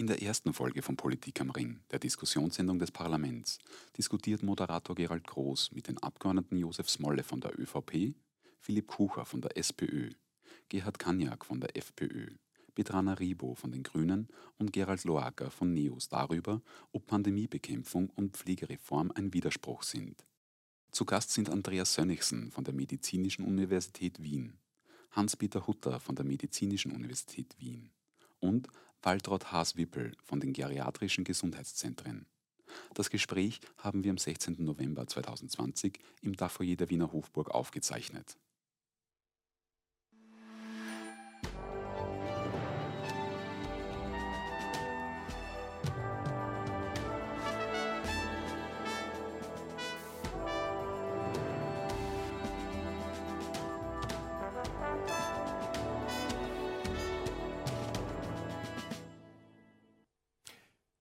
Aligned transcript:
In 0.00 0.06
der 0.06 0.22
ersten 0.22 0.54
Folge 0.54 0.80
von 0.80 0.96
Politik 0.96 1.40
am 1.40 1.50
Ring, 1.50 1.80
der 1.90 1.98
Diskussionssendung 1.98 2.78
des 2.78 2.92
Parlaments, 2.92 3.58
diskutiert 3.96 4.44
Moderator 4.44 4.94
Gerald 4.94 5.26
Groß 5.26 5.72
mit 5.72 5.88
den 5.88 5.98
Abgeordneten 5.98 6.56
Josef 6.56 6.88
Smolle 6.88 7.24
von 7.24 7.40
der 7.40 7.58
ÖVP, 7.58 8.14
Philipp 8.60 8.86
Kucher 8.86 9.24
von 9.24 9.40
der 9.40 9.56
SPÖ, 9.56 10.10
Gerhard 10.68 11.00
Kaniak 11.00 11.44
von 11.44 11.60
der 11.60 11.76
FPÖ, 11.76 12.28
Betrana 12.76 13.14
Ribo 13.14 13.56
von 13.56 13.72
den 13.72 13.82
Grünen 13.82 14.28
und 14.56 14.72
Gerald 14.72 15.02
Loacker 15.02 15.50
von 15.50 15.74
NEOS 15.74 16.08
darüber, 16.08 16.62
ob 16.92 17.08
Pandemiebekämpfung 17.08 18.10
und 18.10 18.36
Pflegereform 18.36 19.10
ein 19.16 19.34
Widerspruch 19.34 19.82
sind. 19.82 20.24
Zu 20.92 21.06
Gast 21.06 21.32
sind 21.32 21.50
Andreas 21.50 21.94
Sönnigsen 21.94 22.52
von 22.52 22.62
der 22.62 22.72
Medizinischen 22.72 23.44
Universität 23.44 24.22
Wien, 24.22 24.60
Hans-Peter 25.10 25.66
Hutter 25.66 25.98
von 25.98 26.14
der 26.14 26.24
Medizinischen 26.24 26.92
Universität 26.92 27.56
Wien 27.58 27.90
und 28.40 28.68
Waltraud 29.02 29.52
Haas-Wippel 29.52 30.12
von 30.22 30.40
den 30.40 30.52
Geriatrischen 30.52 31.24
Gesundheitszentren. 31.24 32.26
Das 32.94 33.10
Gespräch 33.10 33.60
haben 33.78 34.04
wir 34.04 34.10
am 34.10 34.18
16. 34.18 34.56
November 34.58 35.06
2020 35.06 35.98
im 36.22 36.36
Dachfoyer 36.36 36.76
der 36.76 36.90
Wiener 36.90 37.12
Hofburg 37.12 37.50
aufgezeichnet. 37.50 38.36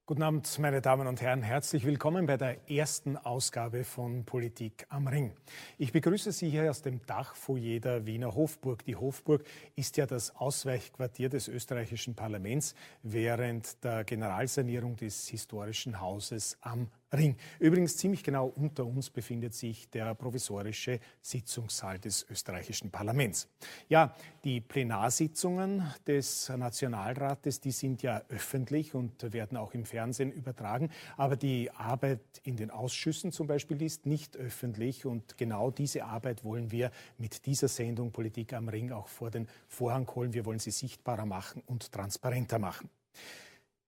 Guten 0.10 0.24
Abend, 0.24 0.58
meine 0.60 0.80
Damen 0.80 1.06
und 1.06 1.20
Herren. 1.20 1.42
Herzlich 1.44 1.86
willkommen 1.86 2.28
bei 2.28 2.38
der 2.38 2.72
ersten 2.72 3.18
Ausgabe 3.18 3.84
von 3.84 4.24
Politik 4.24 4.86
am 4.88 5.06
Ring. 5.06 5.34
Ich 5.78 5.92
begrüße 5.92 6.32
Sie 6.32 6.50
hier 6.50 6.70
aus 6.70 6.82
dem 6.82 7.06
Dachfoyer 7.06 7.82
der 7.82 8.06
Wiener 8.06 8.34
Hofburg. 8.34 8.86
Die 8.86 8.96
Hofburg 8.96 9.44
ist 9.76 9.98
ja 9.98 10.06
das 10.06 10.34
Ausweichquartier 10.34 11.28
des 11.28 11.50
österreichischen 11.50 12.16
Parlaments 12.16 12.74
während 13.04 13.84
der 13.84 14.06
Generalsanierung 14.06 14.96
des 14.96 15.28
historischen 15.28 16.00
Hauses 16.00 16.58
am 16.62 16.88
Ring. 17.14 17.38
Übrigens 17.60 17.96
ziemlich 17.96 18.22
genau 18.22 18.48
unter 18.48 18.86
uns 18.86 19.10
befindet 19.10 19.54
sich 19.54 19.90
der 19.90 20.14
provisorische 20.14 21.00
Sitzungssaal 21.22 22.00
des 22.00 22.26
österreichischen 22.30 22.92
Parlaments. 22.92 23.48
Ja, 23.88 24.14
die 24.44 24.60
Plenarsitzungen 24.60 25.84
des 26.06 26.50
Nationalrates, 26.50 27.62
die 27.62 27.72
sind 27.72 28.02
ja 28.02 28.22
öffentlich 28.28 28.94
und 28.94 29.32
werden 29.32 29.58
auch 29.58 29.74
im 29.74 29.86
Fernsehen 29.86 30.34
übertragen. 30.34 30.90
Aber 31.16 31.38
die 31.38 31.72
Arbeit 31.72 32.20
in 32.44 32.58
den 32.58 32.72
Ausschüssen 32.72 33.32
zum 33.32 33.48
Beispiel 33.48 33.82
ist 33.82 34.06
nicht 34.06 34.36
öffentlich. 34.36 35.06
Und 35.06 35.38
genau 35.38 35.72
diese 35.72 36.04
Arbeit 36.04 36.44
wollen 36.44 36.72
wir 36.72 36.92
mit 37.18 37.46
dieser 37.46 37.70
Sendung 37.70 38.12
Politik 38.12 38.52
am 38.52 38.68
Ring 38.68 38.92
auch 38.92 39.08
vor 39.08 39.32
den 39.32 39.48
Vorhang 39.70 40.06
holen. 40.14 40.34
Wir 40.34 40.46
wollen 40.46 40.60
sie 40.60 40.72
sichtbarer 40.72 41.26
machen 41.26 41.64
und 41.68 41.90
transparenter 41.94 42.60
machen. 42.60 42.90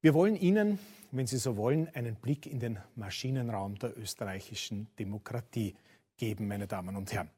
Wir 0.02 0.14
wollen 0.14 0.38
Ihnen, 0.38 0.80
wenn 1.11 1.28
Sie 1.28 1.38
so 1.38 1.58
wollen, 1.58 1.89
einen 1.94 2.16
Blick 2.16 2.45
in 2.45 2.61
den 2.61 2.80
Maschinenraum 2.95 3.78
der 3.80 3.97
österreichischen 3.97 4.88
Demokratie 4.97 5.75
geben, 6.16 6.47
meine 6.47 6.67
Damen 6.67 6.95
und 6.95 7.11
Herren. 7.11 7.30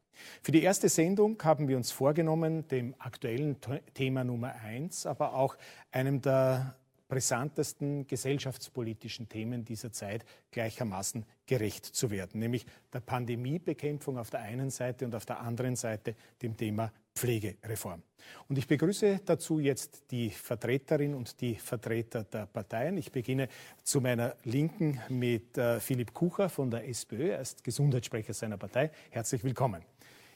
Für 0.44 0.52
die 0.52 0.62
erste 0.62 0.88
Sendung 0.88 1.42
haben 1.42 1.68
wir 1.68 1.76
uns 1.76 1.90
vorgenommen, 1.92 2.68
dem 2.68 2.94
aktuellen 3.00 3.58
Thema 3.96 4.24
Nummer 4.24 4.54
eins, 4.64 5.08
aber 5.08 5.34
auch 5.34 5.58
einem 5.92 6.22
der 6.22 6.76
brisantesten 7.08 8.06
gesellschaftspolitischen 8.06 9.28
Themen 9.28 9.66
dieser 9.66 9.92
Zeit 9.92 10.24
gleichermaßen 10.52 11.26
gerecht 11.48 11.86
zu 11.88 12.12
werden, 12.12 12.40
nämlich 12.40 12.68
der 12.94 13.00
Pandemiebekämpfung 13.00 14.20
auf 14.20 14.30
der 14.30 14.42
einen 14.42 14.70
Seite 14.70 15.06
und 15.06 15.16
auf 15.16 15.26
der 15.26 15.40
anderen 15.40 15.76
Seite 15.76 16.16
dem 16.44 16.56
Thema 16.56 16.94
Pflegereform. 17.16 18.02
Und 18.48 18.58
ich 18.58 18.68
begrüße 18.68 19.22
dazu 19.26 19.60
jetzt 19.60 20.12
die 20.12 20.30
Vertreterin 20.30 21.14
und 21.14 21.42
die 21.42 21.56
Vertreter 21.56 22.24
der 22.24 22.46
Parteien. 22.46 22.98
Ich 22.98 23.12
beginne 23.12 23.48
zu 23.84 24.02
meiner 24.02 24.36
Linken 24.44 25.00
mit 25.10 25.58
äh, 25.58 25.80
Philipp 25.80 26.14
Kucher 26.14 26.50
von 26.50 26.72
der 26.72 26.88
SPÖ. 26.88 27.32
Er 27.32 27.42
ist 27.42 27.64
Gesundheitssprecher 27.64 28.34
seiner 28.34 28.58
Partei. 28.58 28.92
Herzlich 29.10 29.44
willkommen. 29.44 29.84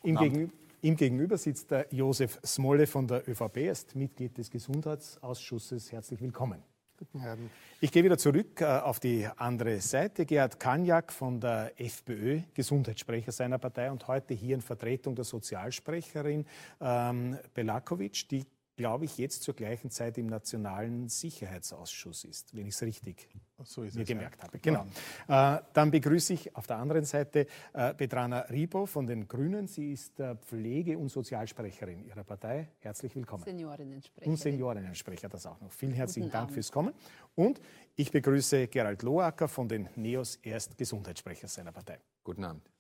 Ihm, 0.04 0.18
gegen, 0.18 0.52
ihm 0.82 0.96
gegenüber 0.96 1.38
sitzt 1.38 1.72
der 1.72 1.88
Josef 1.92 2.40
Smolle 2.46 2.88
von 2.88 3.08
der 3.08 3.28
ÖVP. 3.28 3.58
Er 3.58 3.72
ist 3.72 3.96
Mitglied 3.96 4.38
des 4.38 4.52
Gesundheitsausschusses. 4.52 5.92
Herzlich 5.92 6.22
willkommen. 6.22 6.62
Guten 6.98 7.20
Abend. 7.20 7.52
Ich 7.82 7.92
gehe 7.92 8.06
wieder 8.06 8.18
zurück 8.18 8.62
äh, 8.62 8.66
auf 8.66 9.02
die 9.02 9.28
andere 9.36 9.82
Seite. 9.82 10.26
Gerhard 10.26 10.62
Kanjak 10.62 11.12
von 11.12 11.42
der 11.42 11.74
FPÖ, 11.78 12.40
Gesundheitssprecher 12.54 13.34
seiner 13.34 13.58
Partei 13.58 13.92
und 13.92 14.08
heute 14.08 14.34
hier 14.34 14.56
in 14.56 14.62
Vertretung 14.62 15.14
der 15.14 15.26
Sozialsprecherin 15.26 16.46
ähm, 16.80 17.38
Belakovic, 17.54 18.30
die 18.30 18.46
glaube 18.76 19.06
ich, 19.06 19.18
jetzt 19.18 19.44
zur 19.44 19.54
gleichen 19.54 19.90
Zeit 19.90 20.18
im 20.18 20.28
Nationalen 20.28 21.08
Sicherheitsausschuss 21.08 22.26
ist, 22.26 22.56
wenn 22.56 22.68
ich 22.68 22.76
es 22.76 22.82
richtig 22.82 23.30
so 23.64 23.82
mir 23.82 23.88
es, 23.88 24.08
gemerkt 24.08 24.38
ja. 24.38 24.44
habe. 24.44 24.60
Genau. 24.60 24.86
Äh, 25.28 25.62
dann 25.74 25.92
begrüße 25.92 26.34
ich 26.34 26.56
auf 26.56 26.68
der 26.68 26.78
anderen 26.78 27.06
Seite 27.06 27.48
äh, 27.74 27.94
Petrana 27.94 28.42
Ribo 28.42 28.86
von 28.86 29.08
den 29.08 29.28
Grünen. 29.28 29.68
Sie 29.68 29.94
ist 29.94 30.20
äh, 30.20 30.36
Pflege- 30.36 30.98
und 30.98 31.10
Sozialsprecherin 31.10 32.04
Ihrer 32.04 32.24
Partei. 32.24 32.70
Herzlich 32.80 33.16
willkommen. 33.16 33.44
Seniorinnensprecher. 33.44 34.30
Und 34.30 34.38
Seniorinnensprecher, 34.38 35.30
das 35.30 35.46
auch 35.46 35.60
noch. 35.62 35.72
Vielen 35.72 35.94
herzlichen 35.94 36.28
Guten 36.28 36.34
Dank 36.34 36.44
Abend. 36.44 36.54
fürs 36.54 36.72
Kommen. 36.72 36.94
Und 37.36 37.62
ich 37.96 38.12
begrüße 38.12 38.68
Gerald 38.68 39.04
Loacker 39.04 39.48
von 39.48 39.70
den 39.70 39.90
NEOS, 39.96 40.38
erst 40.44 40.78
Gesundheitssprecher 40.78 41.48
seiner 41.48 41.72
Partei. 41.72 42.00
Guten 42.24 42.44
Abend. 42.44 42.75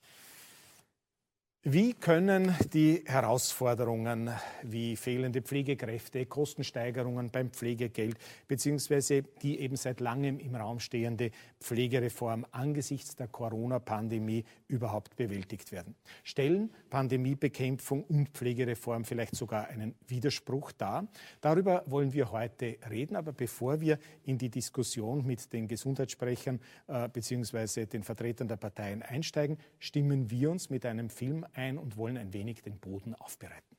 Wie 1.67 1.95
können 1.95 2.53
die 2.75 3.01
Herausforderungen 3.07 4.29
wie 4.61 4.95
fehlende 4.95 5.41
Pflegekräfte, 5.41 6.27
Kostensteigerungen 6.27 7.31
beim 7.31 7.49
Pflegegeld 7.49 8.19
beziehungsweise 8.47 9.23
die 9.41 9.59
eben 9.59 9.75
seit 9.75 9.99
langem 9.99 10.37
im 10.37 10.53
Raum 10.53 10.79
stehende 10.79 11.31
Pflegereform 11.59 12.45
angesichts 12.51 13.15
der 13.15 13.29
Corona-Pandemie 13.29 14.43
überhaupt 14.67 15.15
bewältigt 15.15 15.71
werden? 15.71 15.95
Stellen 16.23 16.69
Pandemiebekämpfung 16.91 18.03
und 18.03 18.29
Pflegereform 18.29 19.03
vielleicht 19.03 19.35
sogar 19.35 19.67
einen 19.67 19.95
Widerspruch 20.05 20.71
dar? 20.71 21.07
Darüber 21.41 21.83
wollen 21.87 22.13
wir 22.13 22.31
heute 22.31 22.77
reden, 22.91 23.15
aber 23.15 23.33
bevor 23.33 23.81
wir 23.81 23.97
in 24.23 24.37
die 24.37 24.51
Diskussion 24.51 25.25
mit 25.25 25.51
den 25.51 25.67
Gesundheitssprechern 25.67 26.59
äh, 26.85 27.09
beziehungsweise 27.09 27.87
den 27.87 28.03
Vertretern 28.03 28.47
der 28.47 28.57
Parteien 28.57 29.01
einsteigen, 29.01 29.57
stimmen 29.79 30.29
wir 30.29 30.51
uns 30.51 30.69
mit 30.69 30.85
einem 30.85 31.09
Film 31.09 31.43
ein 31.55 31.77
und 31.77 31.97
wollen 31.97 32.17
ein 32.17 32.33
wenig 32.33 32.61
den 32.61 32.79
Boden 32.79 33.15
aufbereiten. 33.15 33.77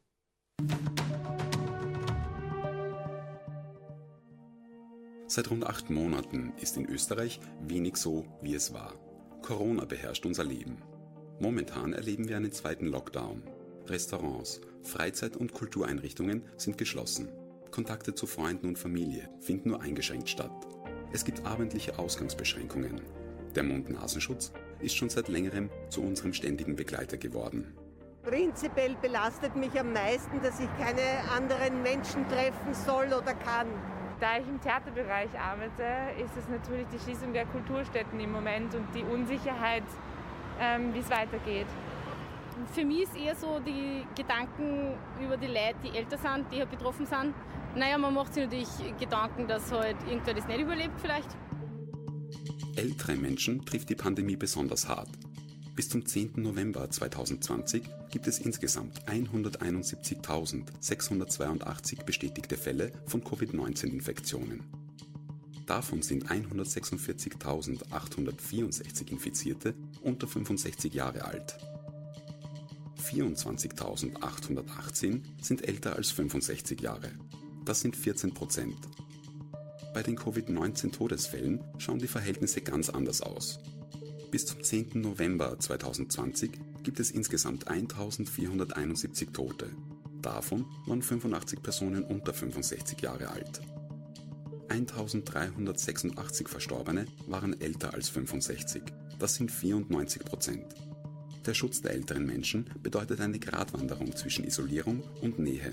Seit 5.28 5.50
rund 5.50 5.66
acht 5.66 5.90
Monaten 5.90 6.52
ist 6.60 6.76
in 6.76 6.86
Österreich 6.86 7.40
wenig 7.60 7.96
so, 7.96 8.24
wie 8.40 8.54
es 8.54 8.72
war. 8.72 8.94
Corona 9.42 9.84
beherrscht 9.84 10.24
unser 10.24 10.44
Leben. 10.44 10.78
Momentan 11.40 11.92
erleben 11.92 12.28
wir 12.28 12.36
einen 12.36 12.52
zweiten 12.52 12.86
Lockdown. 12.86 13.42
Restaurants, 13.86 14.60
Freizeit- 14.82 15.36
und 15.36 15.52
Kultureinrichtungen 15.52 16.42
sind 16.56 16.78
geschlossen. 16.78 17.28
Kontakte 17.70 18.14
zu 18.14 18.26
Freunden 18.26 18.68
und 18.68 18.78
Familie 18.78 19.28
finden 19.40 19.70
nur 19.70 19.82
eingeschränkt 19.82 20.28
statt. 20.28 20.66
Es 21.12 21.24
gibt 21.24 21.44
abendliche 21.44 21.98
Ausgangsbeschränkungen. 21.98 23.02
Der 23.56 23.62
Mund-Nasenschutz 23.62 24.52
ist 24.80 24.96
schon 24.96 25.08
seit 25.08 25.28
längerem 25.28 25.70
zu 25.88 26.02
unserem 26.02 26.34
ständigen 26.34 26.76
Begleiter 26.76 27.16
geworden. 27.16 27.74
Prinzipiell 28.22 28.96
belastet 29.00 29.56
mich 29.56 29.80
am 29.80 29.94
meisten, 29.94 30.42
dass 30.42 30.60
ich 30.60 30.68
keine 30.76 31.30
anderen 31.34 31.82
Menschen 31.82 32.28
treffen 32.28 32.74
soll 32.74 33.06
oder 33.06 33.32
kann. 33.32 33.68
Da 34.20 34.38
ich 34.38 34.46
im 34.46 34.60
Theaterbereich 34.60 35.30
arbeite, 35.38 35.84
ist 36.22 36.36
es 36.36 36.46
natürlich 36.50 36.86
die 36.92 36.98
Schließung 36.98 37.32
der 37.32 37.46
Kulturstätten 37.46 38.20
im 38.20 38.32
Moment 38.32 38.74
und 38.74 38.86
die 38.94 39.02
Unsicherheit, 39.02 39.84
ähm, 40.60 40.92
wie 40.92 40.98
es 40.98 41.08
weitergeht. 41.08 41.66
Für 42.74 42.84
mich 42.84 43.04
ist 43.04 43.16
eher 43.16 43.36
so 43.36 43.58
die 43.60 44.04
Gedanken 44.14 44.94
über 45.22 45.38
die 45.38 45.46
Leute, 45.46 45.76
die 45.82 45.96
älter 45.96 46.18
sind, 46.18 46.44
die 46.52 46.58
halt 46.58 46.70
betroffen 46.70 47.06
sind. 47.06 47.34
Naja, 47.74 47.96
man 47.96 48.12
macht 48.12 48.34
sich 48.34 48.44
natürlich 48.44 48.68
Gedanken, 48.98 49.46
dass 49.46 49.72
halt 49.72 49.96
irgendwer 50.06 50.34
das 50.34 50.46
nicht 50.46 50.60
überlebt 50.60 51.00
vielleicht. 51.00 51.28
Ältere 52.76 53.16
Menschen 53.16 53.64
trifft 53.64 53.88
die 53.88 53.94
Pandemie 53.94 54.36
besonders 54.36 54.86
hart. 54.86 55.08
Bis 55.74 55.88
zum 55.88 56.04
10. 56.04 56.32
November 56.36 56.90
2020 56.90 57.84
gibt 58.10 58.26
es 58.26 58.38
insgesamt 58.38 59.08
171.682 59.08 62.04
bestätigte 62.04 62.58
Fälle 62.58 62.92
von 63.06 63.24
Covid-19-Infektionen. 63.24 64.64
Davon 65.66 66.02
sind 66.02 66.30
146.864 66.30 69.10
Infizierte 69.10 69.74
unter 70.02 70.28
65 70.28 70.92
Jahre 70.92 71.24
alt. 71.24 71.56
24.818 73.02 75.22
sind 75.40 75.66
älter 75.66 75.96
als 75.96 76.10
65 76.10 76.78
Jahre. 76.80 77.12
Das 77.64 77.80
sind 77.80 77.96
14 77.96 78.34
Prozent. 78.34 78.76
Bei 79.96 80.02
den 80.02 80.16
Covid-19-Todesfällen 80.16 81.64
schauen 81.78 81.98
die 81.98 82.06
Verhältnisse 82.06 82.60
ganz 82.60 82.90
anders 82.90 83.22
aus. 83.22 83.60
Bis 84.30 84.44
zum 84.44 84.62
10. 84.62 85.00
November 85.00 85.58
2020 85.58 86.50
gibt 86.82 87.00
es 87.00 87.10
insgesamt 87.12 87.66
1471 87.66 89.30
Tote. 89.30 89.70
Davon 90.20 90.66
waren 90.84 91.00
85 91.00 91.62
Personen 91.62 92.04
unter 92.04 92.34
65 92.34 93.00
Jahre 93.00 93.30
alt. 93.30 93.62
1386 94.68 96.46
Verstorbene 96.46 97.06
waren 97.26 97.58
älter 97.58 97.94
als 97.94 98.10
65. 98.10 98.82
Das 99.18 99.36
sind 99.36 99.50
94 99.50 100.26
Prozent. 100.26 100.74
Der 101.46 101.54
Schutz 101.54 101.80
der 101.80 101.92
älteren 101.92 102.26
Menschen 102.26 102.68
bedeutet 102.82 103.22
eine 103.22 103.38
Gratwanderung 103.38 104.14
zwischen 104.14 104.44
Isolierung 104.44 105.02
und 105.22 105.38
Nähe. 105.38 105.72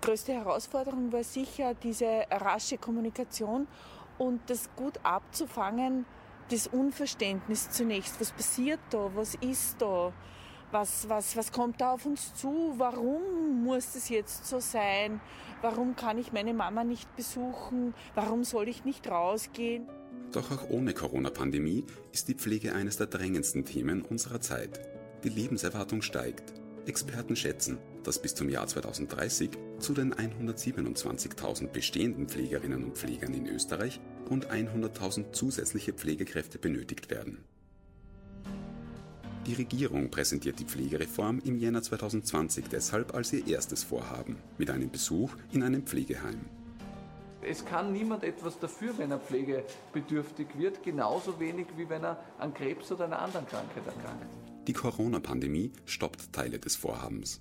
Die 0.00 0.06
größte 0.06 0.32
Herausforderung 0.32 1.12
war 1.12 1.22
sicher 1.22 1.74
diese 1.74 2.24
rasche 2.30 2.78
Kommunikation 2.78 3.66
und 4.16 4.40
das 4.48 4.70
gut 4.74 4.98
abzufangen, 5.02 6.06
das 6.50 6.66
Unverständnis 6.68 7.68
zunächst. 7.68 8.18
Was 8.18 8.32
passiert 8.32 8.80
da? 8.88 9.10
Was 9.14 9.34
ist 9.34 9.76
da? 9.82 10.10
Was, 10.70 11.06
was, 11.10 11.36
was 11.36 11.52
kommt 11.52 11.82
da 11.82 11.92
auf 11.92 12.06
uns 12.06 12.32
zu? 12.32 12.74
Warum 12.78 13.62
muss 13.62 13.92
das 13.92 14.08
jetzt 14.08 14.46
so 14.46 14.58
sein? 14.58 15.20
Warum 15.60 15.94
kann 15.96 16.16
ich 16.16 16.32
meine 16.32 16.54
Mama 16.54 16.82
nicht 16.82 17.14
besuchen? 17.14 17.92
Warum 18.14 18.42
soll 18.42 18.68
ich 18.68 18.86
nicht 18.86 19.06
rausgehen? 19.06 19.86
Doch 20.32 20.50
auch 20.50 20.70
ohne 20.70 20.94
Corona-Pandemie 20.94 21.84
ist 22.10 22.28
die 22.28 22.34
Pflege 22.34 22.74
eines 22.74 22.96
der 22.96 23.08
drängendsten 23.08 23.66
Themen 23.66 24.00
unserer 24.00 24.40
Zeit. 24.40 24.80
Die 25.24 25.28
Lebenserwartung 25.28 26.00
steigt. 26.00 26.59
Experten 26.86 27.36
schätzen, 27.36 27.78
dass 28.04 28.20
bis 28.20 28.34
zum 28.34 28.48
Jahr 28.48 28.66
2030 28.66 29.50
zu 29.78 29.92
den 29.94 30.14
127.000 30.14 31.68
bestehenden 31.68 32.28
Pflegerinnen 32.28 32.84
und 32.84 32.96
Pflegern 32.96 33.34
in 33.34 33.46
Österreich 33.46 34.00
rund 34.28 34.50
100.000 34.50 35.32
zusätzliche 35.32 35.92
Pflegekräfte 35.92 36.58
benötigt 36.58 37.10
werden. 37.10 37.44
Die 39.46 39.54
Regierung 39.54 40.10
präsentiert 40.10 40.60
die 40.60 40.64
Pflegereform 40.64 41.40
im 41.44 41.56
Jänner 41.56 41.82
2020 41.82 42.68
deshalb 42.68 43.14
als 43.14 43.32
ihr 43.32 43.46
erstes 43.46 43.82
Vorhaben 43.82 44.36
mit 44.58 44.70
einem 44.70 44.90
Besuch 44.90 45.30
in 45.52 45.62
einem 45.62 45.82
Pflegeheim. 45.82 46.40
Es 47.42 47.64
kann 47.64 47.92
niemand 47.92 48.22
etwas 48.22 48.58
dafür, 48.58 48.96
wenn 48.98 49.10
er 49.10 49.18
pflegebedürftig 49.18 50.46
wird, 50.58 50.82
genauso 50.82 51.40
wenig 51.40 51.66
wie 51.76 51.88
wenn 51.88 52.04
er 52.04 52.22
an 52.38 52.52
Krebs 52.52 52.92
oder 52.92 53.06
einer 53.06 53.18
anderen 53.18 53.46
Krankheit 53.46 53.86
erkrankt. 53.86 54.49
Die 54.66 54.72
Corona-Pandemie 54.72 55.72
stoppt 55.86 56.32
Teile 56.32 56.58
des 56.58 56.76
Vorhabens. 56.76 57.40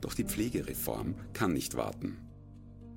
Doch 0.00 0.14
die 0.14 0.24
Pflegereform 0.24 1.14
kann 1.32 1.52
nicht 1.52 1.76
warten. 1.76 2.18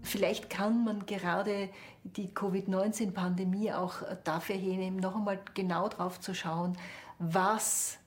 Vielleicht 0.04 0.50
kann 0.50 0.84
man 0.84 1.06
gerade 1.06 1.70
die 2.04 2.34
Covid-19-Pandemie 2.34 3.72
auch 3.72 4.04
dafür 4.24 4.56
hernehmen, 4.56 5.00
noch 5.00 5.16
einmal 5.16 5.40
genau 5.54 5.88
drauf 5.88 6.20
zu 6.20 6.34
schauen, 6.34 6.76
was 7.20 7.98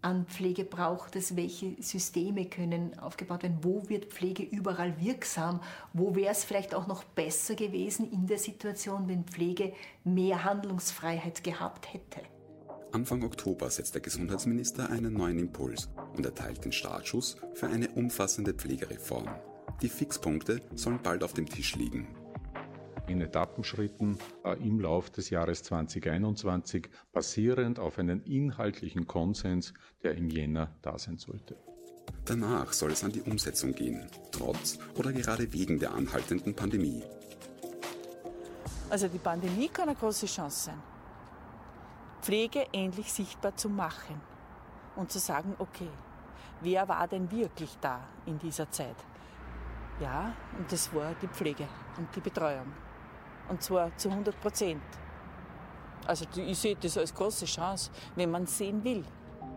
an 0.00 0.26
Pflege 0.26 0.64
braucht 0.64 1.16
es, 1.16 1.34
welche 1.34 1.80
Systeme 1.82 2.44
können 2.44 2.98
aufgebaut 2.98 3.42
werden, 3.42 3.58
wo 3.62 3.88
wird 3.88 4.12
Pflege 4.12 4.42
überall 4.42 5.00
wirksam, 5.00 5.60
wo 5.92 6.14
wäre 6.14 6.30
es 6.30 6.44
vielleicht 6.44 6.74
auch 6.74 6.86
noch 6.86 7.04
besser 7.04 7.54
gewesen 7.54 8.10
in 8.12 8.26
der 8.26 8.38
Situation, 8.38 9.08
wenn 9.08 9.24
Pflege 9.24 9.72
mehr 10.04 10.44
Handlungsfreiheit 10.44 11.42
gehabt 11.42 11.92
hätte. 11.92 12.20
Anfang 12.94 13.22
Oktober 13.24 13.68
setzt 13.70 13.94
der 13.94 14.02
Gesundheitsminister 14.02 14.88
einen 14.88 15.14
neuen 15.14 15.38
Impuls 15.38 15.88
und 16.16 16.24
erteilt 16.24 16.64
den 16.64 16.72
Startschuss 16.72 17.36
für 17.54 17.66
eine 17.66 17.88
umfassende 17.90 18.54
Pflegereform. 18.54 19.28
Die 19.82 19.88
Fixpunkte 19.88 20.60
sollen 20.74 21.00
bald 21.02 21.24
auf 21.24 21.34
dem 21.34 21.46
Tisch 21.46 21.74
liegen 21.74 22.06
in 23.08 23.20
Etappenschritten 23.20 24.18
äh, 24.44 24.56
im 24.66 24.80
Lauf 24.80 25.10
des 25.10 25.30
Jahres 25.30 25.62
2021, 25.64 26.88
basierend 27.12 27.78
auf 27.78 27.98
einem 27.98 28.22
inhaltlichen 28.24 29.06
Konsens, 29.06 29.74
der 30.02 30.14
im 30.16 30.30
Jänner 30.30 30.74
da 30.82 30.98
sein 30.98 31.18
sollte. 31.18 31.56
Danach 32.24 32.72
soll 32.72 32.92
es 32.92 33.04
an 33.04 33.12
die 33.12 33.20
Umsetzung 33.22 33.74
gehen, 33.74 34.06
trotz 34.30 34.78
oder 34.94 35.12
gerade 35.12 35.52
wegen 35.52 35.78
der 35.78 35.92
anhaltenden 35.92 36.54
Pandemie. 36.54 37.02
Also 38.88 39.08
die 39.08 39.18
Pandemie 39.18 39.68
kann 39.68 39.88
eine 39.88 39.98
große 39.98 40.26
Chance 40.26 40.66
sein, 40.66 40.82
Pflege 42.24 42.66
endlich 42.72 43.12
sichtbar 43.12 43.54
zu 43.54 43.68
machen 43.68 44.18
und 44.96 45.12
zu 45.12 45.18
sagen, 45.18 45.54
okay, 45.58 45.90
wer 46.62 46.88
war 46.88 47.06
denn 47.06 47.30
wirklich 47.30 47.76
da 47.82 48.00
in 48.24 48.38
dieser 48.38 48.70
Zeit? 48.70 48.96
Ja, 50.00 50.34
und 50.56 50.72
das 50.72 50.94
war 50.94 51.14
die 51.20 51.28
Pflege 51.28 51.68
und 51.98 52.08
die 52.16 52.20
Betreuung. 52.20 52.72
Und 53.50 53.62
zwar 53.62 53.94
zu 53.98 54.08
100 54.08 54.40
Prozent. 54.40 54.82
Also 56.06 56.24
ich 56.34 56.58
sehe 56.58 56.76
das 56.76 56.96
als 56.96 57.12
große 57.12 57.44
Chance, 57.44 57.90
wenn 58.16 58.30
man 58.30 58.46
sehen 58.46 58.82
will. 58.84 59.04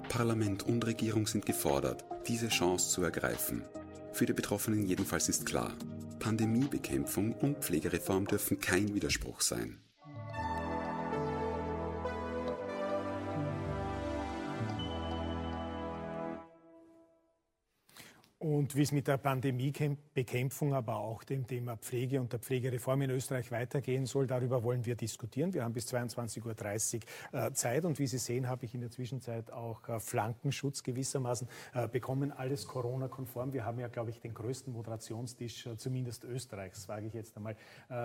Parlament 0.09 0.63
und 0.63 0.85
Regierung 0.85 1.25
sind 1.25 1.45
gefordert, 1.45 2.03
diese 2.27 2.49
Chance 2.49 2.89
zu 2.89 3.01
ergreifen. 3.01 3.63
Für 4.11 4.25
die 4.25 4.33
Betroffenen 4.33 4.83
jedenfalls 4.83 5.29
ist 5.29 5.45
klar, 5.45 5.71
Pandemiebekämpfung 6.19 7.31
und 7.31 7.59
Pflegereform 7.59 8.27
dürfen 8.27 8.59
kein 8.59 8.93
Widerspruch 8.93 9.39
sein. 9.39 9.79
Und 18.39 18.75
wie 18.75 18.83
es 18.83 18.91
mit 18.91 19.07
der 19.07 19.17
Pandemiebekämpfung, 19.17 20.75
aber 20.75 20.97
auch 20.97 21.23
dem 21.23 21.47
Thema 21.47 21.75
Pflege 21.75 22.21
und 22.21 22.31
der 22.31 22.39
Pflegereform 22.39 23.01
in 23.01 23.09
Österreich 23.09 23.51
weitergehen 23.51 24.05
soll, 24.05 24.27
darüber 24.27 24.61
wollen 24.61 24.85
wir 24.85 24.95
diskutieren. 24.95 25.55
Wir 25.55 25.63
haben 25.63 25.73
bis 25.73 25.91
22.30 25.91 27.01
Uhr 27.33 27.45
äh, 27.45 27.51
Zeit 27.53 27.83
und 27.83 27.97
wie 27.97 28.05
Sie 28.05 28.19
sehen, 28.19 28.47
habe 28.47 28.65
ich 28.65 28.75
in 28.75 28.81
der 28.81 28.91
Zwischenzeit 28.91 29.51
auch 29.51 29.89
äh, 29.89 29.99
Flankenschutz 29.99 30.83
gewissermaßen 30.83 31.47
äh, 31.73 31.87
bekommen. 31.87 32.31
Alles 32.31 32.67
Corona-konform. 32.67 33.53
Wir 33.53 33.65
haben 33.65 33.79
ja, 33.79 33.87
glaube 33.87 34.11
ich, 34.11 34.19
den 34.19 34.35
größten 34.35 34.71
Moderationstisch, 34.71 35.67
zumindest 35.77 36.23
Österreichs, 36.23 36.87
wage 36.87 37.07
ich 37.07 37.13
jetzt 37.15 37.35
einmal 37.37 37.55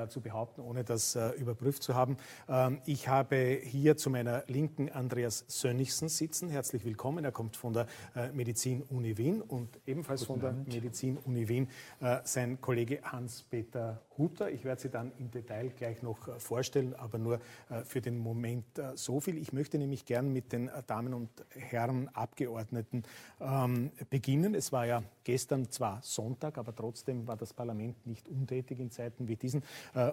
zu 0.09 0.21
behaupten, 0.21 0.63
ohne 0.63 0.85
das 0.85 1.17
überprüft 1.37 1.83
zu 1.83 1.95
haben. 1.95 2.17
Ähm, 2.49 2.81
ich 2.87 3.09
habe 3.09 3.61
hier 3.63 3.97
zu 3.97 4.09
meiner 4.09 4.45
Linken 4.47 4.89
Andreas 4.89 5.45
Sönnigsen 5.49 6.09
sitzen. 6.09 6.49
Herzlich 6.49 6.85
willkommen. 6.85 7.25
Er 7.25 7.33
kommt 7.33 7.57
von 7.57 7.73
der 7.73 7.87
Medizin-Uni 8.33 9.19
Wien 9.19 9.43
und 9.43 9.79
ebenfalls 9.87 10.22
von 10.25 10.41
der 10.41 10.53
Medizin-Uni 10.53 11.49
Wien, 11.49 11.69
äh, 12.01 12.19
sein 12.25 12.61
Kollege 12.61 13.01
Hans-Peter 13.03 14.01
Hutter. 14.19 14.51
Ich 14.51 14.65
werde 14.65 14.81
Sie 14.81 14.89
dann 14.89 15.13
im 15.19 15.31
Detail 15.31 15.71
gleich 15.71 16.03
noch 16.03 16.29
äh, 16.29 16.39
vorstellen, 16.39 16.95
aber 16.95 17.19
nur 17.19 17.41
äh, 17.71 17.83
für 17.85 18.01
den 18.01 18.19
Moment 18.19 18.65
so 18.95 19.21
viel. 19.21 19.39
Ich 19.39 19.53
möchte 19.53 19.79
nämlich 19.79 20.05
gern 20.05 20.33
mit 20.33 20.53
den 20.53 20.71
Damen 20.87 21.15
und 21.15 21.31
Herren 21.51 22.09
Abgeordneten 22.09 23.03
ähm, 23.41 23.91
beginnen. 24.11 24.55
Es 24.55 24.73
war 24.73 24.87
ja 24.87 25.03
gestern 25.25 25.71
zwar 25.71 26.01
Sonntag, 26.03 26.59
aber 26.59 26.75
trotzdem 26.75 27.27
war 27.27 27.37
das 27.37 27.53
Parlament 27.53 28.07
nicht 28.07 28.29
untätig 28.29 28.81
in 28.81 28.91
Zeiten 28.91 29.29
wie 29.29 29.37
diesen. 29.37 29.63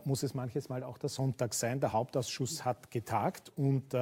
muss 0.04 0.24
es 0.24 0.34
manches 0.34 0.70
Mal 0.70 0.84
auch 0.84 0.98
der 0.98 1.10
Sonntag 1.10 1.54
sein. 1.54 1.80
Der 1.80 1.94
Hauptausschuss 1.94 2.66
hat 2.66 2.92
getagt 2.92 3.52
und 3.56 3.94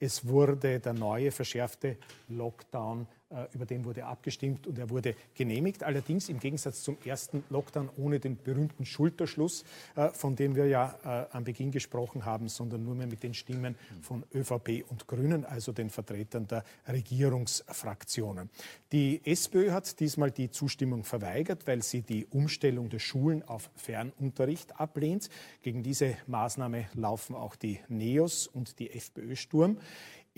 es 0.00 0.26
wurde 0.26 0.80
der 0.80 0.92
neue 0.92 1.30
verschärfte 1.30 1.96
Lockdown 2.28 3.06
über 3.52 3.66
den 3.66 3.84
wurde 3.84 4.04
abgestimmt 4.04 4.66
und 4.66 4.78
er 4.78 4.88
wurde 4.88 5.14
genehmigt. 5.34 5.82
Allerdings 5.82 6.28
im 6.28 6.38
Gegensatz 6.38 6.82
zum 6.82 6.96
ersten 7.04 7.42
Lockdown 7.50 7.90
ohne 7.96 8.20
den 8.20 8.36
berühmten 8.36 8.84
Schulterschluss, 8.84 9.64
äh, 9.96 10.10
von 10.10 10.36
dem 10.36 10.54
wir 10.54 10.66
ja 10.66 10.98
äh, 11.04 11.34
am 11.36 11.44
Beginn 11.44 11.70
gesprochen 11.70 12.24
haben, 12.24 12.48
sondern 12.48 12.84
nur 12.84 12.94
mehr 12.94 13.06
mit 13.06 13.22
den 13.22 13.34
Stimmen 13.34 13.74
von 14.02 14.24
ÖVP 14.34 14.84
und 14.88 15.08
Grünen, 15.08 15.44
also 15.44 15.72
den 15.72 15.90
Vertretern 15.90 16.46
der 16.46 16.64
Regierungsfraktionen. 16.88 18.48
Die 18.92 19.20
SPÖ 19.24 19.72
hat 19.72 19.98
diesmal 19.98 20.30
die 20.30 20.50
Zustimmung 20.50 21.04
verweigert, 21.04 21.66
weil 21.66 21.82
sie 21.82 22.02
die 22.02 22.26
Umstellung 22.26 22.88
der 22.88 22.98
Schulen 23.00 23.42
auf 23.42 23.70
Fernunterricht 23.74 24.80
ablehnt. 24.80 25.28
Gegen 25.62 25.82
diese 25.82 26.16
Maßnahme 26.26 26.86
laufen 26.94 27.34
auch 27.34 27.56
die 27.56 27.80
NEOS 27.88 28.46
und 28.46 28.78
die 28.78 28.90
FPÖ 28.90 29.36
Sturm. 29.36 29.78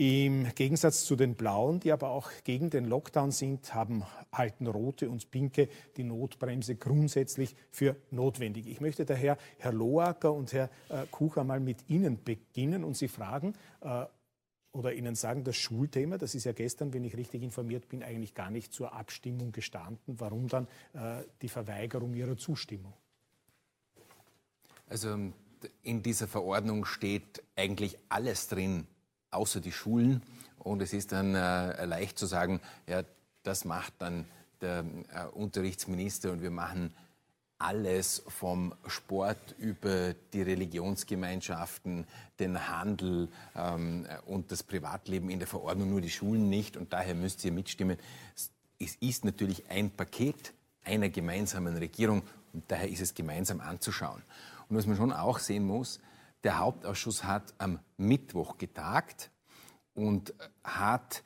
Im 0.01 0.55
Gegensatz 0.55 1.05
zu 1.05 1.17
den 1.17 1.35
Blauen, 1.35 1.81
die 1.81 1.91
aber 1.91 2.11
auch 2.11 2.31
gegen 2.45 2.71
den 2.71 2.85
Lockdown 2.85 3.33
sind, 3.33 3.75
haben, 3.75 4.05
halten 4.33 4.69
Rote 4.69 5.11
und 5.11 5.33
Pinke 5.33 5.69
die 5.97 6.05
Notbremse 6.05 6.77
grundsätzlich 6.77 7.57
für 7.73 7.97
notwendig. 8.13 8.69
Ich 8.69 8.81
möchte 8.81 9.05
daher 9.05 9.37
Herr 9.59 9.73
Loacker 9.73 10.33
und 10.33 10.53
Herr 10.53 10.71
äh, 10.89 11.05
Kucher 11.11 11.43
mal 11.43 11.59
mit 11.59 11.89
Ihnen 11.91 12.23
beginnen 12.23 12.85
und 12.85 12.97
Sie 12.97 13.09
fragen, 13.09 13.55
äh, 13.81 14.05
oder 14.71 14.95
Ihnen 14.95 15.17
sagen, 15.17 15.43
das 15.43 15.57
Schulthema, 15.57 16.17
das 16.17 16.37
ist 16.37 16.45
ja 16.45 16.53
gestern, 16.53 16.93
wenn 16.93 17.03
ich 17.03 17.17
richtig 17.17 17.43
informiert 17.43 17.89
bin, 17.89 18.05
eigentlich 18.05 18.35
gar 18.35 18.53
nicht 18.53 18.73
zur 18.73 18.93
Abstimmung 18.93 19.51
gestanden. 19.51 20.21
Warum 20.21 20.47
dann 20.47 20.69
äh, 20.93 21.25
die 21.43 21.49
Verweigerung 21.49 22.15
Ihrer 22.15 22.37
Zustimmung? 22.37 22.93
Also 24.87 25.19
in 25.83 26.03
dieser 26.05 26.29
Verordnung 26.29 26.85
steht 26.85 27.43
eigentlich 27.57 27.99
alles 28.09 28.47
drin, 28.47 28.87
außer 29.31 29.61
die 29.61 29.73
Schulen. 29.73 30.23
Und 30.59 30.83
es 30.83 30.93
ist 30.93 31.13
dann 31.13 31.35
äh, 31.35 31.85
leicht 31.85 32.19
zu 32.19 32.27
sagen, 32.27 32.61
ja, 32.87 33.03
das 33.43 33.65
macht 33.65 33.95
dann 33.99 34.25
der 34.61 34.85
äh, 35.15 35.25
Unterrichtsminister 35.27 36.33
und 36.33 36.43
wir 36.43 36.51
machen 36.51 36.93
alles 37.59 38.23
vom 38.29 38.73
Sport 38.87 39.57
über 39.59 40.15
die 40.33 40.43
Religionsgemeinschaften, 40.43 42.07
den 42.39 42.69
Handel 42.69 43.29
ähm, 43.57 44.07
und 44.27 44.53
das 44.53 44.63
Privatleben 44.63 45.29
in 45.29 45.41
der 45.41 45.49
Verordnung, 45.49 45.91
nur 45.91 46.01
die 46.01 46.11
Schulen 46.11 46.49
nicht. 46.49 46.77
Und 46.77 46.93
daher 46.93 47.15
müsst 47.15 47.45
ihr 47.45 47.53
mitstimmen. 47.53 47.99
Es 48.79 48.95
ist 49.01 49.25
natürlich 49.25 49.69
ein 49.71 49.91
Paket 49.91 50.53
einer 50.85 51.09
gemeinsamen 51.09 51.77
Regierung 51.77 52.23
und 52.53 52.65
daher 52.69 52.89
ist 52.89 53.01
es 53.01 53.15
gemeinsam 53.15 53.61
anzuschauen. 53.61 54.23
Und 54.69 54.77
was 54.77 54.87
man 54.87 54.97
schon 54.97 55.13
auch 55.13 55.41
sehen 55.41 55.67
muss, 55.67 55.99
der 56.45 56.59
Hauptausschuss 56.59 57.25
hat 57.25 57.55
am 57.59 57.81
Mittwoch 57.97 58.59
getagt 58.59 59.31
und 59.95 60.35
hat 60.65 61.23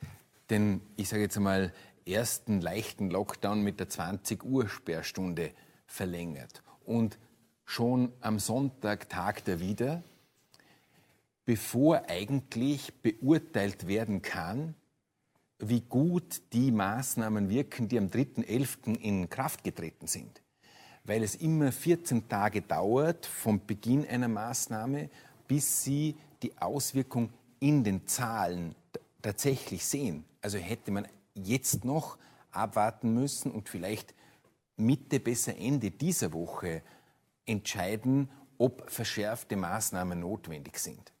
den, 0.49 0.81
ich 0.95 1.09
sage 1.09 1.23
jetzt 1.23 1.37
einmal, 1.37 1.73
ersten 2.05 2.61
leichten 2.61 3.09
Lockdown 3.09 3.61
mit 3.61 3.79
der 3.79 3.89
20 3.89 4.43
Uhr 4.43 4.67
Sperrstunde 4.67 5.51
verlängert. 5.85 6.63
Und 6.85 7.17
schon 7.65 8.11
am 8.19 8.39
Sonntag 8.39 9.09
tagt 9.09 9.47
er 9.47 9.59
wieder, 9.59 10.03
bevor 11.45 12.03
eigentlich 12.07 12.93
beurteilt 13.01 13.87
werden 13.87 14.21
kann, 14.21 14.75
wie 15.59 15.81
gut 15.81 16.41
die 16.51 16.71
Maßnahmen 16.71 17.49
wirken, 17.49 17.87
die 17.87 17.97
am 17.97 18.07
3.11. 18.07 18.97
in 18.99 19.29
Kraft 19.29 19.63
getreten 19.63 20.07
sind. 20.07 20.42
Weil 21.05 21.23
es 21.23 21.35
immer 21.35 21.71
14 21.71 22.29
Tage 22.29 22.61
dauert 22.61 23.25
vom 23.25 23.65
Beginn 23.65 24.07
einer 24.07 24.27
Maßnahme, 24.27 25.09
bis 25.47 25.83
sie 25.83 26.15
die 26.41 26.57
Auswirkung 26.57 27.31
in 27.59 27.83
den 27.83 28.07
Zahlen 28.07 28.75
tatsächlich 29.21 29.85
sehen. 29.85 30.25
Also 30.41 30.57
hätte 30.57 30.91
man 30.91 31.07
jetzt 31.33 31.85
noch 31.85 32.17
abwarten 32.51 33.13
müssen 33.13 33.51
und 33.51 33.69
vielleicht 33.69 34.13
Mitte, 34.75 35.19
besser 35.19 35.55
Ende 35.57 35.91
dieser 35.91 36.33
Woche 36.33 36.81
entscheiden, 37.45 38.29
ob 38.57 38.89
verschärfte 38.89 39.55
Maßnahmen 39.55 40.19
notwendig 40.19 40.77
sind. 40.77 41.12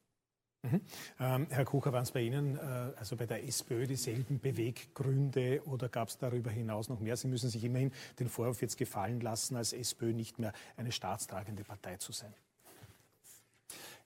Mhm. 0.63 0.81
Ähm, 1.19 1.47
Herr 1.49 1.65
Kucher, 1.65 1.91
waren 1.91 2.03
es 2.03 2.11
bei 2.11 2.21
Ihnen, 2.21 2.57
äh, 2.57 2.61
also 2.95 3.17
bei 3.17 3.25
der 3.25 3.45
SPÖ, 3.45 3.85
dieselben 3.85 4.39
Beweggründe 4.39 5.61
oder 5.65 5.89
gab 5.89 6.07
es 6.07 6.17
darüber 6.17 6.51
hinaus 6.51 6.87
noch 6.87 7.01
mehr? 7.01 7.17
Sie 7.17 7.27
müssen 7.27 7.49
sich 7.49 7.65
immerhin 7.65 7.91
den 8.19 8.29
Vorwurf 8.29 8.61
jetzt 8.61 8.77
gefallen 8.77 9.19
lassen, 9.19 9.57
als 9.57 9.73
SPÖ 9.73 10.13
nicht 10.13 10.39
mehr 10.39 10.53
eine 10.77 10.93
staatstragende 10.93 11.65
Partei 11.65 11.97
zu 11.97 12.13
sein. 12.13 12.33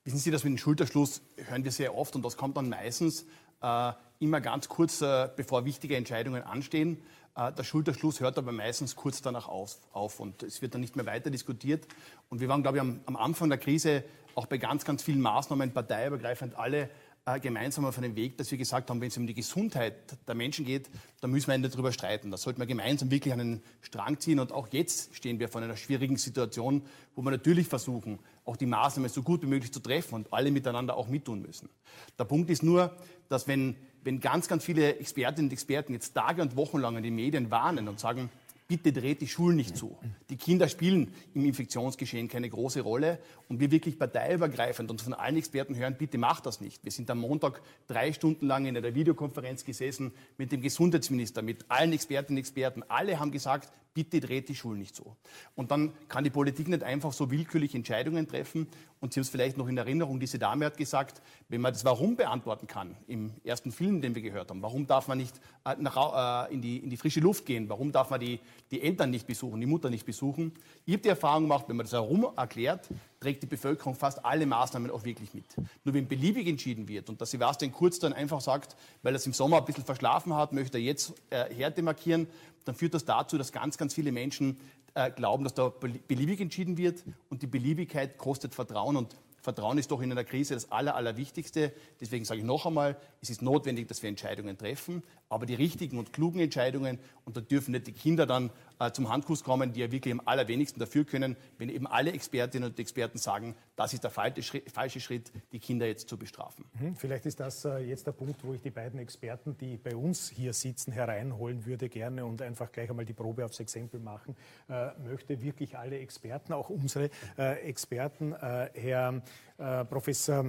Wissen 0.04 0.18
Sie, 0.18 0.32
dass 0.32 0.44
mit 0.44 0.54
dem 0.54 0.58
Schulterschluss 0.58 1.22
hören 1.48 1.64
wir 1.64 1.72
sehr 1.72 1.96
oft 1.96 2.16
und 2.16 2.24
das 2.24 2.38
kommt 2.38 2.58
dann 2.58 2.70
meistens 2.70 3.26
äh, 3.62 3.92
immer 4.20 4.42
ganz 4.42 4.68
kurz, 4.68 5.02
äh, 5.02 5.30
bevor 5.36 5.64
wichtige 5.66 5.96
Entscheidungen 5.96 6.42
anstehen. 6.42 7.04
Äh, 7.38 7.54
der 7.54 7.64
Schulterschluss 7.64 8.20
hört 8.20 8.38
aber 8.38 8.52
meistens 8.52 8.96
kurz 8.96 9.22
danach 9.22 9.48
auf, 9.48 9.78
auf, 9.94 10.20
und 10.20 10.44
es 10.44 10.62
wird 10.62 10.74
dann 10.74 10.82
nicht 10.82 10.96
mehr 10.96 11.06
weiter 11.06 11.30
diskutiert. 11.30 11.88
Und 12.30 12.42
wir 12.42 12.50
waren, 12.50 12.64
glaube 12.64 12.78
ich, 12.78 12.82
am, 12.82 13.00
am 13.06 13.16
Anfang 13.16 13.50
der 13.50 13.60
Krise 13.60 14.04
auch 14.36 14.48
bei 14.48 14.58
ganz, 14.58 14.84
ganz 14.84 15.04
vielen 15.04 15.22
Maßnahmen 15.22 15.72
parteiübergreifend 15.72 16.56
alle 16.56 16.90
äh, 17.26 17.40
gemeinsam 17.40 17.86
auf 17.86 17.98
einem 17.98 18.16
Weg, 18.16 18.38
dass 18.38 18.50
wir 18.50 18.58
gesagt 18.58 18.90
haben, 18.90 19.02
wenn 19.02 19.10
es 19.10 19.18
um 19.18 19.28
die 19.28 19.34
Gesundheit 19.34 20.18
der 20.28 20.34
Menschen 20.34 20.66
geht, 20.66 20.90
dann 21.22 21.30
müssen 21.30 21.48
wir 21.50 21.58
nicht 21.58 21.74
darüber 21.74 21.92
streiten. 21.92 22.32
Da 22.32 22.38
sollten 22.38 22.60
wir 22.60 22.66
gemeinsam 22.66 23.12
wirklich 23.12 23.34
einen 23.34 23.62
Strang 23.82 24.20
ziehen. 24.20 24.40
Und 24.40 24.52
auch 24.52 24.68
jetzt 24.70 25.16
stehen 25.16 25.40
wir 25.40 25.48
vor 25.50 25.62
einer 25.62 25.76
schwierigen 25.76 26.18
Situation, 26.18 26.84
wo 27.16 27.22
wir 27.22 27.32
natürlich 27.32 27.68
versuchen, 27.68 28.20
auch 28.46 28.58
die 28.58 28.66
Maßnahmen 28.66 29.10
so 29.10 29.22
gut 29.24 29.44
wie 29.44 29.48
möglich 29.48 29.72
zu 29.72 29.80
treffen 29.80 30.16
und 30.16 30.34
alle 30.34 30.52
miteinander 30.52 30.96
auch 30.96 31.08
mittun 31.08 31.42
müssen. 31.42 31.70
Der 32.18 32.26
Punkt 32.26 32.50
ist 32.50 32.64
nur, 32.64 32.96
dass 33.30 33.48
wenn 33.48 33.76
wenn 34.08 34.22
ganz, 34.22 34.48
ganz 34.48 34.64
viele 34.64 35.00
Expertinnen 35.00 35.50
und 35.50 35.54
Experten 35.54 35.92
jetzt 35.92 36.14
Tage 36.14 36.42
und 36.42 36.56
Wochen 36.56 36.78
lang 36.78 36.96
in 36.96 37.04
den 37.04 37.14
Medien 37.14 37.52
warnen 37.52 37.90
und 37.90 38.00
sagen, 38.00 38.30
bitte 38.66 38.94
dreht 38.94 39.20
die 39.20 39.28
Schulen 39.28 39.58
nicht 39.58 39.76
zu. 39.76 39.98
Die 40.30 40.38
Kinder 40.38 40.70
spielen 40.70 41.14
im 41.34 41.44
Infektionsgeschehen 41.44 42.30
keine 42.30 42.50
große 42.50 42.80
Rolle 42.80 43.20
und 43.50 43.60
wir 43.60 43.70
wirklich 43.70 44.00
parteiübergreifend 44.00 44.90
und 44.90 45.02
von 45.02 45.14
allen 45.14 45.36
Experten 45.36 45.76
hören, 45.76 45.98
bitte 45.98 46.18
macht 46.18 46.46
das 46.46 46.62
nicht. 46.62 46.86
Wir 46.86 46.92
sind 46.94 47.12
am 47.12 47.20
Montag 47.20 47.62
drei 47.88 48.14
Stunden 48.14 48.48
lang 48.48 48.66
in 48.66 48.78
einer 48.78 48.96
Videokonferenz 48.96 49.66
gesessen 49.66 50.14
mit 50.38 50.54
dem 50.54 50.62
Gesundheitsminister, 50.62 51.42
mit 51.42 51.66
allen 51.68 51.92
Expertinnen 51.92 52.38
und 52.38 52.40
Experten. 52.40 52.84
Alle 52.88 53.20
haben 53.20 53.32
gesagt, 53.32 53.74
bitte 53.98 54.20
dreht 54.20 54.48
die 54.48 54.54
Schulen 54.54 54.78
nicht 54.78 54.96
so. 54.96 55.16
Und 55.56 55.72
dann 55.72 55.92
kann 56.08 56.24
die 56.24 56.30
Politik 56.30 56.68
nicht 56.68 56.84
einfach 56.84 57.12
so 57.12 57.32
willkürlich 57.32 57.74
Entscheidungen 57.74 58.28
treffen. 58.28 58.68
Und 59.00 59.12
Sie 59.12 59.20
haben 59.20 59.24
es 59.24 59.30
vielleicht 59.30 59.58
noch 59.58 59.68
in 59.68 59.76
Erinnerung, 59.76 60.20
diese 60.20 60.38
Dame 60.38 60.66
hat 60.66 60.78
gesagt, 60.78 61.20
wenn 61.50 61.62
man 61.62 61.74
das 61.74 61.84
Warum 61.84 62.16
beantworten 62.16 62.68
kann, 62.68 62.96
im 63.08 63.32
ersten 63.44 63.72
Film, 63.72 64.00
den 64.02 64.14
wir 64.14 64.22
gehört 64.22 64.52
haben, 64.52 64.62
warum 64.62 64.86
darf 64.86 65.08
man 65.08 65.18
nicht 65.18 65.42
äh, 65.66 65.76
nach, 65.80 66.48
äh, 66.48 66.54
in, 66.54 66.62
die, 66.62 66.78
in 66.78 66.92
die 66.92 66.98
frische 66.98 67.22
Luft 67.22 67.48
gehen, 67.48 67.70
warum 67.70 67.92
darf 67.92 68.12
man 68.12 68.20
die, 68.20 68.40
die 68.70 68.84
Eltern 68.84 69.10
nicht 69.10 69.26
besuchen, 69.26 69.60
die 69.60 69.66
Mutter 69.66 69.90
nicht 69.90 70.06
besuchen. 70.06 70.52
Ich 70.86 70.94
habe 70.94 71.02
die 71.02 71.10
Erfahrung 71.10 71.44
gemacht, 71.44 71.66
wenn 71.68 71.76
man 71.76 71.88
das 71.88 71.94
Warum 71.94 72.28
erklärt, 72.38 72.88
trägt 73.20 73.42
die 73.42 73.48
Bevölkerung 73.48 73.96
fast 73.96 74.24
alle 74.24 74.46
Maßnahmen 74.46 74.92
auch 74.92 75.04
wirklich 75.04 75.34
mit. 75.34 75.46
Nur 75.84 75.96
wenn 75.96 76.08
beliebig 76.08 76.48
entschieden 76.48 76.88
wird 76.88 77.10
und 77.10 77.20
dass 77.20 77.32
Sebastian 77.32 77.72
Kurz 77.72 77.98
dann 77.98 78.14
einfach 78.14 78.42
sagt, 78.42 78.76
weil 79.02 79.16
er 79.16 79.18
es 79.18 79.26
im 79.26 79.34
Sommer 79.34 79.58
ein 79.58 79.66
bisschen 79.66 79.86
verschlafen 79.86 80.36
hat, 80.36 80.54
möchte 80.54 80.78
er 80.78 80.84
jetzt 80.84 81.14
äh, 81.32 81.52
Härte 81.54 81.82
markieren, 81.82 82.28
dann 82.68 82.76
führt 82.76 82.94
das 82.94 83.06
dazu, 83.06 83.38
dass 83.38 83.52
ganz, 83.52 83.78
ganz 83.78 83.94
viele 83.94 84.12
Menschen 84.12 84.58
äh, 84.94 85.12
glauben, 85.12 85.44
dass 85.44 85.54
da 85.54 85.70
beliebig 85.70 86.42
entschieden 86.42 86.78
wird 86.78 87.04
und 87.30 87.42
die 87.42 87.48
Beliebigkeit 87.48 88.18
kostet 88.18 88.56
Vertrauen 88.56 88.96
und 88.96 89.16
Vertrauen 89.48 89.78
ist 89.78 89.92
doch 89.92 90.02
in 90.02 90.12
einer 90.12 90.26
Krise 90.26 90.56
das 90.56 90.74
Aller, 90.74 90.96
Allerwichtigste. 90.96 91.72
Deswegen 92.02 92.26
sage 92.26 92.42
ich 92.42 92.46
noch 92.46 92.66
einmal, 92.66 92.98
es 93.22 93.30
ist 93.30 93.42
notwendig, 93.42 93.88
dass 93.88 94.04
wir 94.04 94.10
Entscheidungen 94.10 94.58
treffen, 94.58 95.04
aber 95.30 95.46
die 95.46 95.54
richtigen 95.54 95.98
und 96.00 96.12
klugen 96.12 96.42
Entscheidungen. 96.42 97.00
Und 97.24 97.38
da 97.38 97.42
dürfen 97.42 97.72
nicht 97.72 97.88
die 97.88 97.94
Kinder 97.94 98.26
dann 98.26 98.50
äh, 98.80 98.92
zum 98.92 99.10
Handkuss 99.10 99.44
kommen, 99.44 99.74
die 99.74 99.82
ja 99.82 99.92
wirklich 99.92 100.14
am 100.14 100.22
allerwenigsten 100.26 100.80
dafür 100.80 101.06
können, 101.06 101.36
wenn 101.58 101.70
eben 101.70 101.88
alle 101.88 102.12
Expertinnen 102.12 102.70
und 102.70 102.80
Experten 102.80 103.18
sagen, 103.18 103.56
das 103.76 103.94
ist 103.94 104.04
der 104.04 104.12
falsche 104.12 105.00
Schritt, 105.00 105.32
die 105.52 105.60
Kinder 105.60 105.86
jetzt 105.86 106.10
zu 106.10 106.18
bestrafen. 106.18 106.66
Mhm, 106.80 106.96
vielleicht 106.96 107.26
ist 107.26 107.40
das 107.40 107.66
äh, 107.66 107.78
jetzt 107.80 108.08
der 108.08 108.12
Punkt, 108.12 108.44
wo 108.44 108.54
ich 108.54 108.62
die 108.62 108.72
beiden 108.72 109.00
Experten, 109.00 109.58
die 109.58 109.78
bei 109.78 109.96
uns 109.96 110.30
hier 110.30 110.54
sitzen, 110.54 110.92
hereinholen 110.92 111.66
würde 111.66 111.90
gerne 111.90 112.26
und 112.26 112.42
einfach 112.42 112.72
gleich 112.72 112.90
einmal 112.90 113.06
die 113.06 113.14
Probe 113.14 113.46
aufs 113.46 113.60
Exempel 113.60 114.00
machen 114.00 114.36
äh, 114.70 114.90
möchte. 115.00 115.42
Wirklich 115.42 115.78
alle 115.78 116.00
Experten, 116.00 116.54
auch 116.54 116.70
unsere 116.70 117.10
äh, 117.38 117.62
Experten. 117.68 118.34
Äh, 118.34 118.70
Herr 118.74 119.22
äh, 119.58 119.86
Professor 119.86 120.46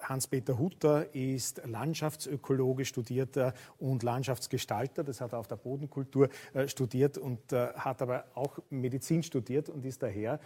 Hans-Peter 0.00 0.58
Hutter 0.58 1.14
ist 1.14 1.62
Landschaftsökologe, 1.64 2.84
studierter 2.84 3.54
und 3.78 4.02
Landschaftsgestalter. 4.02 5.04
Das 5.04 5.20
hat 5.20 5.32
er 5.32 5.38
auf 5.38 5.48
der 5.48 5.56
Bodenkultur 5.56 6.28
studiert 6.66 7.16
und 7.18 7.52
hat 7.52 8.02
aber 8.02 8.24
auch 8.34 8.58
Medizin 8.70 9.22
studiert 9.22 9.68
und 9.68 9.84
ist 9.84 10.02
daher 10.02 10.40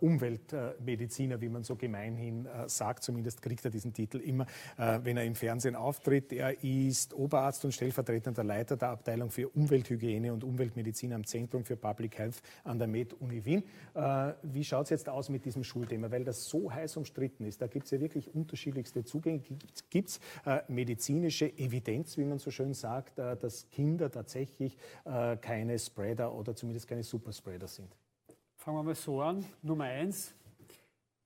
Umweltmediziner, 0.00 1.40
wie 1.40 1.48
man 1.48 1.64
so 1.64 1.76
gemeinhin 1.76 2.48
sagt. 2.66 3.02
Zumindest 3.02 3.42
kriegt 3.42 3.64
er 3.64 3.70
diesen 3.70 3.92
Titel 3.92 4.18
immer, 4.18 4.46
wenn 4.76 5.16
er 5.16 5.24
im 5.24 5.34
Fernsehen 5.34 5.74
auftritt. 5.74 6.32
Er 6.32 6.62
ist 6.62 7.14
Oberarzt 7.14 7.64
und 7.64 7.72
stellvertretender 7.72 8.44
Leiter 8.44 8.76
der 8.76 8.90
Abteilung 8.90 9.30
für 9.30 9.48
Umwelthygiene 9.48 10.32
und 10.32 10.44
Umweltmedizin 10.44 11.12
am 11.12 11.24
Zentrum 11.24 11.64
für 11.64 11.76
Public 11.76 12.18
Health 12.18 12.42
an 12.64 12.78
der 12.78 12.88
Med-Uni 12.88 13.44
Wien. 13.44 13.64
Wie 14.42 14.64
schaut 14.64 14.84
es 14.84 14.90
jetzt 14.90 15.08
aus 15.08 15.28
mit 15.28 15.44
diesem 15.44 15.64
Schulthema? 15.64 16.10
Weil 16.10 16.24
das 16.24 16.44
so 16.44 16.70
heiß 16.70 16.96
umstritten 16.96 17.39
ist. 17.46 17.60
Da 17.60 17.66
gibt 17.66 17.86
es 17.86 17.90
ja 17.90 18.00
wirklich 18.00 18.34
unterschiedlichste 18.34 19.04
Zugänge. 19.04 19.42
Gibt 19.90 20.08
es 20.08 20.20
äh, 20.44 20.60
medizinische 20.68 21.46
Evidenz, 21.58 22.16
wie 22.16 22.24
man 22.24 22.38
so 22.38 22.50
schön 22.50 22.74
sagt, 22.74 23.18
äh, 23.18 23.36
dass 23.36 23.68
Kinder 23.70 24.10
tatsächlich 24.10 24.76
äh, 25.04 25.36
keine 25.36 25.78
Spreader 25.78 26.34
oder 26.34 26.54
zumindest 26.54 26.88
keine 26.88 27.02
Superspreader 27.02 27.68
sind? 27.68 27.88
Fangen 28.56 28.76
wir 28.78 28.82
mal 28.82 28.94
so 28.94 29.20
an. 29.22 29.44
Nummer 29.62 29.84
eins. 29.84 30.34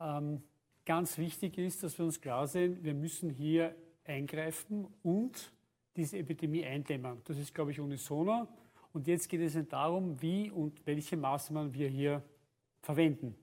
Ähm, 0.00 0.42
ganz 0.84 1.18
wichtig 1.18 1.58
ist, 1.58 1.82
dass 1.82 1.98
wir 1.98 2.04
uns 2.04 2.20
klar 2.20 2.46
sind, 2.46 2.84
wir 2.84 2.94
müssen 2.94 3.30
hier 3.30 3.74
eingreifen 4.04 4.86
und 5.02 5.52
diese 5.96 6.18
Epidemie 6.18 6.64
eindämmen. 6.64 7.20
Das 7.24 7.38
ist, 7.38 7.54
glaube 7.54 7.70
ich, 7.70 7.80
unisono. 7.80 8.48
Und 8.92 9.06
jetzt 9.06 9.28
geht 9.28 9.40
es 9.40 9.56
darum, 9.68 10.20
wie 10.20 10.50
und 10.50 10.86
welche 10.86 11.16
Maßnahmen 11.16 11.74
wir 11.74 11.88
hier 11.88 12.22
verwenden. 12.80 13.34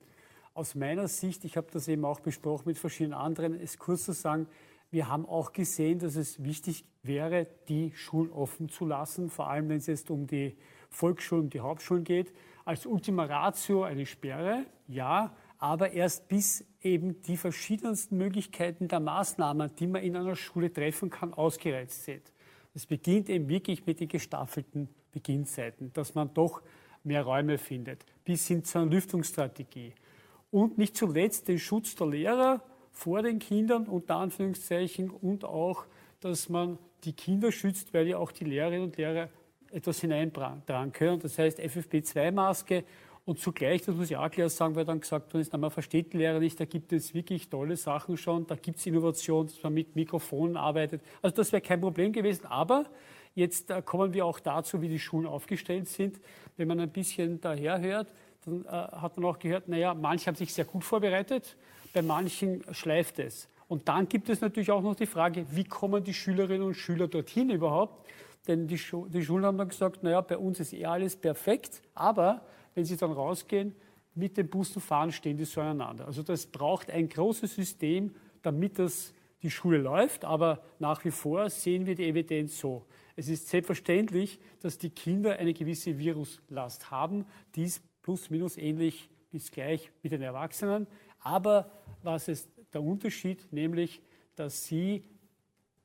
Aus 0.54 0.74
meiner 0.74 1.08
Sicht, 1.08 1.46
ich 1.46 1.56
habe 1.56 1.68
das 1.72 1.88
eben 1.88 2.04
auch 2.04 2.20
besprochen 2.20 2.64
mit 2.66 2.78
verschiedenen 2.78 3.18
anderen, 3.18 3.58
ist 3.58 3.78
kurz 3.78 4.04
zu 4.04 4.12
sagen, 4.12 4.46
wir 4.90 5.08
haben 5.08 5.24
auch 5.24 5.54
gesehen, 5.54 5.98
dass 5.98 6.16
es 6.16 6.44
wichtig 6.44 6.84
wäre, 7.02 7.46
die 7.68 7.92
Schulen 7.94 8.30
offen 8.30 8.68
zu 8.68 8.84
lassen, 8.84 9.30
vor 9.30 9.48
allem 9.48 9.70
wenn 9.70 9.78
es 9.78 9.86
jetzt 9.86 10.10
um 10.10 10.26
die 10.26 10.54
Volksschulen, 10.90 11.48
die 11.48 11.60
Hauptschulen 11.60 12.04
geht. 12.04 12.34
Als 12.66 12.84
Ultima 12.84 13.24
Ratio 13.24 13.84
eine 13.84 14.04
Sperre, 14.04 14.66
ja, 14.88 15.34
aber 15.56 15.92
erst 15.92 16.28
bis 16.28 16.66
eben 16.82 17.22
die 17.22 17.38
verschiedensten 17.38 18.18
Möglichkeiten 18.18 18.88
der 18.88 19.00
Maßnahmen, 19.00 19.74
die 19.76 19.86
man 19.86 20.02
in 20.02 20.16
einer 20.16 20.36
Schule 20.36 20.70
treffen 20.70 21.08
kann, 21.08 21.32
ausgereizt 21.32 22.04
sind. 22.04 22.30
Es 22.74 22.84
beginnt 22.84 23.30
eben 23.30 23.48
wirklich 23.48 23.86
mit 23.86 24.00
den 24.00 24.08
gestaffelten 24.08 24.90
Beginnzeiten, 25.12 25.90
dass 25.94 26.14
man 26.14 26.34
doch 26.34 26.60
mehr 27.04 27.22
Räume 27.22 27.56
findet, 27.56 28.04
bis 28.24 28.46
hin 28.46 28.62
zur 28.64 28.84
Lüftungsstrategie 28.84 29.94
und 30.52 30.78
nicht 30.78 30.96
zuletzt 30.96 31.48
den 31.48 31.58
Schutz 31.58 31.96
der 31.96 32.06
Lehrer 32.06 32.62
vor 32.92 33.22
den 33.22 33.40
Kindern, 33.40 33.88
unter 33.88 34.16
Anführungszeichen, 34.16 35.10
und 35.10 35.44
auch, 35.44 35.86
dass 36.20 36.48
man 36.48 36.78
die 37.04 37.14
Kinder 37.14 37.50
schützt, 37.50 37.92
weil 37.92 38.06
ja 38.06 38.18
auch 38.18 38.30
die 38.30 38.44
Lehrerinnen 38.44 38.84
und 38.84 38.96
Lehrer 38.96 39.30
etwas 39.72 40.00
hineintragen 40.00 40.92
können. 40.92 41.18
Das 41.18 41.38
heißt 41.38 41.58
FFP2-Maske 41.58 42.84
Und 43.24 43.38
zugleich, 43.38 43.82
das 43.82 43.96
muss 43.96 44.10
ich 44.10 44.16
auch 44.16 44.30
klar 44.30 44.50
sagen, 44.50 44.74
weil 44.74 44.84
dann 44.84 45.00
gesagt 45.00 45.32
worden 45.32 45.40
ist, 45.40 45.56
man 45.56 45.70
versteht 45.70 46.12
die 46.12 46.18
Lehrer 46.18 46.38
nicht, 46.38 46.60
da 46.60 46.66
gibt 46.66 46.92
es 46.92 47.14
wirklich 47.14 47.48
tolle 47.48 47.76
Sachen 47.76 48.18
schon, 48.18 48.46
da 48.46 48.54
gibt 48.56 48.78
es 48.78 48.86
Innovation, 48.86 49.46
dass 49.46 49.62
man 49.62 49.72
mit 49.72 49.96
Mikrofonen 49.96 50.58
arbeitet. 50.58 51.02
Also 51.22 51.36
das 51.36 51.50
wäre 51.52 51.62
kein 51.62 51.80
Problem 51.80 52.12
gewesen, 52.12 52.44
aber 52.46 52.84
jetzt 53.34 53.70
äh, 53.70 53.80
kommen 53.80 54.12
wir 54.12 54.26
auch 54.26 54.38
dazu, 54.38 54.82
wie 54.82 54.88
die 54.88 54.98
Schulen 54.98 55.26
aufgestellt 55.26 55.88
sind. 55.88 56.20
Wenn 56.58 56.68
man 56.68 56.78
ein 56.78 56.90
bisschen 56.90 57.40
daher 57.40 57.80
hört, 57.80 58.12
dann 58.44 58.64
äh, 58.64 58.68
hat 58.68 59.16
man 59.16 59.26
auch 59.26 59.38
gehört, 59.38 59.68
naja, 59.68 59.94
manche 59.94 60.26
haben 60.26 60.36
sich 60.36 60.52
sehr 60.52 60.64
gut 60.64 60.84
vorbereitet, 60.84 61.56
bei 61.92 62.02
manchen 62.02 62.62
schleift 62.74 63.18
es. 63.18 63.48
Und 63.68 63.88
dann 63.88 64.08
gibt 64.08 64.28
es 64.28 64.40
natürlich 64.40 64.70
auch 64.70 64.82
noch 64.82 64.94
die 64.94 65.06
Frage, 65.06 65.46
wie 65.50 65.64
kommen 65.64 66.04
die 66.04 66.14
Schülerinnen 66.14 66.62
und 66.62 66.74
Schüler 66.74 67.08
dorthin 67.08 67.50
überhaupt? 67.50 68.06
Denn 68.46 68.66
die, 68.66 68.76
Schu 68.76 69.06
die 69.08 69.24
Schulen 69.24 69.44
haben 69.46 69.56
dann 69.56 69.68
gesagt, 69.68 70.02
naja, 70.02 70.20
bei 70.20 70.36
uns 70.36 70.60
ist 70.60 70.72
eh 70.72 70.84
alles 70.84 71.16
perfekt, 71.16 71.80
aber 71.94 72.42
wenn 72.74 72.84
sie 72.84 72.96
dann 72.96 73.12
rausgehen, 73.12 73.74
mit 74.14 74.36
den 74.36 74.48
Bussen 74.48 74.82
fahren, 74.82 75.12
stehen 75.12 75.36
die 75.36 75.44
zueinander. 75.44 76.06
Also 76.06 76.22
das 76.22 76.46
braucht 76.46 76.90
ein 76.90 77.08
großes 77.08 77.54
System, 77.54 78.14
damit 78.42 78.78
das 78.78 79.14
die 79.42 79.50
Schule 79.50 79.78
läuft, 79.78 80.24
aber 80.24 80.62
nach 80.78 81.04
wie 81.04 81.10
vor 81.10 81.48
sehen 81.50 81.86
wir 81.86 81.94
die 81.94 82.04
Evidenz 82.04 82.58
so. 82.58 82.84
Es 83.16 83.28
ist 83.28 83.48
selbstverständlich, 83.48 84.38
dass 84.60 84.78
die 84.78 84.90
Kinder 84.90 85.36
eine 85.36 85.52
gewisse 85.52 85.98
Viruslast 85.98 86.90
haben, 86.90 87.26
die 87.54 87.64
ist 87.64 87.82
plus 88.02 88.30
minus 88.30 88.58
ähnlich 88.58 89.08
bis 89.30 89.50
gleich 89.50 89.90
mit 90.02 90.12
den 90.12 90.22
Erwachsenen. 90.22 90.86
Aber 91.20 91.70
was 92.02 92.28
ist 92.28 92.50
der 92.72 92.82
Unterschied? 92.82 93.52
Nämlich, 93.52 94.02
dass 94.34 94.64
sie 94.64 95.04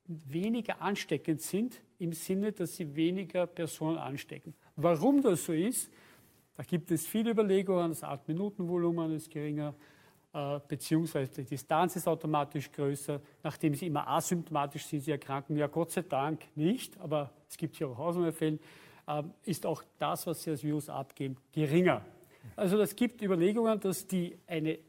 weniger 0.05 0.81
ansteckend 0.81 1.41
sind, 1.41 1.81
im 1.99 2.13
Sinne, 2.13 2.51
dass 2.51 2.75
sie 2.75 2.95
weniger 2.95 3.47
Personen 3.47 3.97
anstecken. 3.97 4.53
Warum 4.75 5.21
das 5.21 5.45
so 5.45 5.53
ist, 5.53 5.91
da 6.55 6.63
gibt 6.63 6.91
es 6.91 7.05
viele 7.05 7.31
Überlegungen. 7.31 7.89
Das 7.89 8.03
8-Minuten-Volumen 8.03 9.11
ist 9.13 9.29
geringer, 9.29 9.75
äh, 10.33 10.59
beziehungsweise 10.67 11.31
die 11.31 11.45
Distanz 11.45 11.95
ist 11.95 12.07
automatisch 12.07 12.71
größer. 12.71 13.21
Nachdem 13.43 13.75
sie 13.75 13.87
immer 13.87 14.07
asymptomatisch 14.07 14.85
sind, 14.85 15.01
sie 15.01 15.11
erkranken 15.11 15.55
ja 15.55 15.67
Gott 15.67 15.91
sei 15.91 16.01
Dank 16.01 16.41
nicht, 16.55 16.99
aber 16.99 17.31
es 17.49 17.57
gibt 17.57 17.75
hier 17.75 17.89
auch 17.89 17.99
Ausnahmefälle, 17.99 18.59
ist 19.43 19.65
auch 19.65 19.83
das, 19.97 20.27
was 20.27 20.43
sie 20.43 20.51
als 20.51 20.63
Virus 20.63 20.89
abgeben, 20.89 21.37
geringer. 21.51 22.05
Also 22.55 22.79
es 22.79 22.95
gibt 22.95 23.21
Überlegungen, 23.21 23.79
dass 23.79 24.07
die 24.07 24.37
eine 24.47 24.79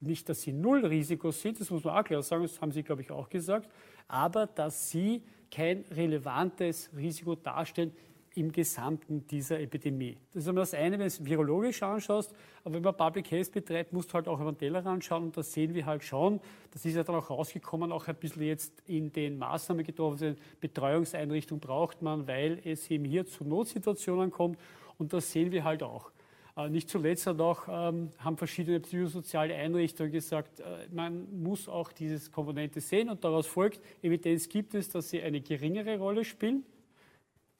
nicht, 0.00 0.28
dass 0.28 0.42
sie 0.42 0.52
null 0.52 0.84
Risiko 0.86 1.30
sind, 1.30 1.60
das 1.60 1.70
muss 1.70 1.84
man 1.84 1.98
auch 1.98 2.04
klar 2.04 2.22
sagen, 2.22 2.42
das 2.42 2.60
haben 2.60 2.72
Sie, 2.72 2.82
glaube 2.82 3.02
ich, 3.02 3.10
auch 3.10 3.28
gesagt, 3.28 3.70
aber 4.08 4.46
dass 4.46 4.90
sie 4.90 5.22
kein 5.50 5.84
relevantes 5.90 6.90
Risiko 6.96 7.34
darstellen 7.34 7.92
im 8.34 8.52
Gesamten 8.52 9.26
dieser 9.26 9.58
Epidemie. 9.60 10.16
Das 10.32 10.44
ist 10.44 10.48
einmal 10.48 10.62
das 10.62 10.74
eine, 10.74 10.92
wenn 10.92 11.00
du 11.00 11.06
es 11.06 11.24
virologisch 11.24 11.82
anschaust, 11.82 12.32
aber 12.64 12.74
wenn 12.74 12.82
man 12.82 12.96
Public 12.96 13.30
Health 13.30 13.50
betreibt, 13.50 13.92
musst 13.92 14.10
du 14.10 14.14
halt 14.14 14.28
auch 14.28 14.40
über 14.40 14.52
den 14.52 14.58
Teller 14.58 14.86
anschauen 14.86 15.24
und 15.24 15.36
da 15.36 15.42
sehen 15.42 15.74
wir 15.74 15.84
halt 15.84 16.04
schon, 16.04 16.40
das 16.70 16.84
ist 16.84 16.94
ja 16.94 17.02
dann 17.02 17.16
auch 17.16 17.28
rausgekommen, 17.28 17.90
auch 17.90 18.06
ein 18.06 18.14
bisschen 18.14 18.42
jetzt 18.42 18.72
in 18.86 19.12
den 19.12 19.36
Maßnahmen 19.36 19.84
getroffen, 19.84 20.36
Betreuungseinrichtung 20.60 21.58
braucht 21.58 22.02
man, 22.02 22.28
weil 22.28 22.60
es 22.64 22.88
eben 22.90 23.04
hier 23.04 23.26
zu 23.26 23.44
Notsituationen 23.44 24.30
kommt 24.30 24.58
und 24.98 25.12
das 25.12 25.32
sehen 25.32 25.50
wir 25.50 25.64
halt 25.64 25.82
auch. 25.82 26.12
Äh, 26.56 26.70
nicht 26.70 26.88
zuletzt 26.88 27.26
hat 27.26 27.40
auch, 27.40 27.66
ähm, 27.68 28.10
haben 28.18 28.36
verschiedene 28.36 28.78
psychosoziale 28.78 29.54
Einrichtungen 29.54 30.12
gesagt, 30.12 30.60
äh, 30.60 30.86
man 30.92 31.42
muss 31.42 31.68
auch 31.68 31.90
diese 31.90 32.30
Komponente 32.30 32.80
sehen 32.80 33.08
und 33.08 33.24
daraus 33.24 33.48
folgt, 33.48 33.80
Evidenz 34.02 34.48
gibt 34.48 34.74
es, 34.74 34.88
dass 34.88 35.10
sie 35.10 35.20
eine 35.20 35.40
geringere 35.40 35.98
Rolle 35.98 36.24
spielen 36.24 36.64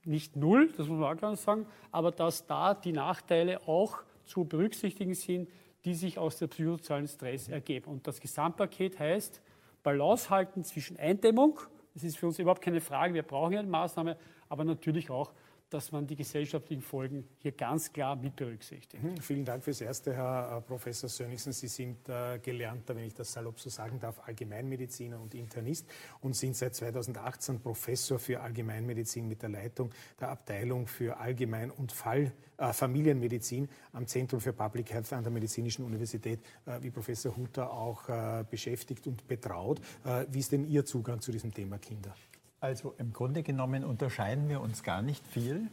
nicht 0.04 0.36
null, 0.36 0.72
das 0.76 0.88
muss 0.88 0.98
man 0.98 1.16
auch 1.16 1.20
ganz 1.20 1.42
sagen, 1.42 1.66
aber 1.92 2.10
dass 2.10 2.46
da 2.46 2.74
die 2.74 2.92
Nachteile 2.92 3.66
auch 3.66 3.98
zu 4.24 4.44
berücksichtigen 4.44 5.14
sind, 5.14 5.48
die 5.84 5.94
sich 5.94 6.18
aus 6.18 6.38
dem 6.38 6.48
psychosozialen 6.48 7.08
Stress 7.08 7.48
ergeben. 7.48 7.90
Und 7.90 8.06
das 8.06 8.20
Gesamtpaket 8.20 8.98
heißt, 8.98 9.40
Balance 9.82 10.30
halten 10.30 10.64
zwischen 10.64 10.96
Eindämmung, 10.98 11.58
das 11.94 12.04
ist 12.04 12.18
für 12.18 12.26
uns 12.26 12.38
überhaupt 12.38 12.62
keine 12.62 12.80
Frage, 12.80 13.14
wir 13.14 13.22
brauchen 13.22 13.56
eine 13.56 13.68
Maßnahme, 13.68 14.16
aber 14.48 14.64
natürlich 14.64 15.10
auch 15.10 15.32
dass 15.70 15.92
man 15.92 16.06
die 16.06 16.16
gesellschaftlichen 16.16 16.82
Folgen 16.82 17.24
hier 17.38 17.52
ganz 17.52 17.92
klar 17.92 18.16
mit 18.16 18.36
berücksichtigt. 18.36 19.02
Mhm, 19.02 19.16
vielen 19.18 19.44
Dank 19.44 19.62
fürs 19.62 19.80
Erste, 19.80 20.12
Herr 20.12 20.58
äh, 20.58 20.60
Professor 20.60 21.08
Sönnigsen. 21.08 21.52
Sie 21.52 21.68
sind 21.68 22.08
äh, 22.08 22.38
gelernter, 22.40 22.96
wenn 22.96 23.04
ich 23.04 23.14
das 23.14 23.32
salopp 23.32 23.60
so 23.60 23.70
sagen 23.70 24.00
darf, 24.00 24.20
Allgemeinmediziner 24.26 25.20
und 25.20 25.34
Internist 25.34 25.86
und 26.20 26.34
sind 26.34 26.56
seit 26.56 26.74
2018 26.74 27.60
Professor 27.60 28.18
für 28.18 28.40
Allgemeinmedizin 28.40 29.26
mit 29.28 29.42
der 29.42 29.48
Leitung 29.48 29.92
der 30.18 30.30
Abteilung 30.30 30.88
für 30.88 31.18
Allgemein- 31.18 31.70
und 31.70 31.92
Fall, 31.92 32.32
äh, 32.58 32.72
Familienmedizin 32.72 33.68
am 33.92 34.06
Zentrum 34.06 34.40
für 34.40 34.52
Public 34.52 34.92
Health 34.92 35.12
an 35.12 35.22
der 35.22 35.32
Medizinischen 35.32 35.84
Universität, 35.84 36.40
äh, 36.66 36.82
wie 36.82 36.90
Professor 36.90 37.36
Hutter 37.36 37.72
auch 37.72 38.08
äh, 38.08 38.44
beschäftigt 38.50 39.06
und 39.06 39.26
betraut. 39.28 39.80
Äh, 40.04 40.26
wie 40.30 40.40
ist 40.40 40.50
denn 40.50 40.66
Ihr 40.66 40.84
Zugang 40.84 41.20
zu 41.20 41.30
diesem 41.30 41.54
Thema 41.54 41.78
Kinder? 41.78 42.14
Also 42.60 42.94
im 42.98 43.12
Grunde 43.12 43.42
genommen 43.42 43.84
unterscheiden 43.84 44.48
wir 44.48 44.60
uns 44.60 44.82
gar 44.82 45.02
nicht 45.02 45.26
viel. 45.26 45.68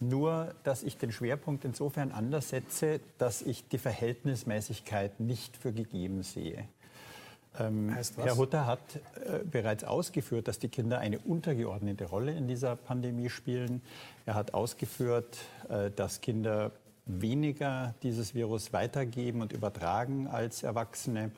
Nur, 0.00 0.54
dass 0.64 0.82
ich 0.82 0.96
den 0.96 1.12
Schwerpunkt 1.12 1.64
insofern 1.64 2.12
anders 2.12 2.50
setze, 2.50 3.00
dass 3.18 3.42
ich 3.42 3.68
die 3.68 3.78
Verhältnismäßigkeit 3.78 5.20
nicht 5.20 5.56
für 5.56 5.72
gegeben 5.72 6.22
sehe. 6.22 6.68
Ähm, 7.58 7.96
Herr 8.16 8.36
Hutter 8.36 8.66
hat 8.66 8.80
äh, 8.96 9.44
bereits 9.44 9.84
ausgeführt, 9.84 10.48
dass 10.48 10.58
die 10.58 10.68
Kinder 10.68 10.98
eine 10.98 11.20
untergeordnete 11.20 12.06
Rolle 12.06 12.32
in 12.32 12.48
dieser 12.48 12.74
Pandemie 12.74 13.30
spielen. 13.30 13.80
Er 14.26 14.34
hat 14.34 14.54
ausgeführt, 14.54 15.38
äh, 15.68 15.90
dass 15.92 16.20
Kinder 16.20 16.72
weniger 17.06 17.94
dieses 18.02 18.34
Virus 18.34 18.72
weitergeben 18.72 19.40
und 19.40 19.52
übertragen 19.52 20.26
als 20.26 20.64
Erwachsene. 20.64 21.30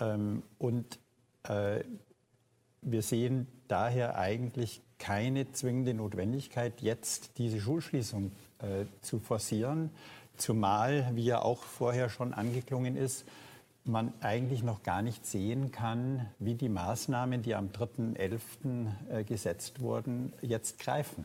Ähm, 0.00 0.42
und 0.58 0.98
äh, 1.44 1.84
wir 2.82 3.02
sehen 3.02 3.46
daher 3.68 4.18
eigentlich 4.18 4.82
keine 4.98 5.50
zwingende 5.52 5.94
Notwendigkeit, 5.94 6.80
jetzt 6.80 7.38
diese 7.38 7.60
Schulschließung 7.60 8.32
äh, 8.58 8.86
zu 9.02 9.18
forcieren, 9.18 9.90
zumal, 10.36 11.10
wie 11.14 11.24
ja 11.24 11.42
auch 11.42 11.62
vorher 11.62 12.08
schon 12.08 12.32
angeklungen 12.32 12.96
ist, 12.96 13.24
man 13.86 14.12
eigentlich 14.20 14.62
noch 14.62 14.82
gar 14.82 15.02
nicht 15.02 15.24
sehen 15.26 15.70
kann, 15.70 16.26
wie 16.38 16.54
die 16.54 16.68
Maßnahmen, 16.68 17.42
die 17.42 17.54
am 17.54 17.68
3.11. 17.68 18.88
Äh, 19.10 19.24
gesetzt 19.24 19.80
wurden, 19.80 20.32
jetzt 20.42 20.78
greifen. 20.78 21.24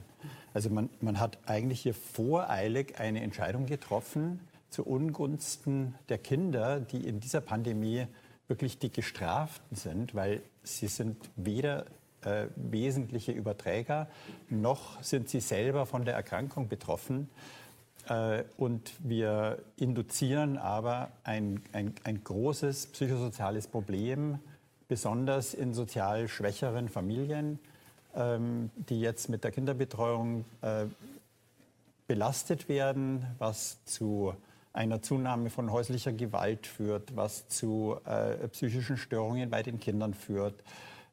Also 0.54 0.70
man, 0.70 0.90
man 1.00 1.20
hat 1.20 1.40
eigentlich 1.46 1.82
hier 1.82 1.94
voreilig 1.94 3.00
eine 3.00 3.22
Entscheidung 3.22 3.66
getroffen 3.66 4.40
zu 4.70 4.86
Ungunsten 4.86 5.96
der 6.10 6.18
Kinder, 6.18 6.80
die 6.80 7.06
in 7.06 7.20
dieser 7.20 7.42
Pandemie 7.42 8.06
wirklich 8.48 8.78
die 8.80 8.92
Gestraften 8.92 9.76
sind, 9.76 10.14
weil 10.14 10.42
sie 10.64 10.88
sind 10.88 11.18
weder 11.36 11.86
äh, 12.22 12.48
wesentliche 12.56 13.32
Überträger, 13.32 14.08
noch 14.50 15.02
sind 15.02 15.30
sie 15.30 15.40
selber 15.40 15.86
von 15.86 16.06
der 16.06 16.14
Erkrankung 16.14 16.68
betroffen. 16.68 17.30
Äh, 18.08 18.44
und 18.58 18.94
wir 19.00 19.60
induzieren 19.78 20.58
aber 20.58 21.12
ein, 21.24 21.62
ein, 21.74 21.94
ein 22.04 22.24
großes 22.24 22.88
psychosoziales 22.88 23.68
Problem, 23.68 24.40
besonders 24.88 25.54
in 25.54 25.74
sozial 25.74 26.28
schwächeren 26.28 26.90
Familien, 26.90 27.60
ähm, 28.16 28.72
die 28.76 29.00
jetzt 29.00 29.30
mit 29.30 29.44
der 29.44 29.52
Kinderbetreuung 29.52 30.46
äh, 30.62 30.86
belastet 32.08 32.68
werden, 32.68 33.26
was 33.38 33.84
zu 33.86 34.36
einer 34.74 35.02
Zunahme 35.02 35.50
von 35.50 35.72
häuslicher 35.72 36.14
Gewalt 36.14 36.68
führt, 36.68 37.16
was 37.16 37.48
zu 37.48 37.98
äh, 38.06 38.48
psychischen 38.50 38.98
Störungen 38.98 39.50
bei 39.50 39.64
den 39.64 39.80
Kindern 39.80 40.14
führt, 40.14 40.64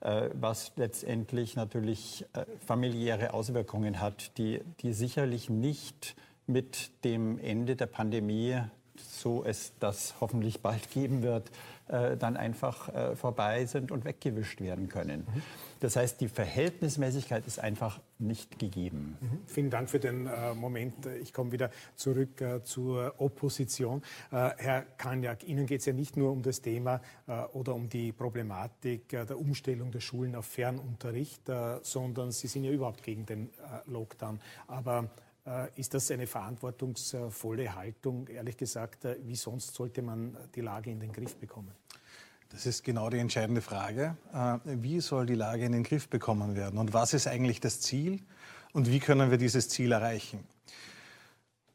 äh, 0.00 0.30
was 0.34 0.72
letztendlich 0.76 1.56
natürlich 1.56 2.24
äh, 2.34 2.44
familiäre 2.64 3.34
Auswirkungen 3.34 4.00
hat, 4.00 4.36
die, 4.38 4.60
die 4.80 4.92
sicherlich 4.92 5.50
nicht 5.50 6.14
mit 6.46 6.90
dem 7.04 7.38
Ende 7.38 7.76
der 7.76 7.86
Pandemie, 7.86 8.58
so 8.96 9.44
es 9.44 9.72
das 9.80 10.14
hoffentlich 10.20 10.60
bald 10.60 10.90
geben 10.90 11.22
wird, 11.22 11.50
äh, 11.88 12.16
dann 12.16 12.36
einfach 12.36 12.88
äh, 12.94 13.16
vorbei 13.16 13.64
sind 13.66 13.90
und 13.90 14.04
weggewischt 14.04 14.60
werden 14.60 14.88
können. 14.88 15.20
Mhm. 15.20 15.42
Das 15.80 15.96
heißt, 15.96 16.20
die 16.20 16.28
Verhältnismäßigkeit 16.28 17.46
ist 17.46 17.60
einfach 17.60 18.00
nicht 18.18 18.58
gegeben. 18.58 19.16
Mhm. 19.20 19.38
Vielen 19.46 19.70
Dank 19.70 19.88
für 19.88 20.00
den 20.00 20.26
äh, 20.26 20.54
Moment. 20.54 21.06
Ich 21.22 21.32
komme 21.32 21.52
wieder 21.52 21.70
zurück 21.94 22.40
äh, 22.40 22.62
zur 22.64 23.14
Opposition. 23.18 24.02
Äh, 24.30 24.50
Herr 24.56 24.82
Kanjak, 24.98 25.44
Ihnen 25.44 25.66
geht 25.66 25.80
es 25.80 25.86
ja 25.86 25.92
nicht 25.92 26.16
nur 26.16 26.32
um 26.32 26.42
das 26.42 26.60
Thema 26.60 27.00
oder 27.52 27.74
um 27.74 27.88
die 27.88 28.12
Problematik 28.12 29.08
der 29.08 29.38
Umstellung 29.38 29.90
der 29.90 30.00
Schulen 30.00 30.34
auf 30.34 30.46
Fernunterricht, 30.46 31.42
sondern 31.82 32.32
Sie 32.32 32.46
sind 32.46 32.64
ja 32.64 32.70
überhaupt 32.70 33.02
gegen 33.02 33.26
den 33.26 33.50
Lockdown. 33.86 34.40
Aber 34.66 35.08
ist 35.76 35.94
das 35.94 36.10
eine 36.10 36.26
verantwortungsvolle 36.26 37.74
Haltung? 37.74 38.28
Ehrlich 38.28 38.56
gesagt, 38.56 39.06
wie 39.24 39.36
sonst 39.36 39.74
sollte 39.74 40.02
man 40.02 40.36
die 40.54 40.60
Lage 40.60 40.90
in 40.90 41.00
den 41.00 41.12
Griff 41.12 41.36
bekommen? 41.36 41.72
Das 42.50 42.64
ist 42.64 42.82
genau 42.82 43.10
die 43.10 43.18
entscheidende 43.18 43.60
Frage. 43.60 44.16
Äh, 44.32 44.58
wie 44.64 45.00
soll 45.00 45.26
die 45.26 45.34
Lage 45.34 45.64
in 45.64 45.72
den 45.72 45.82
Griff 45.82 46.08
bekommen 46.08 46.56
werden? 46.56 46.78
Und 46.78 46.94
was 46.94 47.12
ist 47.12 47.26
eigentlich 47.26 47.60
das 47.60 47.80
Ziel? 47.80 48.20
Und 48.72 48.90
wie 48.90 49.00
können 49.00 49.30
wir 49.30 49.36
dieses 49.36 49.68
Ziel 49.68 49.92
erreichen? 49.92 50.40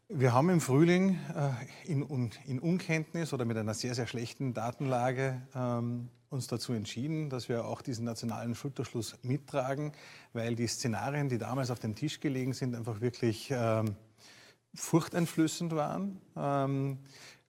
Wir 0.10 0.34
haben 0.34 0.50
im 0.50 0.62
Frühling 0.62 1.20
äh, 1.36 1.92
in, 1.92 2.32
in, 2.46 2.60
Unkenntnis 2.60 3.34
oder 3.34 3.46
mit 3.46 3.58
einer 3.58 3.74
sehr, 3.74 3.94
sehr 3.94 4.08
schlechten 4.08 4.54
Datenlage 4.54 5.42
ähm, 5.56 6.10
uns 6.34 6.48
dazu 6.48 6.74
entschieden, 6.74 7.30
dass 7.30 7.48
wir 7.48 7.66
auch 7.66 7.82
diesen 7.82 8.06
nationalen 8.06 8.56
Schulterschluss 8.56 9.16
mittragen, 9.24 9.94
weil 10.34 10.56
die 10.56 10.68
Szenarien, 10.68 11.30
die 11.30 11.38
damals 11.38 11.72
auf 11.72 11.80
dem 11.80 11.96
Tisch 11.96 12.20
gelegen 12.20 12.54
sind, 12.54 12.76
einfach 12.76 13.00
wirklich 13.00 13.50
ähm, 13.52 13.96
furchteinflößend 14.74 15.76
waren. 15.76 16.20
Ähm, 16.36 16.98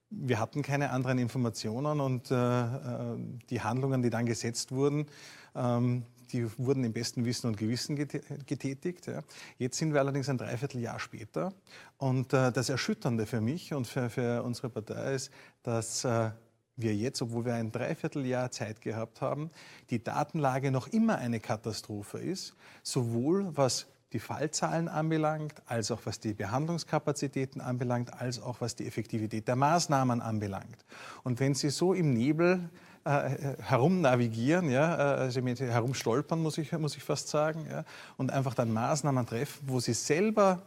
wir 0.09 0.39
hatten 0.39 0.61
keine 0.61 0.91
anderen 0.91 1.17
Informationen 1.17 1.99
und 1.99 2.31
äh, 2.31 2.35
äh, 2.35 3.17
die 3.49 3.61
Handlungen, 3.61 4.01
die 4.01 4.09
dann 4.09 4.25
gesetzt 4.25 4.71
wurden, 4.71 5.07
ähm, 5.55 6.03
die 6.31 6.47
wurden 6.57 6.83
im 6.83 6.93
besten 6.93 7.25
Wissen 7.25 7.47
und 7.47 7.57
Gewissen 7.57 7.95
getätigt. 7.95 9.07
Ja. 9.07 9.21
Jetzt 9.57 9.77
sind 9.77 9.93
wir 9.93 9.99
allerdings 9.99 10.27
ein 10.29 10.37
Dreivierteljahr 10.37 10.99
später. 10.99 11.53
Und 11.97 12.33
äh, 12.33 12.51
das 12.51 12.69
Erschütternde 12.69 13.25
für 13.25 13.41
mich 13.41 13.73
und 13.73 13.87
für, 13.87 14.09
für 14.09 14.43
unsere 14.43 14.69
Partei 14.69 15.15
ist, 15.15 15.31
dass 15.63 16.03
äh, 16.03 16.31
wir 16.77 16.95
jetzt, 16.95 17.21
obwohl 17.21 17.45
wir 17.45 17.53
ein 17.55 17.71
Dreivierteljahr 17.71 18.51
Zeit 18.51 18.81
gehabt 18.81 19.21
haben, 19.21 19.49
die 19.89 20.03
Datenlage 20.03 20.71
noch 20.71 20.87
immer 20.87 21.17
eine 21.17 21.39
Katastrophe 21.39 22.19
ist, 22.19 22.55
sowohl 22.83 23.55
was 23.55 23.87
die 24.13 24.19
Fallzahlen 24.19 24.87
anbelangt, 24.87 25.61
als 25.65 25.91
auch 25.91 26.01
was 26.05 26.19
die 26.19 26.33
Behandlungskapazitäten 26.33 27.59
anbelangt, 27.59 28.13
als 28.13 28.41
auch 28.41 28.61
was 28.61 28.75
die 28.75 28.87
Effektivität 28.87 29.47
der 29.47 29.55
Maßnahmen 29.55 30.21
anbelangt. 30.21 30.85
Und 31.23 31.39
wenn 31.39 31.53
Sie 31.53 31.69
so 31.69 31.93
im 31.93 32.13
Nebel 32.13 32.69
äh, 33.03 33.57
herumnavigieren, 33.61 34.69
ja, 34.69 34.95
also 34.95 35.41
herumstolpern, 35.41 36.41
muss 36.41 36.57
ich, 36.57 36.71
muss 36.73 36.95
ich 36.95 37.03
fast 37.03 37.27
sagen, 37.27 37.67
ja, 37.69 37.83
und 38.15 38.31
einfach 38.31 38.53
dann 38.53 38.71
Maßnahmen 38.71 39.25
treffen, 39.25 39.67
wo 39.67 39.79
Sie 39.79 39.93
selber 39.93 40.61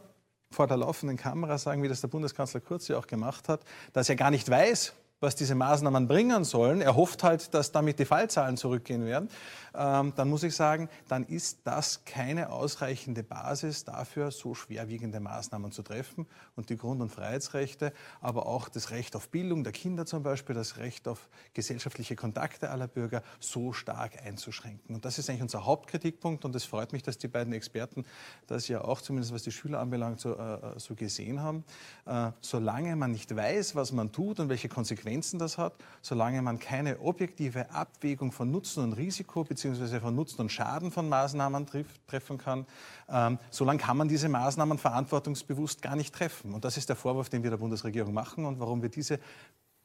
vor 0.51 0.67
der 0.67 0.77
laufenden 0.77 1.17
Kamera 1.17 1.57
sagen, 1.57 1.81
wie 1.83 1.87
das 1.87 2.01
der 2.01 2.07
Bundeskanzler 2.07 2.59
Kurz 2.59 2.87
ja 2.87 2.97
auch 2.97 3.07
gemacht 3.07 3.49
hat, 3.49 3.61
dass 3.93 4.09
er 4.09 4.15
gar 4.15 4.31
nicht 4.31 4.49
weiß, 4.49 4.93
was 5.19 5.35
diese 5.35 5.55
Maßnahmen 5.55 6.07
bringen 6.07 6.43
sollen, 6.43 6.81
er 6.81 6.95
hofft 6.95 7.23
halt, 7.23 7.53
dass 7.53 7.71
damit 7.71 7.99
die 7.99 8.05
Fallzahlen 8.05 8.55
zurückgehen 8.55 9.05
werden, 9.05 9.29
ähm, 9.75 10.13
dann 10.15 10.29
muss 10.29 10.43
ich 10.43 10.55
sagen, 10.55 10.89
dann 11.07 11.25
ist 11.25 11.59
das 11.65 12.05
keine 12.05 12.51
ausreichende 12.51 13.23
Basis 13.23 13.83
dafür, 13.83 14.31
so 14.31 14.55
schwerwiegende 14.55 15.19
Maßnahmen 15.19 15.71
zu 15.71 15.83
treffen. 15.83 16.25
Und 16.55 16.69
die 16.69 16.77
Grund- 16.77 17.01
und 17.01 17.09
Freiheitsrechte, 17.09 17.93
aber 18.21 18.45
auch 18.45 18.69
das 18.69 18.91
Recht 18.91 19.15
auf 19.15 19.29
Bildung 19.29 19.63
der 19.63 19.73
Kinder 19.73 20.05
zum 20.05 20.23
Beispiel, 20.23 20.55
das 20.55 20.77
Recht 20.77 21.07
auf 21.07 21.29
gesellschaftliche 21.53 22.15
Kontakte 22.15 22.69
aller 22.69 22.87
Bürger 22.87 23.21
so 23.39 23.73
stark 23.73 24.23
einzuschränken. 24.25 24.95
Und 24.95 25.05
das 25.05 25.19
ist 25.19 25.29
eigentlich 25.29 25.41
unser 25.41 25.65
Hauptkritikpunkt. 25.65 26.45
Und 26.45 26.55
es 26.55 26.63
freut 26.63 26.93
mich, 26.93 27.03
dass 27.03 27.17
die 27.17 27.27
beiden 27.27 27.53
Experten 27.53 28.05
das 28.47 28.67
ja 28.67 28.81
auch, 28.81 29.01
zumindest 29.01 29.33
was 29.33 29.43
die 29.43 29.51
Schüler 29.51 29.79
anbelangt, 29.79 30.19
so, 30.19 30.35
äh, 30.35 30.79
so 30.79 30.95
gesehen 30.95 31.41
haben. 31.41 31.63
Äh, 32.05 32.31
solange 32.41 32.95
man 32.95 33.11
nicht 33.11 33.35
weiß, 33.35 33.75
was 33.75 33.91
man 33.91 34.11
tut 34.11 34.39
und 34.39 34.49
welche 34.49 34.69
Konsequenzen 34.69 35.08
das 35.39 35.57
hat, 35.57 35.73
solange 36.01 36.41
man 36.41 36.59
keine 36.59 36.99
objektive 36.99 37.71
Abwägung 37.71 38.31
von 38.31 38.51
Nutzen 38.51 38.83
und 38.83 38.93
Risiko 38.93 39.43
beziehungsweise 39.43 39.99
von 39.99 40.15
Nutzen 40.15 40.41
und 40.41 40.51
Schaden 40.51 40.91
von 40.91 41.09
Maßnahmen 41.09 41.67
treffen 42.07 42.37
kann, 42.37 42.65
ähm, 43.09 43.39
solange 43.49 43.79
kann 43.79 43.97
man 43.97 44.07
diese 44.07 44.29
Maßnahmen 44.29 44.77
verantwortungsbewusst 44.77 45.81
gar 45.81 45.95
nicht 45.95 46.13
treffen. 46.13 46.53
Und 46.53 46.65
das 46.65 46.77
ist 46.77 46.89
der 46.89 46.95
Vorwurf, 46.95 47.29
den 47.29 47.43
wir 47.43 47.49
der 47.49 47.57
Bundesregierung 47.57 48.13
machen 48.13 48.45
und 48.45 48.59
warum 48.59 48.81
wir 48.81 48.89
diese 48.89 49.19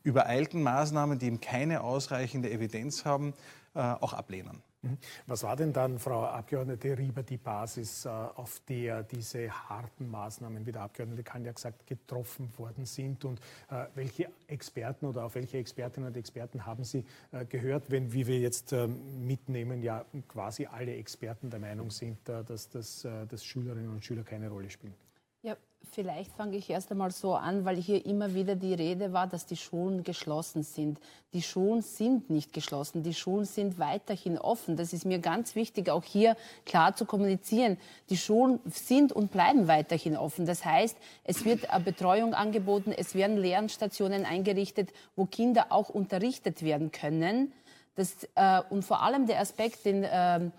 übereilten 0.02 0.62
Maßnahmen, 0.62 1.18
die 1.18 1.26
eben 1.26 1.40
keine 1.40 1.80
ausreichende 1.80 2.50
Evidenz 2.50 3.04
haben, 3.04 3.34
äh, 3.74 3.80
auch 3.80 4.12
ablehnen. 4.12 4.62
Mhm. 4.84 4.98
Was 5.26 5.42
war 5.42 5.56
denn 5.56 5.72
dann, 5.72 5.98
Frau 5.98 6.24
Abgeordnete 6.24 6.96
Rieber, 6.96 7.22
die 7.22 7.38
Basis, 7.38 8.04
äh, 8.04 8.08
auf 8.08 8.60
der 8.68 9.02
diese 9.02 9.50
harten 9.50 10.10
Maßnahmen, 10.10 10.66
wie 10.66 10.72
der 10.72 10.82
Abgeordnete 10.82 11.22
Kahn 11.22 11.44
ja 11.44 11.52
gesagt, 11.52 11.86
getroffen 11.86 12.52
worden 12.58 12.84
sind? 12.84 13.24
Und 13.24 13.40
äh, 13.70 13.86
welche 13.94 14.28
Experten 14.46 15.06
oder 15.06 15.24
auf 15.24 15.34
welche 15.34 15.58
Expertinnen 15.58 16.08
und 16.08 16.16
Experten 16.16 16.66
haben 16.66 16.84
Sie 16.84 17.04
äh, 17.32 17.44
gehört, 17.46 17.90
wenn, 17.90 18.12
wie 18.12 18.26
wir 18.26 18.38
jetzt 18.38 18.72
ähm, 18.72 19.26
mitnehmen, 19.26 19.82
ja 19.82 20.04
quasi 20.28 20.66
alle 20.66 20.94
Experten 20.94 21.50
der 21.50 21.60
Meinung 21.60 21.90
sind, 21.90 22.18
dass, 22.28 22.68
das, 22.68 23.02
dass 23.02 23.44
Schülerinnen 23.44 23.90
und 23.90 24.04
Schüler 24.04 24.22
keine 24.22 24.48
Rolle 24.48 24.70
spielen? 24.70 24.94
Ja, 25.44 25.58
Vielleicht 25.92 26.32
fange 26.32 26.56
ich 26.56 26.70
erst 26.70 26.90
einmal 26.90 27.10
so 27.10 27.34
an, 27.34 27.64
weil 27.64 27.76
hier 27.76 28.04
immer 28.04 28.34
wieder 28.34 28.56
die 28.56 28.72
Rede 28.72 29.12
war, 29.12 29.26
dass 29.26 29.44
die 29.46 29.56
Schulen 29.56 30.02
geschlossen 30.02 30.62
sind. 30.62 30.98
Die 31.34 31.42
Schulen 31.42 31.82
sind 31.82 32.30
nicht 32.30 32.52
geschlossen, 32.52 33.02
die 33.02 33.14
Schulen 33.14 33.44
sind 33.44 33.78
weiterhin 33.78 34.38
offen. 34.38 34.76
Das 34.76 34.92
ist 34.92 35.04
mir 35.04 35.18
ganz 35.18 35.54
wichtig, 35.54 35.90
auch 35.90 36.02
hier 36.02 36.36
klar 36.64 36.96
zu 36.96 37.04
kommunizieren. 37.04 37.76
Die 38.08 38.16
Schulen 38.16 38.58
sind 38.64 39.12
und 39.12 39.30
bleiben 39.30 39.68
weiterhin 39.68 40.16
offen. 40.16 40.46
Das 40.46 40.64
heißt, 40.64 40.96
es 41.24 41.44
wird 41.44 41.68
Betreuung 41.84 42.34
angeboten, 42.34 42.90
es 42.90 43.14
werden 43.14 43.36
Lernstationen 43.36 44.24
eingerichtet, 44.24 44.90
wo 45.14 45.26
Kinder 45.26 45.66
auch 45.68 45.90
unterrichtet 45.90 46.62
werden 46.62 46.90
können. 46.90 47.52
Das, 47.94 48.26
äh, 48.34 48.62
und 48.70 48.84
vor 48.84 49.02
allem 49.02 49.26
der 49.26 49.40
Aspekt, 49.40 49.84
den 49.84 50.02
äh, 50.02 50.50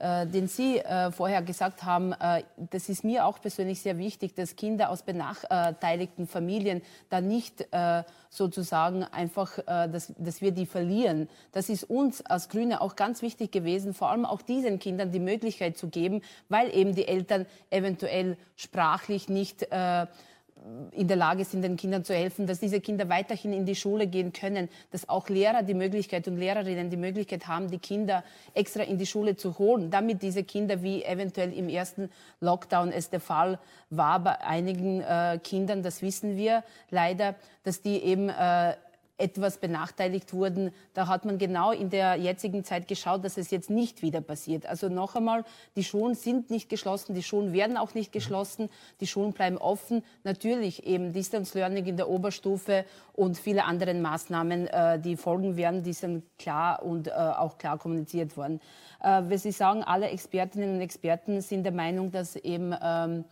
den 0.00 0.48
Sie 0.48 0.78
äh, 0.78 1.10
vorher 1.12 1.42
gesagt 1.42 1.84
haben, 1.84 2.12
äh, 2.12 2.42
das 2.70 2.88
ist 2.88 3.04
mir 3.04 3.26
auch 3.26 3.40
persönlich 3.40 3.82
sehr 3.82 3.98
wichtig, 3.98 4.34
dass 4.34 4.56
Kinder 4.56 4.88
aus 4.88 5.02
benachteiligten 5.02 6.26
Familien 6.26 6.80
da 7.10 7.20
nicht 7.20 7.66
äh, 7.70 8.02
sozusagen 8.30 9.04
einfach, 9.04 9.58
äh, 9.58 9.88
dass, 9.88 10.12
dass 10.16 10.40
wir 10.40 10.52
die 10.52 10.64
verlieren. 10.64 11.28
Das 11.52 11.68
ist 11.68 11.84
uns 11.84 12.24
als 12.24 12.48
Grüne 12.48 12.80
auch 12.80 12.96
ganz 12.96 13.20
wichtig 13.20 13.52
gewesen, 13.52 13.92
vor 13.92 14.10
allem 14.10 14.24
auch 14.24 14.40
diesen 14.40 14.78
Kindern 14.78 15.10
die 15.10 15.20
Möglichkeit 15.20 15.76
zu 15.76 15.88
geben, 15.88 16.22
weil 16.48 16.74
eben 16.74 16.94
die 16.94 17.06
Eltern 17.06 17.44
eventuell 17.70 18.38
sprachlich 18.56 19.28
nicht 19.28 19.70
äh, 19.70 20.06
in 20.92 21.08
der 21.08 21.16
Lage 21.16 21.44
sind, 21.44 21.62
den 21.62 21.76
Kindern 21.76 22.04
zu 22.04 22.14
helfen, 22.14 22.46
dass 22.46 22.60
diese 22.60 22.80
Kinder 22.80 23.08
weiterhin 23.08 23.52
in 23.52 23.64
die 23.64 23.74
Schule 23.74 24.06
gehen 24.06 24.32
können, 24.32 24.68
dass 24.90 25.08
auch 25.08 25.28
Lehrer 25.28 25.62
die 25.62 25.74
Möglichkeit 25.74 26.28
und 26.28 26.36
Lehrerinnen 26.36 26.90
die 26.90 26.96
Möglichkeit 26.96 27.46
haben, 27.46 27.70
die 27.70 27.78
Kinder 27.78 28.24
extra 28.54 28.82
in 28.82 28.98
die 28.98 29.06
Schule 29.06 29.36
zu 29.36 29.58
holen, 29.58 29.90
damit 29.90 30.22
diese 30.22 30.44
Kinder, 30.44 30.82
wie 30.82 31.02
eventuell 31.04 31.52
im 31.52 31.68
ersten 31.68 32.10
Lockdown 32.40 32.92
es 32.92 33.10
der 33.10 33.20
Fall 33.20 33.58
war 33.90 34.20
bei 34.20 34.40
einigen 34.40 35.00
äh, 35.00 35.38
Kindern, 35.42 35.82
das 35.82 36.02
wissen 36.02 36.36
wir 36.36 36.62
leider, 36.90 37.34
dass 37.64 37.82
die 37.82 38.02
eben 38.02 38.28
äh, 38.28 38.74
etwas 39.20 39.58
benachteiligt 39.58 40.32
wurden. 40.32 40.72
Da 40.94 41.06
hat 41.06 41.24
man 41.24 41.38
genau 41.38 41.72
in 41.72 41.90
der 41.90 42.16
jetzigen 42.16 42.64
Zeit 42.64 42.88
geschaut, 42.88 43.24
dass 43.24 43.36
es 43.36 43.50
jetzt 43.50 43.70
nicht 43.70 44.02
wieder 44.02 44.20
passiert. 44.20 44.66
Also 44.66 44.88
noch 44.88 45.14
einmal, 45.14 45.44
die 45.76 45.84
Schulen 45.84 46.14
sind 46.14 46.50
nicht 46.50 46.68
geschlossen, 46.68 47.14
die 47.14 47.22
Schulen 47.22 47.52
werden 47.52 47.76
auch 47.76 47.94
nicht 47.94 48.12
geschlossen, 48.12 48.70
die 49.00 49.06
Schulen 49.06 49.32
bleiben 49.32 49.58
offen. 49.58 50.02
Natürlich 50.24 50.86
eben 50.86 51.12
Distance 51.12 51.56
Learning 51.56 51.86
in 51.86 51.96
der 51.96 52.08
Oberstufe 52.08 52.84
und 53.12 53.38
viele 53.38 53.64
andere 53.64 53.94
Maßnahmen, 53.94 54.66
äh, 54.66 54.98
die 54.98 55.16
folgen 55.16 55.56
werden, 55.56 55.82
die 55.82 55.92
sind 55.92 56.24
klar 56.38 56.82
und 56.82 57.08
äh, 57.08 57.10
auch 57.12 57.58
klar 57.58 57.78
kommuniziert 57.78 58.36
worden. 58.36 58.60
Äh, 59.02 59.22
wie 59.28 59.38
Sie 59.38 59.52
sagen, 59.52 59.82
alle 59.82 60.08
Expertinnen 60.08 60.74
und 60.74 60.80
Experten 60.80 61.40
sind 61.40 61.64
der 61.64 61.72
Meinung, 61.72 62.10
dass 62.10 62.36
eben 62.36 62.74
ähm, 62.82 63.24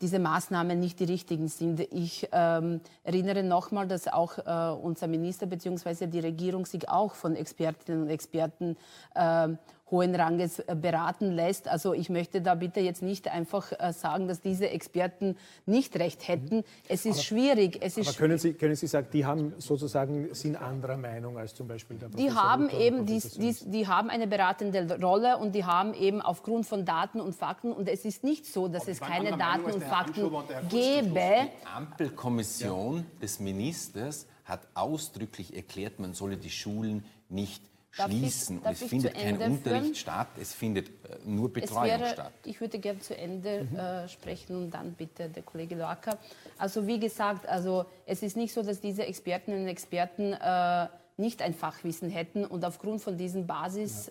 diese 0.00 0.18
Maßnahmen 0.18 0.78
nicht 0.78 1.00
die 1.00 1.04
richtigen 1.04 1.48
sind. 1.48 1.80
Ich 1.92 2.28
ähm, 2.32 2.80
erinnere 3.04 3.42
nochmal, 3.42 3.86
dass 3.86 4.08
auch 4.08 4.38
äh, 4.38 4.76
unser 4.76 5.06
Minister 5.06 5.46
bzw. 5.46 6.06
die 6.06 6.20
Regierung 6.20 6.66
sich 6.66 6.88
auch 6.88 7.14
von 7.14 7.36
Expertinnen 7.36 8.02
und 8.02 8.08
Experten 8.08 8.76
äh, 9.14 9.48
hohen 9.90 10.14
Ranges 10.14 10.60
äh, 10.60 10.74
beraten 10.74 11.32
lässt. 11.32 11.68
Also 11.68 11.92
ich 11.92 12.08
möchte 12.08 12.40
da 12.40 12.54
bitte 12.54 12.80
jetzt 12.80 13.02
nicht 13.02 13.28
einfach 13.28 13.72
äh, 13.78 13.92
sagen, 13.92 14.28
dass 14.28 14.40
diese 14.40 14.70
Experten 14.70 15.36
nicht 15.66 15.96
recht 15.98 16.26
hätten. 16.26 16.64
Es 16.88 17.04
ist 17.04 17.14
aber, 17.14 17.22
schwierig. 17.22 17.78
Es 17.80 17.96
ist 17.96 18.08
aber 18.08 18.16
können 18.16 18.38
Sie, 18.38 18.54
können 18.54 18.74
Sie 18.74 18.86
sagen, 18.86 19.08
die 19.12 19.24
haben 19.24 19.52
sozusagen 19.58 20.34
sind 20.34 20.56
anderer 20.56 20.96
Meinung 20.96 21.36
als 21.38 21.54
zum 21.54 21.68
Beispiel 21.68 21.98
der 21.98 22.08
Professor 22.08 22.30
Die 22.30 22.34
haben 22.34 22.64
Luther 22.64 22.80
eben 22.80 23.06
die, 23.06 23.20
die, 23.20 23.56
die, 23.66 23.86
haben 23.86 24.10
eine 24.10 24.26
beratende 24.26 24.98
Rolle 25.00 25.38
und 25.38 25.54
die 25.54 25.64
haben 25.64 25.94
eben 25.94 26.20
aufgrund 26.20 26.66
von 26.66 26.84
Daten 26.84 27.20
und 27.20 27.34
Fakten 27.34 27.72
und 27.72 27.88
es 27.88 28.04
ist 28.04 28.24
nicht 28.24 28.46
so, 28.46 28.68
dass 28.68 28.82
aber 28.82 28.92
es 28.92 29.00
keine 29.00 29.36
Daten 29.36 29.70
und 29.70 29.82
Fakten 29.82 30.30
gäbe. 30.70 31.14
Die 31.14 31.66
Ampelkommission 31.74 33.06
des 33.20 33.38
Ministers 33.40 34.26
hat 34.44 34.66
ausdrücklich 34.74 35.54
erklärt, 35.56 35.98
man 35.98 36.14
solle 36.14 36.36
die 36.36 36.50
Schulen 36.50 37.04
nicht 37.28 37.62
schließen. 37.94 38.58
Ich, 38.58 38.64
und 38.64 38.72
es 38.72 38.82
findet 38.82 39.14
kein 39.14 39.34
Unterricht 39.34 39.62
führen? 39.62 39.94
statt, 39.94 40.28
es 40.40 40.54
findet 40.54 40.88
äh, 40.88 41.18
nur 41.24 41.52
Betreuung 41.52 41.84
wäre, 41.84 42.06
statt. 42.06 42.32
Ich 42.44 42.60
würde 42.60 42.78
gerne 42.78 43.00
zu 43.00 43.16
Ende 43.16 43.64
mhm. 43.70 43.76
äh, 43.76 44.08
sprechen 44.08 44.56
und 44.56 44.70
dann 44.70 44.92
bitte 44.94 45.28
der 45.28 45.42
Kollege 45.42 45.74
Loacker. 45.74 46.18
Also 46.58 46.86
wie 46.86 46.98
gesagt, 46.98 47.46
also 47.46 47.86
es 48.06 48.22
ist 48.22 48.36
nicht 48.36 48.52
so, 48.52 48.62
dass 48.62 48.80
diese 48.80 49.04
Expertinnen 49.06 49.62
und 49.62 49.68
Experten 49.68 50.32
äh, 50.32 50.88
nicht 51.16 51.42
ein 51.42 51.54
Fachwissen 51.54 52.10
hätten 52.10 52.44
und 52.44 52.64
aufgrund 52.64 53.00
von 53.00 53.16
diesen 53.16 53.46
Basis 53.46 54.10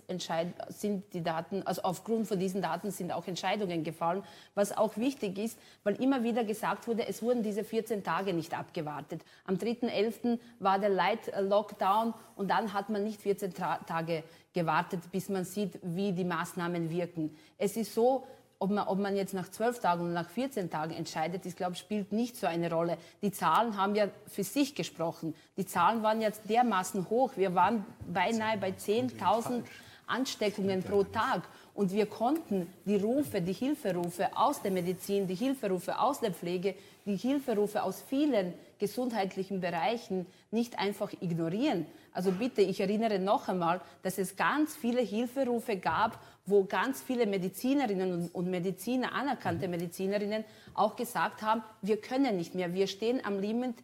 sind 0.70 1.04
die 1.14 1.22
Daten, 1.22 1.64
also 1.64 1.82
aufgrund 1.82 2.28
von 2.28 2.40
diesen 2.40 2.62
Daten 2.62 2.92
sind 2.92 3.12
auch 3.12 3.28
Entscheidungen 3.28 3.84
gefallen, 3.84 4.24
was 4.56 4.76
auch 4.76 4.96
wichtig 4.96 5.38
ist, 5.38 5.60
weil 5.84 6.02
immer 6.02 6.24
wieder 6.24 6.46
gesagt 6.46 6.88
wurde, 6.88 7.06
es 7.08 7.22
wurden 7.22 7.44
diese 7.44 7.64
14 7.64 8.04
Tage 8.04 8.34
nicht 8.34 8.58
abgewartet. 8.58 9.22
Am 9.46 9.56
3.11. 9.56 10.40
war 10.60 10.80
der 10.80 10.90
Light 10.90 11.32
Lockdown 11.38 12.14
und 12.36 12.50
dann 12.50 12.72
hat 12.72 12.90
man 12.90 13.04
nicht 13.04 13.22
14 13.22 13.54
Tage 13.54 14.24
gewartet, 14.54 15.02
bis 15.12 15.28
man 15.28 15.44
sieht, 15.44 15.80
wie 15.82 16.14
die 16.14 16.24
Maßnahmen 16.24 16.90
wirken. 16.90 17.36
Es 17.58 17.76
ist 17.76 17.94
so, 17.94 18.26
ob 18.60 18.72
man, 18.72 18.88
ob 18.88 19.00
man 19.00 19.16
jetzt 19.16 19.34
nach 19.34 19.50
zwölf 19.50 19.80
Tagen 19.80 20.04
oder 20.04 20.14
nach 20.14 20.30
14 20.30 20.70
Tagen 20.70 20.94
entscheidet, 20.94 21.46
ich 21.46 21.56
glaube, 21.56 21.76
spielt 21.76 22.12
nicht 22.12 22.36
so 22.36 22.48
eine 22.48 22.72
Rolle. 22.72 22.98
Die 23.22 23.32
Zahlen 23.32 23.78
haben 23.78 23.96
ja 23.96 24.08
für 24.28 24.44
sich 24.44 24.76
gesprochen. 24.76 25.36
Die 25.58 25.66
Zahlen 25.66 26.04
waren 26.04 26.22
jetzt 26.22 26.50
dermaßen 26.50 27.10
hoch. 27.10 27.32
Wir 27.36 27.56
waren 27.56 27.86
beinahe 28.08 28.58
bei 28.58 28.70
10.000 28.70 29.64
Ansteckungen 30.08 30.84
pro 30.84 31.04
Tag. 31.04 31.44
Und 31.74 31.92
wir 31.92 32.06
konnten 32.06 32.72
die 32.86 32.98
Rufe, 32.98 33.42
die 33.42 33.54
Hilferufe 33.54 34.38
aus 34.38 34.62
der 34.62 34.72
Medizin, 34.72 35.28
die 35.28 35.36
Hilferufe 35.36 36.00
aus 36.00 36.20
der 36.20 36.32
Pflege, 36.32 36.76
die 37.06 37.16
Hilferufe 37.16 37.82
aus 37.82 38.04
vielen 38.08 38.54
gesundheitlichen 38.80 39.60
Bereichen 39.60 40.26
nicht 40.52 40.78
einfach 40.78 41.12
ignorieren. 41.20 41.86
Also 42.14 42.32
bitte, 42.32 42.62
ich 42.62 42.80
erinnere 42.80 43.18
noch 43.18 43.48
einmal, 43.48 43.82
dass 44.04 44.20
es 44.20 44.36
ganz 44.36 44.76
viele 44.76 45.02
Hilferufe 45.02 45.78
gab, 45.78 46.20
wo 46.46 46.66
ganz 46.66 47.02
viele 47.02 47.26
Medizinerinnen 47.26 48.30
und 48.30 48.50
Mediziner, 48.50 49.14
anerkannte 49.14 49.68
Medizinerinnen, 49.68 50.44
auch 50.74 50.96
gesagt 50.96 51.42
haben, 51.42 51.64
wir 51.82 51.98
können 51.98 52.36
nicht 52.38 52.56
mehr, 52.56 52.74
wir 52.74 52.88
stehen 52.88 53.24
am 53.24 53.40
Limit, 53.40 53.76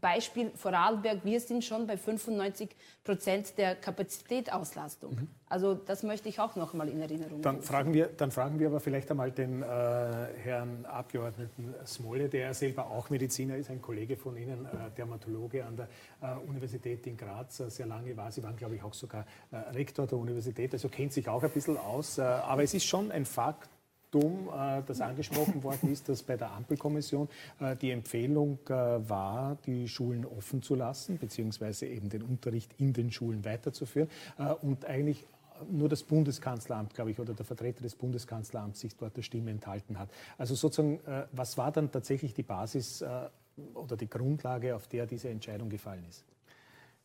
Beispiel 0.00 0.50
Vorarlberg, 0.56 1.24
wir 1.24 1.40
sind 1.40 1.64
schon 1.64 1.86
bei 1.86 1.96
95 1.96 2.70
Prozent 3.04 3.56
der 3.58 3.76
Kapazitetauslastung. 3.76 5.14
Mhm. 5.14 5.28
Also 5.48 5.74
das 5.74 6.02
möchte 6.02 6.28
ich 6.28 6.40
auch 6.40 6.56
noch 6.56 6.74
mal 6.74 6.88
in 6.88 7.00
Erinnerung 7.00 7.40
dann 7.42 7.62
fragen 7.62 7.94
wir, 7.94 8.06
Dann 8.08 8.32
fragen 8.32 8.58
wir 8.58 8.66
aber 8.66 8.80
vielleicht 8.80 9.08
einmal 9.10 9.30
den 9.30 9.62
äh, 9.62 9.66
Herrn 9.66 10.84
Abgeordneten 10.84 11.74
Smolle, 11.86 12.28
der 12.28 12.54
selber 12.54 12.90
auch 12.90 13.08
Mediziner 13.10 13.56
ist, 13.56 13.70
ein 13.70 13.80
Kollege 13.80 14.16
von 14.16 14.36
Ihnen, 14.36 14.64
äh, 14.66 14.90
Dermatologe 14.96 15.64
an 15.64 15.76
der 15.76 15.88
äh, 16.20 16.34
Universität 16.48 17.06
in 17.06 17.16
Graz, 17.16 17.60
äh, 17.60 17.70
sehr 17.70 17.86
lange 17.86 18.16
war. 18.16 18.32
Sie 18.32 18.42
waren, 18.42 18.56
glaube 18.56 18.74
ich, 18.74 18.82
auch 18.82 18.94
sogar 18.94 19.26
äh, 19.52 19.56
Rektor 19.56 20.08
der 20.08 20.18
Universität, 20.18 20.72
also 20.72 20.88
kennt 20.88 21.12
sich 21.12 21.28
auch 21.28 21.42
ein 21.42 21.50
bisschen 21.50 21.76
aus. 21.76 22.18
Äh, 22.18 22.22
aber 22.22 22.64
es 22.64 22.74
ist 22.74 22.84
schon 22.84 23.12
ein 23.12 23.24
Fakt, 23.24 23.68
dumm, 24.14 24.48
äh, 24.48 24.82
das 24.86 25.00
angesprochen 25.00 25.62
worden 25.62 25.90
ist, 25.90 26.08
dass 26.08 26.22
bei 26.22 26.36
der 26.36 26.52
Ampelkommission 26.52 27.28
äh, 27.60 27.74
die 27.76 27.90
Empfehlung 27.90 28.58
äh, 28.68 28.72
war, 28.72 29.56
die 29.66 29.88
Schulen 29.88 30.24
offen 30.24 30.62
zu 30.62 30.74
lassen, 30.74 31.18
beziehungsweise 31.18 31.86
eben 31.86 32.08
den 32.08 32.22
Unterricht 32.22 32.72
in 32.78 32.92
den 32.92 33.10
Schulen 33.10 33.44
weiterzuführen 33.44 34.08
und 34.62 34.84
eigentlich 34.84 35.26
nur 35.70 35.88
das 35.88 36.02
Bundeskanzleramt, 36.02 36.94
glaube 36.94 37.10
ich, 37.10 37.18
oder 37.18 37.32
der 37.32 37.44
Vertreter 37.44 37.82
des 37.82 37.94
Bundeskanzleramts 37.94 38.80
sich 38.80 38.96
dort 38.96 39.16
der 39.16 39.22
Stimme 39.22 39.50
enthalten 39.50 39.98
hat. 39.98 40.08
Also 40.36 40.54
sozusagen, 40.54 41.00
was 41.32 41.56
war 41.56 41.72
dann 41.72 41.90
tatsächlich 41.90 42.34
die 42.34 42.42
Basis 42.42 43.04
oder 43.74 43.96
die 43.96 44.08
Grundlage, 44.08 44.74
auf 44.74 44.86
der 44.88 45.06
diese 45.06 45.28
Entscheidung 45.28 45.68
gefallen 45.68 46.04
ist? 46.08 46.24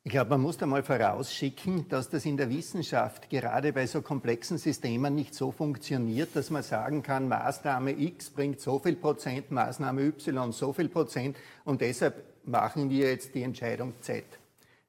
Ich 0.05 0.11
glaube, 0.11 0.29
man 0.29 0.41
muss 0.41 0.57
da 0.57 0.65
mal 0.65 0.81
vorausschicken, 0.81 1.89
dass 1.89 2.09
das 2.09 2.25
in 2.25 2.37
der 2.37 2.49
Wissenschaft 2.49 3.29
gerade 3.29 3.73
bei 3.73 3.85
so 3.85 4.01
komplexen 4.01 4.57
Systemen 4.57 5.13
nicht 5.13 5.35
so 5.35 5.51
funktioniert, 5.51 6.33
dass 6.35 6.49
man 6.49 6.63
sagen 6.63 7.03
kann, 7.03 7.27
Maßnahme 7.27 7.91
X 7.91 8.29
bringt 8.29 8.61
so 8.61 8.79
viel 8.79 8.95
Prozent, 8.95 9.51
Maßnahme 9.51 10.01
Y 10.03 10.53
so 10.53 10.71
viel 10.71 10.87
Prozent 10.87 11.35
und 11.65 11.81
deshalb 11.81 12.23
machen 12.45 12.89
wir 12.89 13.09
jetzt 13.09 13.35
die 13.35 13.43
Entscheidung 13.43 13.93
Z. 13.99 14.23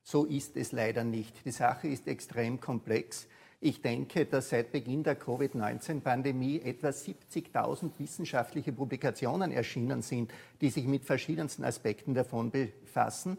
So 0.05 0.27
ist 0.27 0.57
es 0.57 0.71
leider 0.71 1.03
nicht. 1.03 1.45
Die 1.45 1.51
Sache 1.51 1.89
ist 1.89 2.07
extrem 2.07 2.61
komplex. 2.61 3.27
Ich 3.61 3.83
denke, 3.83 4.27
dass 4.27 4.51
seit 4.51 4.71
Beginn 4.71 5.03
der 5.03 5.17
Covid-19-Pandemie 5.17 6.63
etwa 6.63 6.89
70.000 6.89 7.91
wissenschaftliche 7.99 8.73
Publikationen 8.73 9.51
erschienen 9.51 10.03
sind, 10.03 10.31
die 10.61 10.71
sich 10.71 10.87
mit 10.87 11.05
verschiedensten 11.05 11.65
Aspekten 11.65 12.15
davon 12.15 12.53
befassen. 12.53 13.37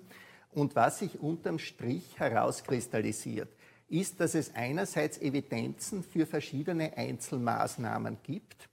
Und 0.52 0.76
was 0.76 1.00
sich 1.00 1.20
unterm 1.20 1.60
Strich 1.60 2.20
herauskristallisiert, 2.20 3.50
ist, 3.88 4.20
dass 4.20 4.36
es 4.36 4.56
einerseits 4.56 5.18
Evidenzen 5.20 6.04
für 6.04 6.26
verschiedene 6.26 6.98
Einzelmaßnahmen 6.98 8.18
gibt, 8.24 8.70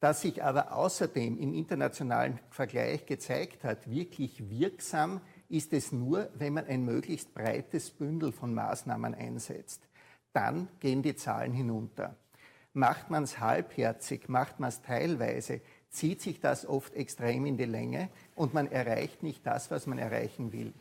dass 0.00 0.20
sich 0.20 0.42
aber 0.42 0.72
außerdem 0.76 1.38
im 1.38 1.54
internationalen 1.54 2.38
Vergleich 2.50 3.06
gezeigt 3.06 3.64
hat, 3.64 3.90
wirklich 3.90 4.50
wirksam 4.50 5.22
ist 5.48 5.72
es 5.72 5.92
nur, 5.92 6.28
wenn 6.34 6.52
man 6.52 6.66
ein 6.66 6.84
möglichst 6.84 7.32
breites 7.32 7.90
Bündel 7.90 8.32
von 8.32 8.52
Maßnahmen 8.52 9.14
einsetzt. 9.14 9.88
Dann 10.34 10.68
gehen 10.80 11.02
die 11.02 11.16
Zahlen 11.16 11.52
hinunter. 11.52 12.16
Macht 12.74 13.08
man 13.08 13.22
es 13.22 13.40
halbherzig, 13.40 14.28
macht 14.28 14.60
man 14.60 14.68
es 14.68 14.82
teilweise, 14.82 15.62
zieht 15.88 16.20
sich 16.20 16.40
das 16.40 16.66
oft 16.66 16.92
extrem 16.94 17.46
in 17.46 17.56
die 17.56 17.64
Länge 17.64 18.10
und 18.34 18.52
man 18.52 18.70
erreicht 18.70 19.22
nicht 19.22 19.46
das, 19.46 19.70
was 19.70 19.86
man 19.86 19.98
erreichen 19.98 20.52
will. 20.52 20.74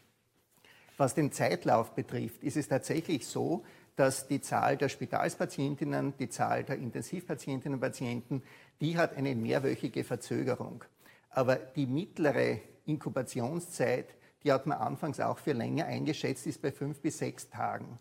Was 0.97 1.15
den 1.15 1.31
Zeitlauf 1.31 1.95
betrifft, 1.95 2.43
ist 2.43 2.57
es 2.57 2.67
tatsächlich 2.67 3.25
so, 3.25 3.63
dass 3.95 4.27
die 4.27 4.41
Zahl 4.41 4.77
der 4.77 4.89
Spitalspatientinnen, 4.89 6.15
die 6.17 6.29
Zahl 6.29 6.63
der 6.63 6.77
Intensivpatientinnen 6.77 7.75
und 7.75 7.81
Patienten, 7.81 8.43
die 8.81 8.97
hat 8.97 9.15
eine 9.15 9.35
mehrwöchige 9.35 10.03
Verzögerung. 10.03 10.83
Aber 11.29 11.55
die 11.55 11.85
mittlere 11.85 12.59
Inkubationszeit, 12.85 14.07
die 14.43 14.51
hat 14.51 14.67
man 14.67 14.77
anfangs 14.77 15.19
auch 15.19 15.37
für 15.37 15.53
länger 15.53 15.85
eingeschätzt, 15.85 16.47
ist 16.47 16.61
bei 16.61 16.71
fünf 16.71 16.99
bis 16.99 17.19
sechs 17.19 17.49
Tagen. 17.49 17.99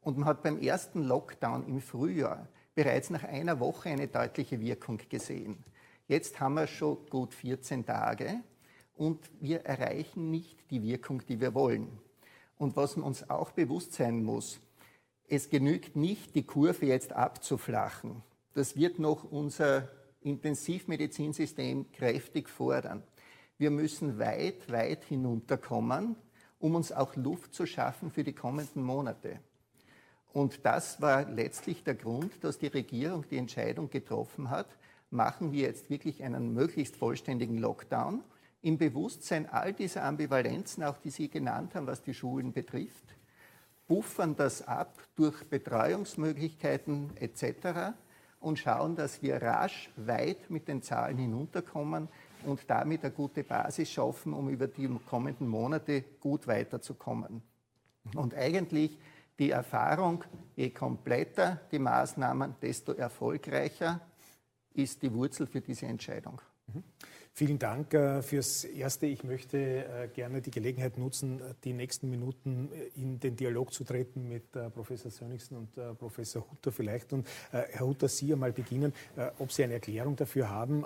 Und 0.00 0.18
man 0.18 0.28
hat 0.28 0.42
beim 0.42 0.60
ersten 0.60 1.02
Lockdown 1.02 1.66
im 1.66 1.80
Frühjahr 1.80 2.48
bereits 2.74 3.10
nach 3.10 3.24
einer 3.24 3.58
Woche 3.58 3.88
eine 3.88 4.06
deutliche 4.06 4.60
Wirkung 4.60 5.00
gesehen. 5.08 5.64
Jetzt 6.06 6.40
haben 6.40 6.54
wir 6.54 6.66
schon 6.66 6.98
gut 7.10 7.34
14 7.34 7.84
Tage 7.84 8.40
und 8.96 9.18
wir 9.40 9.64
erreichen 9.66 10.30
nicht 10.30 10.70
die 10.70 10.82
Wirkung, 10.82 11.22
die 11.26 11.40
wir 11.40 11.54
wollen. 11.54 11.98
Und 12.58 12.76
was 12.76 12.96
uns 12.96 13.30
auch 13.30 13.52
bewusst 13.52 13.94
sein 13.94 14.22
muss, 14.24 14.60
es 15.28 15.50
genügt 15.50 15.94
nicht, 15.96 16.34
die 16.34 16.42
Kurve 16.42 16.86
jetzt 16.86 17.12
abzuflachen. 17.12 18.22
Das 18.54 18.76
wird 18.76 18.98
noch 18.98 19.24
unser 19.24 19.88
Intensivmedizinsystem 20.20 21.92
kräftig 21.92 22.48
fordern. 22.48 23.02
Wir 23.58 23.70
müssen 23.70 24.18
weit, 24.18 24.70
weit 24.70 25.04
hinunterkommen, 25.04 26.16
um 26.58 26.74
uns 26.74 26.92
auch 26.92 27.14
Luft 27.16 27.54
zu 27.54 27.66
schaffen 27.66 28.10
für 28.10 28.24
die 28.24 28.32
kommenden 28.32 28.82
Monate. 28.82 29.40
Und 30.32 30.64
das 30.64 31.00
war 31.00 31.28
letztlich 31.28 31.84
der 31.84 31.94
Grund, 31.94 32.32
dass 32.42 32.58
die 32.58 32.66
Regierung 32.66 33.24
die 33.30 33.38
Entscheidung 33.38 33.90
getroffen 33.90 34.50
hat, 34.50 34.68
machen 35.10 35.52
wir 35.52 35.62
jetzt 35.62 35.90
wirklich 35.90 36.22
einen 36.22 36.52
möglichst 36.52 36.96
vollständigen 36.96 37.58
Lockdown 37.58 38.22
im 38.62 38.78
Bewusstsein 38.78 39.48
all 39.48 39.72
dieser 39.72 40.04
Ambivalenzen, 40.04 40.82
auch 40.82 40.98
die 40.98 41.10
Sie 41.10 41.28
genannt 41.28 41.74
haben, 41.74 41.86
was 41.86 42.02
die 42.02 42.14
Schulen 42.14 42.52
betrifft, 42.52 43.04
buffern 43.86 44.36
das 44.36 44.66
ab 44.66 44.98
durch 45.16 45.44
Betreuungsmöglichkeiten 45.44 47.16
etc. 47.16 47.94
und 48.40 48.58
schauen, 48.58 48.96
dass 48.96 49.22
wir 49.22 49.40
rasch 49.40 49.90
weit 49.96 50.50
mit 50.50 50.68
den 50.68 50.82
Zahlen 50.82 51.18
hinunterkommen 51.18 52.08
und 52.44 52.60
damit 52.68 53.02
eine 53.04 53.12
gute 53.12 53.44
Basis 53.44 53.90
schaffen, 53.90 54.32
um 54.32 54.48
über 54.48 54.68
die 54.68 54.88
kommenden 55.08 55.48
Monate 55.48 56.02
gut 56.20 56.46
weiterzukommen. 56.46 57.42
Und 58.14 58.34
eigentlich 58.34 58.98
die 59.38 59.50
Erfahrung, 59.50 60.24
je 60.56 60.70
kompletter 60.70 61.60
die 61.70 61.78
Maßnahmen, 61.78 62.56
desto 62.60 62.92
erfolgreicher 62.92 64.00
ist 64.74 65.02
die 65.02 65.12
Wurzel 65.12 65.46
für 65.46 65.60
diese 65.60 65.86
Entscheidung. 65.86 66.40
Mhm. 66.66 66.84
Vielen 67.38 67.60
Dank 67.60 67.94
äh, 67.94 68.20
fürs 68.20 68.64
Erste. 68.64 69.06
Ich 69.06 69.22
möchte 69.22 69.58
äh, 69.58 70.08
gerne 70.12 70.42
die 70.42 70.50
Gelegenheit 70.50 70.98
nutzen, 70.98 71.40
die 71.62 71.72
nächsten 71.72 72.10
Minuten 72.10 72.68
äh, 72.72 73.00
in 73.00 73.20
den 73.20 73.36
Dialog 73.36 73.72
zu 73.72 73.84
treten 73.84 74.26
mit 74.26 74.50
Professor 74.74 75.08
Sönigsen 75.08 75.56
und 75.56 75.98
Professor 76.00 76.44
Hutter 76.50 76.72
vielleicht. 76.72 77.12
Und 77.12 77.28
Herr 77.52 77.86
Hutter, 77.86 78.08
Sie 78.08 78.32
einmal 78.32 78.50
beginnen, 78.50 78.92
ob 79.38 79.52
Sie 79.52 79.62
eine 79.62 79.74
Erklärung 79.74 80.16
dafür 80.16 80.50
haben, 80.50 80.84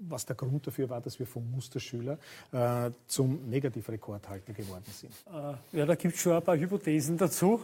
was 0.00 0.24
der 0.24 0.36
Grund 0.36 0.66
dafür 0.66 0.88
war, 0.88 1.02
dass 1.02 1.18
wir 1.18 1.26
vom 1.26 1.50
Musterschüler 1.50 2.18
äh, 2.52 2.90
zum 3.06 3.46
Negativrekordhalter 3.50 4.54
geworden 4.54 4.86
sind. 4.90 5.12
Äh, 5.26 5.76
ja, 5.76 5.84
da 5.84 5.96
gibt 5.96 6.14
es 6.14 6.22
schon 6.22 6.32
ein 6.32 6.42
paar 6.42 6.56
Hypothesen 6.56 7.18
dazu. 7.18 7.60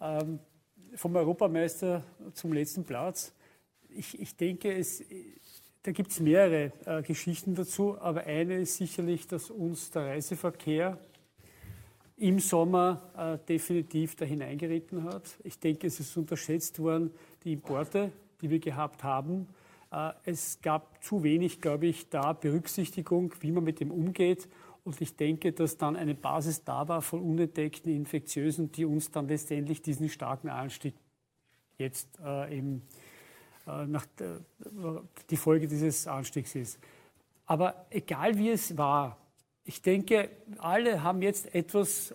Ähm, 0.00 0.40
vom 0.96 1.14
Europameister 1.14 2.02
zum 2.34 2.52
letzten 2.52 2.82
Platz. 2.82 3.32
Ich, 3.90 4.20
ich 4.20 4.34
denke, 4.36 4.72
es 4.72 5.04
da 5.82 5.92
gibt 5.92 6.12
es 6.12 6.20
mehrere 6.20 6.72
äh, 6.86 7.02
Geschichten 7.02 7.54
dazu, 7.54 7.98
aber 8.00 8.24
eine 8.24 8.60
ist 8.60 8.76
sicherlich, 8.76 9.26
dass 9.26 9.50
uns 9.50 9.90
der 9.90 10.06
Reiseverkehr 10.06 10.98
im 12.16 12.38
Sommer 12.38 13.10
äh, 13.16 13.44
definitiv 13.48 14.14
da 14.14 14.24
hineingeritten 14.24 15.02
hat. 15.04 15.36
Ich 15.42 15.58
denke, 15.58 15.88
es 15.88 15.98
ist 15.98 16.16
unterschätzt 16.16 16.78
worden, 16.78 17.10
die 17.42 17.52
Importe, 17.52 18.12
die 18.40 18.50
wir 18.50 18.60
gehabt 18.60 19.02
haben. 19.02 19.48
Äh, 19.90 20.12
es 20.24 20.60
gab 20.62 21.02
zu 21.02 21.24
wenig, 21.24 21.60
glaube 21.60 21.86
ich, 21.86 22.08
da 22.08 22.32
Berücksichtigung, 22.32 23.34
wie 23.40 23.50
man 23.50 23.64
mit 23.64 23.80
dem 23.80 23.90
umgeht. 23.90 24.48
Und 24.84 25.00
ich 25.00 25.16
denke, 25.16 25.52
dass 25.52 25.78
dann 25.78 25.96
eine 25.96 26.14
Basis 26.14 26.62
da 26.62 26.86
war 26.86 27.02
von 27.02 27.20
unentdeckten 27.20 27.92
Infektiösen, 27.92 28.70
die 28.70 28.84
uns 28.84 29.10
dann 29.10 29.26
letztendlich 29.26 29.82
diesen 29.82 30.08
starken 30.08 30.48
Anstieg 30.48 30.94
jetzt 31.78 32.20
äh, 32.24 32.56
eben 32.56 32.82
nach, 33.66 34.06
die 35.30 35.36
Folge 35.36 35.66
dieses 35.66 36.06
Anstiegs 36.06 36.54
ist. 36.54 36.78
Aber 37.46 37.86
egal 37.90 38.38
wie 38.38 38.50
es 38.50 38.76
war, 38.76 39.18
ich 39.64 39.82
denke, 39.82 40.30
alle 40.58 41.02
haben 41.02 41.22
jetzt 41.22 41.54
etwas 41.54 42.14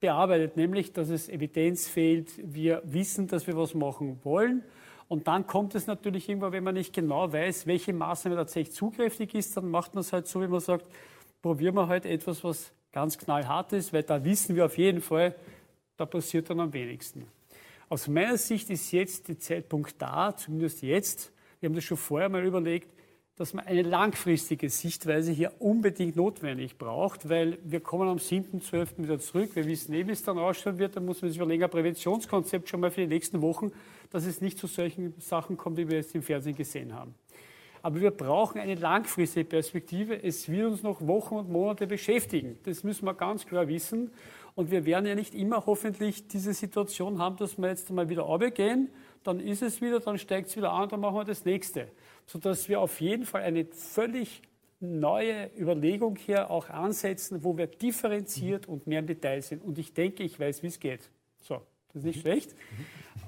bearbeitet, 0.00 0.56
nämlich, 0.56 0.92
dass 0.92 1.08
es 1.08 1.28
Evidenz 1.28 1.88
fehlt. 1.88 2.30
Wir 2.42 2.82
wissen, 2.84 3.26
dass 3.26 3.46
wir 3.46 3.56
was 3.56 3.74
machen 3.74 4.18
wollen. 4.24 4.62
Und 5.08 5.26
dann 5.26 5.46
kommt 5.46 5.74
es 5.74 5.86
natürlich 5.86 6.28
irgendwann, 6.28 6.52
wenn 6.52 6.64
man 6.64 6.74
nicht 6.74 6.92
genau 6.92 7.32
weiß, 7.32 7.66
welche 7.66 7.92
Maßnahme 7.92 8.36
tatsächlich 8.36 8.74
zugriffig 8.74 9.34
ist, 9.34 9.56
dann 9.56 9.70
macht 9.70 9.94
man 9.94 10.02
es 10.02 10.12
halt 10.12 10.26
so, 10.26 10.42
wie 10.42 10.48
man 10.48 10.60
sagt, 10.60 10.86
probieren 11.40 11.74
wir 11.76 11.88
halt 11.88 12.04
etwas, 12.04 12.44
was 12.44 12.72
ganz 12.92 13.16
knallhart 13.16 13.72
ist, 13.72 13.92
weil 13.92 14.02
da 14.02 14.22
wissen 14.22 14.54
wir 14.54 14.66
auf 14.66 14.76
jeden 14.76 15.00
Fall, 15.00 15.34
da 15.96 16.04
passiert 16.04 16.50
dann 16.50 16.60
am 16.60 16.72
wenigsten. 16.72 17.26
Aus 17.90 18.06
meiner 18.06 18.36
Sicht 18.36 18.68
ist 18.68 18.92
jetzt 18.92 19.28
der 19.28 19.38
Zeitpunkt 19.38 19.94
da, 19.98 20.36
zumindest 20.36 20.82
jetzt, 20.82 21.32
wir 21.58 21.68
haben 21.68 21.74
das 21.74 21.84
schon 21.84 21.96
vorher 21.96 22.28
mal 22.28 22.44
überlegt, 22.44 22.92
dass 23.36 23.54
man 23.54 23.66
eine 23.66 23.80
langfristige 23.80 24.68
Sichtweise 24.68 25.32
hier 25.32 25.52
unbedingt 25.58 26.14
notwendig 26.14 26.76
braucht, 26.76 27.30
weil 27.30 27.56
wir 27.64 27.80
kommen 27.80 28.08
am 28.08 28.18
7.12. 28.18 29.04
wieder 29.04 29.18
zurück. 29.18 29.52
Wir 29.54 29.64
wissen 29.64 29.94
eh, 29.94 30.06
wie 30.06 30.10
es 30.10 30.22
dann 30.22 30.38
ausschauen 30.38 30.78
wird. 30.78 30.96
Da 30.96 31.00
muss 31.00 31.22
man 31.22 31.30
sich 31.30 31.38
überlegen, 31.38 31.62
ein 31.62 31.70
Präventionskonzept 31.70 32.68
schon 32.68 32.80
mal 32.80 32.90
für 32.90 33.02
die 33.02 33.06
nächsten 33.06 33.40
Wochen, 33.40 33.72
dass 34.10 34.26
es 34.26 34.42
nicht 34.42 34.58
zu 34.58 34.66
solchen 34.66 35.14
Sachen 35.18 35.56
kommt, 35.56 35.78
wie 35.78 35.88
wir 35.88 35.96
jetzt 35.98 36.14
im 36.14 36.22
Fernsehen 36.22 36.56
gesehen 36.56 36.92
haben. 36.94 37.14
Aber 37.80 38.00
wir 38.00 38.10
brauchen 38.10 38.60
eine 38.60 38.74
langfristige 38.74 39.46
Perspektive. 39.46 40.22
Es 40.22 40.48
wird 40.50 40.66
uns 40.72 40.82
noch 40.82 41.00
Wochen 41.06 41.36
und 41.36 41.48
Monate 41.48 41.86
beschäftigen. 41.86 42.58
Das 42.64 42.82
müssen 42.82 43.06
wir 43.06 43.14
ganz 43.14 43.46
klar 43.46 43.68
wissen. 43.68 44.10
Und 44.58 44.72
wir 44.72 44.84
werden 44.84 45.06
ja 45.06 45.14
nicht 45.14 45.34
immer 45.34 45.66
hoffentlich 45.66 46.26
diese 46.26 46.52
Situation 46.52 47.18
haben, 47.18 47.36
dass 47.36 47.58
wir 47.58 47.68
jetzt 47.68 47.90
mal 47.90 48.08
wieder 48.08 48.22
runtergehen, 48.22 48.90
dann 49.22 49.38
ist 49.38 49.62
es 49.62 49.80
wieder, 49.80 50.00
dann 50.00 50.18
steigt 50.18 50.48
es 50.48 50.56
wieder 50.56 50.72
an, 50.72 50.88
dann 50.88 51.00
machen 51.00 51.14
wir 51.14 51.24
das 51.24 51.44
nächste 51.44 51.88
sodass 52.28 52.68
wir 52.68 52.80
auf 52.80 53.00
jeden 53.00 53.24
Fall 53.24 53.42
eine 53.42 53.64
völlig 53.64 54.42
neue 54.80 55.50
Überlegung 55.58 56.16
hier 56.16 56.50
auch 56.50 56.68
ansetzen, 56.68 57.42
wo 57.42 57.56
wir 57.56 57.66
differenziert 57.66 58.68
und 58.68 58.86
mehr 58.86 59.00
im 59.00 59.06
Detail 59.06 59.40
sind. 59.40 59.64
Und 59.64 59.78
ich 59.78 59.94
denke, 59.94 60.22
ich 60.22 60.38
weiß, 60.38 60.62
wie 60.62 60.68
es 60.68 60.78
geht. 60.78 61.10
So, 61.40 61.62
das 61.88 61.96
ist 61.96 62.04
nicht 62.04 62.20
schlecht. 62.20 62.54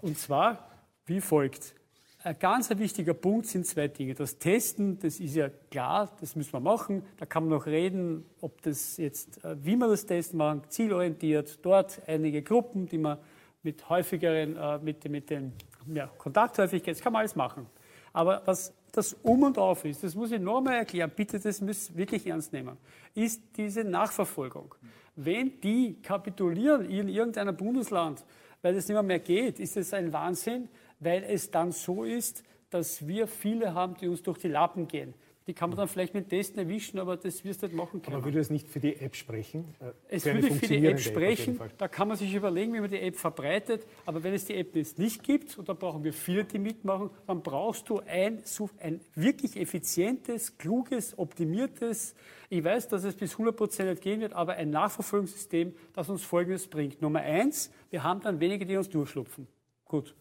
Und 0.02 0.18
zwar 0.18 0.68
wie 1.06 1.20
folgt. 1.20 1.74
Ein 2.22 2.38
ganz 2.38 2.68
wichtiger 2.68 3.14
Punkt 3.14 3.46
sind 3.46 3.66
zwei 3.66 3.88
Dinge. 3.88 4.12
Das 4.12 4.36
Testen, 4.36 4.98
das 4.98 5.20
ist 5.20 5.36
ja 5.36 5.48
klar, 5.70 6.14
das 6.20 6.36
müssen 6.36 6.52
wir 6.52 6.60
machen. 6.60 7.02
Da 7.16 7.24
kann 7.24 7.44
man 7.44 7.56
noch 7.56 7.64
reden, 7.64 8.26
ob 8.42 8.60
das 8.60 8.98
jetzt, 8.98 9.42
äh, 9.42 9.56
wie 9.64 9.74
man 9.74 9.88
das 9.88 10.04
Testen 10.04 10.36
machen, 10.36 10.62
zielorientiert. 10.68 11.60
Dort 11.62 12.02
einige 12.06 12.42
Gruppen, 12.42 12.86
die 12.86 12.98
man 12.98 13.16
mit 13.62 13.88
häufigeren, 13.88 14.54
äh, 14.54 14.78
mit, 14.80 15.08
mit 15.08 15.30
den 15.30 15.54
ja, 15.86 16.08
Kontakthäufigkeit, 16.18 16.94
das 16.94 17.02
kann 17.02 17.14
man 17.14 17.20
alles 17.20 17.36
machen. 17.36 17.66
Aber 18.12 18.42
was 18.44 18.74
das 18.92 19.14
Um 19.22 19.42
und 19.44 19.56
Auf 19.56 19.86
ist, 19.86 20.04
das 20.04 20.14
muss 20.14 20.30
ich 20.30 20.40
nochmal 20.40 20.74
erklären, 20.74 21.10
bitte, 21.16 21.40
das 21.40 21.62
müsst 21.62 21.90
ihr 21.90 21.96
wirklich 21.96 22.26
ernst 22.26 22.52
nehmen, 22.52 22.76
ist 23.14 23.40
diese 23.56 23.82
Nachverfolgung. 23.82 24.74
Wenn 25.16 25.58
die 25.62 25.96
kapitulieren 26.02 26.84
in 26.84 27.08
irgendeinem 27.08 27.56
Bundesland, 27.56 28.22
weil 28.60 28.76
es 28.76 28.88
nicht 28.88 28.94
mehr, 28.94 29.02
mehr 29.02 29.20
geht, 29.20 29.58
ist 29.58 29.78
es 29.78 29.94
ein 29.94 30.12
Wahnsinn, 30.12 30.68
weil 31.00 31.24
es 31.24 31.50
dann 31.50 31.72
so 31.72 32.04
ist, 32.04 32.44
dass 32.70 33.06
wir 33.06 33.26
viele 33.26 33.74
haben, 33.74 33.96
die 33.96 34.08
uns 34.08 34.22
durch 34.22 34.38
die 34.38 34.48
Lappen 34.48 34.86
gehen. 34.86 35.14
Die 35.46 35.54
kann 35.54 35.70
man 35.70 35.78
dann 35.78 35.88
vielleicht 35.88 36.14
mit 36.14 36.28
Testen 36.28 36.60
erwischen, 36.60 37.00
aber 37.00 37.16
das 37.16 37.44
wirst 37.44 37.62
du 37.62 37.66
nicht 37.66 37.74
machen 37.74 38.02
können. 38.02 38.14
Aber 38.14 38.24
würde 38.24 38.38
es 38.38 38.50
nicht 38.50 38.68
für 38.68 38.78
die 38.78 38.94
App 38.94 39.16
sprechen? 39.16 39.74
Äh, 39.80 40.14
es 40.14 40.22
für 40.22 40.34
würde 40.34 40.54
für 40.54 40.66
die 40.68 40.86
App 40.86 41.00
sprechen. 41.00 41.58
App 41.58 41.76
da 41.76 41.88
kann 41.88 42.06
man 42.06 42.16
sich 42.16 42.32
überlegen, 42.32 42.72
wie 42.74 42.78
man 42.80 42.90
die 42.90 43.00
App 43.00 43.16
verbreitet. 43.16 43.84
Aber 44.06 44.22
wenn 44.22 44.32
es 44.32 44.44
die 44.44 44.54
App 44.54 44.76
jetzt 44.76 44.98
nicht 45.00 45.24
gibt, 45.24 45.58
und 45.58 45.68
da 45.68 45.72
brauchen 45.72 46.04
wir 46.04 46.12
viele, 46.12 46.44
die 46.44 46.60
mitmachen, 46.60 47.10
dann 47.26 47.42
brauchst 47.42 47.88
du 47.88 48.00
ein, 48.00 48.42
ein 48.78 49.00
wirklich 49.14 49.56
effizientes, 49.56 50.56
kluges, 50.56 51.18
optimiertes, 51.18 52.14
ich 52.48 52.62
weiß, 52.62 52.88
dass 52.88 53.04
es 53.04 53.16
bis 53.16 53.32
100 53.32 53.56
Prozent 53.56 53.90
nicht 53.90 54.02
gehen 54.02 54.20
wird, 54.20 54.34
aber 54.34 54.52
ein 54.52 54.70
Nachverfolgungssystem, 54.70 55.74
das 55.94 56.08
uns 56.08 56.22
Folgendes 56.22 56.68
bringt. 56.68 57.00
Nummer 57.02 57.20
eins, 57.20 57.72
wir 57.90 58.04
haben 58.04 58.20
dann 58.20 58.38
wenige, 58.40 58.66
die 58.66 58.76
uns 58.76 58.88
durchschlupfen. 58.88 59.48
Gut. 59.84 60.14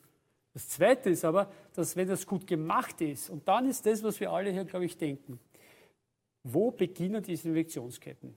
Das 0.59 0.67
Zweite 0.67 1.09
ist 1.09 1.23
aber, 1.23 1.49
dass 1.73 1.95
wenn 1.95 2.09
das 2.09 2.27
gut 2.27 2.45
gemacht 2.45 2.99
ist, 2.99 3.29
und 3.29 3.47
dann 3.47 3.65
ist 3.65 3.85
das, 3.85 4.03
was 4.03 4.19
wir 4.19 4.29
alle 4.29 4.51
hier, 4.51 4.65
glaube 4.65 4.83
ich, 4.83 4.97
denken, 4.97 5.39
wo 6.43 6.69
beginnen 6.69 7.23
diese 7.23 7.47
Infektionsketten? 7.47 8.35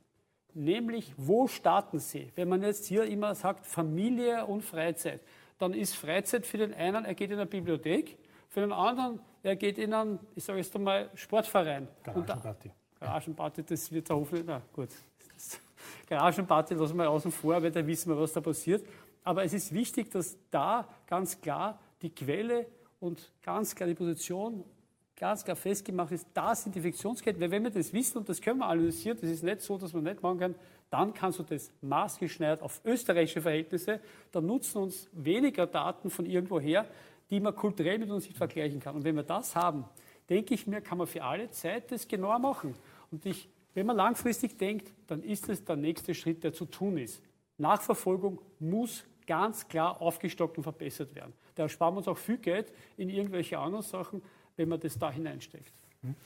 Nämlich, 0.54 1.12
wo 1.16 1.48
starten 1.48 1.98
sie? 1.98 2.30
Wenn 2.36 2.48
man 2.48 2.62
jetzt 2.62 2.86
hier 2.86 3.06
immer 3.06 3.34
sagt, 3.34 3.66
Familie 3.66 4.46
und 4.46 4.62
Freizeit, 4.62 5.20
dann 5.58 5.74
ist 5.74 5.96
Freizeit 5.96 6.46
für 6.46 6.58
den 6.58 6.72
einen, 6.72 7.04
er 7.04 7.14
geht 7.14 7.32
in 7.32 7.38
eine 7.38 7.46
Bibliothek, 7.46 8.16
für 8.48 8.60
den 8.60 8.70
anderen, 8.70 9.18
er 9.42 9.56
geht 9.56 9.78
in 9.78 9.92
einen, 9.92 10.20
ich 10.36 10.44
sage 10.44 10.60
jetzt 10.60 10.76
einmal, 10.76 11.10
Sportverein. 11.14 11.88
Garagenparty. 12.04 12.70
Garagenparty, 13.00 13.64
das 13.64 13.90
wird 13.90 14.08
da 14.08 14.14
hoffentlich, 14.14 14.44
na 14.46 14.62
gut. 14.72 14.90
Garagenparty 16.08 16.74
lassen 16.74 16.96
wir 16.98 17.10
außen 17.10 17.32
vor, 17.32 17.60
weil 17.60 17.72
da 17.72 17.84
wissen 17.84 18.10
wir, 18.10 18.20
was 18.20 18.32
da 18.32 18.40
passiert. 18.40 18.86
Aber 19.24 19.42
es 19.42 19.52
ist 19.52 19.72
wichtig, 19.72 20.08
dass 20.12 20.36
da 20.52 20.86
ganz 21.08 21.40
klar 21.40 21.80
die 22.02 22.14
Quelle 22.14 22.66
und 23.00 23.32
ganz 23.42 23.74
klar 23.74 23.88
die 23.88 23.94
Position 23.94 24.64
ganz 25.22 25.44
klar 25.44 25.56
festgemacht 25.56 26.10
ist, 26.10 26.26
das 26.34 26.64
sind 26.64 26.74
die 26.74 26.80
Infektionsketten. 26.80 27.40
Weil 27.40 27.52
wenn 27.52 27.62
wir 27.62 27.70
das 27.70 27.92
wissen 27.92 28.18
und 28.18 28.28
das 28.28 28.40
können 28.40 28.58
wir 28.58 28.66
analysieren, 28.66 29.16
das 29.20 29.30
ist 29.30 29.44
nicht 29.44 29.60
so, 29.60 29.78
dass 29.78 29.92
man 29.92 30.02
nicht 30.02 30.20
machen 30.20 30.38
kann, 30.40 30.54
dann 30.90 31.14
kannst 31.14 31.38
du 31.38 31.44
das 31.44 31.70
maßgeschneidert 31.80 32.60
auf 32.60 32.80
österreichische 32.84 33.40
Verhältnisse, 33.40 34.00
dann 34.32 34.46
nutzen 34.46 34.82
uns 34.82 35.08
weniger 35.12 35.68
Daten 35.68 36.10
von 36.10 36.26
irgendwoher, 36.26 36.86
die 37.30 37.38
man 37.38 37.54
kulturell 37.54 38.00
mit 38.00 38.10
uns 38.10 38.26
nicht 38.26 38.36
vergleichen 38.36 38.80
kann. 38.80 38.96
Und 38.96 39.04
wenn 39.04 39.14
wir 39.14 39.22
das 39.22 39.54
haben, 39.54 39.84
denke 40.28 40.54
ich 40.54 40.66
mir, 40.66 40.80
kann 40.80 40.98
man 40.98 41.06
für 41.06 41.22
alle 41.22 41.50
Zeit 41.50 41.92
das 41.92 42.08
genauer 42.08 42.40
machen. 42.40 42.74
Und 43.12 43.24
ich, 43.24 43.48
wenn 43.74 43.86
man 43.86 43.96
langfristig 43.96 44.58
denkt, 44.58 44.92
dann 45.06 45.22
ist 45.22 45.48
es 45.48 45.64
der 45.64 45.76
nächste 45.76 46.14
Schritt, 46.14 46.42
der 46.42 46.52
zu 46.52 46.66
tun 46.66 46.98
ist. 46.98 47.22
Nachverfolgung 47.58 48.40
muss 48.58 49.04
ganz 49.26 49.68
klar 49.68 50.02
aufgestockt 50.02 50.56
und 50.58 50.64
verbessert 50.64 51.14
werden. 51.14 51.32
Da 51.54 51.68
sparen 51.68 51.94
wir 51.94 51.98
uns 51.98 52.08
auch 52.08 52.18
viel 52.18 52.38
Geld 52.38 52.72
in 52.96 53.08
irgendwelche 53.08 53.58
anderen 53.58 53.84
Sachen, 53.84 54.22
wenn 54.56 54.68
man 54.68 54.80
das 54.80 54.98
da 54.98 55.10
hineinsteckt. 55.10 55.72
Hm. 56.02 56.16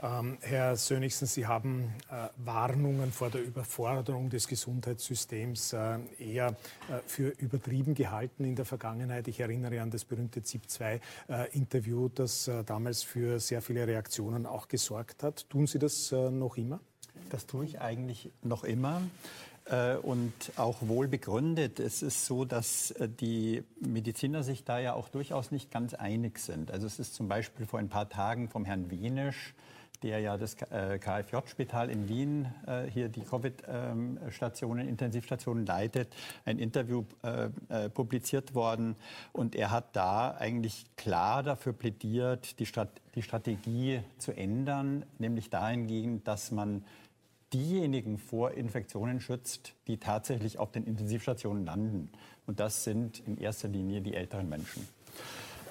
Ähm, 0.00 0.38
Herr 0.42 0.76
Sönigsen, 0.76 1.26
Sie 1.26 1.44
haben 1.44 1.92
äh, 2.08 2.28
Warnungen 2.36 3.10
vor 3.10 3.30
der 3.30 3.42
Überforderung 3.42 4.30
des 4.30 4.46
Gesundheitssystems 4.46 5.72
äh, 5.72 5.98
eher 6.20 6.50
äh, 6.88 7.00
für 7.04 7.30
übertrieben 7.38 7.94
gehalten 7.94 8.44
in 8.44 8.54
der 8.54 8.64
Vergangenheit. 8.64 9.26
Ich 9.26 9.40
erinnere 9.40 9.80
an 9.82 9.90
das 9.90 10.04
berühmte 10.04 10.44
ZIP-2-Interview, 10.44 12.10
das 12.10 12.46
äh, 12.46 12.62
damals 12.62 13.02
für 13.02 13.40
sehr 13.40 13.60
viele 13.60 13.88
Reaktionen 13.88 14.46
auch 14.46 14.68
gesorgt 14.68 15.24
hat. 15.24 15.50
Tun 15.50 15.66
Sie 15.66 15.80
das 15.80 16.12
äh, 16.12 16.30
noch 16.30 16.56
immer? 16.56 16.78
Das 17.30 17.46
tue 17.46 17.64
ich 17.64 17.80
eigentlich 17.80 18.30
noch 18.42 18.62
immer. 18.62 19.02
Äh, 19.66 19.96
und 19.96 20.34
auch 20.56 20.76
wohl 20.82 21.08
begründet. 21.08 21.80
Es 21.80 22.02
ist 22.02 22.26
so, 22.26 22.44
dass 22.44 22.90
äh, 22.92 23.08
die 23.08 23.64
Mediziner 23.80 24.42
sich 24.42 24.64
da 24.64 24.78
ja 24.78 24.92
auch 24.92 25.08
durchaus 25.08 25.50
nicht 25.50 25.70
ganz 25.70 25.94
einig 25.94 26.38
sind. 26.38 26.70
Also 26.70 26.86
es 26.86 26.98
ist 26.98 27.14
zum 27.14 27.28
Beispiel 27.28 27.64
vor 27.64 27.78
ein 27.78 27.88
paar 27.88 28.10
Tagen 28.10 28.50
vom 28.50 28.66
Herrn 28.66 28.90
Wienisch, 28.90 29.54
der 30.02 30.18
ja 30.18 30.36
das 30.36 30.56
KFJ-Spital 30.58 31.88
in 31.88 32.10
Wien 32.10 32.52
hier 32.92 33.08
die 33.08 33.22
Covid-Stationen, 33.22 34.86
Intensivstationen 34.86 35.64
leitet, 35.64 36.14
ein 36.44 36.58
Interview 36.58 37.04
publiziert 37.94 38.54
worden. 38.54 38.96
Und 39.32 39.56
er 39.56 39.70
hat 39.70 39.96
da 39.96 40.32
eigentlich 40.32 40.84
klar 40.96 41.42
dafür 41.42 41.72
plädiert, 41.72 42.58
die, 42.58 42.66
Strategie 43.22 44.02
zu 44.18 44.36
ändern, 44.36 45.06
nämlich 45.18 45.48
dahingehend, 45.48 46.28
dass 46.28 46.50
man 46.50 46.84
diejenigen 47.54 48.18
vor 48.18 48.50
Infektionen 48.50 49.20
schützt, 49.20 49.74
die 49.86 49.98
tatsächlich 49.98 50.58
auf 50.58 50.72
den 50.72 50.84
Intensivstationen 50.84 51.64
landen. 51.64 52.10
Und 52.46 52.60
das 52.60 52.84
sind 52.84 53.20
in 53.20 53.38
erster 53.38 53.68
Linie 53.68 54.02
die 54.02 54.14
älteren 54.14 54.48
Menschen. 54.48 54.86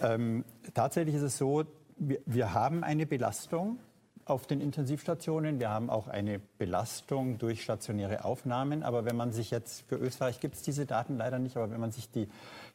Ähm, 0.01 0.45
tatsächlich 0.73 1.15
ist 1.15 1.21
es 1.21 1.37
so, 1.37 1.65
wir, 1.97 2.19
wir 2.25 2.53
haben 2.53 2.83
eine 2.83 3.05
Belastung 3.05 3.79
auf 4.25 4.47
den 4.47 4.61
Intensivstationen. 4.61 5.59
Wir 5.59 5.69
haben 5.69 5.89
auch 5.89 6.07
eine 6.07 6.39
Belastung 6.57 7.37
durch 7.37 7.61
stationäre 7.61 8.23
Aufnahmen. 8.23 8.83
Aber 8.83 9.05
wenn 9.05 9.15
man 9.15 9.33
sich 9.33 9.51
jetzt, 9.51 9.81
für 9.87 9.95
Österreich 9.95 10.39
gibt 10.39 10.55
es 10.55 10.61
diese 10.61 10.85
Daten 10.85 11.17
leider 11.17 11.39
nicht, 11.39 11.57
aber 11.57 11.71
wenn 11.71 11.81
man 11.81 11.91
sich 11.91 12.09
die 12.09 12.29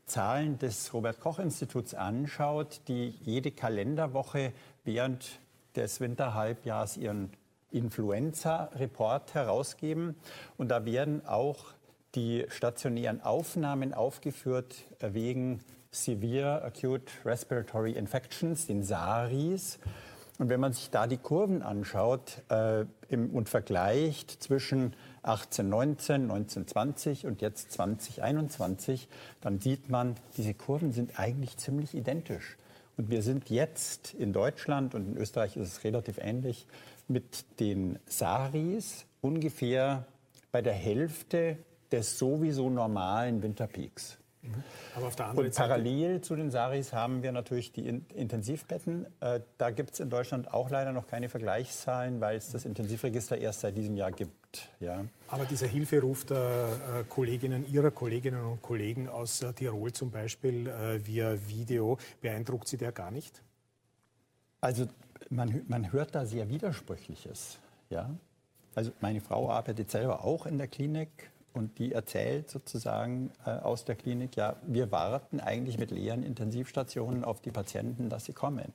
Zahlen 0.04 0.58
des 0.58 0.92
Robert 0.92 1.20
Koch 1.20 1.38
Instituts 1.38 1.94
anschaut, 1.94 2.82
die 2.88 3.08
jede 3.22 3.50
Kalenderwoche 3.50 4.52
während 4.84 5.40
des 5.74 6.00
Winterhalbjahrs 6.00 6.96
ihren 6.96 7.30
Influenza-Report 7.70 9.34
herausgeben. 9.34 10.16
Und 10.56 10.68
da 10.68 10.84
werden 10.84 11.26
auch 11.26 11.66
die 12.14 12.46
stationären 12.48 13.20
Aufnahmen 13.20 13.92
aufgeführt 13.94 14.76
wegen 15.00 15.60
Severe 15.90 16.62
Acute 16.62 17.10
Respiratory 17.24 17.92
Infections, 17.92 18.66
den 18.66 18.82
SARIs. 18.82 19.78
Und 20.38 20.50
wenn 20.50 20.60
man 20.60 20.72
sich 20.72 20.90
da 20.90 21.06
die 21.06 21.16
Kurven 21.16 21.62
anschaut 21.62 22.42
äh, 22.48 22.84
im, 23.08 23.30
und 23.30 23.48
vergleicht 23.48 24.30
zwischen 24.42 24.94
1819, 25.22 26.22
1920 26.22 27.26
und 27.26 27.42
jetzt 27.42 27.72
2021, 27.72 29.08
dann 29.40 29.60
sieht 29.60 29.90
man, 29.90 30.14
diese 30.36 30.54
Kurven 30.54 30.92
sind 30.92 31.18
eigentlich 31.18 31.56
ziemlich 31.56 31.94
identisch. 31.94 32.56
Und 32.96 33.10
wir 33.10 33.22
sind 33.22 33.50
jetzt 33.50 34.14
in 34.14 34.32
Deutschland 34.32 34.94
und 34.94 35.08
in 35.08 35.16
Österreich 35.16 35.56
ist 35.56 35.68
es 35.68 35.84
relativ 35.84 36.18
ähnlich 36.18 36.66
mit 37.08 37.58
den 37.60 37.98
Saris 38.06 39.06
ungefähr 39.20 40.06
bei 40.52 40.62
der 40.62 40.74
Hälfte 40.74 41.58
des 41.90 42.18
sowieso 42.18 42.70
normalen 42.70 43.42
Winterpeaks. 43.42 44.18
Mhm. 44.42 45.38
Und 45.38 45.54
parallel 45.54 46.20
zu 46.20 46.36
den 46.36 46.50
SARIs 46.50 46.92
haben 46.92 47.22
wir 47.22 47.32
natürlich 47.32 47.72
die 47.72 47.88
Intensivbetten. 47.88 49.06
Äh, 49.20 49.40
da 49.58 49.70
gibt 49.70 49.94
es 49.94 50.00
in 50.00 50.10
Deutschland 50.10 50.52
auch 50.52 50.70
leider 50.70 50.92
noch 50.92 51.06
keine 51.06 51.28
Vergleichszahlen, 51.28 52.20
weil 52.20 52.36
es 52.36 52.52
das 52.52 52.64
Intensivregister 52.64 53.36
erst 53.36 53.60
seit 53.60 53.76
diesem 53.76 53.96
Jahr 53.96 54.12
gibt. 54.12 54.68
Ja. 54.80 55.04
Aber 55.28 55.44
dieser 55.44 55.66
Hilferuf 55.66 56.24
der 56.24 56.38
äh, 56.38 57.04
Kolleginnen, 57.08 57.66
Ihrer 57.70 57.90
Kolleginnen 57.90 58.44
und 58.44 58.62
Kollegen 58.62 59.08
aus 59.08 59.42
äh, 59.42 59.52
Tirol 59.52 59.92
zum 59.92 60.10
Beispiel 60.10 60.72
via 61.04 61.36
Video, 61.48 61.98
beeindruckt 62.20 62.68
Sie 62.68 62.76
der 62.76 62.92
gar 62.92 63.10
nicht? 63.10 63.42
Also 64.60 64.86
man, 65.30 65.62
man 65.68 65.92
hört 65.92 66.14
da 66.14 66.26
sehr 66.26 66.48
Widersprüchliches. 66.48 67.58
Ja? 67.90 68.10
Also 68.74 68.92
meine 69.00 69.20
Frau 69.20 69.50
arbeitet 69.50 69.90
selber 69.90 70.24
auch 70.24 70.46
in 70.46 70.58
der 70.58 70.68
Klinik 70.68 71.30
und 71.52 71.78
die 71.78 71.92
erzählt 71.92 72.50
sozusagen 72.50 73.30
äh, 73.44 73.50
aus 73.50 73.84
der 73.84 73.96
Klinik, 73.96 74.36
ja, 74.36 74.56
wir 74.66 74.92
warten 74.92 75.40
eigentlich 75.40 75.78
mit 75.78 75.90
leeren 75.90 76.22
Intensivstationen 76.22 77.24
auf 77.24 77.40
die 77.40 77.50
Patienten, 77.50 78.08
dass 78.08 78.26
sie 78.26 78.32
kommen. 78.32 78.72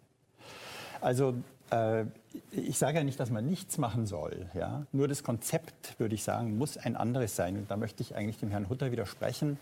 Also 0.99 1.35
äh, 1.71 2.05
ich 2.51 2.77
sage 2.77 2.97
ja 2.97 3.03
nicht, 3.03 3.19
dass 3.19 3.29
man 3.29 3.45
nichts 3.45 3.77
machen 3.77 4.05
soll. 4.05 4.47
Ja? 4.53 4.85
Nur 4.91 5.07
das 5.07 5.23
Konzept, 5.23 5.99
würde 5.99 6.15
ich 6.15 6.23
sagen, 6.23 6.57
muss 6.57 6.77
ein 6.77 6.95
anderes 6.95 7.35
sein. 7.35 7.57
Und 7.57 7.71
da 7.71 7.77
möchte 7.77 8.03
ich 8.03 8.15
eigentlich 8.15 8.37
dem 8.37 8.51
Herrn 8.51 8.69
Hutter 8.69 8.91
widersprechen. 8.91 9.57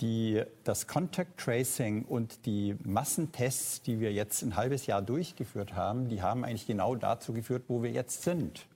Die, 0.00 0.42
das 0.64 0.86
Contact 0.86 1.38
Tracing 1.38 2.04
und 2.04 2.44
die 2.44 2.76
Massentests, 2.84 3.80
die 3.82 3.98
wir 3.98 4.12
jetzt 4.12 4.42
ein 4.42 4.56
halbes 4.56 4.86
Jahr 4.86 5.00
durchgeführt 5.00 5.74
haben, 5.74 6.08
die 6.08 6.20
haben 6.20 6.44
eigentlich 6.44 6.66
genau 6.66 6.94
dazu 6.94 7.32
geführt, 7.32 7.64
wo 7.68 7.82
wir 7.82 7.90
jetzt 7.90 8.22
sind. 8.22 8.66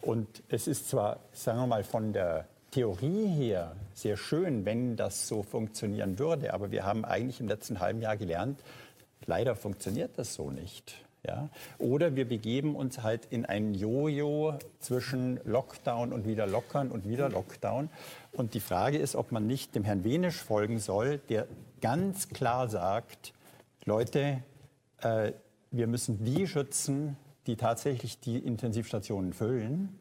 Und 0.00 0.42
es 0.48 0.66
ist 0.66 0.88
zwar, 0.88 1.20
sagen 1.32 1.60
wir 1.60 1.66
mal, 1.68 1.84
von 1.84 2.12
der 2.12 2.48
Theorie 2.72 3.26
her 3.26 3.76
sehr 3.94 4.16
schön, 4.16 4.64
wenn 4.64 4.96
das 4.96 5.28
so 5.28 5.42
funktionieren 5.42 6.18
würde, 6.18 6.52
aber 6.54 6.70
wir 6.70 6.84
haben 6.84 7.04
eigentlich 7.04 7.38
im 7.38 7.46
letzten 7.46 7.80
halben 7.80 8.00
Jahr 8.00 8.16
gelernt, 8.16 8.58
leider 9.26 9.54
funktioniert 9.54 10.12
das 10.16 10.34
so 10.34 10.50
nicht. 10.50 10.96
Ja? 11.26 11.48
Oder 11.78 12.16
wir 12.16 12.28
begeben 12.28 12.74
uns 12.74 13.02
halt 13.02 13.26
in 13.26 13.46
ein 13.46 13.74
Jojo 13.74 14.58
zwischen 14.80 15.40
Lockdown 15.44 16.12
und 16.12 16.26
wieder 16.26 16.46
Lockern 16.46 16.90
und 16.90 17.08
wieder 17.08 17.28
Lockdown. 17.28 17.90
Und 18.32 18.54
die 18.54 18.60
Frage 18.60 18.98
ist, 18.98 19.14
ob 19.14 19.30
man 19.30 19.46
nicht 19.46 19.74
dem 19.74 19.84
Herrn 19.84 20.04
Wenisch 20.04 20.42
folgen 20.42 20.78
soll, 20.78 21.18
der 21.28 21.46
ganz 21.80 22.28
klar 22.28 22.68
sagt, 22.68 23.32
Leute, 23.84 24.42
äh, 25.00 25.32
wir 25.70 25.86
müssen 25.86 26.24
die 26.24 26.46
schützen, 26.46 27.16
die 27.46 27.56
tatsächlich 27.56 28.18
die 28.20 28.38
Intensivstationen 28.38 29.32
füllen. 29.32 29.98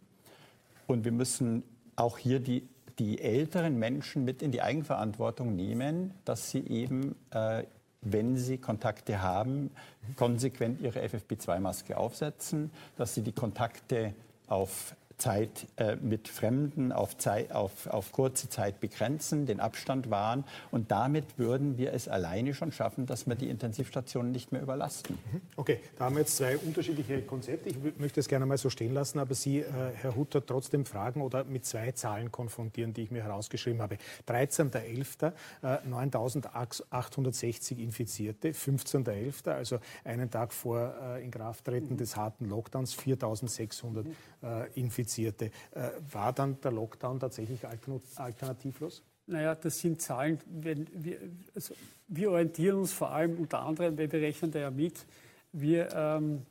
Und 0.87 1.05
wir 1.05 1.11
müssen 1.11 1.63
auch 1.95 2.17
hier 2.17 2.39
die, 2.39 2.67
die 2.99 3.21
älteren 3.21 3.77
Menschen 3.77 4.25
mit 4.25 4.41
in 4.41 4.51
die 4.51 4.61
Eigenverantwortung 4.61 5.55
nehmen, 5.55 6.13
dass 6.25 6.51
sie 6.51 6.59
eben 6.67 7.15
äh, 7.31 7.63
wenn 8.01 8.35
sie 8.35 8.57
Kontakte 8.57 9.21
haben, 9.21 9.71
konsequent 10.15 10.81
ihre 10.81 10.99
FFP2-Maske 10.99 11.97
aufsetzen, 11.97 12.71
dass 12.97 13.13
sie 13.15 13.21
die 13.21 13.31
Kontakte 13.31 14.13
auf 14.47 14.95
Zeit 15.21 15.67
äh, 15.77 15.95
mit 15.97 16.27
Fremden 16.27 16.91
auf, 16.91 17.15
Zeit, 17.17 17.51
auf, 17.51 17.85
auf 17.87 18.11
kurze 18.11 18.49
Zeit 18.49 18.79
begrenzen, 18.79 19.45
den 19.45 19.59
Abstand 19.59 20.09
wahren. 20.09 20.43
Und 20.71 20.89
damit 20.89 21.37
würden 21.37 21.77
wir 21.77 21.93
es 21.93 22.07
alleine 22.07 22.55
schon 22.55 22.71
schaffen, 22.71 23.05
dass 23.05 23.27
wir 23.27 23.35
die 23.35 23.49
Intensivstationen 23.49 24.31
nicht 24.31 24.51
mehr 24.51 24.63
überlasten. 24.63 25.19
Mhm. 25.31 25.41
Okay, 25.55 25.79
da 25.97 26.05
haben 26.05 26.15
wir 26.15 26.21
jetzt 26.21 26.37
zwei 26.37 26.57
unterschiedliche 26.57 27.21
Konzepte. 27.21 27.69
Ich 27.69 27.77
möchte 27.99 28.19
es 28.19 28.27
gerne 28.27 28.47
mal 28.47 28.57
so 28.57 28.71
stehen 28.71 28.95
lassen, 28.95 29.19
aber 29.19 29.35
Sie, 29.35 29.59
äh, 29.59 29.65
Herr 29.93 30.15
Hutter, 30.15 30.43
trotzdem 30.43 30.85
fragen 30.85 31.21
oder 31.21 31.43
mit 31.43 31.65
zwei 31.65 31.91
Zahlen 31.91 32.31
konfrontieren, 32.31 32.93
die 32.93 33.03
ich 33.03 33.11
mir 33.11 33.23
herausgeschrieben 33.23 33.81
habe. 33.81 33.97
13.11. 34.27 35.27
Äh, 35.61 35.67
9.860 35.87 37.77
Infizierte, 37.77 38.49
15.11., 38.49 39.51
also 39.51 39.77
einen 40.03 40.31
Tag 40.31 40.51
vor 40.51 40.95
äh, 40.99 41.23
Inkrafttreten 41.23 41.95
des 41.95 42.15
harten 42.15 42.45
Lockdowns, 42.45 42.97
4.600 42.97 44.05
äh, 44.41 44.79
Infizierte. 44.79 45.10
Infizierte. 45.11 45.51
Äh, 45.71 45.89
war 46.11 46.33
dann 46.33 46.59
der 46.61 46.71
Lockdown 46.71 47.19
tatsächlich 47.19 47.61
alternativlos? 47.65 49.03
Naja, 49.27 49.55
das 49.55 49.79
sind 49.79 50.01
Zahlen, 50.01 50.39
wenn 50.45 50.87
wir, 50.93 51.19
also 51.55 51.75
wir 52.07 52.31
orientieren 52.31 52.77
uns 52.77 52.91
vor 52.91 53.11
allem 53.11 53.37
unter 53.37 53.61
anderem, 53.61 53.97
weil 53.97 54.11
wir 54.11 54.21
rechnen 54.21 54.51
da 54.51 54.59
ja 54.59 54.71
mit, 54.71 55.05
wir 55.53 55.93
ähm, 55.93 56.45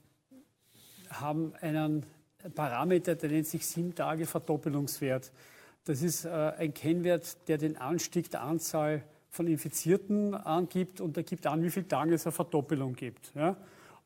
haben 1.11 1.53
einen 1.61 2.05
Parameter, 2.55 3.17
der 3.17 3.31
nennt 3.31 3.47
sich 3.47 3.67
sieben 3.67 3.95
Tage 3.95 4.27
Verdoppelungswert. 4.27 5.33
Das 5.85 6.03
ist 6.03 6.25
äh, 6.25 6.29
ein 6.29 6.73
Kennwert, 6.73 7.49
der 7.49 7.59
den 7.59 7.77
Anstieg 7.77 8.31
der 8.31 8.43
Anzahl 8.43 9.03
von 9.31 9.47
Infizierten 9.47 10.35
angibt 10.35 11.01
und 11.01 11.17
der 11.17 11.25
gibt 11.25 11.47
an, 11.47 11.63
wie 11.63 11.71
viele 11.71 11.89
Tage 11.89 12.15
es 12.15 12.27
eine 12.27 12.33
Verdoppelung 12.33 12.95
gibt. 12.95 13.33
Ja? 13.35 13.57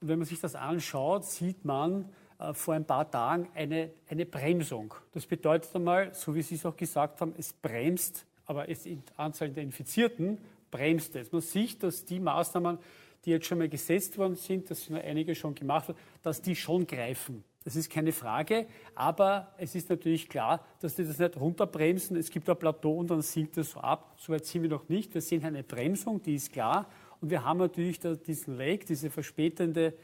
Und 0.00 0.08
wenn 0.08 0.18
man 0.18 0.26
sich 0.26 0.40
das 0.40 0.54
anschaut, 0.54 1.24
sieht 1.24 1.64
man, 1.64 2.08
vor 2.52 2.74
ein 2.74 2.84
paar 2.84 3.10
Tagen 3.10 3.48
eine, 3.54 3.90
eine 4.08 4.26
Bremsung. 4.26 4.94
Das 5.12 5.26
bedeutet 5.26 5.74
einmal, 5.74 6.14
so 6.14 6.34
wie 6.34 6.42
Sie 6.42 6.56
es 6.56 6.66
auch 6.66 6.76
gesagt 6.76 7.20
haben, 7.20 7.34
es 7.38 7.52
bremst, 7.52 8.26
aber 8.46 8.68
es 8.68 8.86
in 8.86 9.02
Anzahl 9.16 9.50
der 9.50 9.62
Infizierten 9.62 10.38
bremst 10.70 11.14
es. 11.16 11.30
Man 11.32 11.40
sieht, 11.40 11.82
dass 11.82 12.04
die 12.04 12.20
Maßnahmen, 12.20 12.78
die 13.24 13.30
jetzt 13.30 13.46
schon 13.46 13.58
mal 13.58 13.68
gesetzt 13.68 14.18
worden 14.18 14.34
sind, 14.34 14.70
das 14.70 14.84
sind 14.84 14.96
einige 14.96 15.34
schon 15.34 15.54
gemacht 15.54 15.88
worden, 15.88 15.98
dass 16.22 16.42
die 16.42 16.56
schon 16.56 16.86
greifen. 16.86 17.44
Das 17.64 17.76
ist 17.76 17.90
keine 17.90 18.12
Frage, 18.12 18.66
aber 18.94 19.54
es 19.56 19.74
ist 19.74 19.88
natürlich 19.88 20.28
klar, 20.28 20.62
dass 20.80 20.96
die 20.96 21.04
das 21.06 21.18
nicht 21.18 21.40
runterbremsen. 21.40 22.14
Es 22.18 22.30
gibt 22.30 22.48
ein 22.50 22.58
Plateau 22.58 22.98
und 22.98 23.10
dann 23.10 23.22
sinkt 23.22 23.56
es 23.56 23.70
so 23.70 23.80
ab. 23.80 24.14
Soweit 24.18 24.44
sind 24.44 24.62
wir 24.62 24.68
noch 24.68 24.86
nicht. 24.90 25.14
Wir 25.14 25.22
sehen 25.22 25.42
eine 25.44 25.62
Bremsung, 25.62 26.22
die 26.22 26.34
ist 26.34 26.52
klar. 26.52 26.86
Und 27.22 27.30
wir 27.30 27.42
haben 27.42 27.58
natürlich 27.58 27.98
diesen 28.00 28.58
Lag, 28.58 28.84
diese 28.86 29.08
verspätende 29.08 29.94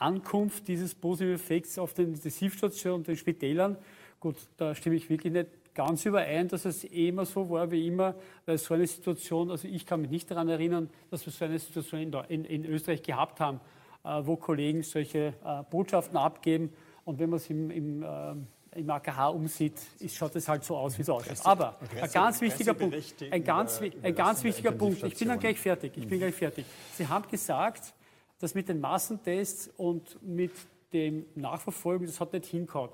Ankunft 0.00 0.68
dieses 0.68 0.94
positiven 0.94 1.34
Effekts 1.34 1.78
auf 1.78 1.92
den 1.94 2.14
Intensivstationen 2.14 3.00
und 3.00 3.08
den 3.08 3.16
Spitälern. 3.16 3.76
Gut, 4.18 4.36
da 4.56 4.74
stimme 4.74 4.96
ich 4.96 5.08
wirklich 5.08 5.32
nicht 5.32 5.48
ganz 5.74 6.04
überein, 6.04 6.48
dass 6.48 6.64
es 6.64 6.84
eh 6.84 7.08
immer 7.08 7.24
so 7.24 7.48
war 7.48 7.70
wie 7.70 7.86
immer, 7.86 8.14
weil 8.46 8.58
so 8.58 8.74
eine 8.74 8.86
Situation, 8.86 9.50
also 9.50 9.68
ich 9.68 9.86
kann 9.86 10.00
mich 10.00 10.10
nicht 10.10 10.30
daran 10.30 10.48
erinnern, 10.48 10.90
dass 11.10 11.24
wir 11.24 11.32
so 11.32 11.44
eine 11.44 11.58
Situation 11.58 12.00
in, 12.00 12.12
in, 12.28 12.44
in 12.44 12.64
Österreich 12.64 13.02
gehabt 13.02 13.40
haben, 13.40 13.60
äh, 14.04 14.20
wo 14.22 14.36
Kollegen 14.36 14.82
solche 14.82 15.34
äh, 15.44 15.62
Botschaften 15.70 16.16
abgeben 16.16 16.72
und 17.04 17.18
wenn 17.18 17.30
man 17.30 17.38
es 17.38 17.48
im, 17.50 17.70
im, 17.70 18.02
äh, 18.02 18.78
im 18.78 18.90
AKH 18.90 19.28
umsieht, 19.28 19.74
ist, 20.00 20.16
schaut 20.16 20.34
es 20.36 20.48
halt 20.48 20.64
so 20.64 20.76
aus, 20.76 20.98
wie 20.98 21.02
es 21.02 21.08
ausschaut. 21.08 21.44
Aber 21.44 21.76
ein 22.00 22.10
ganz 22.10 22.40
wichtiger 22.40 22.74
Punkt, 22.74 22.96
ein 23.30 23.44
ganz, 23.44 23.80
ein 23.80 24.14
ganz 24.14 24.44
wichtiger 24.44 24.72
Punkt, 24.72 25.02
ich 25.02 25.16
bin 25.16 25.28
dann 25.28 25.38
gleich 25.38 25.58
fertig, 25.58 25.92
ich 25.96 26.06
bin 26.06 26.18
gleich 26.18 26.34
fertig. 26.34 26.64
Sie 26.94 27.06
haben 27.06 27.28
gesagt, 27.28 27.94
das 28.40 28.54
mit 28.54 28.68
den 28.68 28.80
Massentests 28.80 29.70
und 29.76 30.20
mit 30.22 30.52
dem 30.92 31.26
Nachverfolgen, 31.36 32.06
das 32.06 32.18
hat 32.20 32.32
nicht 32.32 32.46
hingehauen. 32.46 32.90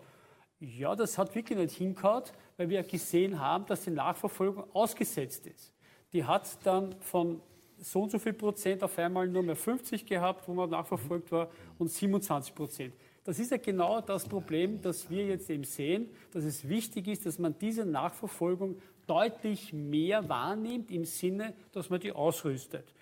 Ja, 0.60 0.94
das 0.94 1.16
hat 1.16 1.34
wirklich 1.34 1.58
nicht 1.58 1.76
hingehauen, 1.76 2.24
weil 2.56 2.68
wir 2.68 2.82
gesehen 2.82 3.40
haben, 3.40 3.64
dass 3.66 3.84
die 3.84 3.90
Nachverfolgung 3.90 4.64
ausgesetzt 4.74 5.46
ist. 5.46 5.72
Die 6.12 6.24
hat 6.24 6.58
dann 6.64 6.94
von 7.00 7.40
so 7.78 8.02
und 8.02 8.10
so 8.10 8.18
viel 8.18 8.32
Prozent 8.32 8.82
auf 8.82 8.98
einmal 8.98 9.28
nur 9.28 9.42
mehr 9.42 9.56
50 9.56 10.06
gehabt, 10.06 10.48
wo 10.48 10.54
man 10.54 10.70
nachverfolgt 10.70 11.30
war, 11.30 11.50
und 11.78 11.88
27 11.88 12.54
Prozent. 12.54 12.94
Das 13.22 13.38
ist 13.38 13.50
ja 13.50 13.58
genau 13.58 14.00
das 14.00 14.26
Problem, 14.26 14.80
das 14.80 15.10
wir 15.10 15.26
jetzt 15.26 15.50
eben 15.50 15.64
sehen, 15.64 16.08
dass 16.32 16.44
es 16.44 16.68
wichtig 16.68 17.08
ist, 17.08 17.26
dass 17.26 17.38
man 17.38 17.58
diese 17.58 17.84
Nachverfolgung 17.84 18.76
deutlich 19.06 19.72
mehr 19.72 20.28
wahrnimmt 20.28 20.90
im 20.90 21.04
Sinne, 21.04 21.54
dass 21.72 21.90
man 21.90 22.00
die 22.00 22.12
ausrüstet. 22.12 22.94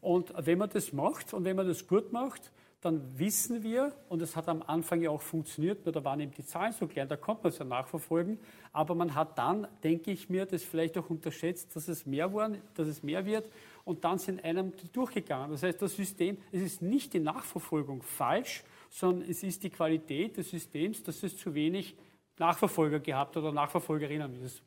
Und 0.00 0.32
wenn 0.36 0.58
man 0.58 0.70
das 0.70 0.92
macht 0.92 1.34
und 1.34 1.44
wenn 1.44 1.56
man 1.56 1.66
das 1.66 1.86
gut 1.86 2.12
macht, 2.12 2.50
dann 2.82 3.16
wissen 3.16 3.62
wir, 3.62 3.94
und 4.08 4.20
es 4.22 4.34
hat 4.34 4.48
am 4.48 4.60
Anfang 4.62 5.00
ja 5.02 5.10
auch 5.10 5.22
funktioniert, 5.22 5.84
nur 5.84 5.92
da 5.92 6.02
waren 6.02 6.18
eben 6.18 6.32
die 6.32 6.44
Zahlen 6.44 6.72
so 6.72 6.88
klein, 6.88 7.08
da 7.08 7.16
konnte 7.16 7.44
man 7.44 7.52
es 7.52 7.58
ja 7.58 7.64
nachverfolgen, 7.64 8.40
aber 8.72 8.96
man 8.96 9.14
hat 9.14 9.38
dann, 9.38 9.68
denke 9.84 10.10
ich 10.10 10.28
mir, 10.28 10.46
das 10.46 10.64
vielleicht 10.64 10.98
auch 10.98 11.08
unterschätzt, 11.08 11.76
dass 11.76 11.86
es 11.86 12.06
mehr 12.06 12.34
waren, 12.34 12.58
dass 12.74 12.88
es 12.88 13.04
mehr 13.04 13.24
wird 13.24 13.48
und 13.84 14.04
dann 14.04 14.18
sind 14.18 14.44
einem 14.44 14.72
durchgegangen. 14.92 15.52
Das 15.52 15.62
heißt, 15.62 15.80
das 15.80 15.94
System, 15.94 16.38
es 16.50 16.60
ist 16.60 16.82
nicht 16.82 17.14
die 17.14 17.20
Nachverfolgung 17.20 18.02
falsch, 18.02 18.64
sondern 18.90 19.30
es 19.30 19.44
ist 19.44 19.62
die 19.62 19.70
Qualität 19.70 20.36
des 20.36 20.50
Systems, 20.50 21.04
dass 21.04 21.22
es 21.22 21.36
zu 21.36 21.54
wenig 21.54 21.96
Nachverfolger 22.38 22.98
gehabt 22.98 23.36
oder 23.36 23.52
Nachverfolgerinnen, 23.52 24.34
wie 24.34 24.42
das 24.42 24.60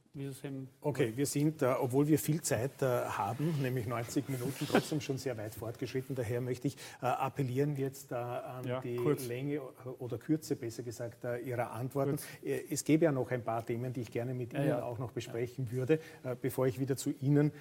Okay, 0.80 1.12
wir 1.16 1.26
sind, 1.26 1.62
äh, 1.62 1.66
obwohl 1.66 2.08
wir 2.08 2.18
viel 2.18 2.42
Zeit 2.42 2.82
äh, 2.82 2.86
haben, 2.86 3.54
nämlich 3.62 3.86
90 3.86 4.30
Minuten, 4.30 4.66
trotzdem 4.66 5.02
schon 5.02 5.18
sehr 5.18 5.38
weit 5.38 5.54
fortgeschritten. 5.54 6.16
Daher 6.16 6.40
möchte 6.40 6.70
ich 6.70 6.78
äh, 7.02 7.08
appellieren 7.08 7.76
jetzt 7.76 8.14
äh, 8.14 8.16
an 8.16 8.66
ja, 8.66 8.80
die 8.80 8.96
kurz. 8.96 9.28
Länge 9.28 9.60
oder 10.00 10.18
Kürze, 10.18 10.56
besser 10.56 10.84
gesagt, 10.84 11.26
äh, 11.26 11.40
Ihrer 11.40 11.72
Antworten. 11.72 12.12
Kurz. 12.12 12.24
Äh, 12.44 12.62
es 12.72 12.86
gäbe 12.86 13.06
ja 13.06 13.12
noch 13.12 13.30
ein 13.30 13.44
paar 13.44 13.66
Themen, 13.66 13.92
die 13.92 14.02
ich 14.02 14.12
gerne 14.12 14.34
mit 14.34 14.54
Ihnen 14.54 14.70
ja, 14.70 14.80
ja. 14.80 14.84
auch 14.84 15.00
noch 15.00 15.12
besprechen 15.12 15.70
würde, 15.72 16.00
bevor 16.42 16.68
ich 16.68 16.80
wieder 16.80 16.96
zu 16.96 17.14
Ihnen 17.22 17.52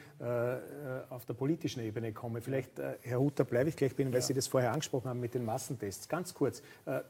auf 1.11 1.25
der 1.27 1.35
politischen 1.35 1.83
Ebene 1.83 2.13
komme. 2.13 2.41
Vielleicht, 2.41 2.79
Herr 3.03 3.21
Hutter, 3.21 3.45
bleibe 3.45 3.69
ich 3.69 3.77
gleich 3.77 3.95
bei 3.95 4.03
Ihnen, 4.03 4.13
weil 4.13 4.23
Sie 4.23 4.35
das 4.35 4.47
vorher 4.47 4.73
angesprochen 4.73 5.09
haben 5.09 5.21
mit 5.21 5.35
den 5.35 5.45
Massentests. 5.45 6.09
Ganz 6.09 6.35
kurz, 6.35 6.63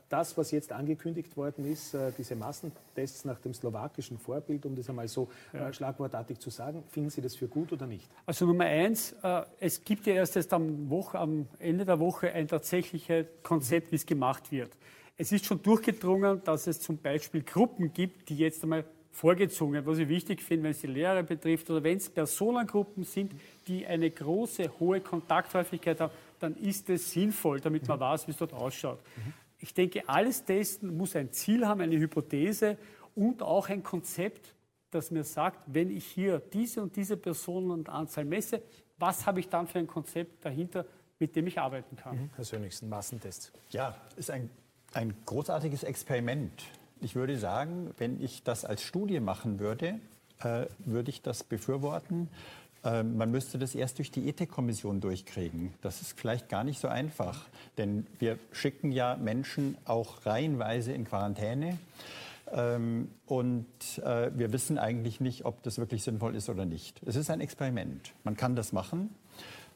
das, 0.08 0.36
was 0.36 0.50
jetzt 0.50 0.72
angekündigt 0.72 1.36
worden 1.36 1.70
ist, 1.70 1.96
diese 2.18 2.36
Massentests 2.36 3.24
nach 3.24 3.40
dem 3.40 3.54
slowakischen 3.54 4.18
Vorbild, 4.18 4.66
um 4.66 4.74
das 4.74 4.88
einmal 4.88 5.08
so 5.08 5.28
ja. 5.52 5.72
schlagwortartig 5.72 6.38
zu 6.38 6.50
sagen. 6.50 6.84
Finden 6.88 7.10
Sie 7.10 7.20
das 7.20 7.34
für 7.36 7.48
gut 7.48 7.72
oder 7.72 7.86
nicht? 7.86 8.10
Also 8.26 8.46
Nummer 8.46 8.64
eins, 8.64 9.14
es 9.60 9.84
gibt 9.84 10.06
ja 10.06 10.14
erst, 10.14 10.36
erst 10.36 10.52
am, 10.52 10.90
Woche, 10.90 11.18
am 11.18 11.46
Ende 11.58 11.84
der 11.84 12.00
Woche 12.00 12.32
ein 12.32 12.48
tatsächliches 12.48 13.26
Konzept, 13.42 13.92
wie 13.92 13.96
es 13.96 14.06
gemacht 14.06 14.50
wird. 14.52 14.70
Es 15.16 15.30
ist 15.30 15.46
schon 15.46 15.62
durchgedrungen, 15.62 16.42
dass 16.44 16.66
es 16.66 16.80
zum 16.80 16.98
Beispiel 16.98 17.42
Gruppen 17.42 17.92
gibt, 17.92 18.28
die 18.28 18.36
jetzt 18.36 18.62
einmal 18.62 18.84
vorgezogen, 19.12 19.86
was 19.86 19.98
ich 19.98 20.08
wichtig 20.08 20.42
finde, 20.42 20.64
wenn 20.64 20.70
es 20.72 20.80
die 20.80 20.88
Lehrer 20.88 21.22
betrifft 21.22 21.70
oder 21.70 21.84
wenn 21.84 21.98
es 21.98 22.10
Personengruppen 22.10 23.04
sind, 23.04 23.32
die 23.68 23.86
eine 23.86 24.10
große, 24.10 24.68
hohe 24.80 25.00
Kontakthäufigkeit 25.00 26.00
haben, 26.00 26.12
dann 26.40 26.56
ist 26.56 26.90
es 26.90 27.12
sinnvoll, 27.12 27.60
damit 27.60 27.86
man 27.86 28.00
weiß, 28.00 28.26
wie 28.26 28.32
es 28.32 28.38
dort 28.38 28.52
ausschaut. 28.52 28.98
Ich 29.60 29.72
denke, 29.72 30.02
alles 30.08 30.44
Testen 30.44 30.96
muss 30.96 31.14
ein 31.14 31.30
Ziel 31.30 31.64
haben, 31.64 31.80
eine 31.80 31.96
Hypothese 31.96 32.76
und 33.14 33.40
auch 33.40 33.68
ein 33.68 33.84
Konzept, 33.84 34.52
das 34.94 35.10
mir 35.10 35.24
sagt, 35.24 35.60
wenn 35.66 35.90
ich 35.90 36.06
hier 36.06 36.40
diese 36.52 36.82
und 36.82 36.96
diese 36.96 37.16
Personen 37.16 37.70
und 37.70 37.88
Anzahl 37.88 38.24
messe, 38.24 38.62
was 38.98 39.26
habe 39.26 39.40
ich 39.40 39.48
dann 39.48 39.66
für 39.66 39.78
ein 39.78 39.86
Konzept 39.86 40.44
dahinter, 40.44 40.86
mit 41.18 41.36
dem 41.36 41.46
ich 41.46 41.58
arbeiten 41.58 41.96
kann. 41.96 42.16
Mhm. 42.16 42.30
Herr 42.36 42.44
Sönigsen, 42.44 42.88
Massentests. 42.88 43.52
Ja, 43.70 43.96
ist 44.16 44.30
ein, 44.30 44.50
ein 44.92 45.14
großartiges 45.26 45.82
Experiment. 45.82 46.64
Ich 47.00 47.14
würde 47.14 47.38
sagen, 47.38 47.90
wenn 47.98 48.22
ich 48.22 48.42
das 48.42 48.64
als 48.64 48.82
Studie 48.82 49.20
machen 49.20 49.58
würde, 49.58 50.00
äh, 50.40 50.66
würde 50.78 51.10
ich 51.10 51.22
das 51.22 51.44
befürworten. 51.44 52.28
Äh, 52.84 53.02
man 53.02 53.30
müsste 53.30 53.58
das 53.58 53.74
erst 53.74 53.98
durch 53.98 54.10
die 54.10 54.28
Ethikkommission 54.28 55.00
durchkriegen. 55.00 55.74
Das 55.80 56.00
ist 56.02 56.18
vielleicht 56.18 56.48
gar 56.48 56.64
nicht 56.64 56.80
so 56.80 56.88
einfach, 56.88 57.46
denn 57.78 58.06
wir 58.18 58.38
schicken 58.52 58.92
ja 58.92 59.16
Menschen 59.16 59.76
auch 59.84 60.26
reihenweise 60.26 60.92
in 60.92 61.04
Quarantäne. 61.04 61.78
Ähm, 62.54 63.08
und 63.26 63.66
äh, 64.04 64.30
wir 64.34 64.52
wissen 64.52 64.78
eigentlich 64.78 65.20
nicht, 65.20 65.44
ob 65.44 65.62
das 65.64 65.78
wirklich 65.78 66.04
sinnvoll 66.04 66.36
ist 66.36 66.48
oder 66.48 66.64
nicht. 66.64 67.02
Es 67.04 67.16
ist 67.16 67.28
ein 67.30 67.40
Experiment. 67.40 68.12
Man 68.22 68.36
kann 68.36 68.54
das 68.54 68.72
machen. 68.72 69.10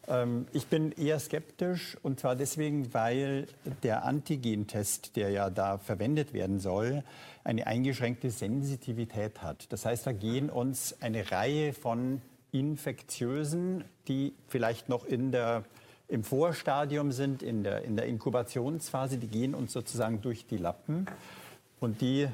Ähm, 0.06 0.46
ich 0.52 0.68
bin 0.68 0.92
eher 0.92 1.18
skeptisch 1.18 1.96
und 2.02 2.20
zwar 2.20 2.36
deswegen, 2.36 2.94
weil 2.94 3.48
der 3.82 4.04
Antigentest, 4.04 5.16
der 5.16 5.30
ja 5.30 5.50
da 5.50 5.78
verwendet 5.78 6.32
werden 6.32 6.60
soll, 6.60 7.02
eine 7.42 7.66
eingeschränkte 7.66 8.30
Sensitivität 8.30 9.42
hat. 9.42 9.72
Das 9.72 9.84
heißt, 9.84 10.06
da 10.06 10.12
gehen 10.12 10.48
uns 10.48 11.02
eine 11.02 11.32
Reihe 11.32 11.72
von 11.72 12.22
Infektiösen, 12.52 13.84
die 14.06 14.34
vielleicht 14.46 14.88
noch 14.88 15.04
in 15.04 15.32
der, 15.32 15.64
im 16.06 16.22
Vorstadium 16.22 17.10
sind, 17.10 17.42
in 17.42 17.64
der, 17.64 17.82
in 17.82 17.96
der 17.96 18.06
Inkubationsphase, 18.06 19.18
die 19.18 19.28
gehen 19.28 19.54
uns 19.54 19.72
sozusagen 19.72 20.22
durch 20.22 20.46
die 20.46 20.56
Lappen 20.56 21.06
und 21.80 22.00
die 22.00 22.28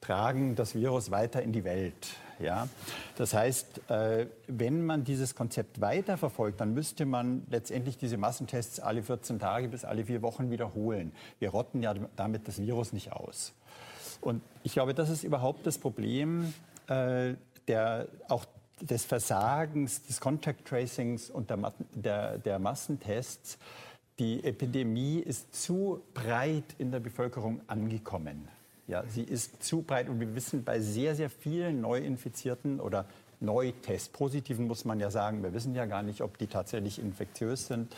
tragen 0.00 0.54
das 0.54 0.74
Virus 0.74 1.10
weiter 1.10 1.42
in 1.42 1.52
die 1.52 1.64
Welt. 1.64 2.08
Ja? 2.38 2.68
Das 3.16 3.34
heißt, 3.34 3.90
äh, 3.90 4.26
wenn 4.46 4.84
man 4.84 5.04
dieses 5.04 5.34
Konzept 5.34 5.80
weiterverfolgt, 5.80 6.60
dann 6.60 6.74
müsste 6.74 7.04
man 7.04 7.42
letztendlich 7.50 7.98
diese 7.98 8.16
Massentests 8.16 8.80
alle 8.80 9.02
14 9.02 9.38
Tage 9.38 9.68
bis 9.68 9.84
alle 9.84 10.04
vier 10.04 10.22
Wochen 10.22 10.50
wiederholen. 10.50 11.12
Wir 11.38 11.50
rotten 11.50 11.82
ja 11.82 11.94
damit 12.16 12.46
das 12.48 12.60
Virus 12.60 12.92
nicht 12.92 13.12
aus. 13.12 13.52
Und 14.20 14.42
ich 14.62 14.72
glaube, 14.72 14.94
das 14.94 15.10
ist 15.10 15.24
überhaupt 15.24 15.66
das 15.66 15.78
Problem 15.78 16.52
äh, 16.88 17.34
der, 17.66 18.08
auch 18.28 18.44
des 18.80 19.04
Versagens 19.04 20.04
des 20.06 20.20
Contact 20.20 20.66
Tracings 20.66 21.30
und 21.30 21.50
der, 21.50 21.72
der, 21.94 22.38
der 22.38 22.58
Massentests. 22.58 23.58
Die 24.18 24.42
Epidemie 24.42 25.20
ist 25.20 25.54
zu 25.54 26.02
breit 26.14 26.74
in 26.78 26.90
der 26.90 27.00
Bevölkerung 27.00 27.60
angekommen. 27.68 28.48
Ja, 28.88 29.04
sie 29.08 29.22
ist 29.22 29.62
zu 29.62 29.82
breit 29.82 30.08
und 30.08 30.18
wir 30.18 30.34
wissen 30.34 30.64
bei 30.64 30.80
sehr, 30.80 31.14
sehr 31.14 31.30
vielen 31.30 31.80
Neuinfizierten 31.80 32.80
oder 32.80 33.04
Neutestpositiven 33.40 34.66
muss 34.66 34.84
man 34.84 34.98
ja 34.98 35.10
sagen, 35.10 35.44
wir 35.44 35.52
wissen 35.52 35.74
ja 35.74 35.86
gar 35.86 36.02
nicht, 36.02 36.22
ob 36.22 36.38
die 36.38 36.48
tatsächlich 36.48 36.98
infektiös 36.98 37.68
sind, 37.68 37.94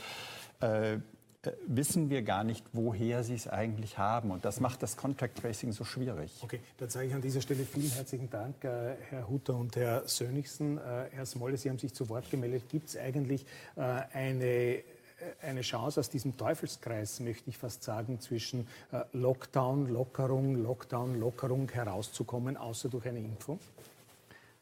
äh, 0.61 0.99
äh, 1.43 1.53
wissen 1.67 2.11
wir 2.11 2.21
gar 2.21 2.45
nicht, 2.45 2.67
woher 2.75 3.25
sie 3.25 3.35
es 3.35 3.49
eigentlich 3.49 3.97
haben. 3.97 4.31
Und 4.31 4.45
das 4.45 4.61
macht 4.61 4.83
das 4.83 4.99
Contact 4.99 5.39
Tracing 5.39 5.73
so 5.73 5.85
schwierig. 5.85 6.33
Okay, 6.43 6.61
dann 6.77 6.91
sage 6.91 7.07
ich 7.07 7.15
an 7.15 7.23
dieser 7.23 7.41
Stelle 7.41 7.65
vielen 7.65 7.91
herzlichen 7.91 8.29
Dank, 8.29 8.63
äh, 8.63 8.97
Herr 9.09 9.27
Hutter 9.27 9.55
und 9.55 9.75
Herr 9.77 10.07
Sönigsen. 10.07 10.77
Äh, 10.77 11.07
Herr 11.13 11.25
Smolle, 11.25 11.57
Sie 11.57 11.71
haben 11.71 11.79
sich 11.79 11.95
zu 11.95 12.11
Wort 12.11 12.31
gemeldet. 12.31 12.65
Gibt 12.69 12.91
es 12.91 12.97
eigentlich 12.99 13.47
äh, 13.77 13.81
eine 13.81 14.83
eine 15.43 15.63
Chance 15.63 16.01
aus 16.01 16.11
diesem 16.11 16.37
Teufelskreis, 16.37 17.21
möchte 17.21 17.51
ich 17.51 17.59
fast 17.59 17.83
sagen, 17.83 18.21
zwischen 18.21 18.67
äh, 18.93 19.03
Lockdown, 19.13 19.89
Lockerung, 19.89 20.57
Lockdown, 20.57 21.19
Lockerung 21.19 21.69
herauszukommen, 21.71 22.57
außer 22.57 22.89
durch 22.89 23.07
eine 23.07 23.19
Impfung? 23.19 23.59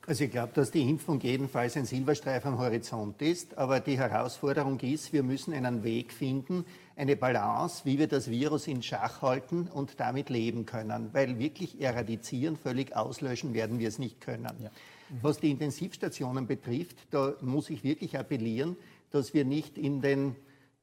Also 0.09 0.25
ich 0.25 0.31
glaube, 0.31 0.55
dass 0.55 0.71
die 0.71 0.89
Impfung 0.89 1.21
jedenfalls 1.21 1.77
ein 1.77 1.85
Silberstreif 1.85 2.47
am 2.47 2.59
Horizont 2.59 3.21
ist. 3.21 3.59
Aber 3.59 3.79
die 3.79 3.99
Herausforderung 3.99 4.81
ist, 4.81 5.13
wir 5.13 5.23
müssen 5.23 5.53
einen 5.53 5.85
Weg 5.85 6.15
finden, 6.15 6.65
eine 6.97 7.15
Balance, 7.15 7.83
wie 7.85 7.99
wir 7.99 8.09
das 8.09 8.31
Virus 8.31 8.69
in 8.69 8.83
Schach 8.83 9.21
halten 9.21 9.69
und 9.69 10.01
damit 10.01 10.31
leben 10.31 10.65
können. 10.65 11.11
Weil 11.13 11.39
wirklich 11.39 11.83
eradizieren, 11.83 12.57
völlig 12.57 12.97
auslöschen 12.97 13.53
werden 13.53 13.79
wir 13.79 13.89
es 13.89 13.99
nicht 13.99 14.23
können. 14.23 14.51
Ja. 14.63 14.71
Mhm. 15.11 15.19
Was 15.21 15.41
die 15.41 15.51
Intensivstationen 15.51 16.47
betrifft, 16.47 16.97
da 17.11 17.35
muss 17.43 17.69
ich 17.69 17.85
wirklich 17.85 18.19
appellieren, 18.19 18.77
dass 19.11 19.35
wir 19.35 19.45
nicht 19.45 19.77
in 19.77 20.01
den 20.01 20.37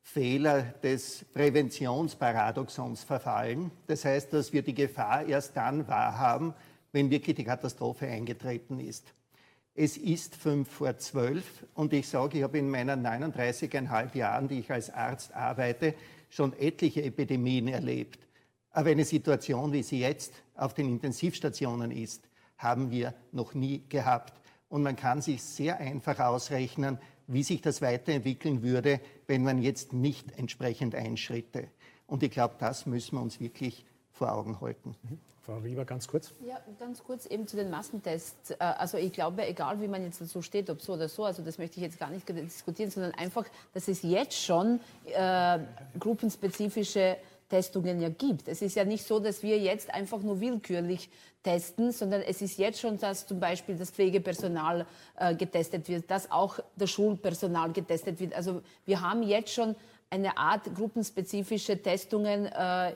Fehler 0.08 0.62
des 0.84 1.26
Präventionsparadoxons 1.34 3.04
verfallen. 3.04 3.72
Das 3.88 4.06
heißt, 4.06 4.32
dass 4.32 4.54
wir 4.54 4.62
die 4.62 4.76
Gefahr 4.76 5.26
erst 5.26 5.58
dann 5.58 5.88
wahrhaben, 5.88 6.54
wenn 6.92 7.10
wirklich 7.10 7.36
die 7.36 7.44
Katastrophe 7.44 8.06
eingetreten 8.08 8.80
ist. 8.80 9.14
Es 9.74 9.98
ist 9.98 10.36
fünf 10.36 10.70
vor 10.70 10.96
zwölf 11.00 11.66
und 11.74 11.92
ich 11.92 12.08
sage, 12.08 12.38
ich 12.38 12.44
habe 12.44 12.60
in 12.60 12.70
meinen 12.70 13.06
39,5 13.06 14.16
Jahren, 14.16 14.48
die 14.48 14.60
ich 14.60 14.72
als 14.72 14.92
Arzt 14.92 15.34
arbeite, 15.34 15.96
schon 16.30 16.54
etliche 16.54 17.04
Epidemien 17.04 17.68
erlebt. 17.68 18.20
Aber 18.70 18.92
eine 18.92 19.06
Situation, 19.06 19.74
wie 19.74 19.84
sie 19.84 20.00
jetzt 20.00 20.34
auf 20.56 20.76
den 20.76 20.88
Intensivstationen 20.88 21.92
ist, 21.92 22.30
haben 22.60 22.92
wir 22.92 23.16
noch 23.32 23.56
nie 23.56 23.84
gehabt. 23.90 24.40
Und 24.70 24.84
man 24.84 24.96
kann 24.96 25.22
sich 25.22 25.42
sehr 25.42 25.80
einfach 25.80 26.20
ausrechnen, 26.20 27.00
wie 27.28 27.44
sich 27.44 27.62
das 27.62 27.82
weiterentwickeln 27.82 28.62
würde, 28.62 29.00
wenn 29.28 29.44
man 29.44 29.62
jetzt 29.62 29.94
nicht 29.94 30.38
entsprechend 30.38 30.96
einschritte. 30.96 31.68
Und 32.08 32.24
ich 32.24 32.32
glaube, 32.32 32.56
das 32.60 32.86
müssen 32.86 33.18
wir 33.18 33.22
uns 33.22 33.40
wirklich 33.40 33.86
vor 34.12 34.32
Augen 34.32 34.62
halten. 34.62 34.96
Mhm. 35.04 35.20
Frau 35.46 35.58
Rieber, 35.58 35.86
ganz 35.86 36.08
kurz. 36.08 36.34
Ja, 36.44 36.60
ganz 36.80 37.04
kurz 37.04 37.28
eben 37.28 37.48
zu 37.48 37.56
den 37.56 37.70
Massentests. 37.70 38.52
Äh, 38.52 38.56
also 38.60 38.98
ich 38.98 39.14
glaube, 39.14 39.46
egal 39.46 39.80
wie 39.80 39.88
man 39.88 40.04
jetzt 40.04 40.20
dazu 40.20 40.42
steht, 40.42 40.72
ob 40.72 40.82
so 40.82 40.94
oder 40.94 41.08
so, 41.08 41.24
also 41.24 41.44
das 41.44 41.60
möchte 41.60 41.78
ich 41.78 41.84
jetzt 41.84 42.00
gar 42.00 42.10
nicht 42.10 42.28
diskutieren, 42.28 42.90
sondern 42.90 43.12
einfach, 43.14 43.46
dass 43.74 43.88
es 43.88 44.02
jetzt 44.02 44.42
schon 44.42 44.80
äh, 45.14 45.60
gruppenspezifische 46.00 47.18
Testungen 47.50 48.02
ja 48.02 48.10
gibt. 48.10 48.48
Es 48.48 48.62
ist 48.62 48.76
ja 48.76 48.86
nicht 48.86 49.06
so, 49.06 49.20
dass 49.20 49.44
wir 49.44 49.58
jetzt 49.60 49.94
einfach 49.94 50.22
nur 50.22 50.40
willkürlich 50.40 51.10
testen, 51.44 51.92
sondern 51.92 52.22
es 52.22 52.42
ist 52.42 52.58
jetzt 52.58 52.80
schon, 52.80 52.98
dass 52.98 53.28
zum 53.28 53.40
Beispiel 53.40 53.76
das 53.76 53.92
Pflegepersonal 53.92 54.86
äh, 55.18 55.36
getestet 55.36 55.88
wird, 55.88 56.10
dass 56.10 56.32
auch 56.32 56.60
das 56.76 56.90
Schulpersonal 56.90 57.72
getestet 57.72 58.20
wird. 58.20 58.34
Also 58.34 58.62
wir 58.86 59.02
haben 59.02 59.22
jetzt 59.22 59.54
schon 59.54 59.76
eine 60.10 60.38
Art 60.38 60.74
gruppenspezifische 60.74 61.82
Testungen, 61.82 62.48
äh, 62.48 62.96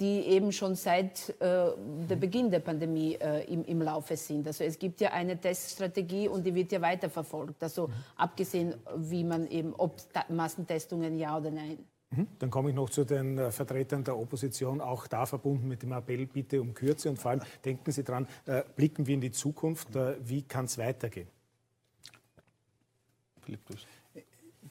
die 0.00 0.20
eben 0.28 0.50
schon 0.50 0.76
seit 0.76 1.28
äh, 1.40 1.72
der 2.08 2.16
Beginn 2.16 2.50
der 2.50 2.60
Pandemie 2.60 3.16
äh, 3.16 3.44
im, 3.52 3.64
im 3.64 3.82
Laufe 3.82 4.16
sind. 4.16 4.46
Also 4.46 4.64
es 4.64 4.78
gibt 4.78 5.00
ja 5.02 5.10
eine 5.12 5.38
Teststrategie 5.38 6.26
und 6.26 6.44
die 6.44 6.54
wird 6.54 6.72
ja 6.72 6.80
weiterverfolgt. 6.80 7.62
Also 7.62 7.88
mhm. 7.88 7.92
abgesehen, 8.16 8.74
wie 8.96 9.24
man 9.24 9.46
eben, 9.48 9.74
ob 9.74 9.96
Massentestungen 10.30 11.18
ja 11.18 11.36
oder 11.36 11.50
nein. 11.50 11.84
Mhm. 12.10 12.26
Dann 12.38 12.50
komme 12.50 12.70
ich 12.70 12.74
noch 12.74 12.90
zu 12.90 13.04
den 13.04 13.38
äh, 13.38 13.52
Vertretern 13.52 14.02
der 14.02 14.18
Opposition, 14.18 14.80
auch 14.80 15.06
da 15.06 15.26
verbunden 15.26 15.68
mit 15.68 15.82
dem 15.82 15.92
Appell, 15.92 16.26
bitte 16.26 16.60
um 16.60 16.74
Kürze 16.74 17.08
und 17.08 17.18
vor 17.18 17.32
allem 17.32 17.42
denken 17.64 17.92
Sie 17.92 18.02
dran, 18.02 18.26
äh, 18.46 18.62
blicken 18.74 19.06
wir 19.06 19.14
in 19.14 19.20
die 19.20 19.30
Zukunft, 19.30 19.94
äh, 19.94 20.16
wie 20.20 20.42
kann 20.42 20.64
es 20.64 20.76
weitergehen? 20.76 21.28
Philipp, 23.42 23.60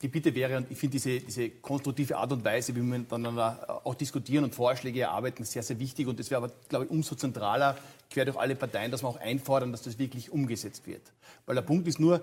die 0.02 0.08
Bitte 0.08 0.34
wäre, 0.34 0.58
und 0.58 0.72
ich 0.72 0.78
finde 0.78 0.94
diese, 0.94 1.20
diese 1.20 1.50
konstruktive 1.50 2.16
Art 2.18 2.32
und 2.32 2.44
Weise, 2.46 2.74
wie 2.74 2.78
wir 2.78 3.00
miteinander 3.00 3.82
auch 3.84 3.96
diskutieren 3.96 4.46
und 4.46 4.56
Vorschläge 4.56 5.02
erarbeiten, 5.02 5.44
sehr, 5.44 5.64
sehr 5.64 5.80
wichtig. 5.80 6.08
Und 6.08 6.20
es 6.20 6.30
wäre 6.32 6.44
aber, 6.44 6.54
glaube 6.70 6.86
ich, 6.86 6.92
umso 6.92 7.16
zentraler, 7.16 7.78
quer 8.10 8.26
durch 8.26 8.38
alle 8.38 8.56
Parteien, 8.56 8.92
dass 8.92 9.04
wir 9.04 9.10
auch 9.10 9.20
einfordern, 9.20 9.72
dass 9.72 9.82
das 9.82 10.00
wirklich 10.00 10.32
umgesetzt 10.32 10.88
wird. 10.88 11.02
Weil 11.46 11.56
der 11.56 11.64
Punkt 11.64 11.88
ist 11.88 12.00
nur, 12.00 12.22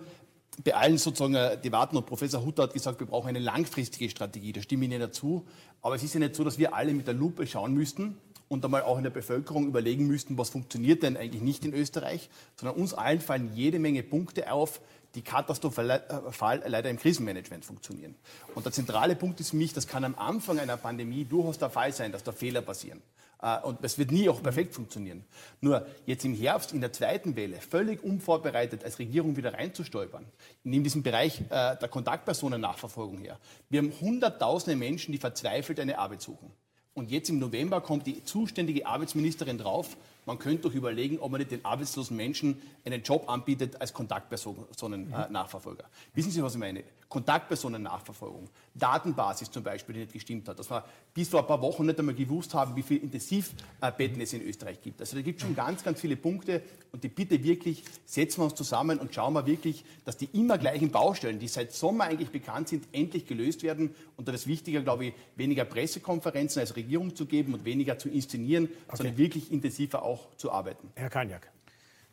bei 0.65 0.75
allen 0.75 0.99
sozusagen 0.99 1.35
äh, 1.35 1.61
Debatten 1.61 1.97
und 1.97 2.07
Professor 2.07 2.45
Hutter 2.45 2.65
hat 2.65 2.73
gesagt, 2.73 3.01
wir 3.01 3.07
brauchen 3.07 3.29
eine 3.29 3.39
langfristige 3.39 4.09
Strategie. 4.11 4.53
Da 4.53 4.63
stimme 4.63 4.85
ich 4.85 4.91
Ihnen 4.91 5.01
dazu. 5.01 5.47
Aber 5.83 5.95
es 5.95 6.03
ist 6.03 6.15
ja 6.15 6.21
nicht 6.21 6.35
so, 6.35 6.45
dass 6.45 6.59
wir 6.59 6.75
alle 6.75 6.93
mit 6.93 7.07
der 7.07 7.15
Lupe 7.15 7.47
schauen 7.47 7.75
müssten 7.75 8.17
und 8.49 8.65
einmal 8.65 8.83
auch 8.83 8.97
in 8.97 9.05
der 9.05 9.11
Bevölkerung 9.11 9.67
überlegen 9.67 10.07
müssten, 10.07 10.39
was 10.39 10.51
funktioniert 10.51 11.03
denn 11.03 11.17
eigentlich 11.17 11.43
nicht 11.43 11.65
in 11.65 11.75
Österreich, 11.75 12.31
sondern 12.57 12.77
uns 12.77 12.95
allen 12.95 13.21
fallen 13.21 13.51
jede 13.55 13.79
Menge 13.79 14.03
Punkte 14.03 14.53
auf, 14.53 14.81
die 15.15 15.23
katastrophal 15.23 15.91
äh, 15.91 16.69
leider 16.69 16.91
im 16.91 16.99
Krisenmanagement 16.99 17.65
funktionieren. 17.65 18.15
Und 18.55 18.67
der 18.67 18.73
zentrale 18.73 19.17
Punkt 19.17 19.41
ist 19.41 19.51
für 19.51 19.57
mich, 19.57 19.73
das 19.73 19.87
kann 19.87 20.05
am 20.05 20.15
Anfang 20.15 20.59
einer 20.59 20.77
Pandemie 20.77 21.25
durchaus 21.25 21.59
der 21.59 21.71
Fall 21.71 21.93
sein, 21.93 22.13
dass 22.13 22.23
da 22.23 22.33
Fehler 22.33 22.63
passieren. 22.63 23.03
Äh, 23.43 23.61
und 23.61 23.83
das 23.83 23.99
wird 23.99 24.13
nie 24.13 24.29
auch 24.29 24.43
perfekt 24.43 24.75
funktionieren. 24.75 25.25
Nur 25.61 25.87
jetzt 26.07 26.25
im 26.25 26.35
Herbst 26.35 26.73
in 26.73 26.81
der 26.81 26.93
zweiten 26.93 27.37
Welle 27.37 27.57
völlig 27.57 28.03
unvorbereitet 28.03 28.85
als 28.85 28.99
Regierung 28.99 29.37
wieder 29.37 29.55
reinzustolpern, 29.55 30.25
in 30.65 30.85
diesem 30.85 31.03
Bereich 31.03 31.41
äh, 31.41 31.77
der 31.77 31.89
Kontaktpersonennachverfolgung 31.89 33.19
her. 33.19 33.39
Wir 33.69 33.81
haben 33.81 33.93
hunderttausende 34.01 34.77
Menschen, 34.77 35.13
die 35.13 35.19
verzweifelt 35.19 35.81
eine 35.81 35.99
Arbeit 35.99 36.23
suchen. 36.23 36.51
Und 36.95 37.11
jetzt 37.11 37.29
im 37.29 37.39
November 37.39 37.83
kommt 37.83 38.07
die 38.07 38.25
zuständige 38.25 38.87
Arbeitsministerin 38.87 39.59
drauf, 39.59 39.99
man 40.27 40.39
könnte 40.39 40.69
doch 40.69 40.75
überlegen, 40.75 41.19
ob 41.21 41.31
man 41.31 41.39
nicht 41.39 41.53
den 41.53 41.65
arbeitslosen 41.65 42.17
Menschen 42.17 42.61
einen 42.85 43.03
Job 43.03 43.29
anbietet 43.29 43.81
als 43.81 43.93
Kontaktpersonennachverfolger. 43.93 45.85
Mhm. 45.85 46.13
Äh, 46.13 46.17
Wissen 46.17 46.33
Sie, 46.33 46.43
was 46.43 46.55
ich 46.55 46.61
meine? 46.61 46.85
Kontaktpersonennachverfolgung, 47.09 48.49
Datenbasis 48.75 49.51
zum 49.51 49.63
Beispiel, 49.63 49.95
die 49.95 50.01
nicht 50.01 50.13
gestimmt 50.13 50.49
hat, 50.49 50.59
dass 50.59 50.69
wir 50.69 50.85
bis 51.15 51.29
vor 51.29 51.41
ein 51.41 51.47
paar 51.47 51.63
Wochen 51.63 51.87
nicht 51.87 51.99
einmal 52.01 52.17
gewusst 52.17 52.53
haben, 52.53 52.75
wie 52.75 52.83
viele 52.83 53.01
Intensivbetten 53.01 54.21
es 54.21 54.33
in 54.33 54.43
Österreich 54.43 54.83
gibt. 54.83 55.01
Also 55.01 55.17
da 55.17 55.23
gibt 55.23 55.41
es 55.41 55.47
schon 55.47 55.55
ganz, 55.55 55.85
ganz 55.85 56.01
viele 56.01 56.17
Punkte 56.17 56.63
und 56.91 57.05
die 57.05 57.09
Bitte 57.09 57.43
wirklich, 57.45 57.85
setzen 58.05 58.41
wir 58.41 58.45
uns 58.47 58.55
zusammen 58.55 58.99
und 58.99 59.15
schauen 59.15 59.35
wir 59.35 59.47
wirklich, 59.47 59.85
dass 60.05 60.17
die 60.17 60.29
immer 60.33 60.59
gleichen 60.59 60.91
Baustellen, 60.91 61.39
die 61.39 61.47
seit 61.47 61.73
Sommer 61.73 62.05
eigentlich 62.05 62.31
bekannt 62.31 62.69
sind, 62.69 62.89
endlich 62.91 63.27
gelöst 63.27 63.63
werden. 63.63 63.95
Und 64.17 64.27
da 64.27 64.33
ist 64.33 64.47
wichtiger, 64.49 64.83
glaube 64.83 65.07
ich, 65.07 65.15
weniger 65.37 65.65
Pressekonferenzen 65.65 66.61
als 66.61 66.75
Regierung 66.75 67.15
zu 67.15 67.27
geben 67.27 67.55
und 67.55 67.65
weniger 67.65 67.99
zu 67.99 68.09
inszenieren, 68.09 68.65
okay. 68.89 68.97
sondern 68.97 69.19
wirklich 69.19 69.53
intensiver 69.53 70.03
auch 70.03 70.16
zu 70.37 70.51
arbeiten. 70.51 70.93
Herr 70.97 71.11
Kanjak. 71.11 71.51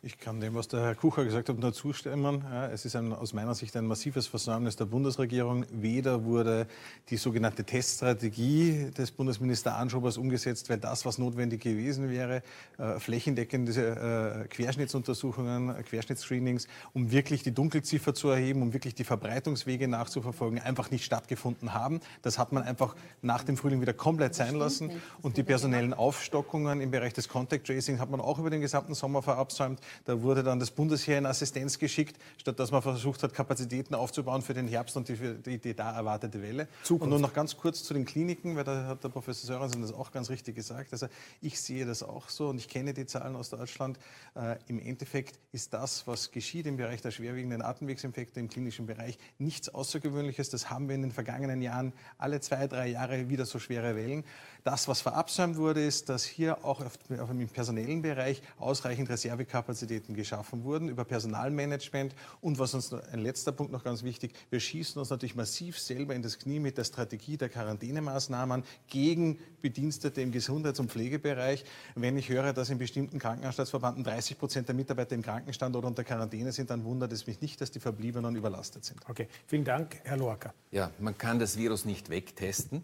Ich 0.06 0.18
kann 0.18 0.38
dem, 0.38 0.54
was 0.54 0.68
der 0.68 0.82
Herr 0.82 0.94
Kucher 0.94 1.24
gesagt 1.24 1.48
hat, 1.48 1.58
nur 1.58 1.72
zustimmen. 1.72 2.44
es 2.70 2.84
ist 2.84 2.94
ein, 2.94 3.14
aus 3.14 3.32
meiner 3.32 3.54
Sicht 3.54 3.74
ein 3.74 3.86
massives 3.86 4.26
Versäumnis 4.26 4.76
der 4.76 4.84
Bundesregierung. 4.84 5.64
Weder 5.72 6.26
wurde 6.26 6.66
die 7.08 7.16
sogenannte 7.16 7.64
Teststrategie 7.64 8.90
des 8.90 9.12
Bundesminister 9.12 9.76
Anschobers 9.76 10.18
umgesetzt, 10.18 10.68
weil 10.68 10.76
das, 10.76 11.06
was 11.06 11.16
notwendig 11.16 11.62
gewesen 11.62 12.10
wäre, 12.10 12.42
äh, 12.76 13.00
flächendeckende 13.00 14.44
äh, 14.44 14.48
Querschnittsuntersuchungen, 14.48 15.74
Querschnittsscreenings, 15.84 16.68
um 16.92 17.10
wirklich 17.10 17.42
die 17.42 17.52
Dunkelziffer 17.52 18.12
zu 18.12 18.28
erheben, 18.28 18.60
um 18.60 18.74
wirklich 18.74 18.94
die 18.94 19.04
Verbreitungswege 19.04 19.88
nachzuverfolgen, 19.88 20.60
einfach 20.60 20.90
nicht 20.90 21.06
stattgefunden 21.06 21.72
haben. 21.72 22.00
Das 22.20 22.38
hat 22.38 22.52
man 22.52 22.62
einfach 22.62 22.94
nach 23.22 23.42
dem 23.42 23.56
Frühling 23.56 23.80
wieder 23.80 23.94
komplett 23.94 24.34
sein 24.34 24.56
lassen. 24.56 24.90
Und 25.22 25.38
die 25.38 25.42
personellen 25.42 25.94
Aufstockungen 25.94 26.82
im 26.82 26.90
Bereich 26.90 27.14
des 27.14 27.30
Contact 27.30 27.66
Tracing 27.66 28.00
hat 28.00 28.10
man 28.10 28.20
auch 28.20 28.38
über 28.38 28.50
den 28.50 28.60
gesamten 28.60 28.92
Sommer 28.92 29.22
verabsäumt. 29.22 29.80
Da 30.04 30.22
wurde 30.22 30.42
dann 30.42 30.58
das 30.58 30.70
Bundesheer 30.70 31.18
in 31.18 31.26
Assistenz 31.26 31.78
geschickt, 31.78 32.16
statt 32.36 32.58
dass 32.58 32.70
man 32.70 32.82
versucht 32.82 33.22
hat, 33.22 33.34
Kapazitäten 33.34 33.94
aufzubauen 33.94 34.42
für 34.42 34.54
den 34.54 34.68
Herbst 34.68 34.96
und 34.96 35.08
die, 35.08 35.16
die, 35.16 35.58
die 35.58 35.74
da 35.74 35.92
erwartete 35.92 36.42
Welle. 36.42 36.68
Zukunft. 36.82 37.04
Und 37.04 37.10
nur 37.10 37.18
noch 37.18 37.32
ganz 37.32 37.56
kurz 37.56 37.82
zu 37.82 37.94
den 37.94 38.04
Kliniken, 38.04 38.56
weil 38.56 38.64
da 38.64 38.86
hat 38.86 39.04
der 39.04 39.08
Professor 39.08 39.46
Sörensen 39.46 39.82
das 39.82 39.92
auch 39.92 40.12
ganz 40.12 40.30
richtig 40.30 40.54
gesagt. 40.54 40.92
Also 40.92 41.06
ich 41.40 41.60
sehe 41.60 41.86
das 41.86 42.02
auch 42.02 42.28
so 42.28 42.48
und 42.48 42.58
ich 42.58 42.68
kenne 42.68 42.94
die 42.94 43.06
Zahlen 43.06 43.36
aus 43.36 43.50
Deutschland. 43.50 43.98
Äh, 44.34 44.56
Im 44.66 44.78
Endeffekt 44.78 45.38
ist 45.52 45.72
das, 45.74 46.06
was 46.06 46.30
geschieht 46.30 46.66
im 46.66 46.76
Bereich 46.76 47.02
der 47.02 47.10
schwerwiegenden 47.10 47.62
Atemwegsinfekte 47.62 48.40
im 48.40 48.48
klinischen 48.48 48.86
Bereich, 48.86 49.18
nichts 49.38 49.68
Außergewöhnliches. 49.68 50.50
Das 50.50 50.70
haben 50.70 50.88
wir 50.88 50.94
in 50.94 51.02
den 51.02 51.12
vergangenen 51.12 51.62
Jahren 51.62 51.92
alle 52.18 52.40
zwei, 52.40 52.66
drei 52.66 52.88
Jahre 52.88 53.28
wieder 53.28 53.46
so 53.46 53.58
schwere 53.58 53.96
Wellen. 53.96 54.24
Das, 54.64 54.88
was 54.88 55.02
verabsäumt 55.02 55.58
wurde, 55.58 55.84
ist, 55.84 56.08
dass 56.08 56.24
hier 56.24 56.64
auch 56.64 56.80
auf, 56.80 56.98
auf 57.20 57.30
im 57.30 57.46
personellen 57.48 58.00
Bereich 58.00 58.40
ausreichend 58.58 59.10
Reservekapazitäten 59.10 60.14
geschaffen 60.14 60.64
wurden 60.64 60.88
über 60.88 61.04
Personalmanagement. 61.04 62.14
Und 62.40 62.58
was 62.58 62.72
uns 62.72 62.90
ein 62.94 63.18
letzter 63.18 63.52
Punkt 63.52 63.72
noch 63.72 63.84
ganz 63.84 64.04
wichtig, 64.04 64.32
wir 64.48 64.60
schießen 64.60 64.98
uns 64.98 65.10
natürlich 65.10 65.34
massiv 65.34 65.78
selber 65.78 66.14
in 66.14 66.22
das 66.22 66.38
Knie 66.38 66.60
mit 66.60 66.78
der 66.78 66.84
Strategie 66.84 67.36
der 67.36 67.50
Quarantänemaßnahmen 67.50 68.64
gegen 68.86 69.38
Bedienstete 69.60 70.22
im 70.22 70.32
Gesundheits- 70.32 70.80
und 70.80 70.90
Pflegebereich. 70.90 71.66
Wenn 71.94 72.16
ich 72.16 72.30
höre, 72.30 72.54
dass 72.54 72.70
in 72.70 72.78
bestimmten 72.78 73.18
Krankenanstaltsverbanden 73.18 74.02
30 74.02 74.38
Prozent 74.38 74.68
der 74.68 74.74
Mitarbeiter 74.74 75.14
im 75.14 75.20
Krankenstand 75.20 75.76
oder 75.76 75.88
unter 75.88 76.04
Quarantäne 76.04 76.52
sind, 76.52 76.70
dann 76.70 76.84
wundert 76.84 77.12
es 77.12 77.26
mich 77.26 77.42
nicht, 77.42 77.60
dass 77.60 77.70
die 77.70 77.80
Verbliebenen 77.80 78.34
überlastet 78.34 78.86
sind. 78.86 78.98
Okay, 79.10 79.28
vielen 79.46 79.64
Dank, 79.64 80.00
Herr 80.04 80.16
Lorca. 80.16 80.54
Ja, 80.70 80.90
man 81.00 81.18
kann 81.18 81.38
das 81.38 81.58
Virus 81.58 81.84
nicht 81.84 82.08
wegtesten. 82.08 82.82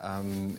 Ähm, 0.00 0.56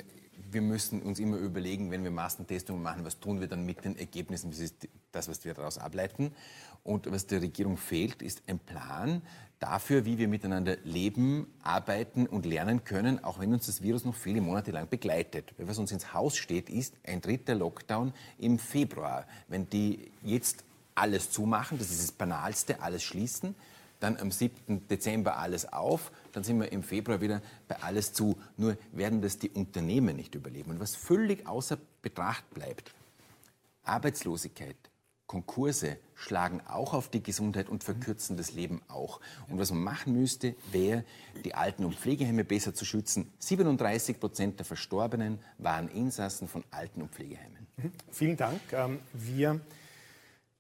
wir 0.50 0.62
müssen 0.62 1.02
uns 1.02 1.20
immer 1.20 1.38
überlegen, 1.38 1.92
wenn 1.92 2.04
wir 2.04 2.12
Massentestungen 2.12 2.82
machen, 2.82 3.06
was 3.06 3.20
tun 3.20 3.40
wir 3.40 3.48
dann 3.48 3.66
mit 3.66 3.84
den 3.86 3.98
Ergebnissen, 3.98 4.52
das 4.52 4.60
ist 4.60 4.88
das, 5.12 5.28
was 5.28 5.44
wir 5.46 5.54
daraus 5.54 5.78
ableiten. 5.78 6.34
Und 6.84 7.12
was 7.12 7.28
der 7.28 7.42
Regierung 7.42 7.78
fehlt, 7.78 8.22
ist 8.22 8.42
ein 8.48 8.60
Plan 8.60 9.22
dafür, 9.60 10.06
wie 10.06 10.18
wir 10.18 10.28
miteinander 10.28 10.78
leben, 10.84 11.48
arbeiten 11.62 12.26
und 12.26 12.46
lernen 12.46 12.84
können, 12.84 13.24
auch 13.24 13.40
wenn 13.40 13.54
uns 13.54 13.68
das 13.68 13.82
Virus 13.84 14.06
noch 14.06 14.16
viele 14.16 14.42
Monate 14.42 14.72
lang 14.72 14.90
begleitet. 14.90 15.54
Was 15.58 15.78
uns 15.78 15.92
ins 15.92 16.14
Haus 16.14 16.36
steht, 16.36 16.70
ist 16.70 16.96
ein 17.06 17.22
dritter 17.22 17.56
Lockdown 17.56 18.14
im 18.40 18.58
Februar. 18.58 19.28
Wenn 19.48 19.70
die 19.70 20.12
jetzt 20.24 20.64
alles 20.96 21.30
zumachen, 21.30 21.78
das 21.78 21.92
ist 21.92 22.02
das 22.02 22.12
Banalste, 22.12 22.82
alles 22.82 23.04
schließen, 23.04 23.56
dann 24.00 24.18
am 24.18 24.32
7. 24.32 24.88
Dezember 24.88 25.38
alles 25.38 25.72
auf, 25.72 26.12
dann 26.32 26.44
sind 26.44 26.60
wir 26.60 26.72
im 26.72 26.84
Februar 26.84 27.22
wieder 27.22 27.42
bei 27.68 27.78
alles 27.82 28.14
zu. 28.14 28.38
Nur 28.58 28.78
werden 28.92 29.22
das 29.22 29.38
die 29.38 29.50
Unternehmen 29.50 30.16
nicht 30.16 30.36
überleben. 30.36 30.72
Und 30.72 30.80
was 30.80 30.96
völlig 30.96 31.48
außer 31.48 31.78
Betracht 32.02 32.50
bleibt, 32.54 32.94
Arbeitslosigkeit, 33.84 34.76
Konkurse 35.32 35.98
schlagen 36.14 36.62
auch 36.68 36.94
auf 36.94 37.10
die 37.10 37.24
Gesundheit 37.24 37.70
und 37.70 37.86
verkürzen 37.86 38.36
das 38.36 38.52
Leben 38.52 38.82
auch. 38.90 39.22
Und 39.48 39.60
was 39.60 39.72
man 39.72 39.82
machen 39.82 40.14
müsste, 40.14 40.56
wäre, 40.72 41.06
die 41.46 41.56
Alten- 41.56 41.86
und 41.86 41.96
Pflegeheime 41.96 42.44
besser 42.44 42.74
zu 42.74 42.84
schützen. 42.84 43.32
37 43.40 44.20
Prozent 44.20 44.60
der 44.60 44.66
Verstorbenen 44.66 45.40
waren 45.58 45.88
Insassen 45.88 46.50
von 46.50 46.66
Alten- 46.70 47.02
und 47.02 47.12
Pflegeheimen. 47.12 47.66
Mhm. 47.78 47.92
Vielen 48.12 48.36
Dank. 48.36 48.60
Ähm, 48.74 49.00
wir 49.14 49.62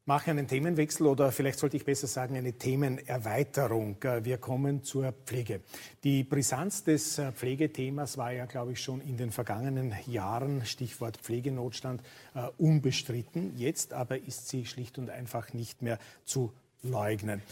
mache 0.06 0.32
einen 0.32 0.48
Themenwechsel 0.48 1.06
oder 1.06 1.32
vielleicht 1.32 1.60
sollte 1.60 1.78
ich 1.78 1.86
besser 1.86 2.08
sagen 2.08 2.36
eine 2.36 2.54
Themenerweiterung. 2.54 4.02
Äh, 4.04 4.26
wir 4.26 4.38
kommen 4.40 4.84
zur 4.84 5.12
Pflege. 5.12 5.62
Die 6.04 6.24
Brisanz 6.24 6.84
des 6.84 7.20
äh, 7.20 7.32
Pflegethemas 7.32 8.18
war 8.18 8.32
ja, 8.32 8.46
glaube 8.46 8.74
ich, 8.74 8.82
schon 8.82 9.02
in 9.02 9.18
den 9.18 9.32
vergangenen 9.32 9.94
Jahren, 10.08 10.66
Stichwort 10.66 11.18
Pflegenotstand, 11.18 12.02
äh, 12.34 12.48
unbestritten. 12.58 13.56
Jetzt 13.58 13.94
aber 13.94 14.18
ist 14.18 14.50
sie 14.50 14.66
schlicht 14.66 14.98
und 14.98 15.10
einfach 15.10 15.54
nicht 15.54 15.82
mehr 15.82 16.00
zu 16.26 16.52
leugnen. 16.84 17.44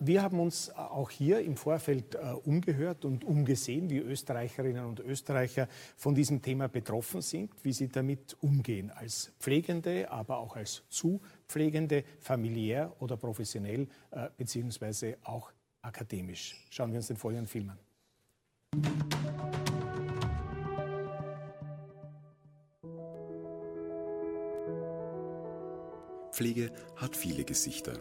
Wir 0.00 0.22
haben 0.22 0.40
uns 0.40 0.74
auch 0.74 1.10
hier 1.10 1.40
im 1.40 1.58
Vorfeld 1.58 2.16
umgehört 2.46 3.04
und 3.04 3.22
umgesehen, 3.22 3.90
wie 3.90 3.98
Österreicherinnen 3.98 4.86
und 4.86 4.98
Österreicher 4.98 5.68
von 5.94 6.14
diesem 6.14 6.40
Thema 6.40 6.68
betroffen 6.68 7.20
sind, 7.20 7.50
wie 7.62 7.74
sie 7.74 7.88
damit 7.88 8.34
umgehen, 8.40 8.90
als 8.90 9.30
Pflegende, 9.38 10.10
aber 10.10 10.38
auch 10.38 10.56
als 10.56 10.84
Zuhörer 10.88 11.20
Pflegende, 11.52 12.04
familiär 12.18 12.94
oder 13.00 13.16
professionell, 13.18 13.86
äh, 14.10 14.28
beziehungsweise 14.36 15.18
auch 15.22 15.52
akademisch. 15.82 16.56
Schauen 16.70 16.90
wir 16.92 16.96
uns 16.96 17.08
den 17.08 17.18
folgenden 17.18 17.46
Film 17.46 17.70
an. 17.70 17.78
Pflege 26.32 26.72
hat 26.96 27.14
viele 27.14 27.44
Gesichter. 27.44 28.00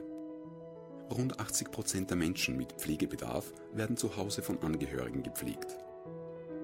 Rund 1.12 1.42
80 1.42 1.72
Prozent 1.72 2.10
der 2.10 2.18
Menschen 2.18 2.56
mit 2.56 2.72
Pflegebedarf 2.72 3.52
werden 3.74 3.98
zu 3.98 4.16
Hause 4.16 4.42
von 4.42 4.60
Angehörigen 4.64 5.24
gepflegt. 5.24 5.78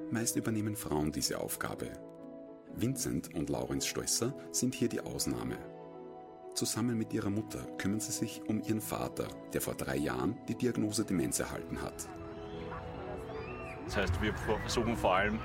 Meist 0.10 0.38
übernehmen 0.38 0.78
Frauen 0.78 1.12
diese 1.12 1.42
Aufgabe. 1.42 1.92
Vincent 2.74 3.36
und 3.36 3.50
Laurenz 3.50 3.86
Stoesser 3.86 4.34
sind 4.54 4.74
hier 4.74 4.88
die 4.88 5.02
Ausnahme. 5.02 5.58
Zusammen 6.58 6.98
mit 6.98 7.14
ihrer 7.14 7.30
Mutter 7.30 7.60
kümmern 7.78 8.00
sie 8.00 8.12
sich 8.12 8.42
um 8.48 8.64
ihren 8.64 8.82
Vater, 8.82 9.28
der 9.54 9.62
vor 9.62 9.76
drei 9.76 9.96
Jahren 9.96 10.36
die 10.48 10.56
Diagnose 10.56 11.06
Demenz 11.06 11.40
erhalten 11.40 11.80
hat. 11.80 12.10
Das 13.86 13.98
heißt, 13.98 14.20
wir 14.24 14.34
versuchen 14.34 14.98
vor 14.98 15.18
allem 15.18 15.40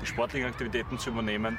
die 0.00 0.06
sportlichen 0.06 0.48
Aktivitäten 0.48 0.98
zu 0.98 1.10
übernehmen, 1.10 1.58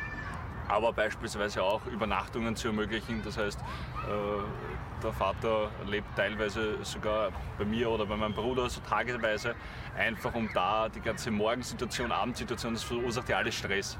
aber 0.67 0.91
beispielsweise 0.91 1.61
auch 1.61 1.85
Übernachtungen 1.85 2.55
zu 2.55 2.69
ermöglichen. 2.69 3.21
Das 3.23 3.37
heißt, 3.37 3.59
äh, 3.59 5.03
der 5.03 5.13
Vater 5.13 5.69
lebt 5.85 6.07
teilweise 6.15 6.83
sogar 6.83 7.31
bei 7.59 7.65
mir 7.65 7.91
oder 7.91 8.07
bei 8.07 8.17
meinem 8.17 8.33
Bruder 8.33 8.67
so 8.71 8.81
tageweise, 8.81 9.53
einfach 9.95 10.33
um 10.33 10.49
da 10.51 10.89
die 10.89 11.01
ganze 11.01 11.29
Morgensituation, 11.29 12.11
Abendsituation, 12.11 12.73
das 12.73 12.81
verursacht 12.81 13.29
ja 13.29 13.37
alles 13.37 13.53
Stress. 13.53 13.99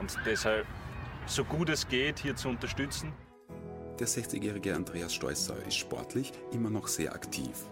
Und 0.00 0.12
deshalb, 0.26 0.66
so 1.26 1.44
gut 1.44 1.68
es 1.68 1.86
geht, 1.86 2.18
hier 2.18 2.34
zu 2.34 2.48
unterstützen. 2.48 3.12
Der 4.00 4.08
60-jährige 4.08 4.74
Andreas 4.74 5.14
Steusser 5.14 5.54
ist 5.68 5.76
sportlich 5.76 6.32
immer 6.50 6.68
noch 6.68 6.88
sehr 6.88 7.14
aktiv. 7.14 7.64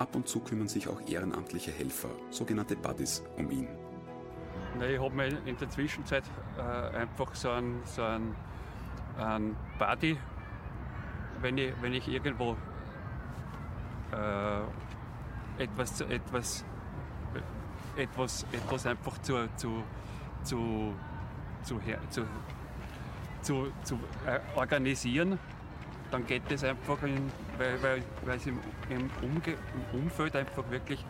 Ab 0.00 0.16
und 0.16 0.26
zu 0.26 0.40
kümmern 0.40 0.66
sich 0.66 0.88
auch 0.88 1.00
ehrenamtliche 1.06 1.70
Helfer, 1.70 2.08
sogenannte 2.30 2.74
Buddies, 2.74 3.22
um 3.36 3.48
ihn. 3.48 3.68
Na, 4.76 4.88
ich 4.88 5.00
habe 5.00 5.14
mir 5.14 5.28
in 5.46 5.56
der 5.56 5.70
Zwischenzeit 5.70 6.24
äh, 6.58 6.96
einfach 6.96 7.32
so 7.36 7.50
einen, 7.50 7.80
so 7.84 8.02
einen, 8.02 8.34
Buddy, 9.78 10.18
wenn 11.40 11.56
ich, 11.58 11.72
wenn 11.80 11.92
ich 11.92 12.08
irgendwo 12.08 12.56
äh, 14.10 15.62
etwas, 15.62 16.00
etwas, 16.00 16.64
etwas, 17.96 18.46
etwas 18.52 18.86
einfach 18.86 19.16
zu, 19.22 19.46
zu, 19.56 19.84
zu, 20.42 20.92
zu, 21.62 21.78
zu 22.10 22.26
zu, 23.42 23.72
zu 23.84 23.98
äh, 24.26 24.40
organisieren, 24.56 25.38
dann 26.10 26.26
geht 26.26 26.50
es 26.50 26.62
einfach, 26.64 27.02
in, 27.02 27.30
weil, 27.58 27.82
weil, 27.82 28.02
weil 28.24 28.36
es 28.36 28.46
im, 28.46 28.58
im, 28.90 29.10
Umge 29.22 29.56
im 29.92 30.00
Umfeld 30.00 30.36
einfach 30.36 30.68
wirklich 30.70 31.04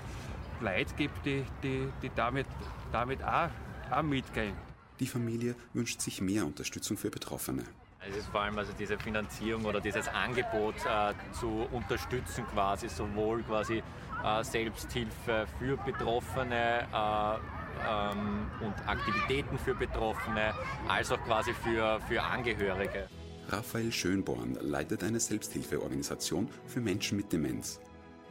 Leute 0.60 0.94
gibt, 0.94 1.26
die, 1.26 1.44
die, 1.62 1.88
die 2.00 2.10
damit, 2.14 2.46
damit 2.92 3.22
auch, 3.22 3.50
auch 3.90 4.02
mitgehen. 4.02 4.54
Die 5.00 5.06
Familie 5.06 5.56
wünscht 5.72 6.00
sich 6.00 6.20
mehr 6.20 6.46
Unterstützung 6.46 6.96
für 6.96 7.10
Betroffene. 7.10 7.64
Es 8.08 8.16
ist 8.16 8.28
vor 8.28 8.40
allem 8.40 8.58
also 8.58 8.72
diese 8.76 8.98
Finanzierung 8.98 9.64
oder 9.64 9.80
dieses 9.80 10.08
Angebot 10.08 10.74
äh, 10.86 11.14
zu 11.32 11.68
unterstützen 11.70 12.44
quasi, 12.52 12.88
sowohl 12.88 13.42
quasi 13.42 13.82
äh, 14.24 14.44
Selbsthilfe 14.44 15.46
für 15.58 15.76
Betroffene 15.76 16.88
äh, 16.92 17.61
ähm, 17.88 18.50
und 18.60 18.74
Aktivitäten 18.88 19.58
für 19.58 19.74
Betroffene, 19.74 20.54
als 20.88 21.10
auch 21.12 21.20
quasi 21.24 21.52
für, 21.52 22.00
für 22.08 22.22
Angehörige. 22.22 23.08
Raphael 23.48 23.92
Schönborn 23.92 24.56
leitet 24.60 25.02
eine 25.04 25.20
Selbsthilfeorganisation 25.20 26.48
für 26.66 26.80
Menschen 26.80 27.16
mit 27.16 27.32
Demenz. 27.32 27.80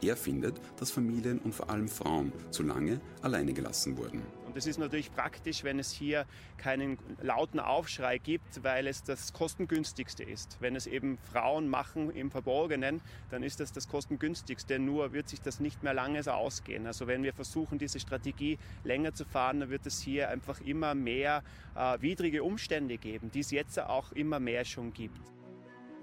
Er 0.02 0.16
findet, 0.16 0.60
dass 0.78 0.90
Familien 0.90 1.38
und 1.38 1.54
vor 1.54 1.70
allem 1.70 1.86
Frauen 1.88 2.32
zu 2.50 2.64
lange 2.64 3.00
alleine 3.22 3.52
gelassen 3.52 3.96
wurden. 3.96 4.22
Und 4.52 4.58
es 4.58 4.66
ist 4.66 4.78
natürlich 4.78 5.10
praktisch, 5.14 5.64
wenn 5.64 5.78
es 5.78 5.90
hier 5.92 6.26
keinen 6.58 6.98
lauten 7.22 7.58
Aufschrei 7.58 8.18
gibt, 8.18 8.62
weil 8.62 8.86
es 8.86 9.02
das 9.02 9.32
kostengünstigste 9.32 10.24
ist. 10.24 10.58
Wenn 10.60 10.76
es 10.76 10.86
eben 10.86 11.16
Frauen 11.16 11.70
machen 11.70 12.10
im 12.10 12.30
Verborgenen, 12.30 13.00
dann 13.30 13.42
ist 13.42 13.60
das 13.60 13.72
das 13.72 13.88
kostengünstigste. 13.88 14.78
Nur 14.78 15.14
wird 15.14 15.30
sich 15.30 15.40
das 15.40 15.58
nicht 15.58 15.82
mehr 15.82 15.94
lange 15.94 16.22
so 16.22 16.32
ausgehen. 16.32 16.86
Also 16.86 17.06
wenn 17.06 17.22
wir 17.22 17.32
versuchen, 17.32 17.78
diese 17.78 17.98
Strategie 17.98 18.58
länger 18.84 19.14
zu 19.14 19.24
fahren, 19.24 19.60
dann 19.60 19.70
wird 19.70 19.86
es 19.86 20.02
hier 20.02 20.28
einfach 20.28 20.60
immer 20.60 20.94
mehr 20.94 21.42
äh, 21.74 21.98
widrige 22.02 22.44
Umstände 22.44 22.98
geben, 22.98 23.30
die 23.30 23.40
es 23.40 23.52
jetzt 23.52 23.80
auch 23.80 24.12
immer 24.12 24.38
mehr 24.38 24.66
schon 24.66 24.92
gibt. 24.92 25.18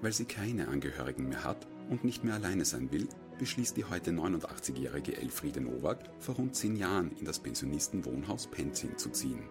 Weil 0.02 0.12
sie 0.12 0.26
keine 0.26 0.70
Angehörigen 0.70 1.30
mehr 1.30 1.44
hat 1.44 1.68
und 1.92 2.04
nicht 2.04 2.24
mehr 2.24 2.34
alleine 2.34 2.66
sein 2.66 2.92
will, 2.92 3.08
beschließt 3.40 3.78
die 3.78 3.86
heute 3.86 4.12
89-jährige 4.12 5.18
Elfriede 5.18 5.62
Nowak, 5.62 5.98
vor 6.20 6.36
rund 6.36 6.56
zehn 6.56 6.76
Jahren 6.76 7.12
in 7.18 7.26
das 7.26 7.40
Pensionistenwohnhaus 7.40 8.46
Penzing 8.48 8.98
zu 8.98 9.10
ziehen. 9.10 9.42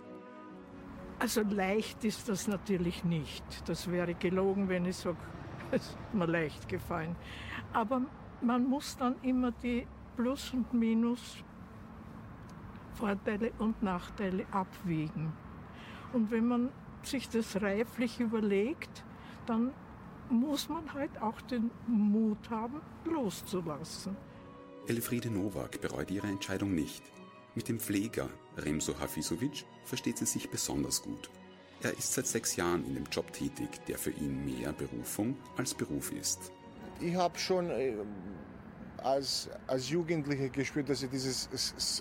Also 1.19 1.43
leicht 1.43 2.05
ist 2.05 2.29
das 2.29 2.47
natürlich 2.47 3.03
nicht. 3.03 3.43
Das 3.67 3.91
wäre 3.91 4.15
gelogen, 4.15 4.69
wenn 4.69 4.87
ich 4.87 4.97
sage, 4.97 5.17
es 5.73 5.83
ist 5.83 5.99
mir 6.13 6.27
leicht 6.27 6.69
gefallen. 6.69 7.17
Aber 7.73 8.03
man 8.41 8.69
muss 8.69 8.97
dann 8.97 9.17
immer 9.23 9.51
die 9.51 9.87
Plus 10.17 10.53
und 10.53 10.73
Minus, 10.73 11.39
Vorteile 12.95 13.53
und 13.59 13.83
Nachteile 13.83 14.45
abwägen. 14.53 15.33
Und 16.13 16.31
wenn 16.31 16.47
man 16.47 16.69
sich 17.03 17.29
das 17.29 17.61
reiflich 17.61 18.21
überlegt, 18.21 19.05
dann 19.47 19.73
muss 20.31 20.69
man 20.69 20.93
halt 20.93 21.21
auch 21.21 21.41
den 21.43 21.71
Mut 21.87 22.51
haben, 22.51 22.81
loszulassen. 23.05 24.17
Elfriede 24.87 25.31
Nowak 25.31 25.81
bereut 25.81 26.11
ihre 26.11 26.27
Entscheidung 26.27 26.75
nicht. 26.75 27.03
Mit 27.55 27.69
dem 27.69 27.79
Pfleger 27.79 28.29
Remso 28.57 28.99
Hafizovic 28.99 29.65
versteht 29.85 30.19
sie 30.19 30.27
sich 30.27 30.49
besonders 30.51 31.03
gut. 31.03 31.31
Er 31.83 31.93
ist 31.93 32.13
seit 32.13 32.27
sechs 32.27 32.57
Jahren 32.57 32.85
in 32.87 32.95
dem 32.95 33.05
Job 33.05 33.33
tätig, 33.33 33.69
der 33.87 33.99
für 33.99 34.11
ihn 34.11 34.45
mehr 34.45 34.73
Berufung 34.73 35.37
als 35.57 35.75
Beruf 35.75 36.13
ist. 36.13 36.53
Ich 37.01 37.15
habe 37.15 37.39
schon 37.39 37.71
äh, 37.71 37.95
als, 38.99 39.49
als 39.67 39.89
Jugendlicher 39.89 40.49
gespürt, 40.49 40.89
dass 40.89 41.03
ich 41.03 41.11
diese 41.11 41.49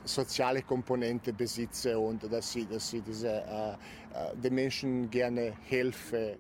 soziale 0.06 0.64
Komponente 0.64 1.32
besitze 1.32 1.98
und 1.98 2.24
dass 2.32 2.56
ich, 2.56 2.68
dass 2.68 2.92
ich 2.94 3.04
diese, 3.04 3.30
äh, 3.30 3.72
äh, 3.72 4.36
den 4.36 4.56
Menschen 4.56 5.10
gerne 5.10 5.54
helfe. 5.66 6.40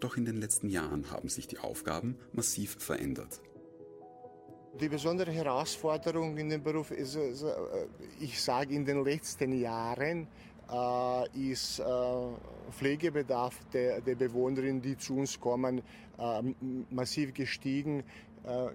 Doch 0.00 0.16
in 0.16 0.24
den 0.24 0.36
letzten 0.36 0.68
Jahren 0.68 1.10
haben 1.10 1.28
sich 1.28 1.46
die 1.46 1.58
Aufgaben 1.58 2.16
massiv 2.32 2.76
verändert. 2.78 3.40
Die 4.80 4.88
besondere 4.88 5.32
Herausforderung 5.32 6.36
in 6.36 6.50
dem 6.50 6.62
Beruf 6.62 6.92
ist, 6.92 7.16
äh, 7.16 7.32
ich 8.20 8.40
sage 8.40 8.74
in 8.74 8.84
den 8.84 9.02
letzten 9.02 9.58
Jahren, 9.58 10.28
äh, 10.70 11.50
ist 11.50 11.80
äh, 11.80 11.84
Pflegebedarf 12.70 13.58
der, 13.72 14.00
der 14.00 14.14
Bewohnerinnen, 14.14 14.80
die 14.80 14.96
zu 14.96 15.16
uns 15.16 15.40
kommen, 15.40 15.82
massiv 16.90 17.32
gestiegen 17.32 18.02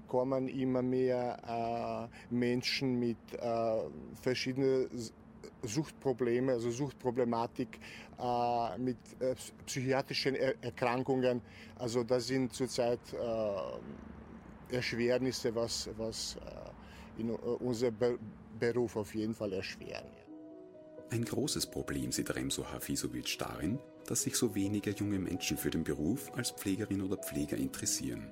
kommen 0.07 0.47
immer 0.47 0.82
mehr 0.82 2.09
Menschen 2.30 2.99
mit 2.99 3.17
verschiedenen 4.21 4.88
Suchtprobleme, 5.64 6.53
also 6.53 6.72
Suchtproblematik 6.72 7.80
äh, 8.20 8.78
mit 8.78 8.97
äh, 9.20 9.36
psychiatrischen 9.66 10.36
er 10.36 10.55
Erkrankungen. 10.64 11.41
Also 11.76 12.03
das 12.03 12.28
sind 12.28 12.53
zurzeit 12.53 12.99
äh, 13.14 14.76
Erschwernisse, 14.76 15.53
was, 15.55 15.89
was 15.97 16.38
äh, 16.38 17.22
in, 17.22 17.30
äh, 17.30 17.34
unser 17.34 17.91
Be 17.91 18.18
Beruf 18.59 18.95
auf 18.95 19.16
jeden 19.16 19.34
Fall 19.34 19.51
erschweren. 19.51 20.05
Ein 21.09 21.26
großes 21.26 21.66
Problem 21.66 22.11
sieht 22.11 22.34
Remso 22.36 22.72
Hafizovic 22.72 23.38
darin, 23.39 23.80
dass 24.07 24.24
sich 24.24 24.36
so 24.36 24.53
wenige 24.53 24.91
junge 24.91 25.18
Menschen 25.20 25.57
für 25.57 25.72
den 25.72 25.84
Beruf 25.84 26.32
als 26.36 26.51
Pflegerin 26.51 27.01
oder 27.01 27.18
Pfleger 27.18 27.57
interessieren. 27.57 28.32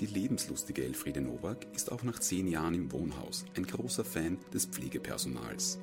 Die 0.00 0.06
lebenslustige 0.06 0.84
Elfriede 0.84 1.20
Nowak 1.20 1.66
ist 1.74 1.92
auch 1.92 2.02
nach 2.02 2.18
zehn 2.18 2.48
Jahren 2.48 2.74
im 2.74 2.92
Wohnhaus 2.92 3.44
ein 3.56 3.64
großer 3.64 4.04
Fan 4.04 4.38
des 4.52 4.66
Pflegepersonals 4.66 5.78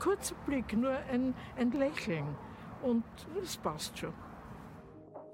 kurzer 0.00 0.34
Blick, 0.46 0.72
nur 0.72 0.90
ein, 0.90 1.34
ein 1.56 1.72
Lächeln. 1.72 2.36
Und 2.82 3.04
es 3.42 3.56
passt 3.56 3.98
schon. 3.98 4.12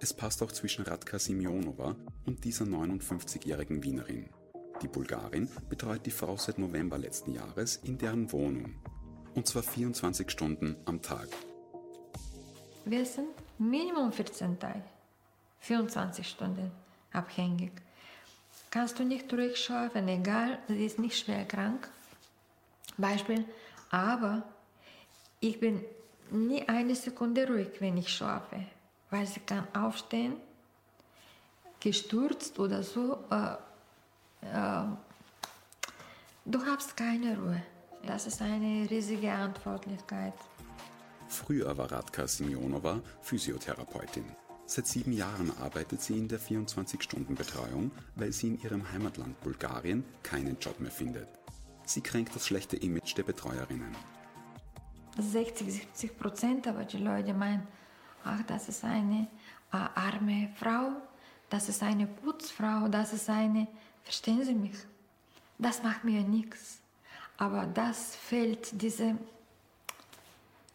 Es 0.00 0.12
passt 0.12 0.42
auch 0.42 0.50
zwischen 0.50 0.84
Radka 0.84 1.18
Simionova 1.18 1.94
und 2.26 2.44
dieser 2.44 2.64
59-jährigen 2.64 3.82
Wienerin. 3.84 4.28
Die 4.82 4.88
Bulgarin 4.88 5.48
betreut 5.68 6.04
die 6.06 6.10
Frau 6.10 6.36
seit 6.36 6.58
November 6.58 6.98
letzten 6.98 7.32
Jahres 7.32 7.76
in 7.76 7.98
deren 7.98 8.32
Wohnung. 8.32 8.74
Und 9.34 9.46
zwar 9.46 9.62
24 9.62 10.28
Stunden 10.30 10.76
am 10.86 11.00
Tag. 11.02 11.28
Wir 12.84 13.06
sind 13.06 13.28
Minimum 13.58 14.12
14 14.12 14.58
Tage, 14.58 14.82
24 15.60 16.26
Stunden 16.26 16.72
abhängig. 17.12 17.70
Kannst 18.70 18.98
du 18.98 19.04
nicht 19.04 19.32
ruhig 19.32 19.56
schlafen, 19.56 20.08
egal, 20.08 20.58
sie 20.66 20.84
ist 20.84 20.98
nicht 20.98 21.16
schwer 21.16 21.44
krank. 21.44 21.88
Beispiel, 22.98 23.44
aber 23.92 24.42
ich 25.38 25.60
bin 25.60 25.84
nie 26.30 26.66
eine 26.66 26.96
Sekunde 26.96 27.46
ruhig, 27.46 27.80
wenn 27.80 27.96
ich 27.98 28.08
schlafe, 28.08 28.64
weil 29.10 29.26
sie 29.26 29.40
kann 29.40 29.68
aufstehen, 29.74 30.36
gestürzt 31.78 32.58
oder 32.58 32.82
so. 32.82 33.18
Äh, 33.30 33.52
äh, 34.46 34.84
du 36.44 36.64
hast 36.64 36.96
keine 36.96 37.36
Ruhe. 37.38 37.62
Das 38.06 38.26
ist 38.26 38.40
eine 38.40 38.88
riesige 38.90 39.28
Verantwortlichkeit. 39.28 40.34
Früher 41.28 41.76
war 41.76 41.92
Radka 41.92 42.26
Simionova 42.26 43.00
Physiotherapeutin. 43.20 44.24
Seit 44.66 44.86
sieben 44.86 45.12
Jahren 45.12 45.52
arbeitet 45.60 46.00
sie 46.00 46.18
in 46.18 46.28
der 46.28 46.40
24-Stunden-Betreuung, 46.40 47.90
weil 48.16 48.32
sie 48.32 48.48
in 48.48 48.62
ihrem 48.62 48.90
Heimatland 48.90 49.38
Bulgarien 49.42 50.02
keinen 50.22 50.58
Job 50.58 50.80
mehr 50.80 50.90
findet. 50.90 51.41
Sie 51.84 52.00
kränkt 52.00 52.34
das 52.34 52.46
schlechte 52.46 52.76
Image 52.76 53.16
der 53.16 53.24
Betreuerinnen. 53.24 53.94
60, 55.18 55.72
70 55.72 56.18
Prozent, 56.18 56.66
aber 56.66 56.84
die 56.84 56.98
Leute 56.98 57.34
meinen, 57.34 57.66
ach, 58.24 58.42
das 58.46 58.68
ist 58.68 58.84
eine 58.84 59.26
äh, 59.72 59.76
arme 59.76 60.50
Frau, 60.56 60.92
das 61.50 61.68
ist 61.68 61.82
eine 61.82 62.06
Putzfrau, 62.06 62.88
das 62.88 63.12
ist 63.12 63.28
eine, 63.28 63.66
verstehen 64.04 64.42
Sie 64.44 64.54
mich? 64.54 64.76
Das 65.58 65.82
macht 65.82 66.04
mir 66.04 66.22
nichts. 66.22 66.78
Aber 67.36 67.66
das 67.66 68.16
fällt 68.16 68.80
diese, 68.80 69.16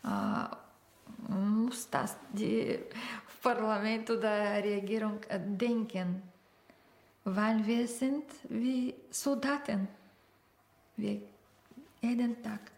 äh, 0.03 1.29
muss 1.31 1.89
das 1.89 2.15
die 2.31 2.79
Parlament 3.41 4.09
oder 4.09 4.63
Regierung 4.63 5.19
äh, 5.29 5.39
denken, 5.39 6.21
weil 7.23 7.65
wir 7.65 7.87
sind 7.87 8.25
wie 8.49 8.93
Soldaten 9.09 9.87
wie 10.97 11.21
jeden 12.01 12.41
Tag. 12.43 12.71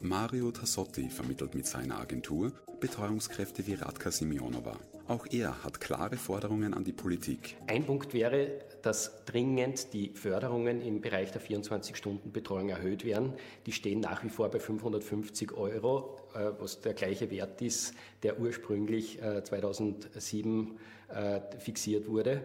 Mario 0.00 0.50
Tassotti 0.50 1.08
vermittelt 1.08 1.54
mit 1.54 1.66
seiner 1.66 2.00
Agentur 2.00 2.52
Betreuungskräfte 2.80 3.64
wie 3.66 3.74
Radka 3.74 4.10
Simionova. 4.10 4.76
Auch 5.06 5.26
er 5.30 5.62
hat 5.62 5.80
klare 5.80 6.16
Forderungen 6.16 6.74
an 6.74 6.82
die 6.82 6.92
Politik. 6.92 7.56
Ein 7.68 7.84
Punkt 7.84 8.12
wäre, 8.12 8.60
dass 8.82 9.24
dringend 9.24 9.92
die 9.92 10.10
Förderungen 10.10 10.80
im 10.80 11.00
Bereich 11.00 11.30
der 11.30 11.40
24-Stunden-Betreuung 11.40 12.70
erhöht 12.70 13.04
werden. 13.04 13.34
Die 13.66 13.72
stehen 13.72 14.00
nach 14.00 14.24
wie 14.24 14.28
vor 14.28 14.50
bei 14.50 14.58
550 14.58 15.52
Euro, 15.52 16.18
äh, 16.34 16.50
was 16.58 16.80
der 16.80 16.94
gleiche 16.94 17.30
Wert 17.30 17.62
ist, 17.62 17.94
der 18.22 18.40
ursprünglich 18.40 19.20
2007 19.20 20.78
äh, 21.08 21.36
äh, 21.36 21.40
fixiert 21.58 22.08
wurde, 22.08 22.42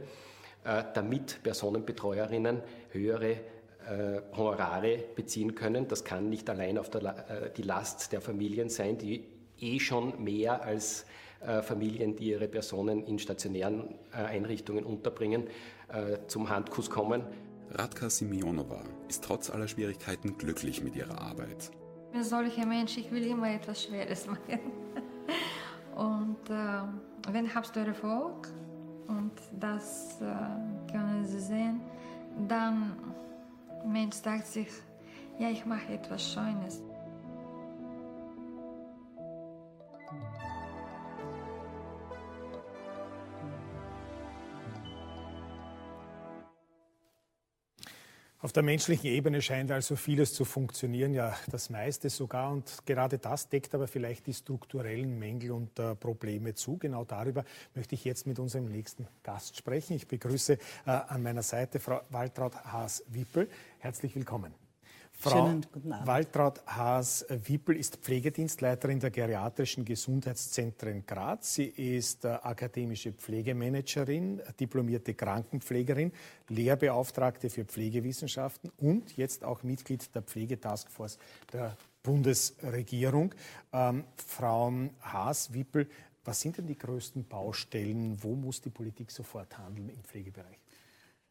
damit 0.93 1.41
Personenbetreuerinnen 1.43 2.61
höhere 2.91 3.39
Honorare 4.35 5.03
beziehen 5.15 5.55
können. 5.55 5.87
Das 5.87 6.03
kann 6.03 6.29
nicht 6.29 6.49
allein 6.49 6.77
auf 6.77 6.89
der, 6.89 7.29
äh, 7.29 7.51
die 7.55 7.63
Last 7.63 8.11
der 8.11 8.21
Familien 8.21 8.69
sein, 8.69 8.97
die 8.97 9.25
eh 9.59 9.79
schon 9.79 10.23
mehr 10.23 10.63
als 10.63 11.05
äh, 11.41 11.61
Familien, 11.61 12.15
die 12.15 12.29
ihre 12.31 12.47
Personen 12.47 13.03
in 13.05 13.19
stationären 13.19 13.95
äh, 14.11 14.17
Einrichtungen 14.17 14.83
unterbringen, 14.83 15.47
äh, 15.89 16.17
zum 16.27 16.49
Handkuss 16.49 16.89
kommen. 16.89 17.23
Radka 17.71 18.09
Simionova 18.09 18.83
ist 19.07 19.23
trotz 19.23 19.49
aller 19.49 19.67
Schwierigkeiten 19.67 20.37
glücklich 20.37 20.81
mit 20.83 20.95
ihrer 20.95 21.19
Arbeit. 21.19 21.71
Für 22.11 22.23
solche 22.23 22.65
Menschen, 22.65 23.03
ich 23.03 23.11
will 23.11 23.25
immer 23.25 23.53
etwas 23.53 23.83
Schweres 23.83 24.25
machen. 24.25 24.59
Und 25.95 26.49
äh, 26.49 27.33
wenn 27.33 27.53
habt 27.53 27.75
ihr 27.75 27.87
Erfolg 27.87 28.47
und 29.07 29.31
das 29.59 30.21
äh, 30.21 30.91
können 30.91 31.25
sie 31.25 31.39
sehen, 31.39 31.81
dann 32.47 32.95
Mensch 33.85 34.15
sagt 34.17 34.47
sich, 34.47 34.69
ja, 35.39 35.49
ich 35.49 35.65
mache 35.65 35.93
etwas 35.93 36.33
Schönes. 36.33 36.81
Auf 48.39 48.53
der 48.53 48.61
menschlichen 48.61 49.07
Ebene 49.07 49.41
scheint 49.41 49.71
also 49.71 49.95
vieles 49.95 50.31
zu 50.35 50.45
funktionieren, 50.45 51.11
ja 51.15 51.35
das 51.49 51.71
meiste 51.71 52.11
sogar. 52.11 52.51
Und 52.51 52.85
gerade 52.85 53.17
das 53.17 53.49
deckt 53.49 53.73
aber 53.73 53.87
vielleicht 53.87 54.27
die 54.27 54.33
strukturellen 54.33 55.17
Mängel 55.17 55.51
und 55.51 55.79
äh, 55.79 55.95
Probleme 55.95 56.53
zu. 56.53 56.77
Genau 56.77 57.03
darüber 57.03 57.43
möchte 57.73 57.95
ich 57.95 58.05
jetzt 58.05 58.27
mit 58.27 58.37
unserem 58.37 58.65
nächsten 58.65 59.07
Gast 59.23 59.57
sprechen. 59.57 59.95
Ich 59.95 60.07
begrüße 60.07 60.53
äh, 60.53 60.59
an 60.85 61.23
meiner 61.23 61.41
Seite 61.41 61.79
Frau 61.79 62.01
Waltraud 62.11 62.53
Haas-Wippel. 62.63 63.49
Herzlich 63.79 64.15
willkommen. 64.15 64.66
Frau 65.19 65.61
Waltraud 66.05 66.61
Haas-Wippel 66.67 67.75
ist 67.75 67.97
Pflegedienstleiterin 67.97 68.99
der 68.99 69.09
geriatrischen 69.09 69.83
Gesundheitszentren 69.83 71.07
Graz. 71.07 71.55
Sie 71.55 71.65
ist 71.65 72.23
äh, 72.23 72.27
akademische 72.27 73.13
Pflegemanagerin, 73.13 74.43
diplomierte 74.59 75.15
Krankenpflegerin, 75.15 76.11
Lehrbeauftragte 76.49 77.49
für 77.49 77.65
Pflegewissenschaften 77.65 78.71
und 78.77 79.17
jetzt 79.17 79.43
auch 79.43 79.63
Mitglied 79.63 80.13
der 80.13 80.21
Pflegetaskforce 80.21 81.17
der 81.51 81.75
Bundesregierung. 82.03 83.33
Ähm, 83.73 84.03
Frau 84.17 84.71
Haas-Wippel, 85.01 85.89
was 86.25 86.41
sind 86.41 86.59
denn 86.59 86.67
die 86.67 86.77
größten 86.77 87.27
Baustellen? 87.27 88.21
Wo 88.21 88.35
muss 88.35 88.61
die 88.61 88.69
Politik 88.69 89.09
sofort 89.09 89.57
handeln 89.57 89.89
im 89.89 90.03
Pflegebereich? 90.03 90.59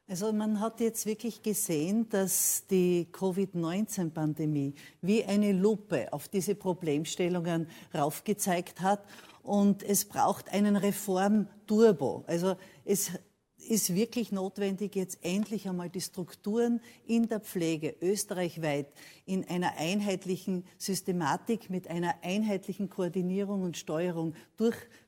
Also 0.08 0.32
man 0.32 0.60
hat 0.60 0.78
jetzt 0.78 1.04
wirklich 1.04 1.42
gesehen, 1.42 2.08
dass 2.10 2.64
die 2.70 3.08
Covid-19-Pandemie 3.10 4.74
wie 5.02 5.24
eine 5.24 5.50
Lupe 5.50 6.12
auf 6.12 6.28
diese 6.28 6.54
Problemstellungen 6.54 7.68
raufgezeigt 7.92 8.82
hat. 8.82 9.04
Und 9.42 9.82
es 9.82 10.04
braucht 10.04 10.48
einen 10.52 10.76
Reform-Turbo. 10.76 12.22
Also 12.28 12.54
es 12.84 13.10
ist 13.58 13.96
wirklich 13.96 14.30
notwendig, 14.30 14.94
jetzt 14.94 15.18
endlich 15.24 15.68
einmal 15.68 15.90
die 15.90 16.00
Strukturen 16.00 16.80
in 17.08 17.28
der 17.28 17.40
Pflege 17.40 17.96
österreichweit 18.00 18.86
in 19.24 19.42
einer 19.48 19.76
einheitlichen 19.76 20.64
Systematik 20.78 21.68
mit 21.68 21.88
einer 21.88 22.14
einheitlichen 22.22 22.90
Koordinierung 22.90 23.62
und 23.62 23.76
Steuerung 23.76 24.34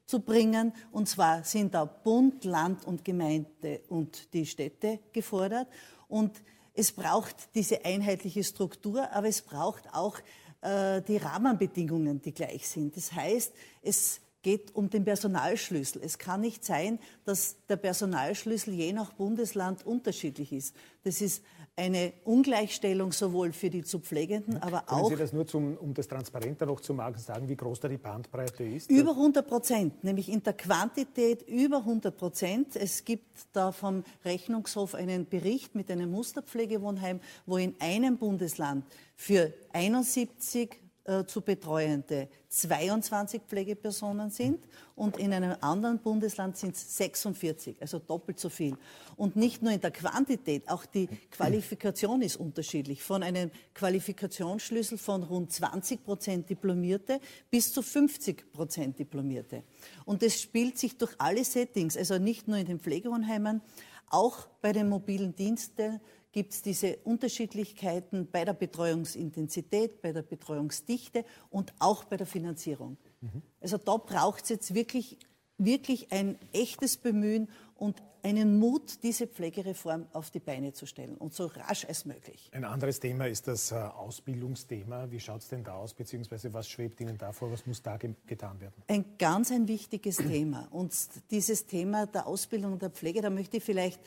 durchzubringen. 0.09 0.73
Und 0.91 1.09
zwar 1.09 1.45
sind 1.45 1.75
da 1.75 1.85
Bund, 1.85 2.45
Land 2.45 2.87
und 2.87 3.05
Gemeinde 3.05 3.83
und 3.89 4.33
die 4.33 4.47
Städte 4.47 5.01
gefordert. 5.13 5.69
Und 6.09 6.43
es 6.75 6.93
braucht 6.93 7.55
diese 7.55 7.85
einheitliche 7.85 8.43
Struktur, 8.43 9.11
aber 9.13 9.29
es 9.29 9.43
braucht 9.43 9.93
auch 9.93 10.19
äh, 10.63 11.03
die 11.03 11.19
Rahmenbedingungen, 11.19 12.23
die 12.23 12.33
gleich 12.33 12.69
sind. 12.69 12.97
Das 12.97 13.13
heißt, 13.13 13.53
es 13.83 14.21
geht 14.43 14.75
um 14.75 14.89
den 14.89 15.05
Personalschlüssel. 15.05 16.01
Es 16.03 16.17
kann 16.17 16.41
nicht 16.41 16.65
sein, 16.65 16.99
dass 17.25 17.57
der 17.69 17.77
Personalschlüssel 17.77 18.73
je 18.73 18.93
nach 18.93 19.13
Bundesland 19.13 19.85
unterschiedlich 19.85 20.53
ist. 20.53 20.75
Das 21.03 21.21
ist 21.21 21.43
eine 21.79 22.13
Ungleichstellung 22.25 23.13
sowohl 23.13 23.53
für 23.53 23.71
die 23.71 23.85
zu 23.85 24.01
Pflegenden, 24.01 24.57
aber 24.57 24.83
Können 24.83 25.01
auch. 25.01 25.09
Sie 25.09 25.17
das 25.17 25.33
nur, 25.33 25.47
zum, 25.47 25.77
um 25.77 25.95
das 25.95 26.09
transparenter 26.09 26.67
noch 26.67 26.81
zu 26.81 26.93
machen, 26.93 27.19
sagen, 27.19 27.49
wie 27.49 27.57
groß 27.57 27.79
da 27.81 27.89
die 27.89 27.99
Bandbreite 27.99 28.65
ist? 28.65 28.91
Über 28.91 29.13
100 29.13 29.47
Prozent, 29.47 30.03
nämlich 30.03 30.29
in 30.29 30.43
der 30.43 30.55
Quantität 30.55 31.43
über 31.49 31.79
100 31.79 32.17
Prozent. 32.17 32.75
Es 32.75 33.05
gibt 33.05 33.47
da 33.53 33.71
vom 33.71 34.03
Rechnungshof 34.25 34.95
einen 34.95 35.29
Bericht 35.29 35.77
mit 35.77 35.91
einem 35.91 36.11
Musterpflegewohnheim, 36.11 37.21
wo 37.47 37.57
in 37.59 37.77
einem 37.79 38.19
Bundesland 38.19 38.85
für 39.15 39.55
71 39.73 40.88
äh, 41.09 41.25
zu 41.25 41.41
betreuende 41.41 42.29
22 42.51 43.41
Pflegepersonen 43.49 44.29
sind 44.29 44.69
und 44.95 45.17
in 45.17 45.33
einem 45.33 45.57
anderen 45.63 46.01
Bundesland 46.01 46.59
sind 46.59 46.77
es 46.77 46.99
46, 46.99 47.81
also 47.81 47.99
doppelt 47.99 48.39
so 48.39 48.51
viel. 48.51 48.77
Und 49.17 49.35
nicht 49.35 49.63
nur 49.63 49.73
in 49.73 49.81
der 49.81 49.91
Quantität, 49.91 50.69
auch 50.69 50.85
die 50.85 51.07
Qualifikation 51.31 52.21
ist 52.21 52.37
unterschiedlich. 52.37 53.03
Von 53.03 53.23
einem 53.23 53.51
Qualifikationsschlüssel 53.73 54.99
von 54.99 55.23
rund 55.23 55.51
20 55.51 56.05
Prozent 56.05 56.51
Diplomierte 56.51 57.21
bis 57.51 57.73
zu 57.73 57.81
50 57.81 58.53
Prozent 58.53 58.99
Diplomierte. 58.99 59.63
Und 60.05 60.21
das 60.23 60.39
spielt 60.39 60.77
sich 60.77 60.99
durch 60.99 61.15
alle 61.17 61.43
Settings, 61.43 61.97
also 61.97 62.19
nicht 62.19 62.49
nur 62.49 62.59
in 62.59 62.67
den 62.67 62.81
Pflegewohnheimen, 62.81 63.63
auch 64.11 64.47
bei 64.61 64.75
den 64.75 64.91
mobilen 64.91 65.35
Diensten, 65.35 66.01
gibt 66.33 66.53
es 66.53 66.63
diese 66.63 66.97
Unterschiedlichkeiten 66.99 68.29
bei 68.31 68.45
der 68.45 68.53
Betreuungsintensität, 68.53 70.03
bei 70.03 70.13
der 70.13 70.23
Betreuungsdichte 70.23 71.25
und 71.51 71.73
auch 71.79 72.05
bei 72.05 72.17
der 72.17 72.27
Finanzierung. 72.27 72.97
Mhm. 73.21 73.43
Also 73.61 73.79
da 73.79 73.97
braucht 73.97 74.45
es 74.45 74.51
jetzt 74.51 74.75
wirklich, 74.75 75.19
wirklich 75.57 76.13
ein 76.13 76.39
echtes 76.53 76.97
Bemühen 76.97 77.49
und 77.77 78.03
einen 78.23 78.59
Mut, 78.59 79.03
diese 79.03 79.27
Pflegereform 79.27 80.07
auf 80.13 80.31
die 80.31 80.41
Beine 80.41 80.73
zu 80.73 80.87
stellen 80.87 81.17
und 81.17 81.35
so 81.35 81.47
rasch 81.47 81.85
als 81.87 82.05
möglich. 82.05 82.51
Ein 82.53 82.65
anderes 82.65 83.01
Thema 83.01 83.27
ist 83.27 83.49
das 83.49 83.71
äh, 83.71 83.77
Ausbildungsthema. 83.77 85.11
Wie 85.11 85.21
schaut 85.21 85.43
es 85.43 85.49
denn 85.49 85.65
da 85.65 85.75
aus, 85.77 85.95
beziehungsweise 85.95 86.53
was 86.53 86.69
schwebt 86.69 87.01
Ihnen 87.01 87.17
da 87.17 87.33
vor, 87.33 87.51
was 87.51 87.67
muss 87.67 87.83
da 87.83 87.97
ge 87.97 88.15
getan 88.27 88.61
werden? 88.61 88.75
Ein 88.89 89.05
ganz 89.19 89.51
ein 89.51 89.69
wichtiges 89.69 90.17
Thema. 90.17 90.69
Und 90.71 90.95
dieses 91.31 91.67
Thema 91.67 92.07
der 92.07 92.27
Ausbildung 92.27 92.79
der 92.79 92.91
Pflege, 92.91 93.23
da 93.23 93.31
möchte 93.31 93.59
ich 93.59 93.65
vielleicht 93.65 94.01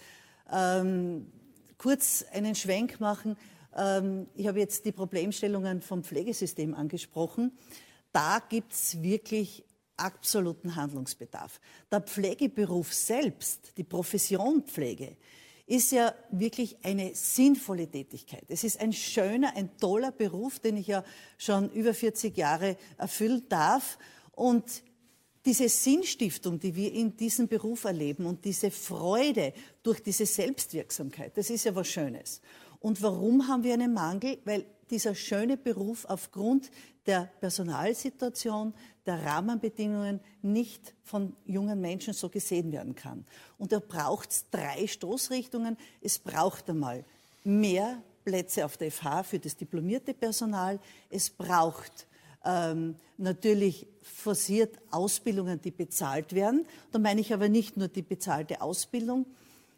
ähm, 0.51 1.27
kurz 1.81 2.23
einen 2.31 2.53
Schwenk 2.53 2.99
machen. 2.99 3.35
Ähm, 3.75 4.27
ich 4.35 4.45
habe 4.45 4.59
jetzt 4.59 4.85
die 4.85 4.91
Problemstellungen 4.91 5.81
vom 5.81 6.03
Pflegesystem 6.03 6.75
angesprochen. 6.75 7.57
Da 8.11 8.37
gibt 8.37 8.73
es 8.73 9.01
wirklich 9.01 9.65
absoluten 9.97 10.75
Handlungsbedarf. 10.75 11.59
Der 11.91 12.01
Pflegeberuf 12.01 12.93
selbst, 12.93 13.75
die 13.77 13.83
Profession 13.83 14.61
Pflege, 14.61 15.17
ist 15.65 15.91
ja 15.91 16.13
wirklich 16.29 16.77
eine 16.85 17.15
sinnvolle 17.15 17.87
Tätigkeit. 17.89 18.43
Es 18.49 18.63
ist 18.63 18.79
ein 18.79 18.93
schöner, 18.93 19.55
ein 19.55 19.75
toller 19.77 20.11
Beruf, 20.11 20.59
den 20.59 20.77
ich 20.77 20.85
ja 20.85 21.03
schon 21.39 21.71
über 21.71 21.95
40 21.95 22.37
Jahre 22.37 22.77
erfüllen 22.99 23.47
darf. 23.49 23.97
Und 24.33 24.83
diese 25.45 25.69
Sinnstiftung, 25.69 26.59
die 26.59 26.75
wir 26.75 26.91
in 26.93 27.15
diesem 27.17 27.47
Beruf 27.47 27.85
erleben 27.85 28.25
und 28.25 28.45
diese 28.45 28.69
Freude 28.69 29.53
durch 29.81 30.01
diese 30.03 30.25
Selbstwirksamkeit, 30.25 31.35
das 31.35 31.49
ist 31.49 31.65
ja 31.65 31.73
was 31.75 31.87
Schönes. 31.87 32.41
Und 32.79 33.01
warum 33.01 33.47
haben 33.47 33.63
wir 33.63 33.73
einen 33.73 33.93
Mangel? 33.93 34.39
Weil 34.45 34.65
dieser 34.89 35.15
schöne 35.15 35.57
Beruf 35.57 36.05
aufgrund 36.05 36.69
der 37.05 37.31
Personalsituation, 37.39 38.73
der 39.05 39.23
Rahmenbedingungen 39.23 40.19
nicht 40.41 40.93
von 41.03 41.35
jungen 41.45 41.79
Menschen 41.81 42.13
so 42.13 42.29
gesehen 42.29 42.71
werden 42.71 42.93
kann. 42.93 43.25
Und 43.57 43.71
da 43.71 43.79
braucht 43.79 44.31
es 44.31 44.45
drei 44.51 44.85
Stoßrichtungen. 44.85 45.77
Es 46.01 46.19
braucht 46.19 46.69
einmal 46.69 47.03
mehr 47.43 48.01
Plätze 48.23 48.65
auf 48.65 48.77
der 48.77 48.91
FH 48.91 49.23
für 49.23 49.39
das 49.39 49.55
diplomierte 49.55 50.13
Personal. 50.13 50.79
Es 51.09 51.29
braucht 51.29 52.07
ähm, 52.45 52.95
natürlich 53.17 53.87
forciert 54.01 54.77
Ausbildungen, 54.89 55.61
die 55.61 55.71
bezahlt 55.71 56.33
werden. 56.33 56.65
Da 56.91 56.99
meine 56.99 57.21
ich 57.21 57.33
aber 57.33 57.49
nicht 57.49 57.77
nur 57.77 57.87
die 57.87 58.01
bezahlte 58.01 58.61
Ausbildung, 58.61 59.25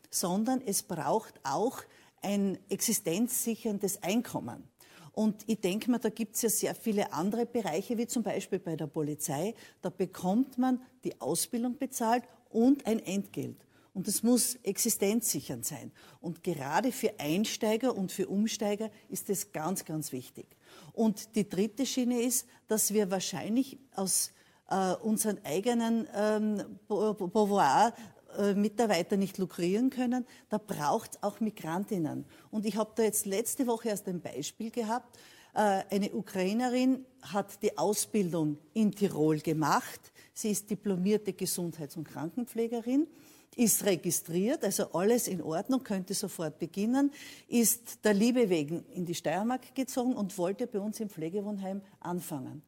sondern 0.10 0.62
es 0.66 0.84
braucht 0.84 1.34
auch 1.44 1.82
ein 2.22 2.58
existenzsicherndes 2.70 4.02
Einkommen. 4.02 4.64
Und 5.12 5.44
ich 5.46 5.60
denke 5.60 5.92
mal, 5.92 6.00
da 6.00 6.10
gibt 6.10 6.36
es 6.36 6.42
ja 6.42 6.50
sehr 6.50 6.76
viele 6.76 7.14
andere 7.14 7.46
Bereiche, 7.46 7.98
wie 7.98 8.08
zum 8.08 8.24
Beispiel 8.24 8.60
bei 8.60 8.76
der 8.76 8.88
Polizei. 8.88 9.54
Da 9.82 9.90
bekommt 9.90 10.58
man 10.58 10.82
die 11.04 11.20
Ausbildung 11.22 11.78
bezahlt 11.78 12.24
und 12.50 12.86
ein 12.88 13.00
Entgelt. 13.00 13.58
Und 13.94 14.08
das 14.08 14.24
muss 14.24 14.56
existenzsichernd 14.64 15.66
sein. 15.66 15.92
Und 16.20 16.44
gerade 16.44 16.92
für 16.92 17.20
Einsteiger 17.20 17.96
und 17.96 18.12
für 18.12 18.28
Umsteiger 18.28 18.90
ist 19.08 19.30
das 19.30 19.52
ganz, 19.52 19.86
ganz 19.86 20.12
wichtig. 20.12 20.48
Und 20.94 21.36
die 21.36 21.48
dritte 21.48 21.86
Schiene 21.86 22.22
ist, 22.22 22.48
dass 22.68 22.94
wir 22.94 23.10
wahrscheinlich 23.12 23.78
aus 23.96 24.32
äh, 24.70 24.94
unseren 25.02 25.40
eigenen 25.44 26.08
ähm, 26.16 26.80
Beauvoir 26.88 27.94
äh, 28.38 28.54
Mitarbeiter 28.54 29.18
nicht 29.18 29.38
lukrieren 29.38 29.90
können, 29.90 30.26
da 30.50 30.58
braucht 30.58 31.12
es 31.12 31.24
auch 31.24 31.40
Migrantinnen. 31.40 32.26
Und 32.50 32.66
ich 32.66 32.78
habe 32.78 32.92
da 32.96 33.04
jetzt 33.04 33.26
letzte 33.26 33.68
Woche 33.68 33.90
erst 33.90 34.08
ein 34.08 34.22
Beispiel 34.22 34.72
gehabt. 34.72 35.18
Äh, 35.54 35.84
eine 35.90 36.12
Ukrainerin 36.14 37.06
hat 37.22 37.62
die 37.62 37.78
Ausbildung 37.78 38.58
in 38.74 38.92
Tirol 38.92 39.40
gemacht. 39.40 40.00
Sie 40.34 40.50
ist 40.50 40.70
diplomierte 40.70 41.34
Gesundheits- 41.34 41.96
und 41.96 42.06
Krankenpflegerin 42.06 43.08
ist 43.56 43.86
registriert, 43.86 44.64
also 44.64 44.92
alles 44.94 45.28
in 45.28 45.42
Ordnung, 45.42 45.84
könnte 45.84 46.14
sofort 46.14 46.60
beginnen, 46.60 47.12
ist 47.48 48.04
der 48.04 48.14
Liebe 48.14 48.50
wegen 48.50 48.86
in 48.94 49.06
die 49.06 49.16
Steiermark 49.16 49.76
gezogen 49.76 50.14
und 50.14 50.38
wollte 50.38 50.68
bei 50.68 50.80
uns 50.80 51.00
im 51.00 51.10
Pflegewohnheim 51.10 51.82
anfangen. 52.00 52.64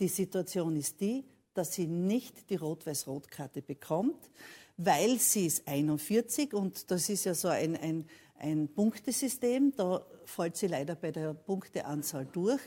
Die 0.00 0.08
Situation 0.08 0.76
ist 0.76 1.00
die, 1.00 1.24
dass 1.54 1.72
sie 1.72 1.86
nicht 1.86 2.50
die 2.50 2.56
Rot-Weiß-Rot-Karte 2.56 3.62
bekommt, 3.62 4.30
weil 4.76 5.18
sie 5.18 5.46
ist 5.46 5.66
41 5.66 6.54
und 6.54 6.90
das 6.90 7.08
ist 7.08 7.24
ja 7.24 7.34
so 7.34 7.48
ein, 7.48 7.76
ein, 7.76 8.06
ein 8.38 8.68
Punktesystem, 8.68 9.72
da 9.76 10.06
fällt 10.24 10.56
sie 10.56 10.68
leider 10.68 10.94
bei 10.94 11.10
der 11.10 11.34
Punkteanzahl 11.34 12.26
durch 12.26 12.60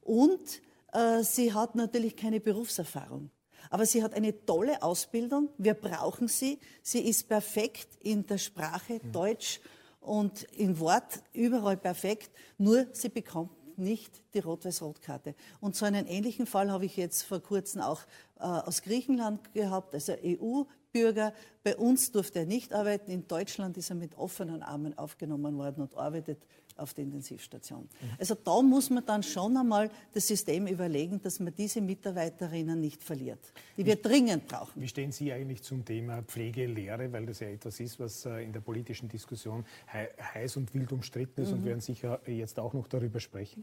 und 0.00 0.62
äh, 0.92 1.22
sie 1.22 1.52
hat 1.52 1.74
natürlich 1.74 2.16
keine 2.16 2.40
Berufserfahrung. 2.40 3.30
Aber 3.70 3.86
sie 3.86 4.02
hat 4.02 4.14
eine 4.14 4.44
tolle 4.44 4.82
Ausbildung. 4.82 5.50
Wir 5.58 5.74
brauchen 5.74 6.28
sie. 6.28 6.58
Sie 6.82 7.00
ist 7.00 7.28
perfekt 7.28 7.88
in 8.00 8.26
der 8.26 8.38
Sprache 8.38 9.00
Deutsch 9.12 9.60
und 10.00 10.44
im 10.56 10.78
Wort 10.78 11.22
überall 11.32 11.76
perfekt. 11.76 12.30
Nur 12.56 12.86
sie 12.92 13.08
bekommt 13.08 13.50
nicht 13.78 14.22
die 14.34 14.40
Rot-Weiß-Rot-Karte. 14.40 15.34
Und 15.60 15.76
so 15.76 15.86
einen 15.86 16.06
ähnlichen 16.06 16.46
Fall 16.46 16.70
habe 16.70 16.84
ich 16.84 16.96
jetzt 16.96 17.22
vor 17.22 17.40
kurzem 17.40 17.80
auch 17.80 18.02
äh, 18.38 18.42
aus 18.42 18.82
Griechenland 18.82 19.54
gehabt, 19.54 19.94
also 19.94 20.12
EU-Bürger. 20.12 21.32
Bei 21.62 21.76
uns 21.76 22.10
durfte 22.10 22.40
er 22.40 22.46
nicht 22.46 22.72
arbeiten. 22.72 23.10
In 23.10 23.28
Deutschland 23.28 23.76
ist 23.76 23.90
er 23.90 23.96
mit 23.96 24.18
offenen 24.18 24.62
Armen 24.62 24.98
aufgenommen 24.98 25.56
worden 25.56 25.82
und 25.82 25.96
arbeitet 25.96 26.44
auf 26.78 26.94
der 26.94 27.04
Intensivstation. 27.04 27.88
Also 28.18 28.34
da 28.34 28.62
muss 28.62 28.90
man 28.90 29.04
dann 29.04 29.22
schon 29.22 29.56
einmal 29.56 29.90
das 30.12 30.26
System 30.26 30.66
überlegen, 30.66 31.20
dass 31.22 31.40
man 31.40 31.54
diese 31.54 31.80
Mitarbeiterinnen 31.80 32.80
nicht 32.80 33.02
verliert, 33.02 33.52
die 33.76 33.84
wir 33.84 33.96
dringend 33.96 34.46
brauchen. 34.46 34.80
Wie 34.80 34.88
stehen 34.88 35.12
Sie 35.12 35.32
eigentlich 35.32 35.62
zum 35.62 35.84
Thema 35.84 36.22
Pflegelehre, 36.22 37.12
weil 37.12 37.26
das 37.26 37.40
ja 37.40 37.48
etwas 37.48 37.80
ist, 37.80 37.98
was 37.98 38.24
äh, 38.26 38.44
in 38.44 38.52
der 38.52 38.60
politischen 38.60 39.08
Diskussion 39.08 39.64
heiß 39.92 40.56
und 40.56 40.74
wild 40.74 40.92
umstritten 40.92 41.42
ist 41.42 41.50
mhm. 41.50 41.58
und 41.58 41.64
werden 41.64 41.80
sicher 41.80 42.20
jetzt 42.26 42.58
auch 42.58 42.72
noch 42.72 42.88
darüber 42.88 43.20
sprechen? 43.20 43.62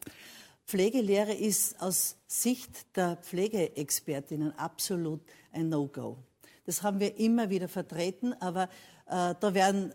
Pflegelehre 0.65 1.33
ist 1.33 1.79
aus 1.79 2.17
Sicht 2.27 2.95
der 2.95 3.17
Pflegeexpertinnen 3.17 4.57
absolut 4.57 5.21
ein 5.51 5.69
No-Go. 5.69 6.17
Das 6.65 6.81
haben 6.81 6.99
wir 6.99 7.17
immer 7.19 7.51
wieder 7.51 7.67
vertreten, 7.67 8.33
aber 8.39 8.63
äh, 9.05 9.35
da 9.39 9.53
werden 9.53 9.93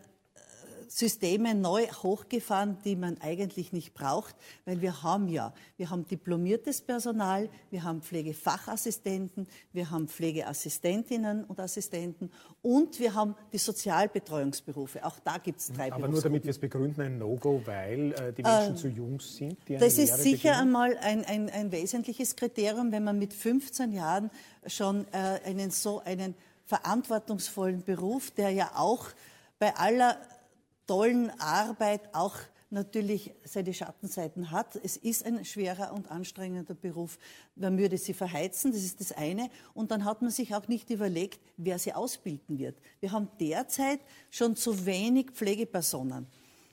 Systeme 0.91 1.55
neu 1.55 1.87
hochgefahren, 1.87 2.77
die 2.83 2.97
man 2.97 3.17
eigentlich 3.21 3.71
nicht 3.71 3.93
braucht, 3.93 4.35
weil 4.65 4.81
wir 4.81 5.03
haben 5.03 5.29
ja, 5.29 5.53
wir 5.77 5.89
haben 5.89 6.05
diplomiertes 6.05 6.81
Personal, 6.81 7.49
wir 7.69 7.83
haben 7.83 8.01
Pflegefachassistenten, 8.01 9.47
wir 9.71 9.89
haben 9.89 10.09
Pflegeassistentinnen 10.09 11.45
und 11.45 11.61
Assistenten 11.61 12.29
und 12.61 12.99
wir 12.99 13.13
haben 13.13 13.35
die 13.53 13.57
Sozialbetreuungsberufe. 13.57 15.05
Auch 15.05 15.17
da 15.19 15.37
gibt 15.37 15.61
es 15.61 15.71
drei 15.71 15.93
Aber 15.93 16.09
nur 16.09 16.21
damit 16.21 16.43
wir 16.43 16.51
es 16.51 16.59
begründen, 16.59 16.99
ein 16.99 17.17
No-Go, 17.17 17.61
weil 17.63 18.11
äh, 18.11 18.33
die 18.33 18.43
Menschen 18.43 18.73
äh, 18.73 18.77
zu 18.77 18.89
jung 18.89 19.21
sind? 19.21 19.57
Das 19.69 19.97
ist 19.97 20.17
sicher 20.17 20.49
beginnen? 20.49 20.75
einmal 20.75 20.97
ein, 20.97 21.23
ein, 21.23 21.49
ein 21.49 21.71
wesentliches 21.71 22.35
Kriterium, 22.35 22.91
wenn 22.91 23.05
man 23.05 23.17
mit 23.17 23.33
15 23.33 23.93
Jahren 23.93 24.29
schon 24.67 25.05
äh, 25.13 25.39
einen 25.45 25.71
so 25.71 26.01
einen 26.03 26.35
verantwortungsvollen 26.65 27.83
Beruf, 27.83 28.31
der 28.31 28.49
ja 28.49 28.71
auch 28.75 29.07
bei 29.57 29.73
aller 29.75 30.17
tollen 30.87 31.29
Arbeit 31.39 32.13
auch 32.13 32.35
natürlich 32.71 33.33
seine 33.43 33.73
Schattenseiten 33.73 34.51
hat. 34.51 34.77
Es 34.81 34.97
ist 34.97 35.25
ein 35.25 35.43
schwerer 35.43 35.93
und 35.93 36.09
anstrengender 36.09 36.73
Beruf. 36.73 37.19
Man 37.55 37.77
würde 37.77 37.97
sie 37.97 38.13
verheizen, 38.13 38.71
das 38.71 38.83
ist 38.83 38.99
das 38.99 39.11
eine. 39.11 39.49
Und 39.73 39.91
dann 39.91 40.05
hat 40.05 40.21
man 40.21 40.31
sich 40.31 40.55
auch 40.55 40.67
nicht 40.67 40.89
überlegt, 40.89 41.39
wer 41.57 41.77
sie 41.77 41.93
ausbilden 41.93 42.57
wird. 42.57 42.77
Wir 43.01 43.11
haben 43.11 43.27
derzeit 43.39 43.99
schon 44.29 44.55
zu 44.55 44.85
wenig 44.85 45.31
Pflegepersonen. 45.31 46.27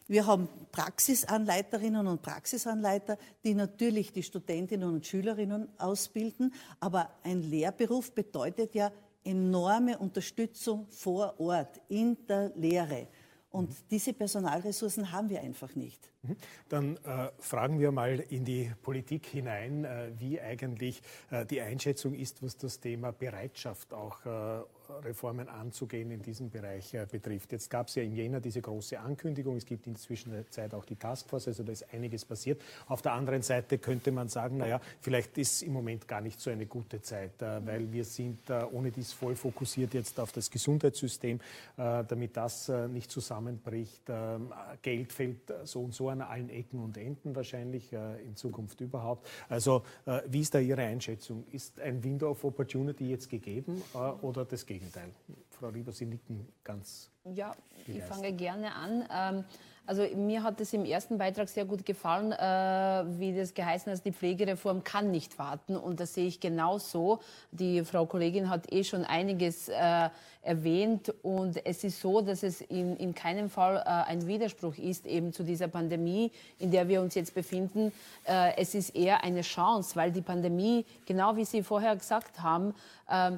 Wir 0.07 0.25
haben 0.25 0.49
Praxisanleiterinnen 0.73 2.07
und 2.07 2.23
Praxisanleiter, 2.23 3.19
die 3.45 3.55
natürlich 3.55 4.11
die 4.11 4.23
Studentinnen 4.23 4.89
und 4.89 5.05
Schülerinnen 5.05 5.69
ausbilden. 5.77 6.55
Aber 6.81 7.11
ein 7.25 7.43
Lehrberuf 7.43 8.13
bedeutet 8.13 8.75
ja 8.75 8.91
enorme 9.25 9.99
Unterstützung 9.99 10.87
vor 10.89 11.39
Ort 11.39 11.81
in 11.89 12.17
der 12.27 12.53
Lehre. 12.57 13.09
Und 13.51 13.75
diese 13.91 14.13
Personalressourcen 14.13 15.11
haben 15.11 15.31
wir 15.31 15.41
einfach 15.41 15.75
nicht. 15.75 16.11
Mhm. 16.23 16.37
Dann 16.69 16.97
äh, 16.99 17.31
fragen 17.39 17.81
wir 17.81 17.93
mal 17.93 18.21
in 18.21 18.45
die 18.45 18.71
Politik 18.83 19.27
hinein, 19.27 19.85
äh, 19.85 20.11
wie 20.19 20.41
eigentlich 20.41 21.03
äh, 21.31 21.47
die 21.47 21.61
Einschätzung 21.61 22.15
ist, 22.15 22.43
was 22.43 22.59
das 22.59 22.81
Thema 22.81 23.11
Bereitschaft 23.11 23.95
auch 23.95 24.27
äh, 24.27 24.63
Reformen 25.05 25.49
anzugehen 25.49 26.11
in 26.11 26.23
diesem 26.23 26.51
Bereich 26.51 26.95
äh, 26.95 27.07
betrifft. 27.11 27.53
Jetzt 27.53 27.71
gab 27.71 27.89
es 27.89 27.95
ja 27.95 28.03
im 28.03 28.15
Jänner 28.15 28.41
diese 28.41 28.61
große 28.61 28.99
Ankündigung. 28.99 29.57
Es 29.57 29.67
gibt 29.67 29.87
inzwischen 29.87 30.33
der 30.33 30.49
Zeit 30.51 30.75
auch 30.75 30.85
die 30.85 30.97
Taskforce, 30.97 31.49
also 31.49 31.63
da 31.63 31.73
ist 31.73 31.93
einiges 31.93 32.25
passiert. 32.25 32.63
Auf 32.87 33.03
der 33.03 33.13
anderen 33.13 33.43
Seite 33.43 33.79
könnte 33.79 34.13
man 34.13 34.29
sagen, 34.29 34.59
naja, 34.59 34.81
vielleicht 35.01 35.39
ist 35.39 35.63
im 35.63 35.73
Moment 35.73 36.09
gar 36.09 36.21
nicht 36.21 36.41
so 36.41 36.51
eine 36.51 36.67
gute 36.67 37.01
Zeit, 37.03 37.41
äh, 37.43 37.67
weil 37.67 37.93
wir 37.93 38.05
sind 38.05 38.39
ohne 38.73 38.91
dies 38.91 39.13
voll 39.13 39.35
fokussiert 39.35 39.95
jetzt 39.95 40.19
auf 40.21 40.33
das 40.33 40.51
Gesundheitssystem, 40.51 41.41
damit 41.77 42.37
das 42.37 42.71
nicht 42.89 43.11
zusammenbricht. 43.11 44.03
Ähm, 44.09 44.53
Geld 44.83 45.13
fällt 45.13 45.53
so 45.65 45.81
und 45.81 45.95
so 45.95 46.09
an 46.09 46.23
allen 46.23 46.51
Ecken 46.51 46.81
und 46.81 46.97
Enden 46.97 47.35
wahrscheinlich 47.35 47.93
äh, 47.93 48.23
in 48.23 48.37
Zukunft 48.37 48.81
überhaupt. 48.81 49.27
Also 49.49 49.83
äh, 50.07 50.21
wie 50.29 50.41
ist 50.41 50.55
da 50.55 50.59
Ihre 50.59 50.83
Einschätzung? 50.83 51.45
Ist 51.53 51.81
ein 51.81 52.03
Window 52.03 52.31
of 52.31 52.45
Opportunity 52.45 53.09
jetzt 53.09 53.29
gegeben 53.29 53.83
äh, 53.95 53.99
oder 53.99 54.45
das 54.45 54.67
Gegenteil? 54.79 55.13
Frau 55.51 55.69
Rieber, 55.69 55.93
Sie 55.93 56.07
nicken 56.07 56.47
ganz. 56.63 57.11
Ja, 57.25 57.55
ich 57.87 58.03
fange 58.05 58.33
gerne 58.33 58.75
an. 58.75 59.05
Ähm, 59.13 59.45
also 59.87 60.03
mir 60.15 60.43
hat 60.43 60.61
es 60.61 60.73
im 60.73 60.85
ersten 60.85 61.19
Beitrag 61.19 61.49
sehr 61.49 61.65
gut 61.65 61.85
gefallen, 61.85 62.31
äh, 62.33 63.19
wie 63.19 63.35
das 63.35 63.55
geheißen 63.55 63.91
hat, 63.91 64.05
die 64.05 64.13
Pflegereform 64.13 64.85
kann 64.85 65.11
nicht 65.11 65.39
warten. 65.39 65.77
Und 65.77 65.99
das 65.99 66.15
sehe 66.15 66.27
ich 66.27 66.41
genauso. 66.41 67.21
Die 67.51 67.83
Frau 67.85 68.07
Kollegin 68.07 68.51
hat 68.51 68.73
eh 68.73 68.85
schon 68.85 69.05
einiges 69.05 69.69
äh, 69.69 70.11
erwähnt. 70.43 71.13
Und 71.23 71.65
es 71.67 71.83
ist 71.85 72.01
so, 72.01 72.21
dass 72.21 72.43
es 72.43 72.61
in, 72.61 72.97
in 72.99 73.15
keinem 73.15 73.51
Fall 73.51 73.79
äh, 73.79 74.11
ein 74.11 74.27
Widerspruch 74.27 74.77
ist 74.77 75.07
eben 75.07 75.33
zu 75.33 75.43
dieser 75.43 75.69
Pandemie, 75.69 76.31
in 76.59 76.71
der 76.71 76.87
wir 76.87 77.01
uns 77.01 77.15
jetzt 77.15 77.35
befinden. 77.35 77.91
Es 78.25 78.75
ist 78.75 78.95
eher 78.95 79.25
eine 79.25 79.41
Chance, 79.41 79.97
weil 79.97 80.13
die 80.13 80.21
Pandemie, 80.21 80.85
genau 81.07 81.35
wie 81.37 81.45
Sie 81.45 81.63
vorher 81.63 81.97
gesagt 81.97 82.43
haben, 82.43 82.75
äh, 83.09 83.33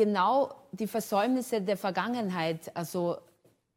genau 0.00 0.54
die 0.72 0.86
Versäumnisse 0.86 1.60
der 1.60 1.76
Vergangenheit, 1.76 2.74
also 2.74 3.18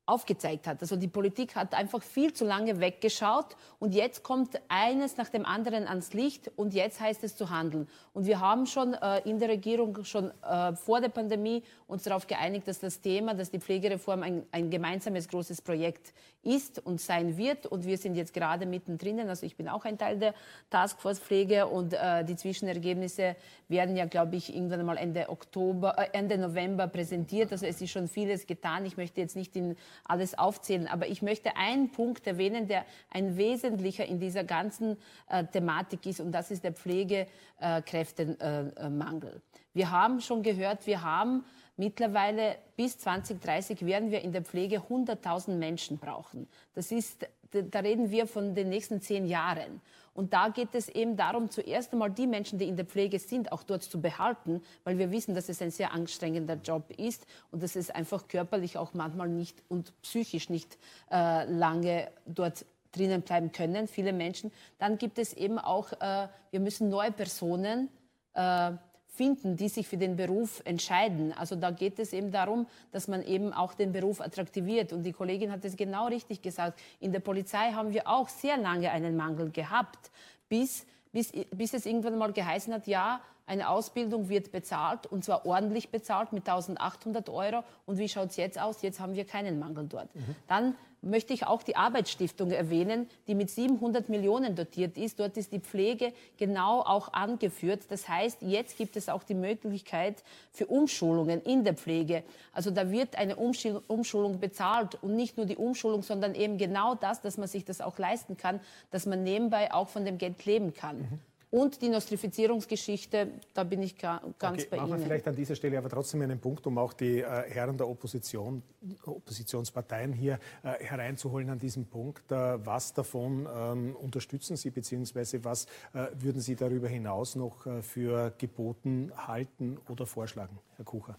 aufgezeigt 0.05 0.67
hat. 0.67 0.81
Also 0.81 0.95
die 0.95 1.07
Politik 1.07 1.55
hat 1.55 1.73
einfach 1.73 2.01
viel 2.01 2.33
zu 2.33 2.45
lange 2.45 2.79
weggeschaut 2.79 3.57
und 3.79 3.93
jetzt 3.93 4.23
kommt 4.23 4.59
eines 4.69 5.17
nach 5.17 5.29
dem 5.29 5.45
anderen 5.45 5.85
ans 5.87 6.13
Licht 6.13 6.49
und 6.55 6.73
jetzt 6.73 7.01
heißt 7.01 7.23
es 7.23 7.35
zu 7.35 7.49
handeln. 7.49 7.89
Und 8.13 8.25
wir 8.25 8.39
haben 8.39 8.65
schon 8.65 8.93
äh, 8.93 9.19
in 9.27 9.39
der 9.39 9.49
Regierung 9.49 10.03
schon 10.03 10.31
äh, 10.43 10.73
vor 10.75 11.01
der 11.01 11.09
Pandemie 11.09 11.63
uns 11.87 12.03
darauf 12.03 12.27
geeinigt, 12.27 12.67
dass 12.67 12.79
das 12.79 13.01
Thema, 13.01 13.33
dass 13.33 13.51
die 13.51 13.59
Pflegereform 13.59 14.23
ein, 14.23 14.45
ein 14.51 14.69
gemeinsames 14.69 15.27
großes 15.27 15.61
Projekt 15.61 16.13
ist 16.43 16.85
und 16.85 17.01
sein 17.01 17.37
wird. 17.37 17.65
Und 17.65 17.85
wir 17.85 17.97
sind 17.97 18.15
jetzt 18.15 18.33
gerade 18.33 18.65
mittendrin. 18.65 19.19
Also 19.27 19.45
ich 19.45 19.55
bin 19.55 19.69
auch 19.69 19.85
ein 19.85 19.97
Teil 19.97 20.19
der 20.19 20.33
Taskforce 20.69 21.19
Pflege 21.19 21.67
und 21.67 21.93
äh, 21.93 22.25
die 22.25 22.35
Zwischenergebnisse 22.35 23.35
werden 23.69 23.95
ja, 23.95 24.05
glaube 24.05 24.35
ich, 24.35 24.55
irgendwann 24.55 24.85
mal 24.85 24.97
Ende 24.97 25.29
Oktober, 25.29 25.97
äh, 25.97 26.09
Ende 26.13 26.37
November 26.37 26.87
präsentiert. 26.87 27.51
Also 27.51 27.65
es 27.65 27.81
ist 27.81 27.89
schon 27.91 28.07
vieles 28.07 28.45
getan. 28.45 28.85
Ich 28.85 28.97
möchte 28.97 29.21
jetzt 29.21 29.35
nicht 29.35 29.55
in 29.55 29.75
alles 30.05 30.37
aufzählen, 30.37 30.87
aber 30.87 31.07
ich 31.07 31.21
möchte 31.21 31.55
einen 31.55 31.91
Punkt 31.91 32.27
erwähnen, 32.27 32.67
der 32.67 32.85
ein 33.09 33.37
wesentlicher 33.37 34.05
in 34.05 34.19
dieser 34.19 34.43
ganzen 34.43 34.97
äh, 35.29 35.45
Thematik 35.45 36.05
ist, 36.05 36.19
und 36.19 36.31
das 36.31 36.51
ist 36.51 36.63
der 36.63 36.73
Pflegekräftemangel. 36.73 39.41
Wir 39.73 39.91
haben 39.91 40.21
schon 40.21 40.43
gehört, 40.43 40.85
wir 40.85 41.01
haben 41.01 41.43
Mittlerweile 41.75 42.57
bis 42.75 42.99
2030 42.99 43.85
werden 43.85 44.11
wir 44.11 44.21
in 44.21 44.31
der 44.31 44.43
Pflege 44.43 44.83
100.000 44.89 45.55
Menschen 45.55 45.97
brauchen. 45.97 46.47
Das 46.75 46.91
ist, 46.91 47.27
da 47.51 47.79
reden 47.79 48.11
wir 48.11 48.27
von 48.27 48.53
den 48.53 48.69
nächsten 48.69 49.01
zehn 49.01 49.25
Jahren. 49.25 49.81
Und 50.13 50.33
da 50.33 50.49
geht 50.49 50.75
es 50.75 50.89
eben 50.89 51.17
darum, 51.17 51.49
zuerst 51.49 51.91
einmal 51.91 52.11
die 52.11 52.27
Menschen, 52.27 52.59
die 52.59 52.67
in 52.67 52.75
der 52.75 52.85
Pflege 52.85 53.17
sind, 53.17 53.51
auch 53.51 53.63
dort 53.63 53.81
zu 53.81 53.99
behalten, 53.99 54.61
weil 54.83 54.99
wir 54.99 55.09
wissen, 55.09 55.33
dass 55.33 55.49
es 55.49 55.61
ein 55.61 55.71
sehr 55.71 55.91
anstrengender 55.91 56.55
Job 56.63 56.91
ist 56.97 57.25
und 57.49 57.63
dass 57.63 57.75
es 57.75 57.89
einfach 57.89 58.27
körperlich 58.27 58.77
auch 58.77 58.93
manchmal 58.93 59.29
nicht 59.29 59.63
und 59.69 59.99
psychisch 60.03 60.49
nicht 60.49 60.77
äh, 61.11 61.45
lange 61.51 62.11
dort 62.27 62.65
drinnen 62.91 63.23
bleiben 63.23 63.51
können, 63.51 63.87
viele 63.87 64.13
Menschen. 64.13 64.51
Dann 64.77 64.99
gibt 64.99 65.17
es 65.17 65.33
eben 65.33 65.57
auch, 65.57 65.91
äh, 65.93 66.27
wir 66.51 66.59
müssen 66.59 66.89
neue 66.89 67.11
Personen 67.11 67.89
äh, 68.35 68.73
finden, 69.15 69.55
die 69.55 69.69
sich 69.69 69.87
für 69.87 69.97
den 69.97 70.15
Beruf 70.15 70.61
entscheiden. 70.65 71.33
Also 71.33 71.55
da 71.55 71.69
geht 71.69 71.99
es 71.99 72.13
eben 72.13 72.31
darum, 72.31 72.67
dass 72.91 73.07
man 73.07 73.21
eben 73.21 73.53
auch 73.53 73.75
den 73.75 73.91
Beruf 73.91 74.21
attraktiviert. 74.21 74.91
Und 74.91 75.03
die 75.03 75.13
Kollegin 75.13 75.51
hat 75.51 75.63
es 75.65 75.75
genau 75.75 76.07
richtig 76.07 76.41
gesagt. 76.41 76.79
In 76.99 77.11
der 77.11 77.19
Polizei 77.19 77.71
haben 77.73 77.93
wir 77.93 78.07
auch 78.07 78.27
sehr 78.27 78.57
lange 78.57 78.89
einen 78.91 79.15
Mangel 79.15 79.51
gehabt 79.51 80.11
bis, 80.49 80.85
bis, 81.11 81.31
bis 81.51 81.73
es 81.73 81.85
irgendwann 81.85 82.17
mal 82.17 82.33
geheißen 82.33 82.73
hat, 82.73 82.87
ja, 82.87 83.21
eine 83.45 83.69
Ausbildung 83.69 84.29
wird 84.29 84.51
bezahlt 84.51 85.05
und 85.05 85.23
zwar 85.25 85.45
ordentlich 85.45 85.89
bezahlt 85.89 86.33
mit 86.33 86.47
1800 86.47 87.29
Euro. 87.29 87.63
Und 87.85 87.97
wie 87.97 88.07
schaut 88.07 88.29
es 88.29 88.37
jetzt 88.37 88.59
aus? 88.59 88.81
Jetzt 88.81 88.99
haben 88.99 89.15
wir 89.15 89.25
keinen 89.25 89.59
Mangel 89.59 89.85
dort. 89.87 90.13
Mhm. 90.15 90.35
Dann 90.47 90.75
möchte 91.03 91.33
ich 91.33 91.45
auch 91.45 91.63
die 91.63 91.75
Arbeitsstiftung 91.75 92.51
erwähnen, 92.51 93.09
die 93.27 93.35
mit 93.35 93.49
700 93.49 94.09
Millionen 94.09 94.55
dotiert 94.55 94.97
ist. 94.97 95.19
Dort 95.19 95.37
ist 95.37 95.51
die 95.51 95.59
Pflege 95.59 96.13
genau 96.37 96.79
auch 96.79 97.11
angeführt. 97.13 97.83
Das 97.89 98.07
heißt, 98.07 98.41
jetzt 98.41 98.77
gibt 98.77 98.95
es 98.95 99.09
auch 99.09 99.23
die 99.23 99.33
Möglichkeit 99.33 100.23
für 100.51 100.67
Umschulungen 100.67 101.41
in 101.41 101.63
der 101.63 101.73
Pflege. 101.73 102.23
Also 102.53 102.71
da 102.71 102.89
wird 102.89 103.17
eine 103.17 103.35
Umschulung 103.35 104.39
bezahlt 104.39 104.97
und 105.03 105.15
nicht 105.15 105.37
nur 105.37 105.45
die 105.45 105.57
Umschulung, 105.57 106.03
sondern 106.03 106.35
eben 106.35 106.57
genau 106.57 106.95
das, 106.95 107.21
dass 107.21 107.37
man 107.37 107.47
sich 107.47 107.65
das 107.65 107.81
auch 107.81 107.97
leisten 107.97 108.37
kann, 108.37 108.59
dass 108.91 109.05
man 109.05 109.23
nebenbei 109.23 109.73
auch 109.73 109.89
von 109.89 110.05
dem 110.05 110.17
Geld 110.17 110.45
leben 110.45 110.73
kann. 110.73 110.99
Mhm. 110.99 111.19
Und 111.53 111.83
die 111.83 111.89
Nostrifizierungsgeschichte, 111.89 113.27
da 113.53 113.63
bin 113.63 113.83
ich 113.83 113.95
ganz 113.95 114.23
okay, 114.23 114.67
bei 114.71 114.77
machen 114.77 114.89
Ihnen. 114.89 114.99
Wir 115.01 115.05
vielleicht 115.05 115.27
an 115.27 115.35
dieser 115.35 115.53
Stelle 115.53 115.77
aber 115.77 115.87
trotzdem 115.87 116.23
einen 116.23 116.39
Punkt, 116.39 116.65
um 116.65 116.79
auch 116.79 116.93
die 116.93 117.19
äh, 117.19 117.43
Herren 117.47 117.77
der 117.77 117.87
Opposition, 117.87 118.63
Oppositionsparteien 119.05 120.13
hier 120.13 120.39
äh, 120.63 120.83
hereinzuholen 120.83 121.51
an 121.51 121.59
diesem 121.59 121.85
Punkt. 121.85 122.31
Äh, 122.31 122.65
was 122.65 122.93
davon 122.93 123.47
ähm, 123.55 123.95
unterstützen 123.95 124.57
Sie, 124.57 124.71
beziehungsweise 124.71 125.43
was 125.43 125.67
äh, 125.93 126.07
würden 126.15 126.41
Sie 126.41 126.55
darüber 126.55 126.87
hinaus 126.87 127.35
noch 127.35 127.67
äh, 127.67 127.83
für 127.83 128.33
geboten 128.39 129.11
halten 129.15 129.77
oder 129.89 130.07
vorschlagen, 130.07 130.57
Herr 130.77 130.85
Kucher? 130.85 131.15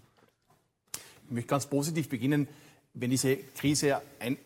Ich 1.26 1.30
möchte 1.30 1.49
ganz 1.49 1.66
positiv 1.66 2.09
beginnen. 2.09 2.49
Wenn 2.93 3.11
diese 3.11 3.37
Krise 3.37 4.03
ein, 4.18 4.37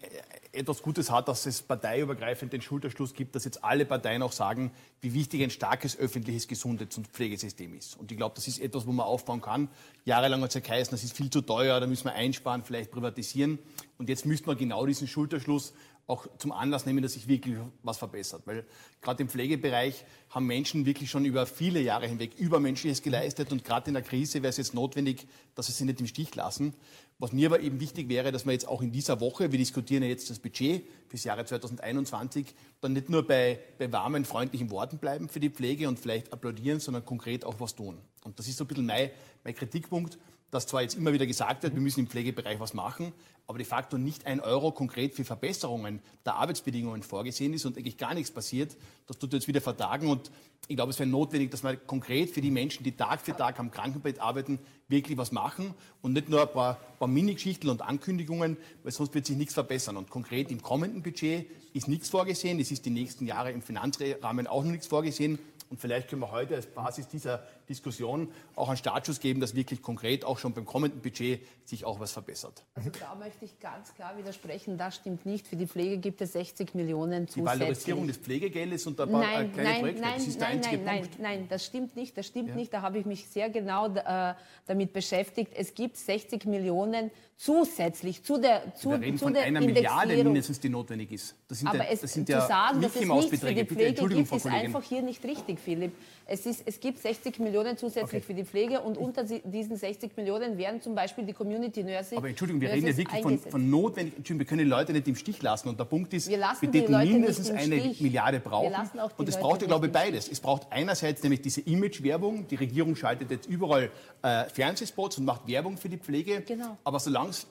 etwas 0.52 0.82
Gutes 0.82 1.10
hat, 1.10 1.28
dass 1.28 1.46
es 1.46 1.62
parteiübergreifend 1.62 2.52
den 2.52 2.62
Schulterschluss 2.62 3.14
gibt, 3.14 3.34
dass 3.34 3.44
jetzt 3.44 3.62
alle 3.64 3.84
Parteien 3.84 4.22
auch 4.22 4.32
sagen, 4.32 4.70
wie 5.00 5.14
wichtig 5.14 5.42
ein 5.42 5.50
starkes 5.50 5.98
öffentliches 5.98 6.48
Gesundheits- 6.48 6.96
und 6.96 7.06
Pflegesystem 7.08 7.74
ist. 7.74 7.96
Und 7.96 8.10
ich 8.10 8.16
glaube, 8.16 8.34
das 8.34 8.48
ist 8.48 8.58
etwas, 8.58 8.86
wo 8.86 8.92
man 8.92 9.06
aufbauen 9.06 9.40
kann. 9.40 9.68
Jahrelang 10.04 10.42
hat 10.42 10.48
es 10.48 10.54
ja 10.54 10.60
geheißen, 10.60 10.90
das 10.90 11.04
ist 11.04 11.16
viel 11.16 11.30
zu 11.30 11.42
teuer, 11.42 11.80
da 11.80 11.86
müssen 11.86 12.04
wir 12.04 12.14
einsparen, 12.14 12.64
vielleicht 12.64 12.90
privatisieren. 12.90 13.58
Und 13.98 14.08
jetzt 14.08 14.26
müsste 14.26 14.46
man 14.46 14.56
genau 14.56 14.86
diesen 14.86 15.06
Schulterschluss 15.06 15.74
auch 16.08 16.26
zum 16.38 16.52
Anlass 16.52 16.86
nehmen, 16.86 17.02
dass 17.02 17.12
sich 17.12 17.28
wirklich 17.28 17.56
was 17.82 17.98
verbessert. 17.98 18.42
Weil 18.46 18.64
gerade 19.02 19.22
im 19.22 19.28
Pflegebereich 19.28 20.04
haben 20.30 20.46
Menschen 20.46 20.86
wirklich 20.86 21.10
schon 21.10 21.26
über 21.26 21.44
viele 21.46 21.80
Jahre 21.80 22.06
hinweg 22.06 22.34
Übermenschliches 22.38 23.02
geleistet 23.02 23.52
und 23.52 23.62
gerade 23.62 23.88
in 23.88 23.94
der 23.94 24.02
Krise 24.02 24.42
wäre 24.42 24.48
es 24.48 24.56
jetzt 24.56 24.72
notwendig, 24.72 25.26
dass 25.54 25.66
sie 25.66 25.72
sich 25.72 25.86
nicht 25.86 26.00
im 26.00 26.06
Stich 26.06 26.34
lassen. 26.34 26.72
Was 27.20 27.32
mir 27.32 27.48
aber 27.48 27.60
eben 27.60 27.80
wichtig 27.80 28.08
wäre, 28.08 28.30
dass 28.30 28.46
wir 28.46 28.52
jetzt 28.52 28.68
auch 28.68 28.80
in 28.80 28.92
dieser 28.92 29.20
Woche, 29.20 29.50
wir 29.50 29.58
diskutieren 29.58 30.04
ja 30.04 30.08
jetzt 30.08 30.30
das 30.30 30.38
Budget 30.38 30.84
fürs 31.08 31.24
Jahre 31.24 31.44
2021, 31.44 32.54
dann 32.80 32.92
nicht 32.92 33.08
nur 33.08 33.26
bei, 33.26 33.58
bei 33.76 33.90
warmen, 33.90 34.24
freundlichen 34.24 34.70
Worten 34.70 34.98
bleiben 34.98 35.28
für 35.28 35.40
die 35.40 35.50
Pflege 35.50 35.88
und 35.88 35.98
vielleicht 35.98 36.32
applaudieren, 36.32 36.78
sondern 36.78 37.04
konkret 37.04 37.44
auch 37.44 37.58
was 37.58 37.74
tun. 37.74 37.98
Und 38.22 38.38
das 38.38 38.46
ist 38.46 38.56
so 38.56 38.64
ein 38.64 38.68
bisschen 38.68 38.86
mein, 38.86 39.10
mein 39.42 39.54
Kritikpunkt 39.54 40.16
dass 40.50 40.66
zwar 40.66 40.82
jetzt 40.82 40.94
immer 40.94 41.12
wieder 41.12 41.26
gesagt 41.26 41.62
wird, 41.62 41.74
wir 41.74 41.80
müssen 41.80 42.00
im 42.00 42.06
Pflegebereich 42.06 42.58
was 42.58 42.72
machen, 42.72 43.12
aber 43.46 43.58
de 43.58 43.66
facto 43.66 43.96
nicht 43.96 44.26
ein 44.26 44.40
Euro 44.40 44.72
konkret 44.72 45.14
für 45.14 45.24
Verbesserungen 45.24 46.00
der 46.26 46.34
Arbeitsbedingungen 46.34 47.02
vorgesehen 47.02 47.54
ist 47.54 47.64
und 47.64 47.78
eigentlich 47.78 47.96
gar 47.96 48.14
nichts 48.14 48.30
passiert, 48.30 48.76
das 49.06 49.18
tut 49.18 49.32
jetzt 49.32 49.48
wieder 49.48 49.62
vertagen. 49.62 50.08
Und 50.08 50.30
ich 50.68 50.76
glaube, 50.76 50.90
es 50.90 50.98
wäre 50.98 51.08
notwendig, 51.08 51.50
dass 51.50 51.62
wir 51.62 51.76
konkret 51.76 52.30
für 52.30 52.42
die 52.42 52.50
Menschen, 52.50 52.84
die 52.84 52.92
Tag 52.92 53.22
für 53.22 53.34
Tag 53.34 53.58
am 53.58 53.70
Krankenbett 53.70 54.20
arbeiten, 54.20 54.58
wirklich 54.88 55.16
was 55.16 55.32
machen 55.32 55.72
und 56.02 56.12
nicht 56.12 56.28
nur 56.28 56.42
ein 56.42 56.52
paar, 56.52 56.74
paar 56.98 57.08
Mini-Geschichten 57.08 57.70
und 57.70 57.80
Ankündigungen, 57.80 58.58
weil 58.82 58.92
sonst 58.92 59.14
wird 59.14 59.24
sich 59.24 59.36
nichts 59.36 59.54
verbessern. 59.54 59.96
Und 59.96 60.10
konkret 60.10 60.50
im 60.50 60.60
kommenden 60.60 61.02
Budget 61.02 61.46
ist 61.72 61.88
nichts 61.88 62.10
vorgesehen. 62.10 62.60
Es 62.60 62.70
ist 62.70 62.84
die 62.84 62.90
nächsten 62.90 63.26
Jahre 63.26 63.50
im 63.52 63.62
Finanzrahmen 63.62 64.46
auch 64.46 64.62
noch 64.62 64.72
nichts 64.72 64.86
vorgesehen. 64.86 65.38
Und 65.70 65.80
vielleicht 65.80 66.08
können 66.08 66.22
wir 66.22 66.30
heute 66.30 66.54
als 66.54 66.66
Basis 66.66 67.08
dieser 67.08 67.42
Diskussion 67.68 68.30
auch 68.56 68.68
einen 68.68 68.76
Startschuss 68.76 69.20
geben, 69.20 69.40
dass 69.40 69.54
wirklich 69.54 69.82
konkret 69.82 70.24
auch 70.24 70.38
schon 70.38 70.52
beim 70.52 70.64
kommenden 70.64 71.00
Budget 71.00 71.40
sich 71.64 71.84
auch 71.84 72.00
was 72.00 72.12
verbessert. 72.12 72.64
Also 72.74 72.90
da 72.98 73.14
möchte 73.14 73.44
ich 73.44 73.58
ganz 73.60 73.94
klar 73.94 74.16
widersprechen. 74.16 74.78
Das 74.78 74.96
stimmt 74.96 75.26
nicht. 75.26 75.46
Für 75.46 75.56
die 75.56 75.66
Pflege 75.66 75.98
gibt 75.98 76.20
es 76.20 76.32
60 76.32 76.74
Millionen 76.74 77.28
zusätzlich. 77.28 77.52
Die 77.52 77.60
Valorisierung 77.60 78.06
des 78.06 78.16
Pflegegeldes 78.16 78.86
und 78.86 79.00
ein 79.00 79.10
paar 79.10 79.20
nein, 79.20 79.52
kleine 79.52 79.68
nein, 79.68 79.80
Projekte, 79.80 80.02
nein, 80.02 80.14
das 80.16 80.26
ist 80.26 80.40
nein, 80.40 80.60
der 80.60 80.70
einzige 80.70 80.84
nein, 80.84 81.00
Punkt. 81.02 81.18
Nein, 81.20 81.38
nein, 81.40 81.48
das 81.48 81.64
stimmt 81.66 81.96
nicht. 81.96 82.16
Das 82.16 82.26
stimmt 82.26 82.48
ja. 82.48 82.54
nicht. 82.54 82.72
Da 82.72 82.82
habe 82.82 82.98
ich 82.98 83.06
mich 83.06 83.28
sehr 83.28 83.50
genau 83.50 83.94
äh, 83.94 84.34
damit 84.66 84.92
beschäftigt. 84.92 85.52
Es 85.54 85.74
gibt 85.74 85.96
60 85.96 86.46
Millionen 86.46 87.10
zusätzlich 87.38 88.24
zu 88.24 88.38
der 88.38 88.74
zu, 88.74 88.90
Wir 88.90 89.00
reden 89.00 89.16
zu 89.16 89.26
von 89.26 89.34
der 89.34 89.44
einer 89.44 89.60
Milliarde 89.60 90.16
mindestens, 90.16 90.58
die 90.58 90.68
notwendig 90.68 91.12
ist. 91.12 91.36
Das 91.46 91.58
sind 91.58 91.68
Aber 91.68 91.78
ja, 91.78 91.90
das 91.90 92.12
sind 92.12 92.26
zu 92.26 92.32
ja 92.32 92.46
sagen, 92.46 92.82
dass 92.82 92.96
es 92.96 93.00
nichts 93.00 93.38
für 93.38 93.54
die 93.54 93.64
Pflege 93.64 94.08
gibt, 94.08 94.32
ist 94.32 94.46
einfach 94.46 94.82
hier 94.82 95.02
nicht 95.02 95.24
richtig, 95.24 95.60
Philipp. 95.60 95.92
Es, 96.30 96.44
ist, 96.44 96.62
es 96.66 96.78
gibt 96.78 96.98
60 96.98 97.38
Millionen 97.38 97.78
zusätzlich 97.78 98.04
okay. 98.04 98.20
für 98.20 98.34
die 98.34 98.44
Pflege 98.44 98.82
und 98.82 98.98
unter 98.98 99.24
diesen 99.24 99.76
60 99.76 100.14
Millionen 100.14 100.58
werden 100.58 100.82
zum 100.82 100.94
Beispiel 100.94 101.24
die 101.24 101.32
Community 101.32 101.82
Nurses. 101.82 102.18
Aber 102.18 102.28
Entschuldigung, 102.28 102.60
wir 102.60 102.70
reden 102.70 102.86
ja 102.86 102.94
wirklich 102.94 103.22
von, 103.22 103.38
von 103.38 103.70
notwendig. 103.70 104.14
Entschuldigung, 104.18 104.40
wir 104.40 104.46
können 104.46 104.64
die 104.64 104.70
Leute 104.70 104.92
nicht 104.92 105.08
im 105.08 105.16
Stich 105.16 105.40
lassen. 105.40 105.70
Und 105.70 105.80
der 105.80 105.86
Punkt 105.86 106.12
ist, 106.12 106.28
wir, 106.28 106.38
wir 106.38 106.70
täten 106.70 106.98
mindestens 106.98 107.50
eine. 107.50 107.94
Milliarde 107.98 108.40
brauchen. 108.40 108.74
Und 109.16 109.26
es 109.26 109.38
braucht, 109.38 109.62
ja, 109.62 109.68
glaube 109.68 109.86
ich, 109.86 109.92
beides. 109.92 110.28
Es 110.28 110.40
braucht 110.40 110.66
einerseits 110.70 111.22
nämlich 111.22 111.40
diese 111.40 111.62
Image-Werbung. 111.62 112.46
Die 112.46 112.56
Regierung 112.56 112.94
schaltet 112.94 113.30
jetzt 113.30 113.46
überall 113.46 113.90
äh, 114.20 114.44
Fernsehspots 114.44 115.16
und 115.16 115.24
macht 115.24 115.48
Werbung 115.48 115.78
für 115.78 115.88
die 115.88 115.96
Pflege. 115.96 116.42
Genau. 116.42 116.76
Aber 116.84 117.00
solange 117.00 117.30
es 117.30 117.46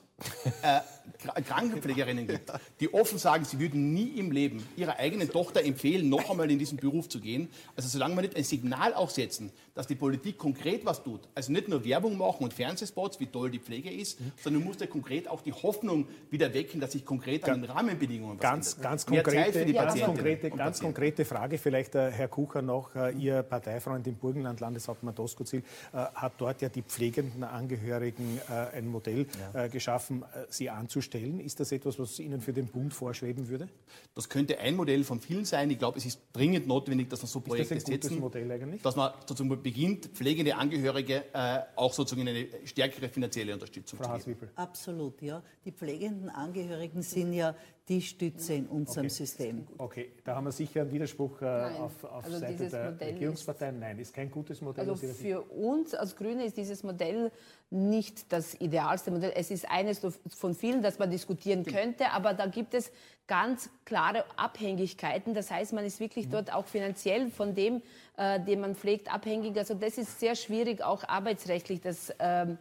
äh, 0.62 0.80
Krankenpflegerinnen 1.18 2.26
gibt, 2.26 2.52
die 2.80 2.92
offen 2.92 3.18
sagen, 3.18 3.44
sie 3.44 3.58
würden 3.58 3.92
nie 3.92 4.18
im 4.18 4.30
Leben 4.30 4.66
ihrer 4.76 4.98
eigenen 4.98 5.30
Tochter 5.30 5.64
empfehlen, 5.64 6.08
noch 6.08 6.30
einmal 6.30 6.50
in 6.50 6.58
diesen 6.58 6.78
Beruf 6.78 7.08
zu 7.08 7.20
gehen. 7.20 7.48
Also 7.76 7.88
solange 7.88 8.16
wir 8.16 8.22
nicht 8.22 8.36
ein 8.36 8.44
Signal 8.44 8.94
auch 8.94 9.10
setzen, 9.10 9.52
dass 9.74 9.86
die 9.86 9.94
Politik 9.94 10.38
konkret 10.38 10.84
was 10.84 11.02
tut, 11.02 11.20
also 11.34 11.52
nicht 11.52 11.68
nur 11.68 11.84
Werbung 11.84 12.16
machen 12.16 12.44
und 12.44 12.52
Fernsehspots, 12.52 13.20
wie 13.20 13.26
toll 13.26 13.50
die 13.50 13.58
Pflege 13.58 13.90
ist, 13.90 14.20
mhm. 14.20 14.32
sondern 14.42 14.64
muss 14.64 14.80
ja 14.80 14.86
konkret 14.86 15.28
auch 15.28 15.42
die 15.42 15.52
Hoffnung 15.52 16.08
wieder 16.30 16.52
wecken, 16.54 16.80
dass 16.80 16.92
sich 16.92 17.04
konkret 17.04 17.48
an 17.48 17.62
den 17.62 17.70
Rahmenbedingungen 17.70 18.38
was 18.38 18.42
ganz, 18.42 18.72
ändert. 18.74 18.90
Ganz 18.90 19.06
konkrete, 19.06 19.72
ganz 19.72 20.00
konkrete, 20.00 20.50
ganz 20.50 20.80
konkrete 20.80 21.24
Frage, 21.24 21.58
vielleicht 21.58 21.94
äh, 21.94 22.10
Herr 22.10 22.28
Kucher 22.28 22.62
noch, 22.62 22.94
äh, 22.94 23.12
Ihr 23.12 23.42
Parteifreund 23.42 24.06
im 24.06 24.16
Burgenland, 24.16 24.60
Landeshauptmann 24.60 25.14
Doskozil, 25.14 25.62
äh, 25.92 25.96
hat 25.96 26.32
dort 26.38 26.62
ja 26.62 26.68
die 26.68 26.82
pflegenden 26.82 27.44
Angehörigen 27.44 28.40
äh, 28.48 28.76
ein 28.76 28.88
Modell 28.88 29.26
ja. 29.54 29.64
Äh, 29.64 29.68
geschaffen 29.68 29.98
schaffen, 29.98 30.24
äh, 30.34 30.52
sie 31.00 31.08
anzustellen. 31.08 31.40
Ist 31.40 31.60
das 31.60 31.72
etwas, 31.72 31.98
was 31.98 32.18
Ihnen 32.18 32.40
für 32.40 32.52
den 32.52 32.66
Bund 32.66 32.92
vorschweben 32.92 33.48
würde? 33.48 33.68
Das 34.14 34.28
könnte 34.28 34.58
ein 34.58 34.76
Modell 34.76 35.04
von 35.04 35.20
vielen 35.20 35.44
sein. 35.44 35.70
Ich 35.70 35.78
glaube, 35.78 35.98
es 35.98 36.06
ist 36.06 36.20
dringend 36.32 36.66
notwendig, 36.66 37.08
dass 37.08 37.22
man 37.22 37.28
so 37.28 37.40
Projekte 37.40 37.74
ist 37.74 37.88
das 37.88 37.94
ein 37.94 38.02
setzen. 38.02 38.20
Modell 38.20 38.50
eigentlich? 38.50 38.82
Dass 38.82 38.96
man 38.96 39.12
sozusagen 39.26 39.62
beginnt, 39.62 40.06
pflegende 40.06 40.56
Angehörige 40.56 41.24
äh, 41.32 41.60
auch 41.76 41.92
sozusagen 41.92 42.26
in 42.26 42.28
eine 42.28 42.46
stärkere 42.64 43.08
finanzielle 43.08 43.54
Unterstützung 43.54 43.98
Frau 43.98 44.18
zu 44.18 44.30
geben. 44.30 44.48
Absolut, 44.56 45.22
ja. 45.22 45.42
Die 45.64 45.72
pflegenden 45.72 46.28
Angehörigen 46.30 47.02
sind 47.02 47.32
ja 47.32 47.54
die 47.88 48.02
Stütze 48.02 48.54
in 48.54 48.66
unserem 48.66 49.06
okay. 49.06 49.14
System. 49.14 49.66
Okay, 49.78 50.12
da 50.22 50.36
haben 50.36 50.44
wir 50.44 50.52
sicher 50.52 50.82
einen 50.82 50.92
Widerspruch 50.92 51.40
äh, 51.40 51.46
auf, 51.46 52.04
auf 52.04 52.24
also 52.24 52.38
Seite 52.38 52.68
der 52.68 52.90
Modell 52.90 53.12
Regierungsparteien. 53.12 53.78
Nein, 53.78 53.98
ist 53.98 54.12
kein 54.12 54.30
gutes 54.30 54.60
Modell. 54.60 54.88
Also 54.88 55.06
für 55.06 55.40
uns 55.40 55.94
als 55.94 56.14
Grüne 56.14 56.44
ist 56.44 56.56
dieses 56.56 56.82
Modell 56.82 57.32
nicht 57.70 58.32
das 58.32 58.54
idealste 58.60 59.10
Modell. 59.10 59.32
Es 59.34 59.50
ist 59.50 59.70
eines 59.70 60.00
von 60.28 60.54
vielen, 60.54 60.82
das 60.82 60.98
man 60.98 61.10
diskutieren 61.10 61.64
könnte, 61.64 62.10
aber 62.10 62.32
da 62.32 62.46
gibt 62.46 62.72
es 62.74 62.90
ganz 63.26 63.68
klare 63.84 64.24
Abhängigkeiten. 64.36 65.34
Das 65.34 65.50
heißt, 65.50 65.74
man 65.74 65.84
ist 65.84 66.00
wirklich 66.00 66.26
mhm. 66.26 66.30
dort 66.30 66.54
auch 66.54 66.66
finanziell 66.66 67.30
von 67.30 67.54
dem, 67.54 67.82
äh, 68.16 68.40
den 68.40 68.60
man 68.60 68.74
pflegt, 68.74 69.12
abhängig. 69.12 69.56
Also 69.58 69.74
das 69.74 69.98
ist 69.98 70.18
sehr 70.18 70.34
schwierig, 70.34 70.82
auch 70.82 71.06
arbeitsrechtlich 71.06 71.80
das 71.82 72.12
ähm, 72.18 72.56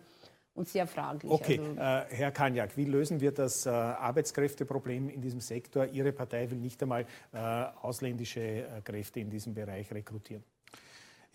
und 0.54 0.68
sehr 0.68 0.88
fraglich. 0.88 1.32
Okay, 1.32 1.60
also, 1.60 1.80
äh, 1.80 2.16
Herr 2.16 2.32
Kanjak, 2.32 2.76
wie 2.76 2.86
lösen 2.86 3.22
wir 3.22 3.32
das 3.32 3.66
äh, 3.66 3.70
Arbeitskräfteproblem 3.70 5.10
in 5.10 5.22
diesem 5.22 5.40
Sektor? 5.40 5.86
Ihre 5.86 6.12
Partei 6.12 6.50
will 6.52 6.58
nicht 6.58 6.82
einmal 6.82 7.06
äh, 7.32 7.38
ausländische 7.82 8.42
äh, 8.42 8.82
Kräfte 8.84 9.20
in 9.20 9.30
diesem 9.30 9.54
Bereich 9.54 9.92
rekrutieren. 9.94 10.44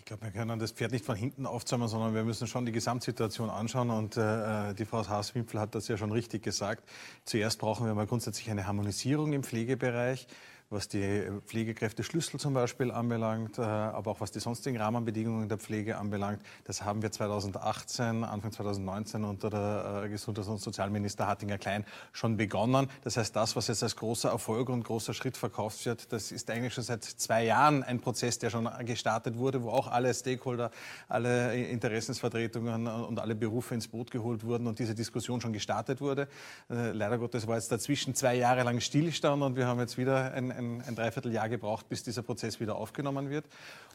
Ich 0.03 0.07
glaube, 0.07 0.25
wir 0.25 0.33
können 0.33 0.59
das 0.59 0.73
Pferd 0.73 0.91
nicht 0.91 1.05
von 1.05 1.15
hinten 1.15 1.47
aufzäumen, 1.47 1.87
sondern 1.87 2.13
wir 2.13 2.25
müssen 2.25 2.49
schon 2.49 2.67
die 2.67 2.73
Gesamtsituation 2.73 3.51
anschauen. 3.51 3.89
Und 3.91 4.17
äh, 4.17 4.75
die 4.75 4.85
Frau 4.85 5.07
Haas-Wimpel 5.07 5.61
hat 5.61 5.77
das 5.77 5.87
ja 5.87 5.97
schon 5.97 6.11
richtig 6.11 6.43
gesagt. 6.43 6.83
Zuerst 7.25 7.61
brauchen 7.61 7.87
wir 7.87 7.95
mal 7.95 8.09
grundsätzlich 8.09 8.51
eine 8.51 8.67
Harmonisierung 8.67 9.33
im 9.33 9.45
Pflegebereich 9.45 10.27
was 10.73 10.89
die 10.89 11.23
Pflegekräfte-Schlüssel 11.47 12.41
zum 12.41 12.55
Beispiel 12.55 12.91
anbelangt, 12.91 13.59
äh, 13.59 13.63
aber 13.63 14.13
auch 14.13 14.21
was 14.21 14.31
die 14.31 14.41
sonstigen 14.41 14.79
Rahmenbedingungen 14.79 15.49
der 15.49 15.59
Pflege 15.59 15.99
anbelangt. 15.99 16.43
Das 16.65 16.83
haben 16.83 17.03
wir 17.03 17.13
2018, 17.13 18.25
Anfang 18.25 18.53
2019 18.53 19.25
unter 19.25 19.51
der 19.51 20.03
äh, 20.05 20.09
Gesundheits- 20.09 20.49
und 20.49 20.59
Sozialminister 20.59 21.27
Hattinger-Klein 21.27 21.85
schon 22.13 22.37
begonnen. 22.37 22.89
Das 23.05 23.17
heißt, 23.17 23.37
das, 23.37 23.55
was 23.55 23.69
jetzt 23.69 23.83
als 23.83 23.97
großer 23.97 24.31
Erfolg 24.31 24.69
und 24.71 24.85
großer 24.85 25.15
Schritt 25.15 25.37
verkauft 25.37 25.85
wird, 25.85 26.13
das 26.13 26.33
ist 26.33 26.51
eigentlich 26.51 26.75
schon 26.75 26.85
seit 26.85 27.05
zwei 27.05 27.45
Jahren 27.45 27.83
ein 27.83 28.01
Prozess, 28.01 28.39
der 28.39 28.51
schon 28.51 28.69
gestartet 28.85 29.37
wurde, 29.37 29.63
wo 29.63 29.71
auch 29.71 29.89
alle 29.89 30.13
Stakeholder, 30.15 30.71
alle 31.09 31.55
Interessensvertretungen 31.55 32.87
und 32.87 33.19
alle 33.19 33.35
Berufe 33.35 33.75
ins 33.75 33.89
Boot 33.89 34.11
geholt 34.11 34.45
wurden 34.45 34.67
und 34.67 34.79
diese 34.79 34.95
Diskussion 34.95 35.41
schon 35.41 35.53
gestartet 35.53 36.01
wurde. 36.01 36.29
Äh, 36.71 36.93
leider 36.93 37.19
Gottes 37.19 37.47
war 37.47 37.57
jetzt 37.57 37.71
dazwischen 37.71 38.15
zwei 38.15 38.37
Jahre 38.37 38.63
lang 38.63 38.81
Stillstand 38.81 39.43
und 39.43 39.57
wir 39.57 39.67
haben 39.67 39.81
jetzt 39.81 39.99
wieder 39.99 40.33
ein, 40.33 40.51
ein 40.87 40.95
Dreivierteljahr 40.95 41.49
gebraucht, 41.49 41.89
bis 41.89 42.03
dieser 42.03 42.23
Prozess 42.23 42.61
wieder 42.61 42.77
aufgenommen 42.77 43.31
wird. 43.31 43.47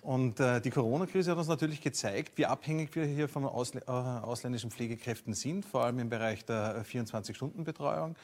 Und 0.02 0.40
äh, 0.40 0.60
die 0.62 0.70
Corona-Krise 0.70 1.32
hat 1.32 1.38
uns 1.38 1.48
natürlich 1.48 1.82
gezeigt, 1.82 2.34
wie 2.38 2.46
abhängig 2.46 2.96
wir 2.96 3.06
hier 3.06 3.28
von 3.30 3.46
Ausl 3.46 3.80
äh, 3.80 3.92
ausländischen 3.92 4.72
Pflegekräften 4.72 5.34
sind, 5.34 5.66
vor 5.66 5.84
allem 5.84 6.00
im 6.00 6.10
Bereich 6.10 6.46
der 6.46 6.86
24-Stunden-Betreuung. 6.86 8.16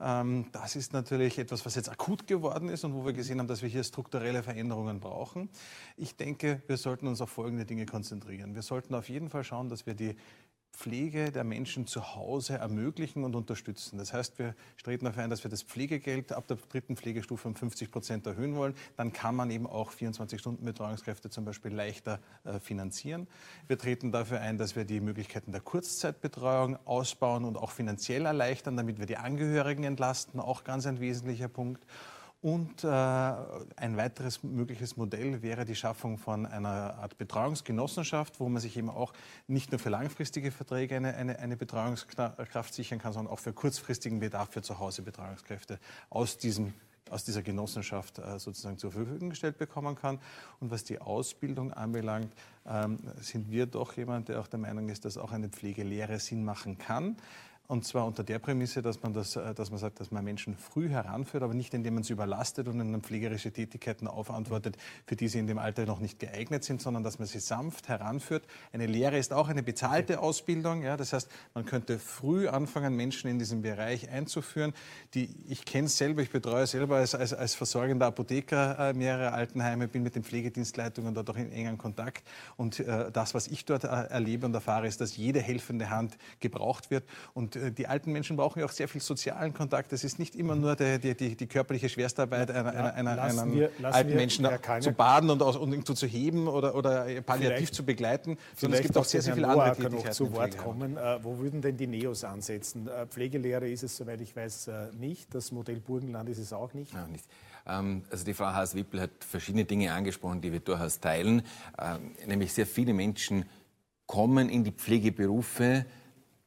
Ähm, 0.00 0.46
das 0.52 0.76
ist 0.76 0.92
natürlich 0.92 1.38
etwas, 1.38 1.66
was 1.66 1.74
jetzt 1.74 1.88
akut 1.88 2.26
geworden 2.26 2.68
ist 2.68 2.84
und 2.84 2.94
wo 2.94 3.04
wir 3.04 3.12
gesehen 3.12 3.40
haben, 3.40 3.48
dass 3.48 3.62
wir 3.62 3.68
hier 3.68 3.82
strukturelle 3.82 4.42
Veränderungen 4.42 5.00
brauchen. 5.00 5.48
Ich 5.96 6.16
denke, 6.16 6.62
wir 6.66 6.76
sollten 6.76 7.08
uns 7.08 7.20
auf 7.20 7.30
folgende 7.30 7.64
Dinge 7.64 7.84
konzentrieren. 7.86 8.54
Wir 8.54 8.62
sollten 8.62 8.94
auf 8.94 9.08
jeden 9.08 9.28
Fall 9.28 9.42
schauen, 9.42 9.68
dass 9.68 9.86
wir 9.86 9.94
die 9.94 10.16
Pflege 10.78 11.32
der 11.32 11.42
Menschen 11.42 11.88
zu 11.88 12.14
Hause 12.14 12.54
ermöglichen 12.54 13.24
und 13.24 13.34
unterstützen. 13.34 13.98
Das 13.98 14.12
heißt, 14.12 14.38
wir 14.38 14.54
streben 14.76 15.04
dafür 15.04 15.24
ein, 15.24 15.30
dass 15.30 15.42
wir 15.42 15.50
das 15.50 15.62
Pflegegeld 15.62 16.32
ab 16.32 16.46
der 16.46 16.56
dritten 16.56 16.96
Pflegestufe 16.96 17.48
um 17.48 17.56
50 17.56 17.90
Prozent 17.90 18.26
erhöhen 18.28 18.54
wollen. 18.54 18.74
Dann 18.96 19.12
kann 19.12 19.34
man 19.34 19.50
eben 19.50 19.66
auch 19.66 19.90
24-Stunden-Betreuungskräfte 19.92 21.30
zum 21.30 21.44
Beispiel 21.44 21.74
leichter 21.74 22.20
äh, 22.44 22.60
finanzieren. 22.60 23.26
Wir 23.66 23.76
treten 23.76 24.12
dafür 24.12 24.40
ein, 24.40 24.56
dass 24.56 24.76
wir 24.76 24.84
die 24.84 25.00
Möglichkeiten 25.00 25.50
der 25.50 25.62
Kurzzeitbetreuung 25.62 26.78
ausbauen 26.86 27.44
und 27.44 27.56
auch 27.56 27.72
finanziell 27.72 28.24
erleichtern, 28.24 28.76
damit 28.76 29.00
wir 29.00 29.06
die 29.06 29.16
Angehörigen 29.16 29.82
entlasten. 29.82 30.38
Auch 30.38 30.62
ganz 30.62 30.86
ein 30.86 31.00
wesentlicher 31.00 31.48
Punkt. 31.48 31.84
Und 32.40 32.84
äh, 32.84 32.88
ein 32.88 33.96
weiteres 33.96 34.44
mögliches 34.44 34.96
Modell 34.96 35.42
wäre 35.42 35.64
die 35.64 35.74
Schaffung 35.74 36.18
von 36.18 36.46
einer 36.46 36.94
Art 36.98 37.18
Betreuungsgenossenschaft, 37.18 38.38
wo 38.38 38.48
man 38.48 38.62
sich 38.62 38.76
eben 38.76 38.90
auch 38.90 39.12
nicht 39.48 39.72
nur 39.72 39.80
für 39.80 39.90
langfristige 39.90 40.52
Verträge 40.52 40.94
eine, 40.94 41.14
eine, 41.14 41.40
eine 41.40 41.56
Betreuungskraft 41.56 42.74
sichern 42.74 43.00
kann, 43.00 43.12
sondern 43.12 43.32
auch 43.32 43.40
für 43.40 43.52
kurzfristigen 43.52 44.20
Bedarf 44.20 44.50
für 44.52 44.62
Zuhause-Betreuungskräfte 44.62 45.80
aus 46.10 46.38
diesem 46.38 46.74
aus 47.10 47.24
dieser 47.24 47.42
Genossenschaft 47.42 48.18
äh, 48.18 48.38
sozusagen 48.38 48.76
zur 48.76 48.92
Verfügung 48.92 49.30
gestellt 49.30 49.56
bekommen 49.56 49.94
kann. 49.94 50.18
Und 50.60 50.70
was 50.70 50.84
die 50.84 51.00
Ausbildung 51.00 51.72
anbelangt, 51.72 52.34
ähm, 52.66 52.98
sind 53.20 53.50
wir 53.50 53.64
doch 53.64 53.96
jemand, 53.96 54.28
der 54.28 54.40
auch 54.40 54.46
der 54.46 54.58
Meinung 54.58 54.90
ist, 54.90 55.06
dass 55.06 55.16
auch 55.16 55.32
eine 55.32 55.48
Pflegelehre 55.48 56.18
Sinn 56.18 56.44
machen 56.44 56.76
kann. 56.76 57.16
Und 57.70 57.84
zwar 57.84 58.06
unter 58.06 58.24
der 58.24 58.38
Prämisse, 58.38 58.80
dass 58.80 59.02
man, 59.02 59.12
das, 59.12 59.36
äh, 59.36 59.54
dass 59.54 59.70
man 59.70 59.78
sagt, 59.78 60.00
dass 60.00 60.10
man 60.10 60.24
Menschen 60.24 60.56
früh 60.56 60.88
heranführt, 60.88 61.42
aber 61.42 61.52
nicht 61.52 61.74
indem 61.74 61.94
man 61.94 62.02
sie 62.02 62.14
überlastet 62.14 62.66
und 62.66 62.80
ihnen 62.80 63.02
pflegerische 63.02 63.52
Tätigkeiten 63.52 64.08
aufantwortet, 64.08 64.78
für 65.04 65.16
die 65.16 65.28
sie 65.28 65.38
in 65.38 65.46
dem 65.46 65.58
Alter 65.58 65.84
noch 65.84 66.00
nicht 66.00 66.18
geeignet 66.18 66.64
sind, 66.64 66.80
sondern 66.80 67.04
dass 67.04 67.18
man 67.18 67.28
sie 67.28 67.40
sanft 67.40 67.90
heranführt. 67.90 68.46
Eine 68.72 68.86
Lehre 68.86 69.18
ist 69.18 69.34
auch 69.34 69.48
eine 69.48 69.62
bezahlte 69.62 70.20
Ausbildung. 70.20 70.82
Ja? 70.82 70.96
Das 70.96 71.12
heißt, 71.12 71.28
man 71.52 71.66
könnte 71.66 71.98
früh 71.98 72.48
anfangen, 72.48 72.96
Menschen 72.96 73.28
in 73.28 73.38
diesem 73.38 73.60
Bereich 73.60 74.08
einzuführen. 74.08 74.72
Die, 75.12 75.28
ich 75.46 75.66
kenne 75.66 75.88
es 75.88 75.98
selber, 75.98 76.22
ich 76.22 76.30
betreue 76.30 76.66
selber 76.66 76.96
als, 76.96 77.14
als, 77.14 77.34
als 77.34 77.54
versorgender 77.54 78.06
Apotheker 78.06 78.78
äh, 78.78 78.94
mehrere 78.94 79.32
Altenheime, 79.32 79.88
bin 79.88 80.02
mit 80.02 80.14
den 80.14 80.24
Pflegedienstleitungen 80.24 81.12
dort 81.12 81.28
auch 81.28 81.36
in 81.36 81.52
engen 81.52 81.76
Kontakt. 81.76 82.26
Und 82.56 82.80
äh, 82.80 83.12
das, 83.12 83.34
was 83.34 83.46
ich 83.46 83.66
dort 83.66 83.84
äh, 83.84 83.88
erlebe 83.88 84.46
und 84.46 84.54
erfahre, 84.54 84.86
ist, 84.86 85.02
dass 85.02 85.18
jede 85.18 85.42
helfende 85.42 85.90
Hand 85.90 86.16
gebraucht 86.40 86.90
wird. 86.90 87.04
Und 87.34 87.57
die 87.72 87.86
alten 87.86 88.12
Menschen 88.12 88.36
brauchen 88.36 88.60
ja 88.60 88.66
auch 88.66 88.70
sehr 88.70 88.88
viel 88.88 89.00
sozialen 89.00 89.52
Kontakt. 89.54 89.92
Es 89.92 90.04
ist 90.04 90.18
nicht 90.18 90.36
immer 90.36 90.56
nur 90.56 90.76
die, 90.76 91.14
die, 91.14 91.36
die 91.36 91.46
körperliche 91.46 91.88
Schwerstarbeit 91.88 92.50
einer, 92.50 92.70
einer, 92.70 92.94
einer, 92.94 93.22
einem 93.22 93.54
wir, 93.54 93.70
alten 93.82 94.14
Menschen 94.14 94.48
zu 94.80 94.92
baden 94.92 95.30
und, 95.30 95.42
aus, 95.42 95.56
und 95.56 95.84
zu 95.86 96.06
heben 96.06 96.48
oder, 96.48 96.74
oder 96.74 97.06
palliativ 97.22 97.72
zu 97.72 97.84
begleiten, 97.84 98.38
sondern 98.56 98.80
es 98.80 98.86
gibt 98.86 98.96
auch 98.96 99.04
sehr, 99.04 99.22
sehr 99.22 99.34
viele 99.34 99.48
andere 99.48 99.74
Tätigkeiten. 99.74 99.96
noch 99.96 100.10
zu 100.10 100.32
Wort 100.32 100.56
kommen. 100.56 100.96
Äh, 100.96 101.18
wo 101.22 101.38
würden 101.38 101.60
denn 101.60 101.76
die 101.76 101.86
Neos 101.86 102.24
ansetzen? 102.24 102.88
Äh, 102.88 103.06
Pflegelehre 103.06 103.68
ist 103.68 103.82
es, 103.82 103.96
soweit 103.96 104.20
ich 104.20 104.34
weiß, 104.34 104.70
nicht. 104.98 105.34
Das 105.34 105.52
Modell 105.52 105.80
Burgenland 105.80 106.28
ist 106.28 106.38
es 106.38 106.52
auch 106.52 106.74
nicht. 106.74 106.92
Ja, 106.92 107.06
nicht. 107.06 107.24
Ähm, 107.68 108.02
also 108.10 108.24
die 108.24 108.34
Frau 108.34 108.46
Haas-Wippel 108.46 109.00
hat 109.00 109.10
verschiedene 109.20 109.64
Dinge 109.64 109.92
angesprochen, 109.92 110.40
die 110.40 110.52
wir 110.52 110.60
durchaus 110.60 111.00
teilen. 111.00 111.42
Ähm, 111.78 112.12
nämlich 112.26 112.52
sehr 112.52 112.66
viele 112.66 112.94
Menschen 112.94 113.44
kommen 114.06 114.48
in 114.48 114.64
die 114.64 114.72
Pflegeberufe, 114.72 115.84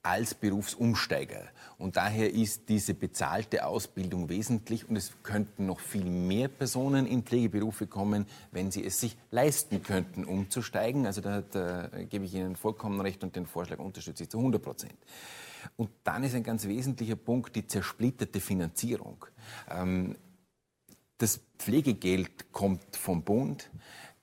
als 0.03 0.33
Berufsumsteiger. 0.33 1.47
Und 1.77 1.95
daher 1.95 2.33
ist 2.33 2.69
diese 2.69 2.93
bezahlte 2.93 3.65
Ausbildung 3.65 4.29
wesentlich 4.29 4.89
und 4.89 4.95
es 4.95 5.11
könnten 5.23 5.65
noch 5.65 5.79
viel 5.79 6.05
mehr 6.05 6.47
Personen 6.47 7.05
in 7.05 7.23
Pflegeberufe 7.23 7.87
kommen, 7.87 8.25
wenn 8.51 8.71
sie 8.71 8.83
es 8.83 8.99
sich 8.99 9.15
leisten 9.29 9.83
könnten, 9.83 10.25
umzusteigen. 10.25 11.05
Also 11.05 11.21
da, 11.21 11.41
da 11.41 11.89
gebe 12.09 12.25
ich 12.25 12.33
Ihnen 12.33 12.55
vollkommen 12.55 12.99
recht 13.01 13.23
und 13.23 13.35
den 13.35 13.45
Vorschlag 13.45 13.79
unterstütze 13.79 14.23
ich 14.23 14.29
zu 14.29 14.39
100 14.39 14.61
Prozent. 14.61 14.97
Und 15.77 15.89
dann 16.03 16.23
ist 16.23 16.35
ein 16.35 16.43
ganz 16.43 16.65
wesentlicher 16.67 17.15
Punkt 17.15 17.55
die 17.55 17.67
zersplitterte 17.67 18.39
Finanzierung. 18.39 19.25
Ähm, 19.69 20.15
das 21.17 21.39
Pflegegeld 21.59 22.51
kommt 22.51 22.95
vom 22.95 23.23
Bund. 23.23 23.69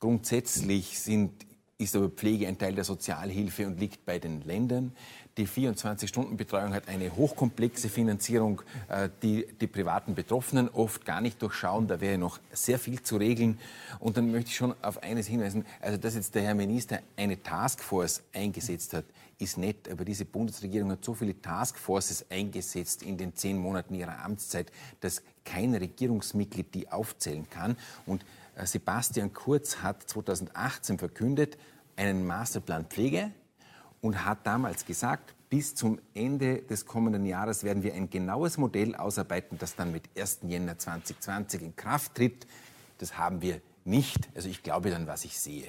Grundsätzlich 0.01 0.99
sind, 0.99 1.47
ist 1.79 1.95
aber 1.95 2.09
Pflege 2.09 2.49
ein 2.49 2.59
Teil 2.59 2.75
der 2.75 2.85
Sozialhilfe 2.85 3.67
und 3.67 3.79
liegt 3.79 4.05
bei 4.05 4.19
den 4.19 4.43
Ländern. 4.43 4.93
Die 5.39 5.47
24-Stunden-Betreuung 5.47 6.75
hat 6.75 6.89
eine 6.89 7.15
hochkomplexe 7.15 7.89
Finanzierung, 7.89 8.61
äh, 8.89 9.09
die 9.23 9.47
die 9.61 9.69
privaten 9.69 10.17
Betroffenen 10.17 10.69
oft 10.69 11.05
gar 11.05 11.21
nicht 11.21 11.41
durchschauen. 11.41 11.87
Da 11.87 12.01
wäre 12.01 12.19
noch 12.19 12.41
sehr 12.53 12.81
viel 12.81 13.03
zu 13.03 13.19
regeln. 13.19 13.61
Und 14.01 14.17
dann 14.17 14.33
möchte 14.33 14.51
ich 14.51 14.57
schon 14.57 14.75
auf 14.83 15.01
eines 15.01 15.29
hinweisen. 15.29 15.65
Also, 15.81 15.97
dass 15.97 16.17
jetzt 16.17 16.35
der 16.35 16.43
Herr 16.43 16.57
Minister 16.57 16.99
eine 17.17 17.41
Taskforce 17.41 18.25
eingesetzt 18.35 18.95
hat, 18.95 19.05
ist 19.39 19.59
nett. 19.59 19.89
Aber 19.89 20.05
diese 20.05 20.25
Bundesregierung 20.25 20.91
hat 20.91 21.05
so 21.05 21.15
viele 21.15 21.41
Taskforces 21.41 22.27
eingesetzt 22.31 23.05
in 23.05 23.17
den 23.17 23.37
zehn 23.37 23.59
Monaten 23.59 23.95
ihrer 23.95 24.25
Amtszeit, 24.25 24.73
dass 25.01 25.23
kein 25.45 25.73
Regierungsmitglied 25.73 26.75
die 26.75 26.91
aufzählen 26.91 27.49
kann. 27.49 27.77
Und 28.07 28.25
äh, 28.57 28.67
Sebastian 28.67 29.33
Kurz 29.33 29.77
hat 29.77 30.03
2018 30.03 30.99
verkündet, 30.99 31.57
einen 31.95 32.27
Masterplan 32.27 32.87
Pflege, 32.87 33.31
und 34.01 34.25
hat 34.25 34.47
damals 34.47 34.85
gesagt, 34.85 35.35
bis 35.51 35.75
zum 35.75 35.99
Ende 36.15 36.63
des 36.63 36.85
kommenden 36.85 37.25
Jahres 37.25 37.65
werden 37.65 37.83
wir 37.83 37.95
ein 37.95 38.11
genaues 38.11 38.59
Modell 38.59 38.95
ausarbeiten, 38.95 39.59
das 39.59 39.75
dann 39.77 39.93
mit 39.93 40.05
1. 40.17 40.41
Jänner 40.43 40.79
2020 40.79 41.63
in 41.63 41.77
Kraft 41.77 42.15
tritt. 42.15 42.47
Das 42.99 43.17
haben 43.17 43.41
wir 43.41 43.61
nicht. 43.85 44.29
Also 44.35 44.49
ich 44.49 44.63
glaube 44.63 44.91
dann, 44.91 45.07
was 45.07 45.25
ich 45.25 45.39
sehe. 45.39 45.69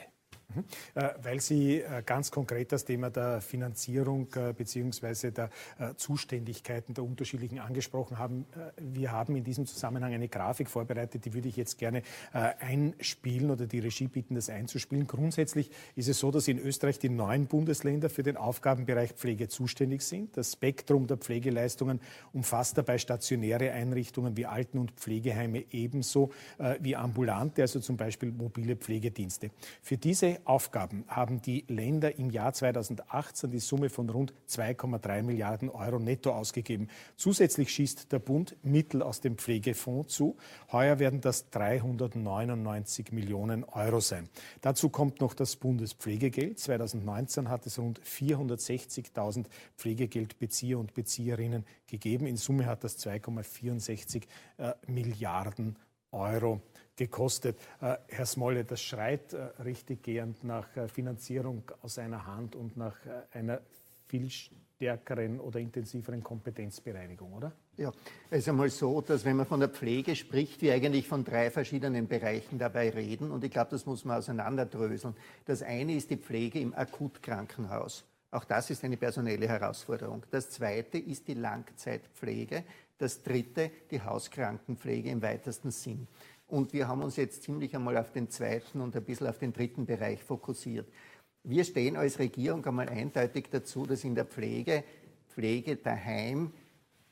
Mhm. 0.55 0.63
Äh, 0.95 1.09
weil 1.21 1.39
Sie 1.39 1.81
äh, 1.81 2.01
ganz 2.03 2.31
konkret 2.31 2.71
das 2.71 2.83
Thema 2.85 3.09
der 3.11 3.41
Finanzierung 3.41 4.27
äh, 4.35 4.53
bzw. 4.53 5.31
der 5.31 5.49
Zuständigkeiten 5.95 6.93
der 6.93 7.03
unterschiedlichen 7.03 7.59
angesprochen 7.59 8.17
haben. 8.17 8.45
Wir 8.77 9.11
haben 9.11 9.35
in 9.35 9.43
diesem 9.43 9.65
Zusammenhang 9.65 10.13
eine 10.13 10.27
Grafik 10.27 10.69
vorbereitet, 10.69 11.25
die 11.25 11.33
würde 11.33 11.47
ich 11.47 11.55
jetzt 11.55 11.77
gerne 11.77 12.03
einspielen 12.31 13.51
oder 13.51 13.65
die 13.65 13.79
Regie 13.79 14.07
bitten, 14.07 14.35
das 14.35 14.49
einzuspielen. 14.49 15.07
Grundsätzlich 15.07 15.71
ist 15.95 16.07
es 16.09 16.19
so, 16.19 16.31
dass 16.31 16.47
in 16.47 16.59
Österreich 16.59 16.99
die 16.99 17.09
neun 17.09 17.47
Bundesländer 17.47 18.09
für 18.09 18.23
den 18.23 18.37
Aufgabenbereich 18.37 19.13
Pflege 19.13 19.47
zuständig 19.47 20.01
sind. 20.01 20.35
Das 20.37 20.53
Spektrum 20.53 21.07
der 21.07 21.17
Pflegeleistungen 21.17 21.99
umfasst 22.33 22.77
dabei 22.77 22.97
stationäre 22.97 23.71
Einrichtungen 23.71 24.35
wie 24.37 24.45
Alten- 24.45 24.79
und 24.79 24.91
Pflegeheime 24.91 25.65
ebenso 25.71 26.31
wie 26.79 26.95
ambulante, 26.95 27.61
also 27.61 27.79
zum 27.79 27.97
Beispiel 27.97 28.31
mobile 28.31 28.75
Pflegedienste. 28.75 29.51
Für 29.81 29.97
diese 29.97 30.38
Aufgaben 30.45 31.05
haben 31.07 31.41
die 31.41 31.65
Länder 31.67 32.17
im 32.17 32.29
Jahr 32.29 32.53
2018 32.53 33.51
die 33.51 33.59
Summe 33.59 33.89
von 33.89 34.09
rund 34.09 34.33
2,3 34.47 35.23
Milliarden 35.23 35.69
Euro 35.69 35.99
netto 35.99 36.31
ausgegeben. 36.31 36.89
Zusätzlich 37.15 37.69
schießt 37.69 38.11
der 38.11 38.19
Bund 38.19 38.55
Mittel 38.63 39.01
aus 39.01 39.21
dem 39.21 39.37
Pflegefonds 39.37 40.13
zu. 40.13 40.37
Heuer 40.71 40.99
werden 40.99 41.21
das 41.21 41.49
399 41.49 43.11
Millionen 43.11 43.63
Euro 43.63 43.99
sein. 43.99 44.29
Dazu 44.61 44.89
kommt 44.89 45.21
noch 45.21 45.33
das 45.33 45.55
Bundespflegegeld. 45.55 46.59
2019 46.59 47.49
hat 47.49 47.65
es 47.65 47.79
rund 47.79 48.01
460.000 48.01 49.45
Pflegegeldbezieher 49.77 50.79
und 50.79 50.93
Bezieherinnen 50.93 51.65
gegeben. 51.87 52.27
In 52.27 52.37
Summe 52.37 52.65
hat 52.65 52.83
das 52.83 52.97
2,64 52.99 54.23
äh, 54.57 54.73
Milliarden 54.87 55.75
Euro 55.75 55.88
gekostet. 56.99 57.57
Äh, 57.81 57.97
Herr 58.07 58.25
Smolle, 58.25 58.65
das 58.65 58.81
schreit 58.81 59.33
äh, 59.33 59.37
richtig 59.63 60.03
gehend 60.03 60.43
nach 60.43 60.75
äh, 60.75 60.87
Finanzierung 60.87 61.63
aus 61.81 61.97
einer 61.97 62.25
Hand 62.25 62.55
und 62.55 62.77
nach 62.77 62.97
einer 63.31 63.61
viel 64.07 64.29
stärkeren 64.29 65.39
oder 65.39 65.59
intensiveren 65.59 66.23
Kompetenzbereinigung, 66.23 67.33
oder? 67.33 67.51
Ja, 67.77 67.91
es 68.29 68.39
ist 68.39 68.49
einmal 68.49 68.69
so, 68.69 69.01
dass 69.01 69.23
wenn 69.23 69.37
man 69.37 69.45
von 69.45 69.59
der 69.59 69.69
Pflege 69.69 70.15
spricht, 70.15 70.61
wir 70.61 70.73
eigentlich 70.73 71.07
von 71.07 71.23
drei 71.23 71.51
verschiedenen 71.51 72.07
Bereichen 72.07 72.59
dabei 72.59 72.89
reden. 72.89 73.31
Und 73.31 73.43
ich 73.43 73.51
glaube, 73.51 73.71
das 73.71 73.85
muss 73.85 74.03
man 74.03 74.17
auseinanderdröseln. 74.17 75.15
Das 75.45 75.61
eine 75.61 75.93
ist 75.93 76.09
die 76.09 76.17
Pflege 76.17 76.59
im 76.59 76.73
Akutkrankenhaus. 76.73 78.03
Auch 78.31 78.43
das 78.43 78.69
ist 78.69 78.83
eine 78.83 78.97
personelle 78.97 79.47
Herausforderung. 79.47 80.23
Das 80.29 80.49
zweite 80.49 80.97
ist 80.97 81.27
die 81.27 81.33
Langzeitpflege. 81.33 82.63
Das 82.99 83.23
dritte 83.23 83.71
die 83.89 84.01
Hauskrankenpflege 84.01 85.09
im 85.09 85.21
weitesten 85.21 85.71
Sinn. 85.71 86.07
Und 86.47 86.73
wir 86.73 86.87
haben 86.87 87.01
uns 87.01 87.15
jetzt 87.15 87.43
ziemlich 87.43 87.75
einmal 87.75 87.97
auf 87.97 88.11
den 88.11 88.29
zweiten 88.29 88.81
und 88.81 88.95
ein 88.95 89.03
bisschen 89.03 89.27
auf 89.27 89.39
den 89.39 89.53
dritten 89.53 89.85
Bereich 89.85 90.21
fokussiert. 90.21 90.87
Wir 91.43 91.63
stehen 91.63 91.95
als 91.95 92.19
Regierung 92.19 92.65
einmal 92.65 92.89
eindeutig 92.89 93.47
dazu, 93.49 93.85
dass 93.85 94.03
in 94.03 94.15
der 94.15 94.25
Pflege, 94.25 94.83
Pflege 95.29 95.77
daheim 95.77 96.51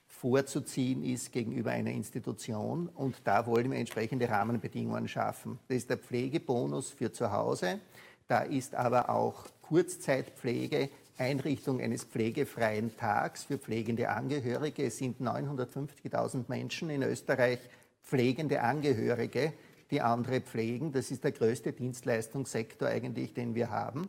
vorzuziehen 0.08 1.04
ist 1.04 1.32
gegenüber 1.32 1.72
einer 1.72 1.92
Institution. 1.92 2.90
Und 2.90 3.16
da 3.24 3.46
wollen 3.46 3.72
wir 3.72 3.80
entsprechende 3.80 4.28
Rahmenbedingungen 4.28 5.08
schaffen. 5.08 5.60
Das 5.70 5.78
ist 5.78 5.90
der 5.90 5.98
Pflegebonus 5.98 6.90
für 6.90 7.14
zu 7.14 7.32
Hause. 7.32 7.80
Da 8.28 8.42
ist 8.42 8.76
aber 8.76 9.10
auch 9.10 9.46
Kurzzeitpflege, 9.62 10.90
Einrichtung 11.18 11.82
eines 11.82 12.04
pflegefreien 12.04 12.96
Tags 12.96 13.46
für 13.46 13.58
pflegende 13.58 14.10
Angehörige. 14.10 14.86
Es 14.86 14.98
sind 14.98 15.20
950.000 15.20 16.46
Menschen 16.48 16.90
in 16.90 17.02
Österreich 17.04 17.60
pflegende 18.04 18.62
Angehörige, 18.62 19.54
die 19.92 20.02
andere 20.02 20.42
pflegen. 20.42 20.92
Das 20.92 21.12
ist 21.12 21.24
der 21.24 21.32
größte 21.32 21.74
Dienstleistungssektor 21.74 22.88
eigentlich, 22.88 23.34
den 23.34 23.56
wir 23.56 23.70
haben. 23.70 24.08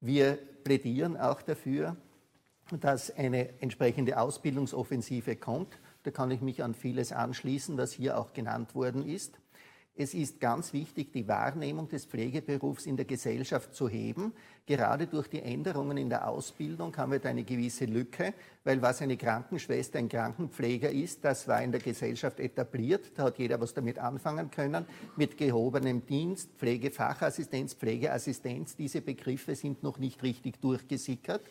Wir 0.00 0.38
plädieren 0.64 1.16
auch 1.16 1.40
dafür, 1.42 1.96
dass 2.80 3.10
eine 3.16 3.60
entsprechende 3.60 4.18
Ausbildungsoffensive 4.20 5.36
kommt. 5.36 5.78
Da 6.02 6.10
kann 6.10 6.30
ich 6.30 6.40
mich 6.40 6.62
an 6.62 6.74
vieles 6.74 7.12
anschließen, 7.12 7.78
was 7.78 7.92
hier 7.92 8.18
auch 8.18 8.32
genannt 8.32 8.74
worden 8.74 9.08
ist. 9.08 9.38
Es 10.00 10.14
ist 10.14 10.38
ganz 10.38 10.72
wichtig, 10.72 11.12
die 11.12 11.26
Wahrnehmung 11.26 11.88
des 11.88 12.04
Pflegeberufs 12.04 12.86
in 12.86 12.96
der 12.96 13.04
Gesellschaft 13.04 13.74
zu 13.74 13.88
heben. 13.88 14.32
Gerade 14.64 15.08
durch 15.08 15.26
die 15.26 15.42
Änderungen 15.42 15.96
in 15.96 16.08
der 16.08 16.28
Ausbildung 16.28 16.96
haben 16.96 17.10
wir 17.10 17.18
da 17.18 17.30
eine 17.30 17.42
gewisse 17.42 17.84
Lücke, 17.84 18.32
weil 18.62 18.80
was 18.80 19.02
eine 19.02 19.16
Krankenschwester, 19.16 19.98
ein 19.98 20.08
Krankenpfleger 20.08 20.88
ist, 20.88 21.24
das 21.24 21.48
war 21.48 21.60
in 21.64 21.72
der 21.72 21.80
Gesellschaft 21.80 22.38
etabliert. 22.38 23.10
Da 23.16 23.24
hat 23.24 23.40
jeder 23.40 23.60
was 23.60 23.74
damit 23.74 23.98
anfangen 23.98 24.52
können. 24.52 24.86
Mit 25.16 25.36
gehobenem 25.36 26.06
Dienst, 26.06 26.50
Pflegefachassistenz, 26.58 27.74
Pflegeassistenz, 27.74 28.76
diese 28.76 29.00
Begriffe 29.00 29.56
sind 29.56 29.82
noch 29.82 29.98
nicht 29.98 30.22
richtig 30.22 30.60
durchgesickert. 30.60 31.42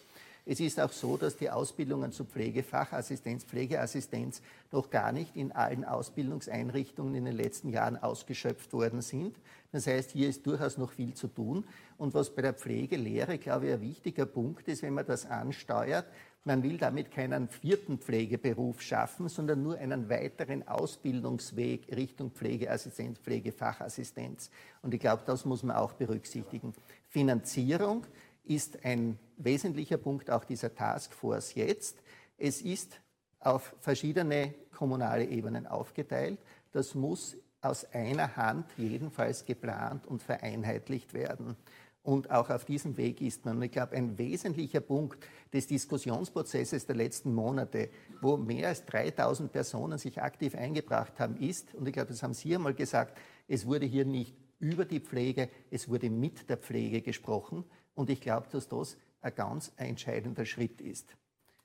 Es 0.49 0.61
ist 0.61 0.79
auch 0.79 0.93
so, 0.93 1.17
dass 1.17 1.35
die 1.35 1.49
Ausbildungen 1.49 2.13
zu 2.13 2.23
Pflegefachassistenz, 2.23 3.43
Pflegeassistenz 3.43 4.41
noch 4.71 4.89
gar 4.89 5.11
nicht 5.11 5.35
in 5.35 5.51
allen 5.51 5.83
Ausbildungseinrichtungen 5.83 7.15
in 7.15 7.25
den 7.25 7.35
letzten 7.35 7.67
Jahren 7.67 8.01
ausgeschöpft 8.01 8.71
worden 8.71 9.01
sind. 9.01 9.35
Das 9.73 9.87
heißt, 9.87 10.11
hier 10.11 10.29
ist 10.29 10.47
durchaus 10.47 10.77
noch 10.77 10.91
viel 10.91 11.13
zu 11.13 11.27
tun. 11.27 11.65
Und 11.97 12.13
was 12.13 12.33
bei 12.33 12.41
der 12.43 12.53
Pflegelehre, 12.53 13.37
glaube 13.39 13.67
ich, 13.67 13.73
ein 13.73 13.81
wichtiger 13.81 14.25
Punkt 14.25 14.69
ist, 14.69 14.83
wenn 14.83 14.93
man 14.93 15.05
das 15.05 15.25
ansteuert, 15.25 16.05
man 16.45 16.63
will 16.63 16.77
damit 16.77 17.11
keinen 17.11 17.49
vierten 17.49 17.97
Pflegeberuf 17.97 18.81
schaffen, 18.81 19.27
sondern 19.27 19.61
nur 19.61 19.77
einen 19.77 20.09
weiteren 20.09 20.65
Ausbildungsweg 20.65 21.93
Richtung 21.93 22.31
Pflegeassistenz, 22.31 23.19
Pflegefachassistenz. 23.19 24.49
Und 24.81 24.93
ich 24.93 25.01
glaube, 25.01 25.23
das 25.25 25.43
muss 25.43 25.63
man 25.63 25.75
auch 25.75 25.91
berücksichtigen. 25.91 26.73
Finanzierung 27.09 28.05
ist 28.45 28.85
ein 28.85 29.19
wesentlicher 29.37 29.97
Punkt 29.97 30.29
auch 30.29 30.43
dieser 30.43 30.73
Taskforce 30.73 31.55
jetzt. 31.55 31.97
Es 32.37 32.61
ist 32.61 32.99
auf 33.39 33.75
verschiedene 33.79 34.53
kommunale 34.75 35.25
Ebenen 35.25 35.67
aufgeteilt. 35.67 36.39
Das 36.71 36.95
muss 36.95 37.37
aus 37.61 37.85
einer 37.93 38.35
Hand 38.35 38.65
jedenfalls 38.77 39.45
geplant 39.45 40.05
und 40.05 40.21
vereinheitlicht 40.21 41.13
werden. 41.13 41.55
Und 42.03 42.31
auch 42.31 42.49
auf 42.49 42.63
diesem 42.63 42.95
Weg 42.95 43.19
ist 43.19 43.43
man. 43.43 43.57
Und 43.57 43.63
ich 43.63 43.71
glaube, 43.71 43.95
ein 43.97 44.17
wesentlicher 44.17 44.79
Punkt 44.79 45.27
des 45.51 45.67
Diskussionsprozesses 45.67 46.85
der 46.85 46.95
letzten 46.95 47.33
Monate, 47.33 47.89
wo 48.21 48.37
mehr 48.37 48.69
als 48.69 48.85
3000 48.85 49.51
Personen 49.51 49.97
sich 49.97 50.21
aktiv 50.21 50.55
eingebracht 50.55 51.19
haben, 51.19 51.35
ist, 51.35 51.73
und 51.75 51.85
ich 51.85 51.93
glaube, 51.93 52.09
das 52.09 52.23
haben 52.23 52.33
Sie 52.33 52.55
einmal 52.55 52.73
gesagt, 52.73 53.17
es 53.49 53.65
wurde 53.65 53.85
hier 53.85 54.05
nicht 54.05 54.33
über 54.59 54.85
die 54.85 55.01
Pflege, 55.01 55.49
es 55.69 55.89
wurde 55.89 56.09
mit 56.09 56.49
der 56.49 56.55
Pflege 56.57 57.01
gesprochen. 57.01 57.65
Und 57.93 58.09
ich 58.09 58.21
glaube, 58.21 58.47
dass 58.51 58.69
das 58.69 58.97
ein 59.21 59.35
ganz 59.35 59.71
entscheidender 59.77 60.45
Schritt 60.45 60.81
ist. 60.81 61.15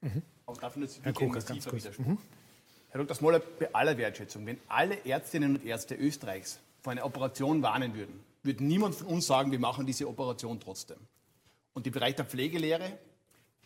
Mhm. 0.01 0.23
Aber 0.47 0.61
darf 0.61 0.77
ich 0.77 1.01
Herr 1.03 1.13
Kocher, 1.13 1.41
ganz 1.41 1.67
kurz. 1.67 1.99
Mhm. 1.99 2.19
Herr 2.91 3.01
Dr. 3.01 3.17
Smoller, 3.17 3.41
bei 3.41 3.75
aller 3.75 3.97
Wertschätzung, 3.97 4.45
wenn 4.47 4.59
alle 4.69 5.05
Ärztinnen 5.07 5.57
und 5.57 5.65
Ärzte 5.65 5.95
Österreichs 5.95 6.61
vor 6.83 6.93
einer 6.93 7.07
Operation 7.07 7.63
warnen 7.63 7.95
würden, 7.95 8.21
würde 8.43 8.65
niemand 8.65 8.95
von 8.95 9.07
uns 9.07 9.27
sagen, 9.27 9.53
wir 9.53 9.59
machen 9.59 9.87
diese 9.87 10.09
Operation 10.09 10.61
trotzdem. 10.61 10.99
Und 11.73 11.87
im 11.87 11.93
Bereich 11.93 12.17
der 12.17 12.27
Pflegelehre, 12.27 12.99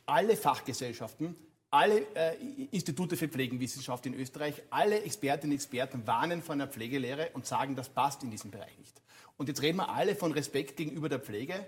alle 0.04 0.36
Fachgesellschaften, 0.36 1.34
alle 1.70 2.06
äh, 2.14 2.36
Institute 2.70 3.16
für 3.16 3.28
Pflegewissenschaft 3.28 4.06
in 4.06 4.14
Österreich, 4.14 4.62
alle 4.70 5.02
Expertinnen 5.02 5.52
und 5.52 5.56
Experten 5.56 6.06
warnen 6.06 6.42
vor 6.42 6.54
einer 6.54 6.68
Pflegelehre 6.68 7.30
und 7.32 7.46
sagen, 7.46 7.74
das 7.74 7.88
passt 7.88 8.22
in 8.22 8.30
diesem 8.30 8.50
Bereich 8.50 8.78
nicht. 8.78 9.02
Und 9.36 9.48
jetzt 9.48 9.62
reden 9.62 9.78
wir 9.78 9.88
alle 9.90 10.14
von 10.14 10.32
Respekt 10.32 10.76
gegenüber 10.76 11.08
der 11.08 11.18
Pflege 11.18 11.66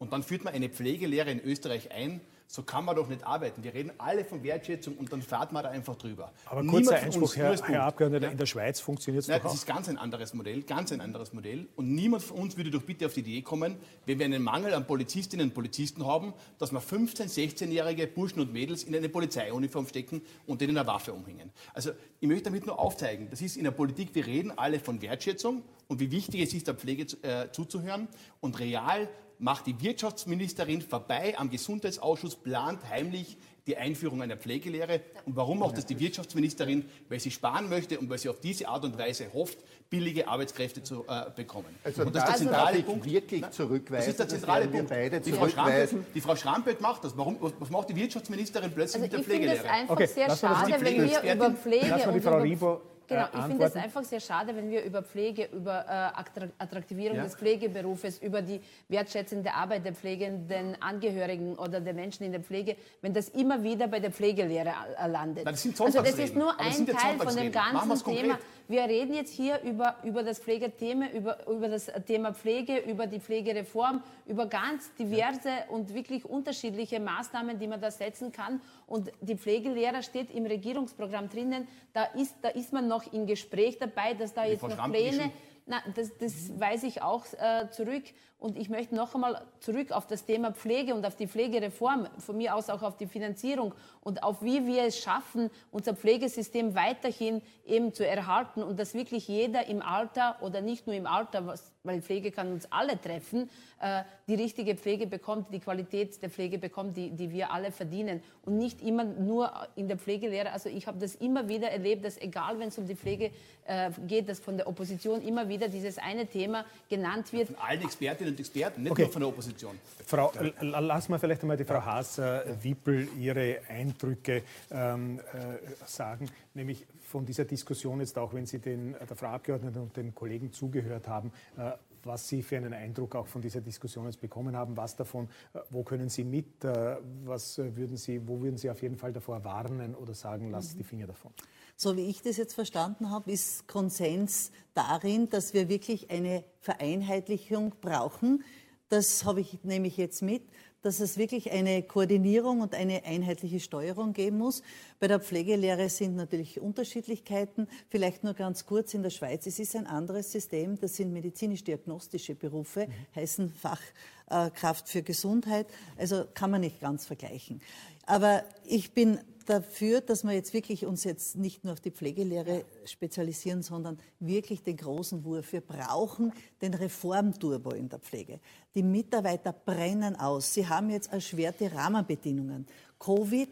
und 0.00 0.14
dann 0.14 0.22
führt 0.22 0.44
man 0.44 0.54
eine 0.54 0.70
Pflegelehre 0.70 1.30
in 1.30 1.40
Österreich 1.40 1.92
ein. 1.92 2.22
So 2.46 2.62
kann 2.62 2.84
man 2.84 2.96
doch 2.96 3.06
nicht 3.06 3.22
arbeiten. 3.22 3.62
Wir 3.62 3.74
reden 3.74 3.92
alle 3.98 4.24
von 4.24 4.42
Wertschätzung 4.42 4.96
und 4.96 5.12
dann 5.12 5.22
fährt 5.22 5.52
man 5.52 5.62
da 5.62 5.68
einfach 5.70 5.94
drüber. 5.94 6.32
Aber 6.46 6.64
kurzer 6.64 6.96
Einspruch, 6.96 7.36
Herr, 7.36 7.56
Herr 7.62 7.84
Abgeordneter, 7.84 8.26
ja. 8.26 8.32
in 8.32 8.38
der 8.38 8.46
Schweiz 8.46 8.80
funktioniert 8.80 9.22
es 9.22 9.28
doch 9.28 9.40
Das 9.40 9.54
ist 9.54 9.66
ganz 9.66 9.88
ein 9.88 9.98
anderes 9.98 10.34
Modell, 10.34 10.62
ganz 10.62 10.90
ein 10.90 11.00
anderes 11.00 11.32
Modell. 11.32 11.68
Und 11.76 11.94
niemand 11.94 12.24
von 12.24 12.38
uns 12.38 12.56
würde 12.56 12.72
doch 12.72 12.82
bitte 12.82 13.06
auf 13.06 13.14
die 13.14 13.20
Idee 13.20 13.42
kommen, 13.42 13.76
wenn 14.06 14.18
wir 14.18 14.24
einen 14.24 14.42
Mangel 14.42 14.74
an 14.74 14.84
Polizistinnen 14.84 15.48
und 15.48 15.54
Polizisten 15.54 16.04
haben, 16.04 16.32
dass 16.58 16.72
wir 16.72 16.80
15-, 16.80 17.28
16-jährige 17.28 18.08
Burschen 18.08 18.40
und 18.40 18.52
Mädels 18.52 18.82
in 18.82 18.96
eine 18.96 19.10
Polizeiuniform 19.10 19.86
stecken 19.86 20.22
und 20.46 20.60
denen 20.60 20.76
eine 20.76 20.88
Waffe 20.88 21.12
umhängen. 21.12 21.52
Also 21.72 21.90
ich 22.18 22.26
möchte 22.26 22.44
damit 22.44 22.66
nur 22.66 22.80
aufzeigen, 22.80 23.28
das 23.30 23.42
ist 23.42 23.58
in 23.58 23.64
der 23.64 23.70
Politik, 23.70 24.12
wir 24.14 24.26
reden 24.26 24.50
alle 24.56 24.80
von 24.80 25.00
Wertschätzung 25.02 25.62
und 25.86 26.00
wie 26.00 26.10
wichtig 26.10 26.40
es 26.40 26.54
ist, 26.54 26.66
der 26.66 26.74
Pflege 26.74 27.04
äh, 27.22 27.52
zuzuhören. 27.52 28.08
Und 28.40 28.58
real 28.58 29.08
macht 29.40 29.66
die 29.66 29.80
Wirtschaftsministerin 29.80 30.82
vorbei 30.82 31.34
am 31.36 31.50
Gesundheitsausschuss, 31.50 32.36
plant 32.36 32.80
heimlich 32.88 33.36
die 33.66 33.76
Einführung 33.76 34.22
einer 34.22 34.36
Pflegelehre. 34.36 35.00
Und 35.26 35.36
warum 35.36 35.60
macht 35.60 35.76
das 35.76 35.86
die 35.86 35.98
Wirtschaftsministerin? 35.98 36.84
Weil 37.08 37.20
sie 37.20 37.30
sparen 37.30 37.68
möchte 37.68 37.98
und 37.98 38.08
weil 38.10 38.18
sie 38.18 38.28
auf 38.28 38.40
diese 38.40 38.68
Art 38.68 38.84
und 38.84 38.98
Weise 38.98 39.32
hofft, 39.32 39.58
billige 39.88 40.28
Arbeitskräfte 40.28 40.82
zu 40.82 41.04
äh, 41.08 41.30
bekommen. 41.34 41.68
Also 41.84 42.02
und 42.02 42.14
das 42.14 42.24
ist 42.24 42.30
der 42.30 42.36
zentrale 42.36 42.82
Punkt. 42.82 43.04
wirklich 43.04 43.48
zurückweisen. 43.50 43.96
Das 43.96 44.08
ist 44.08 44.18
der 44.18 44.28
zentrale 44.28 44.68
Punkt. 44.68 44.88
Beide 44.88 45.20
die, 45.20 45.32
Frau 45.32 45.48
Schrampelt, 45.48 45.94
die 46.14 46.20
Frau 46.20 46.36
Schrampelt 46.36 46.80
macht 46.80 47.04
das. 47.04 47.16
Warum, 47.16 47.36
was 47.40 47.70
macht 47.70 47.90
die 47.90 47.96
Wirtschaftsministerin 47.96 48.72
plötzlich 48.72 49.02
also 49.02 49.04
mit 49.04 49.12
der 49.12 49.20
Pflegelehre? 49.22 49.54
Ich 49.54 49.60
finde 49.60 49.74
es 49.74 49.80
einfach 49.80 49.94
okay, 49.94 50.06
sehr 50.06 50.36
schade, 50.36 50.76
wenn 50.80 51.08
wir 51.08 51.34
über 51.34 51.50
Pflege 51.52 52.08
und 52.08 52.16
über 52.16 52.80
Genau, 53.10 53.26
ich 53.34 53.44
finde 53.44 53.64
es 53.64 53.74
einfach 53.74 54.04
sehr 54.04 54.20
schade, 54.20 54.54
wenn 54.54 54.70
wir 54.70 54.84
über 54.84 55.02
Pflege, 55.02 55.48
über 55.52 55.84
äh, 55.84 56.52
Attraktivierung 56.58 57.16
ja. 57.16 57.24
des 57.24 57.34
Pflegeberufes, 57.34 58.18
über 58.18 58.40
die 58.40 58.60
wertschätzende 58.88 59.52
Arbeit 59.52 59.84
der 59.84 59.94
pflegenden 59.94 60.80
Angehörigen 60.80 61.56
oder 61.56 61.80
der 61.80 61.92
Menschen 61.92 62.24
in 62.24 62.30
der 62.30 62.40
Pflege, 62.40 62.76
wenn 63.02 63.12
das 63.12 63.28
immer 63.30 63.64
wieder 63.64 63.88
bei 63.88 63.98
der 63.98 64.12
Pflegelehre 64.12 64.72
äh, 64.96 65.08
landet. 65.08 65.44
das 65.44 65.80
also 65.80 66.02
das 66.02 66.18
ist 66.18 66.36
nur 66.36 66.58
ein 66.60 66.86
Teil 66.86 67.18
von 67.18 67.34
dem 67.34 67.50
ganzen 67.50 68.04
Thema. 68.04 68.38
Wir 68.70 68.84
reden 68.84 69.14
jetzt 69.14 69.32
hier 69.32 69.60
über, 69.62 69.96
über 70.04 70.22
das 70.22 70.38
Pflegethema, 70.38 71.08
über, 71.10 71.44
über 71.48 71.68
das 71.68 71.90
Thema 72.06 72.32
Pflege, 72.32 72.78
über 72.78 73.08
die 73.08 73.18
Pflegereform, 73.18 74.00
über 74.26 74.46
ganz 74.46 74.94
diverse 74.94 75.50
und 75.70 75.92
wirklich 75.92 76.24
unterschiedliche 76.24 77.00
Maßnahmen, 77.00 77.58
die 77.58 77.66
man 77.66 77.80
da 77.80 77.90
setzen 77.90 78.30
kann. 78.30 78.60
Und 78.86 79.10
die 79.22 79.34
Pflegelehrer 79.34 80.02
steht 80.02 80.30
im 80.30 80.46
Regierungsprogramm 80.46 81.28
drinnen. 81.28 81.66
Da 81.92 82.04
ist, 82.04 82.36
da 82.42 82.50
ist 82.50 82.72
man 82.72 82.86
noch 82.86 83.12
im 83.12 83.26
Gespräch 83.26 83.76
dabei, 83.76 84.14
dass 84.14 84.34
da 84.34 84.44
jetzt 84.44 84.62
noch 84.62 84.88
Pläne 84.88 85.32
na, 85.70 85.82
das, 85.94 86.16
das 86.18 86.58
weise 86.58 86.86
ich 86.86 87.00
auch 87.00 87.24
äh, 87.38 87.70
zurück. 87.70 88.02
Und 88.40 88.56
ich 88.56 88.70
möchte 88.70 88.94
noch 88.94 89.14
einmal 89.14 89.42
zurück 89.60 89.92
auf 89.92 90.06
das 90.06 90.24
Thema 90.24 90.50
Pflege 90.52 90.94
und 90.94 91.04
auf 91.04 91.14
die 91.14 91.26
Pflegereform, 91.26 92.08
von 92.16 92.38
mir 92.38 92.54
aus 92.54 92.70
auch 92.70 92.80
auf 92.80 92.96
die 92.96 93.06
Finanzierung 93.06 93.74
und 94.00 94.22
auf 94.22 94.42
wie 94.42 94.66
wir 94.66 94.84
es 94.84 94.98
schaffen, 94.98 95.50
unser 95.70 95.94
Pflegesystem 95.94 96.74
weiterhin 96.74 97.42
eben 97.66 97.92
zu 97.92 98.06
erhalten 98.06 98.62
und 98.62 98.80
dass 98.80 98.94
wirklich 98.94 99.28
jeder 99.28 99.66
im 99.66 99.82
Alter 99.82 100.38
oder 100.40 100.62
nicht 100.62 100.86
nur 100.86 100.96
im 100.96 101.06
Alter, 101.06 101.46
was, 101.46 101.70
weil 101.84 102.00
Pflege 102.00 102.30
kann 102.30 102.50
uns 102.50 102.66
alle 102.72 102.98
treffen, 102.98 103.50
äh, 103.80 104.04
die 104.26 104.34
richtige 104.34 104.74
Pflege 104.74 105.06
bekommt, 105.06 105.52
die 105.52 105.60
Qualität 105.60 106.20
der 106.22 106.30
Pflege 106.30 106.58
bekommt, 106.58 106.96
die, 106.96 107.10
die 107.10 107.30
wir 107.30 107.52
alle 107.52 107.72
verdienen 107.72 108.22
und 108.42 108.56
nicht 108.56 108.80
immer 108.80 109.04
nur 109.04 109.52
in 109.76 109.86
der 109.86 109.98
Pflegelehre. 109.98 110.50
Also 110.52 110.70
ich 110.70 110.86
habe 110.86 110.98
das 110.98 111.14
immer 111.14 111.48
wieder 111.48 111.70
erlebt, 111.70 112.04
dass 112.06 112.16
egal, 112.16 112.58
wenn 112.58 112.68
es 112.68 112.78
um 112.78 112.86
die 112.86 112.96
Pflege 112.96 113.32
äh, 113.66 113.90
geht, 114.06 114.28
dass 114.28 114.40
von 114.40 114.56
der 114.56 114.66
Opposition 114.66 115.20
immer 115.20 115.48
wieder 115.48 115.68
dieses 115.68 115.98
eine 115.98 116.26
Thema 116.26 116.64
genannt 116.88 117.32
wird. 117.32 117.48
Von 117.48 117.56
allen 117.56 117.82
Expertinnen 117.82 118.29
und 118.30 118.40
Experten, 118.40 118.82
nicht 118.82 118.92
okay. 118.92 119.02
nur 119.02 119.12
von 119.12 119.20
der 119.20 119.28
Opposition. 119.28 119.78
Frau, 120.06 120.32
ja. 120.34 120.78
lass 120.80 121.08
mal 121.08 121.18
vielleicht 121.18 121.42
einmal 121.42 121.56
die 121.56 121.64
Frau 121.64 121.84
Haas-Wippel 121.84 123.08
äh, 123.16 123.20
ihre 123.20 123.60
Eindrücke 123.68 124.42
ähm, 124.70 125.18
äh, 125.18 125.58
sagen, 125.86 126.28
nämlich 126.54 126.86
von 127.10 127.26
dieser 127.26 127.44
Diskussion 127.44 128.00
jetzt 128.00 128.16
auch, 128.18 128.32
wenn 128.34 128.46
Sie 128.46 128.58
den, 128.58 128.92
der 128.92 129.16
Frau 129.16 129.28
Abgeordneten 129.28 129.78
und 129.78 129.96
den 129.96 130.14
Kollegen 130.14 130.52
zugehört 130.52 131.08
haben, 131.08 131.32
äh, 131.58 131.72
was 132.04 132.28
Sie 132.28 132.42
für 132.42 132.56
einen 132.56 132.72
Eindruck 132.72 133.14
auch 133.16 133.26
von 133.26 133.42
dieser 133.42 133.60
Diskussion 133.60 134.06
jetzt 134.06 134.20
bekommen 134.20 134.56
haben, 134.56 134.76
was 134.76 134.96
davon, 134.96 135.28
äh, 135.52 135.60
wo 135.70 135.82
können 135.82 136.08
Sie 136.08 136.24
mit, 136.24 136.64
äh, 136.64 136.96
was 137.24 137.58
würden 137.58 137.96
Sie, 137.96 138.26
wo 138.26 138.40
würden 138.40 138.56
Sie 138.56 138.70
auf 138.70 138.82
jeden 138.82 138.96
Fall 138.96 139.12
davor 139.12 139.44
warnen 139.44 139.94
oder 139.94 140.14
sagen, 140.14 140.50
lasst 140.50 140.74
mhm. 140.74 140.78
die 140.78 140.84
Finger 140.84 141.06
davon? 141.06 141.32
So 141.76 141.96
wie 141.96 142.08
ich 142.08 142.22
das 142.22 142.36
jetzt 142.36 142.54
verstanden 142.54 143.10
habe, 143.10 143.30
ist 143.32 143.66
Konsens 143.66 144.52
darin, 144.74 145.28
dass 145.30 145.54
wir 145.54 145.68
wirklich 145.68 146.10
eine 146.10 146.44
Vereinheitlichung 146.60 147.74
brauchen 147.80 148.44
das 148.90 149.24
habe 149.24 149.40
ich, 149.40 149.62
nehme 149.62 149.86
ich 149.86 149.96
jetzt 149.96 150.20
mit, 150.20 150.42
dass 150.82 151.00
es 151.00 151.18
wirklich 151.18 151.50
eine 151.50 151.82
Koordinierung 151.82 152.60
und 152.60 152.74
eine 152.74 153.04
einheitliche 153.04 153.60
Steuerung 153.60 154.12
geben 154.12 154.38
muss. 154.38 154.62
Bei 154.98 155.08
der 155.08 155.20
Pflegelehre 155.20 155.88
sind 155.88 156.16
natürlich 156.16 156.60
Unterschiedlichkeiten. 156.60 157.68
Vielleicht 157.88 158.24
nur 158.24 158.34
ganz 158.34 158.66
kurz 158.66 158.94
in 158.94 159.02
der 159.02 159.10
Schweiz. 159.10 159.46
Es 159.46 159.58
ist 159.58 159.76
ein 159.76 159.86
anderes 159.86 160.32
System. 160.32 160.78
Das 160.80 160.96
sind 160.96 161.12
medizinisch-diagnostische 161.12 162.34
Berufe, 162.34 162.86
mhm. 162.86 163.16
heißen 163.16 163.52
Fachkraft 163.52 164.88
für 164.88 165.02
Gesundheit. 165.02 165.66
Also 165.98 166.24
kann 166.34 166.50
man 166.50 166.62
nicht 166.62 166.80
ganz 166.80 167.06
vergleichen. 167.06 167.60
Aber 168.06 168.42
ich 168.64 168.92
bin 168.92 169.18
dafür, 169.50 170.00
dass 170.00 170.22
wir 170.22 170.32
jetzt 170.32 170.54
wirklich 170.54 170.86
uns 170.86 171.04
jetzt 171.04 171.36
nicht 171.36 171.64
nur 171.64 171.72
auf 171.72 171.80
die 171.80 171.90
Pflegelehre 171.90 172.64
spezialisieren, 172.84 173.62
sondern 173.62 173.98
wirklich 174.20 174.62
den 174.62 174.76
großen 174.76 175.24
Wurf. 175.24 175.52
Wir 175.52 175.60
brauchen 175.60 176.32
den 176.62 176.74
Reformturbo 176.74 177.70
in 177.70 177.88
der 177.88 177.98
Pflege. 177.98 178.38
Die 178.74 178.84
Mitarbeiter 178.84 179.52
brennen 179.52 180.14
aus. 180.16 180.54
Sie 180.54 180.66
haben 180.66 180.90
jetzt 180.90 181.12
erschwerte 181.12 181.72
Rahmenbedingungen. 181.72 182.66
Covid 182.98 183.50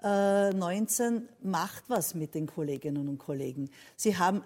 19 0.00 1.28
macht 1.42 1.82
was 1.88 2.14
mit 2.14 2.34
den 2.34 2.46
Kolleginnen 2.46 3.08
und 3.08 3.18
Kollegen. 3.18 3.68
Sie 3.96 4.16
haben 4.16 4.42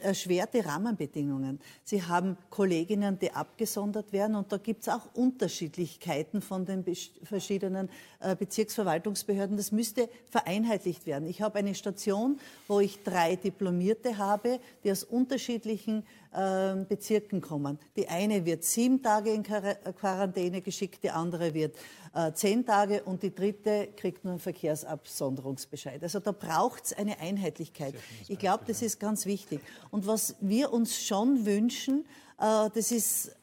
erschwerte 0.00 0.64
Rahmenbedingungen. 0.64 1.60
Sie 1.84 2.02
haben 2.02 2.36
Kolleginnen, 2.50 3.18
die 3.18 3.32
abgesondert 3.32 4.12
werden 4.12 4.36
und 4.36 4.52
da 4.52 4.58
gibt 4.58 4.82
es 4.82 4.88
auch 4.88 5.14
Unterschiedlichkeiten 5.14 6.42
von 6.42 6.64
den 6.64 6.84
verschiedenen 7.22 7.88
äh, 8.20 8.36
Bezirksverwaltungsbehörden. 8.36 9.56
Das 9.56 9.72
müsste 9.72 10.08
vereinheitlicht 10.28 11.06
werden. 11.06 11.28
Ich 11.28 11.42
habe 11.42 11.58
eine 11.58 11.74
Station, 11.74 12.38
wo 12.68 12.80
ich 12.80 13.02
drei 13.02 13.36
Diplomierte 13.36 14.18
habe, 14.18 14.60
die 14.84 14.90
aus 14.90 15.04
unterschiedlichen 15.04 16.04
ähm, 16.34 16.86
Bezirken 16.86 17.40
kommen. 17.40 17.78
Die 17.96 18.08
eine 18.08 18.44
wird 18.46 18.64
sieben 18.64 19.02
Tage 19.02 19.32
in 19.32 19.42
Quarantäne 19.42 20.62
geschickt, 20.62 21.02
die 21.02 21.10
andere 21.10 21.52
wird 21.52 21.76
äh, 22.14 22.32
zehn 22.32 22.66
Tage 22.66 23.02
und 23.04 23.22
die 23.22 23.34
dritte 23.34 23.88
kriegt 23.96 24.24
nur 24.24 24.32
einen 24.32 24.40
Verkehrsabsonderungsbescheid. 24.40 26.02
Also 26.02 26.20
da 26.20 26.32
braucht 26.32 26.84
es 26.84 26.92
eine 26.92 27.18
Einheitlichkeit. 27.18 27.94
Ich 28.28 28.38
glaube, 28.38 28.64
das 28.66 28.82
ist 28.82 29.00
ganz 29.00 29.24
wichtig. 29.24 29.61
Und 29.90 30.06
was 30.06 30.36
wir 30.40 30.72
uns 30.72 31.02
schon 31.02 31.46
wünschen, 31.46 32.04
äh, 32.38 32.70
das 32.74 32.92
ist 32.92 33.36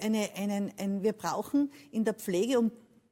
eine, 0.00 0.30
einen, 0.36 0.72
ein, 0.78 1.02
wir 1.02 1.12
brauchen 1.12 1.70
in 1.90 2.04
der 2.04 2.14
Pflege, 2.14 2.58
um 2.58 2.70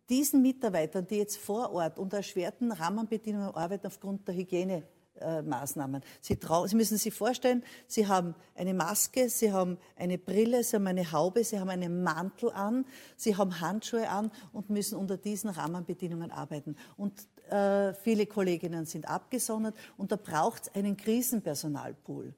diesen 0.09 0.43
Mitarbeitern, 0.43 1.07
die 1.07 1.17
jetzt 1.17 1.39
vor 1.39 1.73
Ort 1.73 1.99
unter 1.99 2.19
erschwerten 2.19 2.73
Rahmenbedingungen 2.73 3.55
arbeiten 3.55 3.87
aufgrund 3.87 4.29
der 4.29 4.35
Hygiene, 4.35 4.83
äh, 5.21 5.43
Maßnahmen. 5.43 6.03
Sie, 6.21 6.37
Sie, 6.67 6.77
müssen 6.77 6.99
sich 6.99 7.15
vorstellen, 7.15 7.63
Sie 7.87 8.09
haben 8.09 8.35
eine 8.57 8.75
Maske, 8.75 9.29
Sie 9.29 9.53
haben 9.53 9.79
eine 9.97 10.19
Brille, 10.19 10.65
Sie 10.65 10.77
haben 10.77 10.87
eine 10.89 11.13
Haube, 11.13 11.45
Sie 11.45 11.59
haben 11.59 11.71
einen 11.71 12.03
Mantel 12.03 12.51
an, 12.51 12.85
Sie 13.17 13.37
haben 13.37 13.61
Handschuhe 13.61 14.09
an 14.09 14.33
und 14.53 14.71
müssen 14.71 14.99
unter 14.99 15.17
diesen 15.17 15.51
Rahmenbedingungen 15.51 16.33
arbeiten. 16.33 16.77
Und 16.97 17.29
äh, 17.49 17.95
viele 17.95 18.27
Kolleginnen 18.27 18.87
sind 18.87 19.09
abgesondert 19.09 19.77
und 19.97 20.11
da 20.11 20.17
braucht 20.17 20.63
es 20.63 20.75
einen 20.75 20.97
Krisenpersonalpool. 20.97 22.35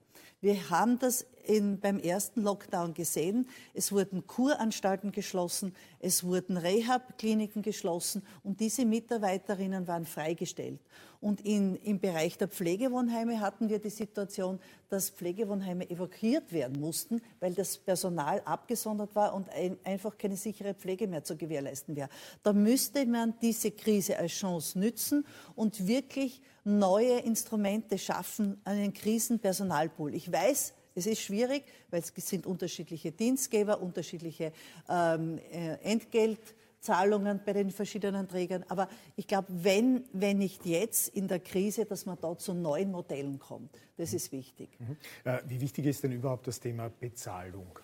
Wir 0.46 0.70
haben 0.70 1.00
das 1.00 1.26
in, 1.46 1.80
beim 1.80 1.98
ersten 1.98 2.42
Lockdown 2.42 2.94
gesehen. 2.94 3.48
Es 3.74 3.92
wurden 3.92 4.26
Kuranstalten 4.26 5.12
geschlossen, 5.12 5.74
es 6.00 6.24
wurden 6.24 6.56
Rehab-Kliniken 6.56 7.62
geschlossen 7.62 8.22
und 8.42 8.60
diese 8.60 8.84
Mitarbeiterinnen 8.84 9.86
waren 9.86 10.06
freigestellt. 10.06 10.80
Und 11.20 11.40
in, 11.40 11.76
im 11.76 11.98
Bereich 11.98 12.36
der 12.38 12.48
Pflegewohnheime 12.48 13.40
hatten 13.40 13.68
wir 13.68 13.78
die 13.78 13.90
Situation, 13.90 14.60
dass 14.88 15.10
Pflegewohnheime 15.10 15.88
evakuiert 15.88 16.52
werden 16.52 16.80
mussten, 16.80 17.20
weil 17.40 17.54
das 17.54 17.78
Personal 17.78 18.42
abgesondert 18.44 19.14
war 19.14 19.34
und 19.34 19.48
ein, 19.50 19.78
einfach 19.84 20.16
keine 20.18 20.36
sichere 20.36 20.74
Pflege 20.74 21.08
mehr 21.08 21.24
zu 21.24 21.36
gewährleisten 21.36 21.96
wäre. 21.96 22.08
Da 22.42 22.52
müsste 22.52 23.06
man 23.06 23.34
diese 23.40 23.70
Krise 23.70 24.18
als 24.18 24.32
Chance 24.32 24.78
nützen 24.78 25.26
und 25.54 25.86
wirklich 25.86 26.42
neue 26.64 27.18
Instrumente 27.20 27.96
schaffen, 27.96 28.60
einen 28.64 28.92
Krisenpersonalpool. 28.92 30.14
Ich 30.14 30.30
weiß, 30.30 30.74
es 30.96 31.06
ist 31.06 31.20
schwierig, 31.20 31.64
weil 31.90 32.00
es 32.00 32.12
sind 32.16 32.46
unterschiedliche 32.46 33.12
Dienstgeber, 33.12 33.80
unterschiedliche 33.80 34.52
ähm, 34.88 35.38
äh, 35.52 35.74
Entgeltzahlungen 35.82 37.40
bei 37.44 37.52
den 37.52 37.70
verschiedenen 37.70 38.26
Trägern. 38.26 38.64
Aber 38.68 38.88
ich 39.14 39.26
glaube, 39.26 39.48
wenn, 39.50 40.04
wenn 40.12 40.38
nicht 40.38 40.64
jetzt 40.64 41.08
in 41.08 41.28
der 41.28 41.40
Krise, 41.40 41.84
dass 41.84 42.06
man 42.06 42.18
da 42.20 42.36
zu 42.36 42.54
neuen 42.54 42.90
Modellen 42.90 43.38
kommt. 43.38 43.78
Das 43.98 44.14
ist 44.14 44.32
wichtig. 44.32 44.70
Mhm. 44.80 44.96
Äh, 45.24 45.38
wie 45.46 45.60
wichtig 45.60 45.84
ist 45.84 46.02
denn 46.02 46.12
überhaupt 46.12 46.46
das 46.46 46.58
Thema 46.58 46.88
Bezahlung? 46.88 47.78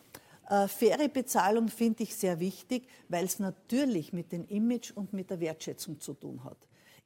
Äh, 0.49 0.67
faire 0.67 1.09
Bezahlung 1.09 1.69
finde 1.69 2.05
ich 2.05 2.17
sehr 2.17 2.41
wichtig, 2.41 2.89
weil 3.09 3.27
es 3.27 3.39
natürlich 3.39 4.15
mit 4.15 4.33
dem 4.33 4.47
Image 4.47 4.91
und 4.91 5.13
mit 5.13 5.31
der 5.31 5.39
Wertschätzung 5.39 6.01
zu 6.01 6.15
tun 6.15 6.43
hat. 6.45 6.57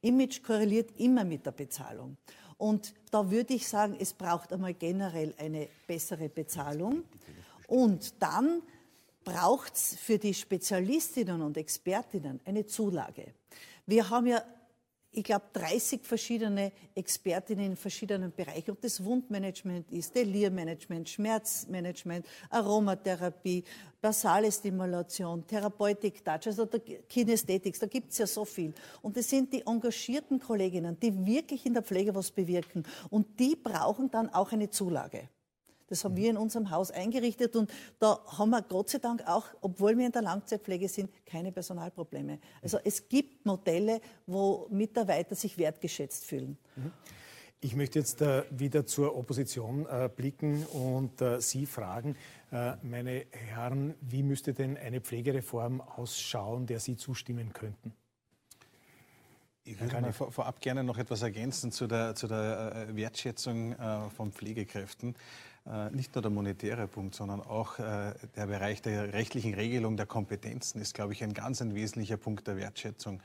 Image 0.01 0.41
korreliert 0.41 0.91
immer 0.97 1.25
mit 1.25 1.45
der 1.45 1.51
Bezahlung. 1.51 2.17
Und 2.57 2.93
da 3.11 3.29
würde 3.29 3.53
ich 3.53 3.67
sagen, 3.67 3.95
es 3.99 4.13
braucht 4.13 4.51
einmal 4.51 4.73
generell 4.73 5.33
eine 5.37 5.67
bessere 5.85 6.29
Bezahlung. 6.29 7.03
Und 7.67 8.21
dann 8.21 8.61
braucht 9.23 9.75
es 9.75 9.95
für 9.95 10.17
die 10.17 10.33
Spezialistinnen 10.33 11.41
und 11.41 11.57
Expertinnen 11.57 12.39
eine 12.45 12.65
Zulage. 12.65 13.33
Wir 13.85 14.09
haben 14.09 14.27
ja 14.27 14.41
ich 15.17 15.23
glaube, 15.23 15.45
30 15.53 16.01
verschiedene 16.03 16.71
Expertinnen 16.93 17.65
in 17.65 17.75
verschiedenen 17.75 18.31
Bereichen, 18.31 18.71
ob 18.71 18.81
das 18.81 19.03
Wundmanagement 19.03 19.91
ist, 19.91 20.15
Delirmanagement, 20.15 21.09
Schmerzmanagement, 21.09 22.25
Aromatherapie, 22.51 23.63
basale 23.99 24.51
Stimulation, 24.51 25.45
Therapeutik, 25.47 26.23
Touch, 26.23 26.45
also 26.45 26.65
der 26.65 26.79
Kinästhetics, 26.79 27.79
da 27.79 27.87
gibt 27.87 28.11
es 28.11 28.19
ja 28.19 28.27
so 28.27 28.45
viel. 28.45 28.73
Und 29.01 29.17
das 29.17 29.27
sind 29.27 29.51
die 29.51 29.65
engagierten 29.65 30.39
Kolleginnen, 30.39 30.99
die 30.99 31.25
wirklich 31.25 31.65
in 31.65 31.73
der 31.73 31.83
Pflege 31.83 32.13
was 32.13 32.29
bewirken. 32.29 32.83
Und 33.09 33.39
die 33.39 33.55
brauchen 33.55 34.11
dann 34.11 34.29
auch 34.29 34.51
eine 34.51 34.69
Zulage. 34.69 35.29
Das 35.87 36.03
haben 36.03 36.15
wir 36.15 36.29
in 36.29 36.37
unserem 36.37 36.69
Haus 36.69 36.91
eingerichtet 36.91 37.55
und 37.55 37.71
da 37.99 38.19
haben 38.37 38.49
wir 38.49 38.61
Gott 38.61 38.89
sei 38.89 38.99
Dank 38.99 39.25
auch, 39.27 39.45
obwohl 39.61 39.97
wir 39.97 40.05
in 40.05 40.11
der 40.11 40.21
Langzeitpflege 40.21 40.87
sind, 40.87 41.09
keine 41.25 41.51
Personalprobleme. 41.51 42.39
Also 42.61 42.77
es 42.83 43.07
gibt 43.07 43.45
Modelle, 43.45 44.01
wo 44.25 44.67
Mitarbeiter 44.69 45.35
sich 45.35 45.57
wertgeschätzt 45.57 46.25
fühlen. 46.25 46.57
Mhm. 46.75 46.91
Ich 47.59 47.75
möchte 47.75 47.97
jetzt 47.97 48.21
äh, 48.21 48.43
wieder 48.51 48.85
zur 48.85 49.17
Opposition 49.17 49.87
äh, 49.87 50.09
blicken 50.15 50.63
und 50.67 51.19
äh, 51.21 51.41
Sie 51.41 51.65
fragen, 51.65 52.15
äh, 52.51 52.73
meine 52.83 53.25
Herren, 53.31 53.95
wie 53.99 54.21
müsste 54.21 54.53
denn 54.53 54.77
eine 54.77 55.01
Pflegereform 55.01 55.81
ausschauen, 55.81 56.67
der 56.67 56.79
Sie 56.79 56.97
zustimmen 56.97 57.53
könnten? 57.53 57.93
Ich 59.63 59.81
würde 59.81 59.99
mal 59.99 60.13
vorab 60.13 60.61
gerne 60.61 60.83
noch 60.83 60.97
etwas 60.97 61.23
ergänzen 61.23 61.71
zu 61.71 61.87
der, 61.87 62.15
zu 62.15 62.27
der 62.27 62.87
äh, 62.89 62.95
Wertschätzung 62.95 63.73
äh, 63.73 64.09
von 64.11 64.31
Pflegekräften. 64.31 65.15
Äh, 65.69 65.89
nicht 65.93 66.15
nur 66.15 66.21
der 66.21 66.31
monetäre 66.31 66.87
Punkt, 66.87 67.13
sondern 67.15 67.41
auch 67.41 67.77
äh, 67.79 68.13
der 68.37 68.47
Bereich 68.47 68.81
der 68.81 69.11
rechtlichen 69.11 69.53
Regelung 69.53 69.97
der 69.97 70.05
Kompetenzen 70.05 70.79
ist, 70.79 70.93
glaube 70.93 71.11
ich, 71.11 71.23
ein 71.23 71.33
ganz 71.33 71.61
ein 71.61 71.75
wesentlicher 71.75 72.15
Punkt 72.15 72.47
der 72.47 72.55
Wertschätzung. 72.55 73.19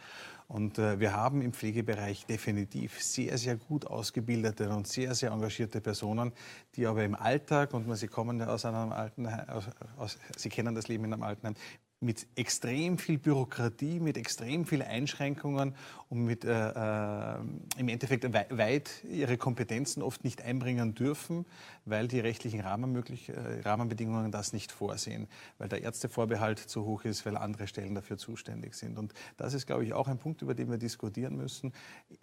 Und 0.48 0.76
äh, 0.78 0.98
wir 0.98 1.14
haben 1.14 1.40
im 1.40 1.52
Pflegebereich 1.52 2.26
definitiv 2.26 3.00
sehr, 3.00 3.38
sehr 3.38 3.56
gut 3.56 3.86
ausgebildete 3.86 4.70
und 4.70 4.88
sehr, 4.88 5.14
sehr 5.14 5.30
engagierte 5.30 5.80
Personen, 5.80 6.32
die 6.74 6.84
aber 6.86 7.04
im 7.04 7.14
Alltag, 7.14 7.74
und 7.74 7.94
Sie 7.94 8.08
kommen 8.08 8.40
ja 8.40 8.48
aus 8.48 8.64
einem 8.64 8.90
Altenheim, 8.90 9.48
aus, 9.48 9.68
aus, 9.96 10.18
Sie 10.36 10.48
kennen 10.48 10.74
das 10.74 10.88
Leben 10.88 11.04
in 11.04 11.12
einem 11.12 11.22
Altenheim, 11.22 11.54
mit 12.02 12.26
extrem 12.34 12.98
viel 12.98 13.18
Bürokratie, 13.18 14.00
mit 14.00 14.16
extrem 14.16 14.66
vielen 14.66 14.82
Einschränkungen 14.82 15.74
und 16.08 16.24
mit 16.24 16.44
äh, 16.44 16.50
äh, 16.50 17.38
im 17.78 17.88
Endeffekt 17.88 18.30
weit 18.32 19.04
ihre 19.04 19.38
Kompetenzen 19.38 20.02
oft 20.02 20.24
nicht 20.24 20.42
einbringen 20.42 20.94
dürfen, 20.94 21.46
weil 21.84 22.08
die 22.08 22.20
rechtlichen 22.20 22.60
äh, 22.60 23.60
Rahmenbedingungen 23.64 24.32
das 24.32 24.52
nicht 24.52 24.72
vorsehen, 24.72 25.28
weil 25.58 25.68
der 25.68 25.82
Ärztevorbehalt 25.82 26.58
zu 26.58 26.84
hoch 26.84 27.04
ist, 27.04 27.24
weil 27.24 27.36
andere 27.36 27.66
Stellen 27.66 27.94
dafür 27.94 28.18
zuständig 28.18 28.74
sind. 28.74 28.98
Und 28.98 29.14
das 29.36 29.54
ist, 29.54 29.66
glaube 29.66 29.84
ich, 29.84 29.94
auch 29.94 30.08
ein 30.08 30.18
Punkt, 30.18 30.42
über 30.42 30.54
den 30.54 30.70
wir 30.70 30.78
diskutieren 30.78 31.36
müssen. 31.36 31.72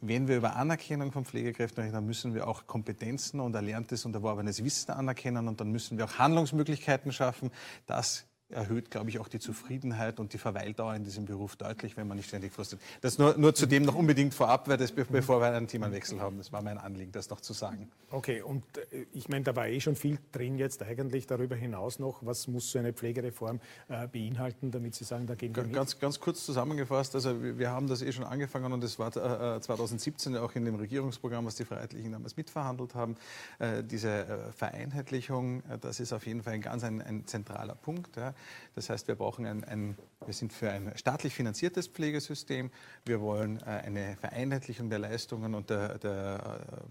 Wenn 0.02 0.28
wir 0.28 0.38
über 0.38 0.56
Anerkennung 0.56 1.12
von 1.12 1.26
Pflegekräften 1.26 1.84
reden, 1.84 1.94
dann 1.94 2.06
müssen 2.06 2.36
wir 2.36 2.48
auch 2.48 2.68
Kompetenzen 2.68 3.40
und 3.40 3.56
erlerntes 3.56 4.06
und 4.06 4.14
erworbenes 4.14 4.64
Wissen 4.64 4.92
anerkennen 4.92 5.48
und 5.48 5.62
dann 5.62 5.72
müssen 5.72 5.98
wir 5.98 6.06
auch 6.06 6.20
Handlungsmöglichkeiten 6.20 7.12
schaffen. 7.12 7.50
Das 7.88 8.29
erhöht, 8.50 8.90
glaube 8.90 9.10
ich, 9.10 9.20
auch 9.20 9.28
die 9.28 9.40
Zufriedenheit 9.40 10.20
und 10.20 10.34
die 10.34 10.38
Verweildauer 10.38 10.96
in 10.96 11.04
diesem 11.04 11.26
Beruf 11.26 11.56
deutlich, 11.56 11.98
wenn 11.98 12.08
man 12.08 12.18
nicht 12.18 12.28
ständig 12.28 12.54
frustriert. 12.54 12.82
Das 13.02 13.18
nur, 13.18 13.38
nur 13.38 13.54
zu 13.54 13.66
dem 13.66 13.84
noch 13.84 13.96
unbedingt 13.96 14.34
vorab, 14.34 14.68
weil 14.68 14.78
das, 14.78 14.92
bevor 14.92 15.40
wir 15.42 15.48
einen 15.48 15.68
Themenwechsel 15.68 16.20
haben. 16.20 16.38
Das 16.38 16.52
war 16.52 16.62
mein 16.62 16.78
Anliegen, 16.78 17.12
das 17.12 17.30
noch 17.30 17.42
zu 17.42 17.54
sagen. 17.54 17.92
Okay, 18.10 18.42
und 18.42 18.64
äh, 18.92 19.06
ich 19.14 19.30
meine, 19.30 19.44
da 19.44 19.56
war 19.56 19.68
eh 19.68 19.80
schon 19.80 19.96
viel 19.96 20.18
drin 20.32 20.58
jetzt 20.58 20.82
eigentlich 20.82 21.28
darüber 21.28 21.56
hinaus 21.56 22.00
noch. 22.00 22.26
Was 22.26 22.48
muss 22.48 22.72
so 22.72 22.80
eine 22.80 22.94
Pflegereform 22.94 23.60
äh, 23.88 24.08
beinhalten, 24.08 24.72
damit 24.72 24.96
Sie 24.96 25.04
sagen, 25.04 25.28
da 25.28 25.36
gehen 25.36 25.56
wir 25.56 25.64
ganz, 25.66 26.00
ganz 26.00 26.20
kurz 26.20 26.46
zusammengefasst, 26.46 27.16
also 27.16 27.42
wir 27.42 27.70
haben 27.70 27.88
das 27.88 28.02
eh 28.02 28.12
schon 28.12 28.26
angefangen 28.26 28.74
und 28.74 28.84
es 28.84 28.98
war 28.98 29.10
äh, 29.56 29.62
2017 29.62 30.36
auch 30.38 30.56
in 30.56 30.66
dem 30.66 30.76
Regierungsprogramm, 30.76 31.46
was 31.46 31.56
die 31.56 31.66
Freiheitlichen 31.66 32.12
damals 32.12 32.36
mitverhandelt 32.36 32.96
haben. 32.96 33.16
Äh, 33.60 33.84
diese 33.84 34.10
äh, 34.10 34.52
Vereinheitlichung, 34.54 35.64
äh, 35.70 35.78
das 35.80 36.00
ist 36.00 36.14
auf 36.14 36.26
jeden 36.26 36.44
Fall 36.44 36.54
ein 36.54 36.62
ganz 36.62 36.84
ein, 36.84 37.02
ein 37.02 37.28
zentraler 37.28 37.76
Punkt. 37.76 38.16
Ja. 38.18 38.34
Das 38.76 38.90
heißt, 38.90 39.08
wir 39.08 39.16
brauchen 39.16 39.46
ein, 39.46 39.64
ein 39.64 39.98
wir 40.26 40.34
sind 40.34 40.54
für 40.54 40.70
ein 40.70 40.92
staatlich 40.96 41.34
finanziertes 41.34 41.88
Pflegesystem. 41.88 42.72
Wir 43.06 43.22
wollen 43.22 43.60
äh, 43.62 43.66
eine 43.66 44.18
Vereinheitlichung 44.18 44.90
der 44.90 45.00
Leistungen 45.00 45.56
und 45.56 45.70
der, 45.70 45.98
der 45.98 46.84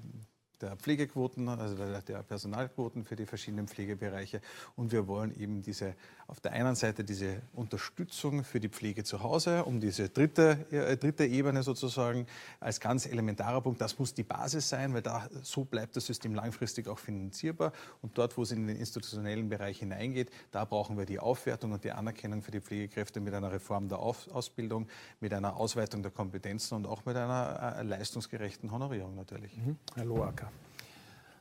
der 0.60 0.76
Pflegequoten, 0.76 1.48
also 1.48 1.76
der 1.76 2.22
Personalquoten 2.22 3.05
für 3.05 3.16
die 3.16 3.26
verschiedenen 3.26 3.68
Pflegebereiche. 3.68 4.40
Und 4.76 4.93
wir 4.93 5.06
wollen 5.06 5.39
eben 5.39 5.62
diese, 5.62 5.94
auf 6.26 6.40
der 6.40 6.52
einen 6.52 6.74
Seite 6.74 7.05
diese 7.05 7.43
Unterstützung 7.52 8.44
für 8.44 8.60
die 8.60 8.68
Pflege 8.68 9.05
zu 9.05 9.22
Hause, 9.22 9.64
um 9.64 9.80
diese 9.80 10.09
dritte, 10.09 10.66
äh, 10.70 10.97
dritte 10.97 11.26
Ebene 11.26 11.62
sozusagen 11.62 12.26
als 12.60 12.80
ganz 12.80 13.06
elementarer 13.06 13.60
Punkt. 13.60 13.80
Das 13.80 13.98
muss 13.98 14.14
die 14.14 14.22
Basis 14.22 14.68
sein, 14.68 14.94
weil 14.94 15.02
da, 15.02 15.28
so 15.43 15.64
bleibt 15.64 15.97
das 15.97 16.06
System 16.06 16.35
langfristig 16.35 16.89
auch 16.89 16.98
finanzierbar. 16.98 17.72
Und 18.02 18.16
dort, 18.18 18.36
wo 18.36 18.43
es 18.43 18.52
in 18.52 18.66
den 18.66 18.76
institutionellen 18.76 19.48
Bereich 19.48 19.78
hineingeht, 19.78 20.30
da 20.51 20.64
brauchen 20.64 20.98
wir 20.98 21.06
die 21.06 21.18
Aufwertung 21.18 21.72
und 21.72 21.85
die 21.85 21.93
Anerkennung 21.93 22.43
für 22.43 22.51
die 22.51 22.60
Pflegekräfte 22.60 23.20
mit 23.20 23.35
einer 23.35 23.52
Reform 23.52 23.89
der 23.89 23.98
Ausbildung, 23.98 24.89
mit 25.20 25.32
einer 25.32 25.56
Ausweitung 25.56 26.02
der 26.02 26.12
Kompetenzen 26.12 26.74
und 26.74 26.86
auch 26.86 27.05
mit 27.05 27.16
einer 27.16 27.76
äh, 27.78 27.82
leistungsgerechten 27.82 28.70
Honorierung 28.70 29.14
natürlich. 29.14 29.56
Mhm. 29.56 29.76
Herr 29.94 30.05
Loacker. 30.05 30.47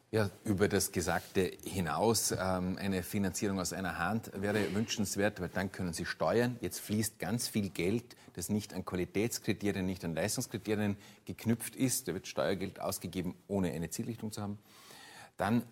Ja, 0.09 0.29
über 0.45 0.69
das 0.69 0.93
Gesagte 0.93 1.51
hinaus 1.65 2.31
ähm, 2.31 2.77
eine 2.79 3.03
Finanzierung 3.03 3.59
aus 3.59 3.73
einer 3.73 3.99
Hand 3.99 4.31
wäre 4.33 4.73
wünschenswert, 4.73 5.41
weil 5.41 5.49
dann 5.49 5.69
können 5.69 5.91
Sie 5.91 6.05
steuern. 6.05 6.55
Jetzt 6.61 6.79
fließt 6.79 7.19
ganz 7.19 7.49
viel 7.49 7.69
Geld, 7.71 8.15
das 8.31 8.47
nicht 8.47 8.73
an 8.73 8.85
Qualitätskriterien, 8.85 9.85
nicht 9.85 10.05
an 10.05 10.15
Leistungskriterien 10.15 10.95
geknüpft 11.25 11.75
ist. 11.75 12.07
Da 12.07 12.13
wird 12.13 12.25
Steuergeld 12.25 12.79
ausgegeben, 12.79 13.35
ohne 13.49 13.73
eine 13.73 13.89
Zielrichtung 13.89 14.31
zu 14.31 14.41
haben. 14.41 14.59
Dann 15.35 15.63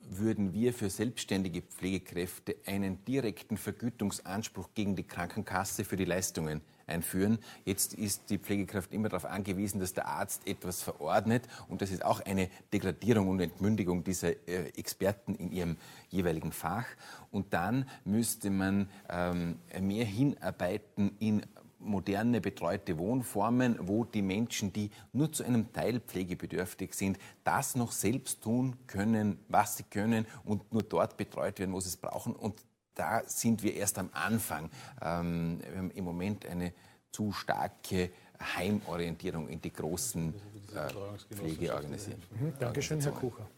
würden 0.00 0.54
wir 0.54 0.72
für 0.72 0.88
selbstständige 0.88 1.60
Pflegekräfte 1.60 2.56
einen 2.64 3.04
direkten 3.04 3.58
Vergütungsanspruch 3.58 4.70
gegen 4.72 4.96
die 4.96 5.06
Krankenkasse 5.06 5.84
für 5.84 5.96
die 5.96 6.06
Leistungen 6.06 6.62
einführen. 6.86 7.38
Jetzt 7.64 7.94
ist 7.94 8.30
die 8.30 8.38
Pflegekraft 8.38 8.92
immer 8.92 9.08
darauf 9.08 9.24
angewiesen, 9.24 9.80
dass 9.80 9.94
der 9.94 10.06
Arzt 10.06 10.46
etwas 10.46 10.82
verordnet. 10.82 11.48
Und 11.68 11.82
das 11.82 11.90
ist 11.90 12.04
auch 12.04 12.20
eine 12.20 12.48
Degradierung 12.72 13.28
und 13.28 13.40
Entmündigung 13.40 14.04
dieser 14.04 14.30
äh, 14.48 14.68
Experten 14.76 15.34
in 15.34 15.50
ihrem 15.50 15.76
jeweiligen 16.08 16.52
Fach. 16.52 16.86
Und 17.30 17.52
dann 17.52 17.88
müsste 18.04 18.50
man 18.50 18.88
ähm, 19.08 19.56
mehr 19.80 20.04
hinarbeiten 20.04 21.16
in 21.18 21.42
moderne 21.84 22.40
betreute 22.40 22.98
Wohnformen, 22.98 23.76
wo 23.80 24.04
die 24.04 24.22
Menschen, 24.22 24.72
die 24.72 24.90
nur 25.12 25.32
zu 25.32 25.44
einem 25.44 25.72
Teil 25.72 26.00
pflegebedürftig 26.00 26.94
sind, 26.94 27.18
das 27.44 27.76
noch 27.76 27.92
selbst 27.92 28.42
tun 28.42 28.76
können, 28.86 29.38
was 29.48 29.76
sie 29.76 29.84
können 29.84 30.26
und 30.44 30.72
nur 30.72 30.82
dort 30.82 31.16
betreut 31.16 31.58
werden, 31.58 31.72
wo 31.72 31.80
sie 31.80 31.88
es 31.88 31.96
brauchen. 31.96 32.34
Und 32.34 32.64
da 32.94 33.22
sind 33.26 33.62
wir 33.62 33.74
erst 33.74 33.98
am 33.98 34.10
Anfang. 34.12 34.70
Ähm, 35.02 35.60
wir 35.68 35.78
haben 35.78 35.90
im 35.90 36.04
Moment 36.04 36.46
eine 36.46 36.72
zu 37.10 37.32
starke 37.32 38.10
Heimorientierung 38.56 39.48
in 39.48 39.60
die 39.60 39.72
großen 39.72 40.34
äh, 40.74 41.34
Pflegeorganisationen. 41.34 42.22
Mhm, 42.30 42.52
Dankeschön, 42.58 43.00
Herr 43.00 43.12
Kucher. 43.12 43.48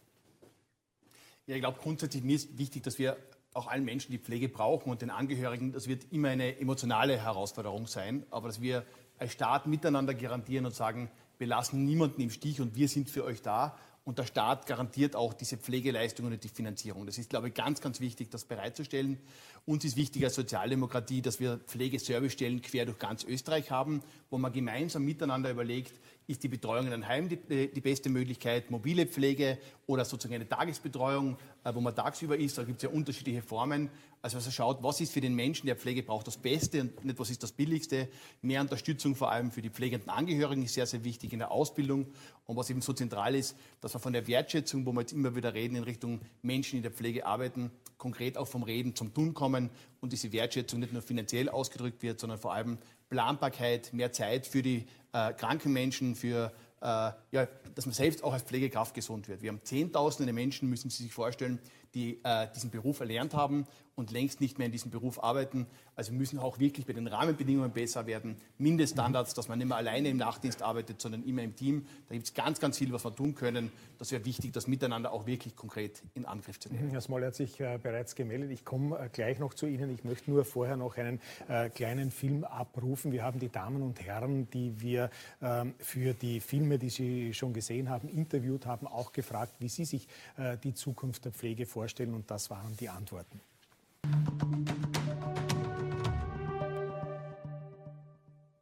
Ja, 1.47 1.55
ich 1.55 1.61
glaube, 1.61 1.79
grundsätzlich 1.81 2.23
mir 2.23 2.35
ist 2.35 2.57
wichtig, 2.57 2.83
dass 2.83 2.99
wir 2.99 3.17
auch 3.53 3.67
allen 3.67 3.85
Menschen, 3.85 4.11
die 4.11 4.19
Pflege 4.19 4.49
brauchen 4.49 4.91
und 4.91 5.01
den 5.01 5.09
Angehörigen, 5.09 5.71
das 5.71 5.87
wird 5.87 6.11
immer 6.11 6.29
eine 6.29 6.59
emotionale 6.59 7.17
Herausforderung 7.17 7.87
sein, 7.87 8.25
aber 8.29 8.47
dass 8.47 8.61
wir 8.61 8.85
als 9.17 9.33
Staat 9.33 9.65
miteinander 9.65 10.13
garantieren 10.13 10.65
und 10.65 10.75
sagen, 10.75 11.09
wir 11.39 11.47
lassen 11.47 11.85
niemanden 11.85 12.21
im 12.21 12.29
Stich 12.29 12.61
und 12.61 12.75
wir 12.75 12.87
sind 12.87 13.09
für 13.09 13.23
euch 13.23 13.41
da. 13.41 13.77
Und 14.07 14.19
der 14.19 14.23
Staat 14.23 14.67
garantiert 14.67 15.17
auch 15.17 15.33
diese 15.33 15.57
Pflegeleistungen 15.57 16.31
und 16.31 16.41
die 16.41 16.47
Finanzierung. 16.47 17.05
Das 17.05 17.17
ist, 17.17 17.29
glaube 17.29 17.49
ich, 17.49 17.53
ganz, 17.53 17.81
ganz 17.81 17.99
wichtig, 17.99 18.29
das 18.31 18.45
bereitzustellen. 18.45 19.17
Uns 19.65 19.83
ist 19.83 19.97
wichtig 19.97 20.23
als 20.23 20.35
Sozialdemokratie, 20.35 21.21
dass 21.21 21.41
wir 21.41 21.57
Pflegeservicestellen 21.57 22.61
quer 22.61 22.85
durch 22.85 22.99
ganz 22.99 23.25
Österreich 23.25 23.69
haben, 23.69 24.01
wo 24.29 24.37
man 24.37 24.53
gemeinsam 24.53 25.03
miteinander 25.03 25.51
überlegt, 25.51 25.99
ist 26.25 26.41
die 26.41 26.47
Betreuung 26.47 26.87
in 26.87 26.93
einem 26.93 27.05
Heim 27.05 27.27
die, 27.27 27.67
die, 27.69 27.81
beste 27.81 28.09
Möglichkeit, 28.09 28.71
mobile 28.71 29.07
Pflege 29.07 29.57
oder 29.87 30.05
sozusagen 30.05 30.35
eine 30.35 30.47
Tagesbetreuung, 30.47 31.37
äh, 31.65 31.75
wo 31.75 31.81
man 31.81 31.93
tagsüber 31.93 32.37
ist. 32.37 32.57
Da 32.57 32.63
gibt 32.63 32.77
es 32.77 32.83
ja 32.83 32.89
unterschiedliche 32.89 33.41
Formen. 33.41 33.89
Also, 34.21 34.37
also 34.37 34.51
schaut, 34.51 34.81
was 34.81 34.99
ist 34.99 35.13
für 35.13 35.21
den 35.21 35.35
Menschen, 35.35 35.67
der 35.67 35.75
Pflege 35.75 36.03
braucht, 36.03 36.27
das 36.27 36.37
Beste 36.37 36.81
und 36.81 37.05
nicht, 37.05 37.19
was 37.19 37.29
ist 37.29 37.43
das 37.43 37.51
Billigste. 37.51 38.09
Mehr 38.41 38.61
Unterstützung 38.61 39.15
vor 39.15 39.31
allem 39.31 39.51
für 39.51 39.61
die 39.61 39.69
pflegenden 39.69 40.09
Angehörigen 40.09 40.63
ist 40.63 40.73
sehr, 40.73 40.87
sehr 40.87 41.03
wichtig 41.03 41.33
in 41.33 41.39
der 41.39 41.51
Ausbildung. 41.51 42.07
Und 42.45 42.55
was 42.57 42.69
eben 42.69 42.81
so 42.81 42.93
zentral 42.93 43.35
ist, 43.35 43.55
dass 43.79 43.93
wir 43.93 43.99
von 43.99 44.13
der 44.13 44.27
Wertschätzung, 44.27 44.85
wo 44.85 44.91
wir 44.91 45.01
jetzt 45.01 45.13
immer 45.13 45.35
wieder 45.35 45.53
reden, 45.53 45.75
in 45.75 45.83
Richtung 45.83 46.21
Menschen, 46.41 46.71
die 46.71 46.77
in 46.77 46.83
der 46.83 46.91
Pflege 46.91 47.25
arbeiten, 47.25 47.71
konkret 47.97 48.37
auch 48.37 48.47
vom 48.47 48.63
Reden 48.63 48.95
zum 48.95 49.13
Tun 49.13 49.33
kommen 49.33 49.69
und 50.01 50.13
diese 50.13 50.31
Wertschätzung 50.31 50.79
nicht 50.79 50.93
nur 50.93 51.01
finanziell 51.01 51.49
ausgedrückt 51.49 52.01
wird, 52.01 52.19
sondern 52.19 52.39
vor 52.39 52.53
allem 52.53 52.79
Planbarkeit, 53.09 53.93
mehr 53.93 54.11
Zeit 54.11 54.47
für 54.47 54.61
die 54.61 54.85
äh, 55.13 55.33
kranken 55.33 55.73
Menschen, 55.73 56.15
für, 56.15 56.51
äh, 56.81 56.85
ja, 57.31 57.47
dass 57.75 57.85
man 57.85 57.93
selbst 57.93 58.23
auch 58.23 58.33
als 58.33 58.43
Pflegekraft 58.43 58.93
gesund 58.93 59.27
wird. 59.27 59.41
Wir 59.41 59.49
haben 59.49 59.61
Zehntausende 59.63 60.33
Menschen, 60.33 60.69
müssen 60.69 60.89
Sie 60.89 61.03
sich 61.03 61.13
vorstellen, 61.13 61.59
die 61.93 62.19
äh, 62.23 62.47
diesen 62.53 62.69
Beruf 62.69 62.99
erlernt 62.99 63.33
haben 63.33 63.65
und 63.97 64.11
längst 64.11 64.41
nicht 64.41 64.59
mehr 64.59 64.67
in 64.67 64.71
diesem 64.71 64.91
Beruf 64.91 65.21
arbeiten. 65.23 65.65
Also 65.95 66.13
müssen 66.13 66.37
auch 66.37 66.59
wirklich 66.59 66.85
bei 66.85 66.93
den 66.93 67.07
Rahmenbedingungen 67.07 67.71
besser 67.71 68.05
werden. 68.05 68.37
Mindeststandards, 68.59 69.33
dass 69.33 69.47
man 69.49 69.57
nicht 69.57 69.67
mehr 69.67 69.77
alleine 69.77 70.09
im 70.09 70.17
Nachtdienst 70.17 70.61
arbeitet, 70.61 71.01
sondern 71.01 71.23
immer 71.23 71.41
im 71.41 71.55
Team. 71.55 71.87
Da 72.07 72.13
gibt 72.13 72.27
es 72.27 72.33
ganz, 72.35 72.59
ganz 72.59 72.77
viel, 72.77 72.93
was 72.93 73.03
wir 73.03 73.15
tun 73.15 73.33
können. 73.33 73.71
Das 73.97 74.11
wäre 74.11 74.23
wichtig, 74.23 74.53
das 74.53 74.67
Miteinander 74.67 75.11
auch 75.11 75.25
wirklich 75.25 75.55
konkret 75.55 76.03
in 76.13 76.25
Angriff 76.25 76.59
zu 76.59 76.71
nehmen. 76.71 76.91
Herr 76.91 77.01
Smoll 77.01 77.25
hat 77.25 77.33
sich 77.33 77.59
äh, 77.59 77.79
bereits 77.81 78.13
gemeldet. 78.13 78.51
Ich 78.51 78.63
komme 78.63 78.99
äh, 78.99 79.09
gleich 79.09 79.39
noch 79.39 79.55
zu 79.55 79.65
Ihnen. 79.65 79.89
Ich 79.89 80.03
möchte 80.03 80.29
nur 80.29 80.45
vorher 80.45 80.77
noch 80.77 80.95
einen 80.97 81.19
äh, 81.47 81.69
kleinen 81.71 82.11
Film 82.11 82.43
abrufen. 82.43 83.11
Wir 83.11 83.23
haben 83.23 83.39
die 83.39 83.49
Damen 83.49 83.81
und 83.81 83.99
Herren, 83.99 84.47
die 84.51 84.79
wir 84.79 85.09
ähm, 85.41 85.73
für 85.79 86.13
die 86.13 86.39
Filme, 86.39 86.77
die 86.77 86.91
Sie 86.91 87.33
schon 87.33 87.51
gesehen 87.51 87.89
haben, 87.89 88.09
interviewt 88.09 88.67
haben, 88.67 88.85
auch 88.85 89.11
gefragt, 89.11 89.55
wie 89.57 89.69
Sie 89.69 89.85
sich 89.85 90.07
äh, 90.37 90.55
die 90.55 90.75
Zukunft 90.75 91.25
der 91.25 91.31
Pflege 91.31 91.65
vorstellen. 91.65 92.13
Und 92.13 92.29
das 92.29 92.51
waren 92.51 92.77
die 92.77 92.89
Antworten. 92.89 93.41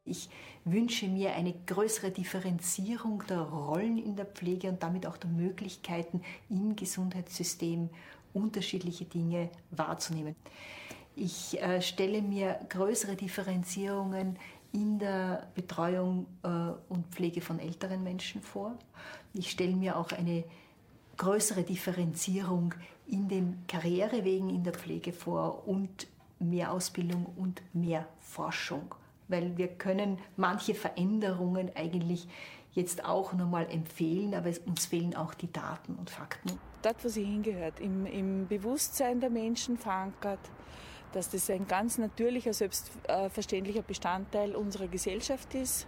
Ich 0.03 0.30
wünsche 0.63 1.07
mir 1.07 1.34
eine 1.34 1.53
größere 1.65 2.11
Differenzierung 2.11 3.23
der 3.27 3.41
Rollen 3.41 3.97
in 3.97 4.15
der 4.15 4.26
Pflege 4.26 4.69
und 4.69 4.81
damit 4.81 5.05
auch 5.05 5.17
der 5.17 5.30
Möglichkeiten 5.30 6.22
im 6.49 6.76
Gesundheitssystem 6.76 7.89
unterschiedliche 8.34 9.05
Dinge 9.05 9.49
wahrzunehmen. 9.72 10.35
Ich 11.15 11.61
äh, 11.61 11.81
stelle 11.81 12.22
mir 12.22 12.59
größere 12.69 13.15
Differenzierungen 13.15 14.38
in 14.73 14.99
der 14.99 15.47
Betreuung 15.55 16.27
äh, 16.43 16.47
und 16.89 17.07
Pflege 17.11 17.39
von 17.39 17.59
älteren 17.59 18.03
Menschen 18.03 18.41
vor. 18.41 18.77
Ich 19.34 19.49
stelle 19.49 19.76
mir 19.76 19.97
auch 19.97 20.11
eine 20.11 20.43
größere 21.17 21.63
Differenzierung 21.63 22.73
in 23.07 23.27
den 23.27 23.64
Karrierewegen 23.68 24.49
in 24.49 24.64
der 24.64 24.73
Pflege 24.73 25.14
vor 25.14 25.68
und 25.68 26.07
mehr 26.40 26.72
Ausbildung 26.72 27.26
und 27.38 27.61
mehr 27.73 28.07
Forschung. 28.19 28.95
Weil 29.27 29.57
wir 29.57 29.68
können 29.68 30.19
manche 30.38 30.76
Veränderungen 30.76 31.72
eigentlich 31.76 32.27
jetzt 32.73 33.06
auch 33.06 33.34
nochmal 33.34 33.68
empfehlen, 33.72 34.36
aber 34.36 34.52
uns 34.65 34.86
fehlen 34.86 35.15
auch 35.15 35.34
die 35.34 35.52
Daten 35.52 35.95
und 35.95 36.10
Fakten. 36.10 36.60
Dort, 36.82 37.03
wo 37.03 37.07
sie 37.07 37.23
hingehört, 37.23 37.80
im, 37.80 38.06
im 38.06 38.48
Bewusstsein 38.48 39.19
der 39.19 39.30
Menschen 39.30 39.77
verankert, 39.77 40.40
dass 41.14 41.30
das 41.30 41.49
ein 41.49 41.65
ganz 41.65 41.98
natürlicher, 41.98 42.53
selbstverständlicher 42.53 43.82
Bestandteil 43.82 44.56
unserer 44.56 44.88
Gesellschaft 44.88 45.56
ist, 45.56 45.88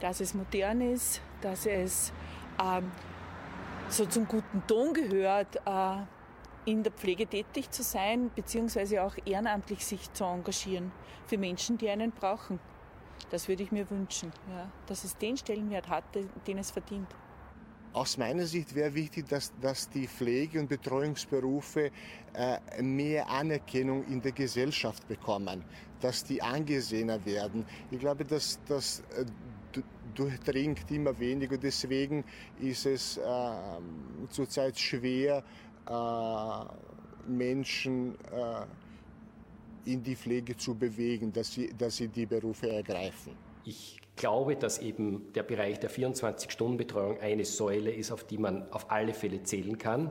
dass 0.00 0.20
es 0.20 0.32
modern 0.32 0.80
ist, 0.80 1.20
dass 1.40 1.66
es 1.66 2.12
ähm, 2.62 2.90
so 3.88 4.06
zum 4.06 4.26
guten 4.28 4.62
Ton 4.66 4.94
gehört, 4.94 5.56
äh, 5.66 5.96
in 6.64 6.82
der 6.82 6.92
Pflege 6.92 7.26
tätig 7.26 7.70
zu 7.70 7.82
sein, 7.82 8.30
beziehungsweise 8.34 9.02
auch 9.02 9.14
ehrenamtlich 9.24 9.84
sich 9.84 10.12
zu 10.12 10.24
engagieren 10.24 10.92
für 11.26 11.38
Menschen, 11.38 11.78
die 11.78 11.88
einen 11.88 12.12
brauchen. 12.12 12.58
Das 13.30 13.48
würde 13.48 13.62
ich 13.62 13.72
mir 13.72 13.88
wünschen, 13.90 14.32
ja, 14.48 14.70
dass 14.86 15.04
es 15.04 15.16
den 15.16 15.36
Stellenwert 15.36 15.88
hat, 15.88 16.04
den 16.46 16.58
es 16.58 16.70
verdient. 16.70 17.08
Aus 17.92 18.18
meiner 18.18 18.44
Sicht 18.44 18.74
wäre 18.74 18.92
wichtig, 18.92 19.28
dass, 19.28 19.52
dass 19.60 19.88
die 19.88 20.08
Pflege- 20.08 20.58
und 20.58 20.68
Betreuungsberufe 20.68 21.92
äh, 22.32 22.82
mehr 22.82 23.28
Anerkennung 23.28 24.04
in 24.06 24.20
der 24.20 24.32
Gesellschaft 24.32 25.06
bekommen, 25.06 25.64
dass 26.00 26.24
die 26.24 26.42
angesehener 26.42 27.24
werden. 27.24 27.64
Ich 27.92 28.00
glaube, 28.00 28.24
dass, 28.24 28.58
dass 28.66 29.00
äh, 29.16 29.24
durchdringt 30.14 30.90
immer 30.90 31.18
weniger. 31.18 31.56
Deswegen 31.56 32.24
ist 32.60 32.86
es 32.86 33.16
äh, 33.16 33.22
zurzeit 34.30 34.78
schwer, 34.78 35.42
Menschen 37.26 38.14
äh, 38.32 39.90
in 39.90 40.02
die 40.02 40.16
Pflege 40.16 40.56
zu 40.56 40.74
bewegen, 40.74 41.32
dass 41.32 41.52
sie, 41.52 41.72
dass 41.76 41.96
sie 41.96 42.08
die 42.08 42.26
Berufe 42.26 42.70
ergreifen. 42.70 43.32
Ich 43.64 44.00
glaube, 44.16 44.56
dass 44.56 44.78
eben 44.78 45.32
der 45.34 45.42
Bereich 45.42 45.80
der 45.80 45.90
24-Stunden-Betreuung 45.90 47.20
eine 47.20 47.44
Säule 47.44 47.92
ist, 47.92 48.12
auf 48.12 48.24
die 48.24 48.38
man 48.38 48.70
auf 48.72 48.90
alle 48.90 49.14
Fälle 49.14 49.42
zählen 49.42 49.78
kann. 49.78 50.10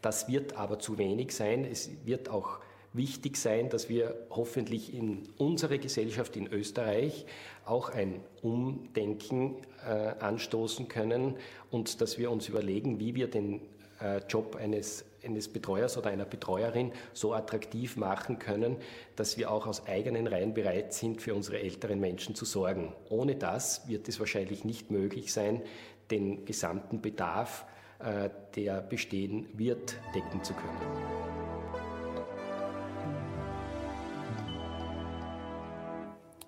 Das 0.00 0.28
wird 0.28 0.56
aber 0.56 0.78
zu 0.78 0.98
wenig 0.98 1.32
sein. 1.34 1.64
Es 1.64 1.90
wird 2.04 2.28
auch 2.28 2.58
wichtig 2.92 3.36
sein, 3.36 3.68
dass 3.68 3.88
wir 3.88 4.14
hoffentlich 4.30 4.94
in 4.94 5.28
unserer 5.38 5.78
Gesellschaft 5.78 6.36
in 6.36 6.46
Österreich 6.46 7.26
auch 7.64 7.90
ein 7.90 8.20
Umdenken 8.42 9.56
äh, 9.86 10.14
anstoßen 10.18 10.88
können 10.88 11.36
und 11.70 12.00
dass 12.00 12.18
wir 12.18 12.30
uns 12.30 12.48
überlegen, 12.48 13.00
wie 13.00 13.14
wir 13.14 13.30
den 13.30 13.60
äh, 14.00 14.20
Job 14.28 14.56
eines, 14.56 15.04
eines 15.24 15.48
Betreuers 15.48 15.96
oder 15.96 16.10
einer 16.10 16.24
Betreuerin 16.24 16.92
so 17.12 17.34
attraktiv 17.34 17.96
machen 17.96 18.38
können, 18.38 18.76
dass 19.16 19.36
wir 19.38 19.50
auch 19.50 19.66
aus 19.66 19.86
eigenen 19.86 20.26
Reihen 20.26 20.54
bereit 20.54 20.92
sind, 20.92 21.22
für 21.22 21.34
unsere 21.34 21.60
älteren 21.60 22.00
Menschen 22.00 22.34
zu 22.34 22.44
sorgen. 22.44 22.92
Ohne 23.08 23.36
das 23.36 23.88
wird 23.88 24.08
es 24.08 24.18
wahrscheinlich 24.20 24.64
nicht 24.64 24.90
möglich 24.90 25.32
sein, 25.32 25.62
den 26.10 26.44
gesamten 26.44 27.00
Bedarf, 27.00 27.64
äh, 27.98 28.30
der 28.56 28.80
bestehen 28.82 29.46
wird, 29.54 29.96
decken 30.14 30.42
zu 30.42 30.54
können. 30.54 31.32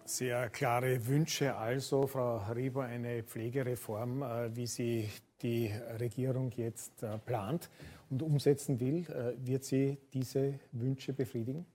Sehr 0.04 0.48
klare 0.50 1.06
Wünsche 1.06 1.56
also, 1.56 2.06
Frau 2.06 2.36
Rieber, 2.54 2.84
eine 2.84 3.22
Pflegereform, 3.22 4.22
äh, 4.22 4.54
wie 4.54 4.66
sie 4.66 5.08
die 5.42 5.72
Regierung 5.98 6.50
jetzt 6.56 7.02
äh, 7.02 7.18
plant 7.18 7.70
und 8.14 8.22
umsetzen 8.22 8.78
will. 8.78 9.04
Äh, 9.10 9.34
wird 9.44 9.64
sie 9.64 9.98
diese 10.12 10.60
Wünsche 10.72 11.12
befriedigen? 11.12 11.66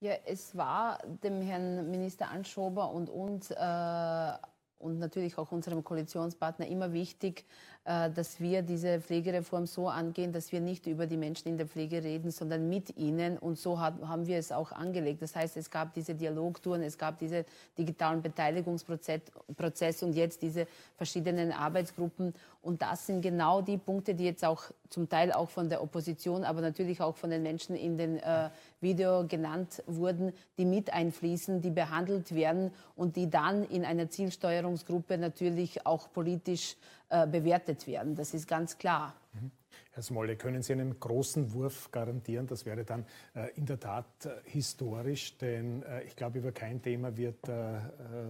Ja, 0.00 0.12
es 0.24 0.56
war 0.56 0.98
dem 1.22 1.40
Herrn 1.42 1.90
Minister 1.90 2.30
Anschober 2.30 2.90
und 2.92 3.10
uns 3.10 3.50
äh, 3.50 4.32
und 4.78 4.98
natürlich 4.98 5.38
auch 5.38 5.50
unserem 5.50 5.82
Koalitionspartner 5.82 6.66
immer 6.66 6.92
wichtig, 6.92 7.46
dass 7.84 8.40
wir 8.40 8.62
diese 8.62 8.98
Pflegereform 9.00 9.66
so 9.66 9.90
angehen, 9.90 10.32
dass 10.32 10.52
wir 10.52 10.60
nicht 10.60 10.86
über 10.86 11.06
die 11.06 11.18
Menschen 11.18 11.48
in 11.48 11.58
der 11.58 11.66
Pflege 11.66 12.02
reden, 12.02 12.30
sondern 12.30 12.68
mit 12.70 12.96
ihnen. 12.96 13.36
Und 13.36 13.58
so 13.58 13.78
haben 13.78 14.26
wir 14.26 14.38
es 14.38 14.52
auch 14.52 14.72
angelegt. 14.72 15.20
Das 15.20 15.36
heißt, 15.36 15.58
es 15.58 15.70
gab 15.70 15.92
diese 15.92 16.14
Dialogtouren, 16.14 16.82
es 16.82 16.96
gab 16.96 17.18
diese 17.18 17.44
digitalen 17.76 18.22
Beteiligungsprozess 18.22 20.02
und 20.02 20.14
jetzt 20.14 20.40
diese 20.40 20.66
verschiedenen 20.96 21.52
Arbeitsgruppen. 21.52 22.32
Und 22.62 22.80
das 22.80 23.06
sind 23.06 23.20
genau 23.20 23.60
die 23.60 23.76
Punkte, 23.76 24.14
die 24.14 24.24
jetzt 24.24 24.44
auch 24.46 24.62
zum 24.88 25.06
Teil 25.08 25.32
auch 25.32 25.50
von 25.50 25.68
der 25.68 25.82
Opposition, 25.82 26.44
aber 26.44 26.62
natürlich 26.62 27.02
auch 27.02 27.16
von 27.16 27.28
den 27.28 27.42
Menschen 27.42 27.76
in 27.76 27.98
den 27.98 28.18
äh, 28.18 28.48
Video 28.80 29.26
genannt 29.26 29.82
wurden, 29.86 30.32
die 30.56 30.64
mit 30.64 30.90
einfließen, 30.90 31.60
die 31.60 31.70
behandelt 31.70 32.34
werden 32.34 32.70
und 32.96 33.16
die 33.16 33.28
dann 33.28 33.64
in 33.64 33.84
einer 33.84 34.08
Zielsteuerungsgruppe 34.08 35.18
natürlich 35.18 35.84
auch 35.84 36.10
politisch 36.12 36.76
äh, 37.14 37.28
bewertet 37.28 37.86
werden. 37.86 38.16
Das 38.16 38.34
ist 38.34 38.48
ganz 38.48 38.76
klar. 38.76 39.14
Mhm. 39.34 39.52
Herr 39.92 40.02
Smolle, 40.02 40.34
können 40.34 40.62
Sie 40.62 40.72
einen 40.72 40.98
großen 40.98 41.52
Wurf 41.52 41.92
garantieren? 41.92 42.48
Das 42.48 42.66
wäre 42.66 42.84
dann 42.84 43.06
äh, 43.36 43.50
in 43.54 43.66
der 43.66 43.78
Tat 43.78 44.04
äh, 44.26 44.30
historisch, 44.46 45.38
denn 45.38 45.84
äh, 45.84 46.02
ich 46.02 46.16
glaube, 46.16 46.40
über 46.40 46.50
kein 46.50 46.82
Thema 46.82 47.16
wird 47.16 47.48
äh, 47.48 47.76
äh, 47.76 47.80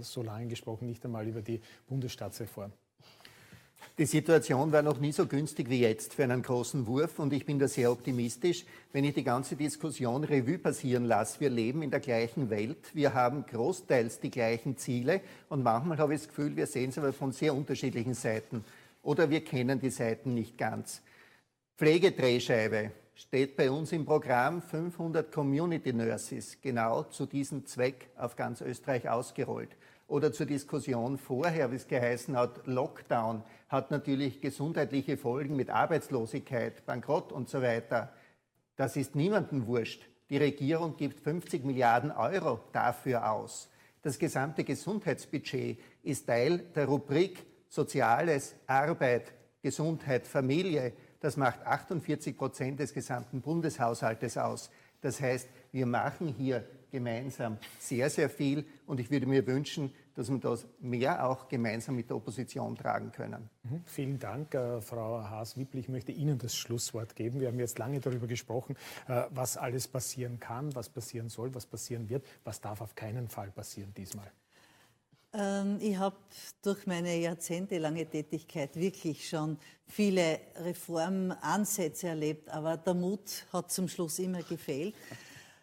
so 0.00 0.22
lange 0.22 0.48
gesprochen, 0.48 0.86
nicht 0.86 1.02
einmal 1.06 1.26
über 1.26 1.40
die 1.40 1.62
Bundesstaatsreform. 1.86 2.72
Die 3.96 4.06
Situation 4.06 4.72
war 4.72 4.82
noch 4.82 4.98
nie 4.98 5.12
so 5.12 5.26
günstig 5.26 5.70
wie 5.70 5.80
jetzt 5.80 6.14
für 6.14 6.24
einen 6.24 6.42
großen 6.42 6.86
Wurf 6.86 7.20
und 7.20 7.32
ich 7.32 7.46
bin 7.46 7.60
da 7.60 7.68
sehr 7.68 7.92
optimistisch, 7.92 8.64
wenn 8.92 9.04
ich 9.04 9.14
die 9.14 9.22
ganze 9.22 9.54
Diskussion 9.54 10.24
Revue 10.24 10.58
passieren 10.58 11.04
lasse. 11.04 11.38
Wir 11.38 11.50
leben 11.50 11.82
in 11.82 11.92
der 11.92 12.00
gleichen 12.00 12.50
Welt, 12.50 12.92
wir 12.92 13.14
haben 13.14 13.46
großteils 13.46 14.18
die 14.18 14.30
gleichen 14.30 14.76
Ziele 14.76 15.20
und 15.48 15.62
manchmal 15.62 15.98
habe 15.98 16.14
ich 16.14 16.22
das 16.22 16.28
Gefühl, 16.28 16.56
wir 16.56 16.66
sehen 16.66 16.90
es 16.90 16.98
aber 16.98 17.12
von 17.12 17.30
sehr 17.30 17.54
unterschiedlichen 17.54 18.14
Seiten 18.14 18.64
oder 19.04 19.30
wir 19.30 19.44
kennen 19.44 19.78
die 19.78 19.90
Seiten 19.90 20.34
nicht 20.34 20.58
ganz. 20.58 21.00
Pflegedrehscheibe 21.76 22.90
steht 23.14 23.56
bei 23.56 23.70
uns 23.70 23.92
im 23.92 24.04
Programm 24.04 24.60
500 24.60 25.30
Community 25.30 25.92
Nurses 25.92 26.58
genau 26.60 27.04
zu 27.04 27.26
diesem 27.26 27.64
Zweck 27.64 28.08
auf 28.16 28.34
ganz 28.34 28.60
Österreich 28.60 29.08
ausgerollt 29.08 29.70
oder 30.06 30.32
zur 30.32 30.46
Diskussion 30.46 31.18
vorher, 31.18 31.70
wie 31.70 31.76
es 31.76 31.88
geheißen 31.88 32.36
hat, 32.36 32.66
Lockdown 32.66 33.42
hat 33.68 33.90
natürlich 33.90 34.40
gesundheitliche 34.40 35.16
Folgen 35.16 35.56
mit 35.56 35.70
Arbeitslosigkeit, 35.70 36.84
Bankrott 36.86 37.32
und 37.32 37.48
so 37.48 37.62
weiter. 37.62 38.12
Das 38.76 38.96
ist 38.96 39.14
niemandem 39.14 39.66
wurscht. 39.66 40.06
Die 40.30 40.36
Regierung 40.36 40.96
gibt 40.96 41.20
50 41.20 41.64
Milliarden 41.64 42.10
Euro 42.10 42.60
dafür 42.72 43.30
aus. 43.30 43.70
Das 44.02 44.18
gesamte 44.18 44.64
Gesundheitsbudget 44.64 45.78
ist 46.02 46.26
Teil 46.26 46.58
der 46.74 46.86
Rubrik 46.86 47.46
Soziales, 47.68 48.54
Arbeit, 48.66 49.32
Gesundheit, 49.62 50.26
Familie. 50.26 50.92
Das 51.18 51.36
macht 51.36 51.66
48 51.66 52.36
Prozent 52.36 52.78
des 52.78 52.94
gesamten 52.94 53.40
Bundeshaushaltes 53.40 54.38
aus. 54.38 54.70
Das 55.00 55.20
heißt, 55.20 55.48
wir 55.72 55.86
machen 55.86 56.28
hier 56.28 56.64
gemeinsam 56.94 57.58
sehr, 57.80 58.08
sehr 58.08 58.30
viel 58.30 58.64
und 58.86 59.00
ich 59.00 59.10
würde 59.10 59.26
mir 59.26 59.44
wünschen, 59.48 59.92
dass 60.14 60.30
wir 60.30 60.38
das 60.38 60.64
mehr 60.78 61.28
auch 61.28 61.48
gemeinsam 61.48 61.96
mit 61.96 62.08
der 62.08 62.16
Opposition 62.16 62.76
tragen 62.76 63.10
können. 63.10 63.50
Mhm. 63.64 63.82
Vielen 63.84 64.18
Dank, 64.20 64.54
äh, 64.54 64.80
Frau 64.80 65.18
Haas-Wippel. 65.18 65.80
Ich 65.80 65.88
möchte 65.88 66.12
Ihnen 66.12 66.38
das 66.38 66.54
Schlusswort 66.54 67.16
geben. 67.16 67.40
Wir 67.40 67.48
haben 67.48 67.58
jetzt 67.58 67.80
lange 67.80 67.98
darüber 67.98 68.28
gesprochen, 68.28 68.76
äh, 69.08 69.24
was 69.30 69.56
alles 69.56 69.88
passieren 69.88 70.38
kann, 70.38 70.72
was 70.76 70.88
passieren 70.88 71.28
soll, 71.28 71.52
was 71.52 71.66
passieren 71.66 72.08
wird. 72.08 72.24
Was 72.44 72.60
darf 72.60 72.80
auf 72.80 72.94
keinen 72.94 73.28
Fall 73.28 73.50
passieren 73.50 73.92
diesmal? 73.96 74.30
Ähm, 75.32 75.78
ich 75.80 75.96
habe 75.96 76.16
durch 76.62 76.86
meine 76.86 77.16
jahrzehntelange 77.16 78.06
Tätigkeit 78.06 78.76
wirklich 78.76 79.28
schon 79.28 79.58
viele 79.88 80.38
Reformansätze 80.60 82.06
erlebt, 82.06 82.48
aber 82.50 82.76
der 82.76 82.94
Mut 82.94 83.46
hat 83.52 83.72
zum 83.72 83.88
Schluss 83.88 84.20
immer 84.20 84.44
gefehlt. 84.44 84.94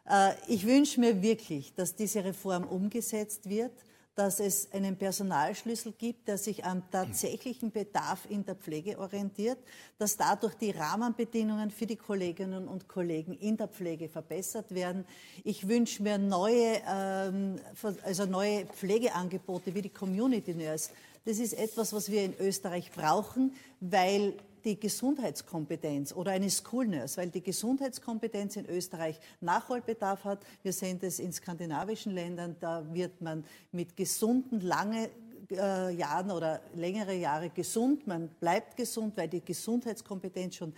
Äh, 0.09 0.33
ich 0.47 0.65
wünsche 0.65 0.99
mir 0.99 1.21
wirklich, 1.21 1.73
dass 1.73 1.95
diese 1.95 2.23
Reform 2.23 2.63
umgesetzt 2.63 3.49
wird, 3.49 3.73
dass 4.15 4.39
es 4.41 4.71
einen 4.73 4.97
Personalschlüssel 4.97 5.93
gibt, 5.97 6.27
der 6.27 6.37
sich 6.37 6.65
am 6.65 6.83
tatsächlichen 6.91 7.71
Bedarf 7.71 8.27
in 8.29 8.45
der 8.45 8.55
Pflege 8.55 8.99
orientiert, 8.99 9.57
dass 9.97 10.17
dadurch 10.17 10.53
die 10.55 10.71
Rahmenbedingungen 10.71 11.71
für 11.71 11.85
die 11.85 11.95
Kolleginnen 11.95 12.67
und 12.67 12.89
Kollegen 12.89 13.33
in 13.33 13.55
der 13.55 13.69
Pflege 13.69 14.09
verbessert 14.09 14.75
werden. 14.75 15.05
Ich 15.43 15.67
wünsche 15.67 16.03
mir 16.03 16.17
neue, 16.17 16.81
ähm, 16.87 17.59
also 18.03 18.25
neue 18.25 18.65
Pflegeangebote 18.65 19.73
wie 19.73 19.81
die 19.81 19.89
Community 19.89 20.53
Nurse. 20.53 20.89
Das 21.23 21.37
ist 21.37 21.53
etwas, 21.53 21.93
was 21.93 22.11
wir 22.11 22.25
in 22.25 22.35
Österreich 22.37 22.91
brauchen, 22.91 23.53
weil 23.79 24.33
die 24.65 24.79
Gesundheitskompetenz 24.79 26.13
oder 26.13 26.31
eine 26.31 26.49
School 26.49 26.87
Nurse, 26.87 27.17
weil 27.17 27.29
die 27.29 27.41
Gesundheitskompetenz 27.41 28.55
in 28.55 28.65
Österreich 28.65 29.19
Nachholbedarf 29.39 30.23
hat. 30.23 30.39
Wir 30.63 30.73
sehen 30.73 30.99
das 30.99 31.19
in 31.19 31.33
skandinavischen 31.33 32.13
Ländern, 32.13 32.55
da 32.59 32.83
wird 32.93 33.21
man 33.21 33.43
mit 33.71 33.95
gesunden, 33.95 34.61
lange 34.61 35.09
äh, 35.51 35.93
Jahren 35.93 36.31
oder 36.31 36.61
längere 36.75 37.13
Jahre 37.13 37.49
gesund. 37.49 38.07
Man 38.07 38.29
bleibt 38.39 38.77
gesund, 38.77 39.17
weil 39.17 39.27
die 39.27 39.43
Gesundheitskompetenz 39.43 40.55
schon 40.55 40.73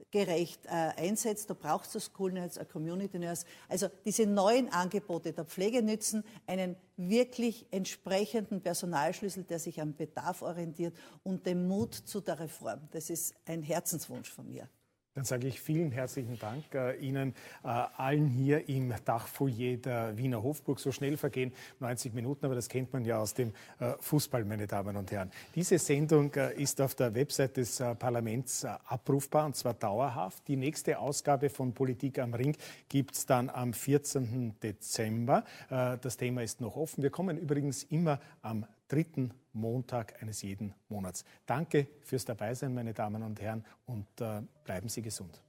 zeitgerecht 0.00 0.66
äh, 0.66 0.68
einsetzt. 0.96 1.50
Da 1.50 1.54
braucht 1.54 1.94
es 1.94 2.04
School 2.04 2.32
Nurse, 2.32 2.60
eine 2.60 2.68
Community 2.68 3.18
Nurse. 3.18 3.44
Also 3.68 3.88
diese 4.04 4.26
neuen 4.26 4.72
Angebote 4.72 5.32
der 5.32 5.44
Pflege 5.44 5.82
nützen 5.82 6.24
einen 6.46 6.76
wirklich 6.96 7.66
entsprechenden 7.70 8.60
Personalschlüssel, 8.60 9.44
der 9.44 9.58
sich 9.58 9.80
am 9.80 9.94
Bedarf 9.94 10.42
orientiert 10.42 10.96
und 11.22 11.46
den 11.46 11.66
Mut 11.66 11.94
zu 11.94 12.20
der 12.20 12.40
Reform. 12.40 12.80
Das 12.90 13.10
ist 13.10 13.34
ein 13.46 13.62
Herzenswunsch 13.62 14.30
von 14.30 14.48
mir. 14.48 14.68
Dann 15.20 15.26
sage 15.26 15.48
ich 15.48 15.60
vielen 15.60 15.92
herzlichen 15.92 16.38
Dank 16.38 16.64
äh, 16.74 16.96
Ihnen 16.96 17.34
äh, 17.62 17.66
allen 17.68 18.26
hier 18.26 18.70
im 18.70 18.94
Dachfoyer 19.04 19.76
der 19.76 20.16
Wiener 20.16 20.42
Hofburg. 20.42 20.80
So 20.80 20.92
schnell 20.92 21.18
vergehen 21.18 21.52
90 21.78 22.14
Minuten, 22.14 22.46
aber 22.46 22.54
das 22.54 22.70
kennt 22.70 22.90
man 22.94 23.04
ja 23.04 23.18
aus 23.18 23.34
dem 23.34 23.52
äh, 23.80 23.92
Fußball, 24.00 24.46
meine 24.46 24.66
Damen 24.66 24.96
und 24.96 25.10
Herren. 25.10 25.30
Diese 25.54 25.78
Sendung 25.78 26.32
äh, 26.36 26.54
ist 26.54 26.80
auf 26.80 26.94
der 26.94 27.14
Website 27.14 27.58
des 27.58 27.80
äh, 27.80 27.94
Parlaments 27.96 28.64
äh, 28.64 28.68
abrufbar 28.86 29.44
und 29.44 29.56
zwar 29.56 29.74
dauerhaft. 29.74 30.48
Die 30.48 30.56
nächste 30.56 30.98
Ausgabe 30.98 31.50
von 31.50 31.74
Politik 31.74 32.18
am 32.18 32.32
Ring 32.32 32.56
gibt 32.88 33.14
es 33.14 33.26
dann 33.26 33.50
am 33.50 33.74
14. 33.74 34.54
Dezember. 34.62 35.44
das 35.68 36.16
Thema 36.16 36.42
ist 36.42 36.62
noch 36.62 36.76
offen. 36.76 37.02
Wir 37.02 37.10
kommen 37.10 37.36
übrigens 37.36 37.82
immer 37.82 38.20
am 38.40 38.64
dritten 38.88 39.32
Montag 39.52 40.22
eines 40.22 40.42
jeden 40.42 40.74
Monats. 40.88 41.24
Danke 41.46 41.88
fürs 42.02 42.24
Dabeisein, 42.24 42.74
meine 42.74 42.94
Damen 42.94 43.22
und 43.22 43.40
Herren, 43.40 43.64
und 43.86 44.06
äh, 44.20 44.42
bleiben 44.64 44.88
Sie 44.88 45.02
gesund. 45.02 45.42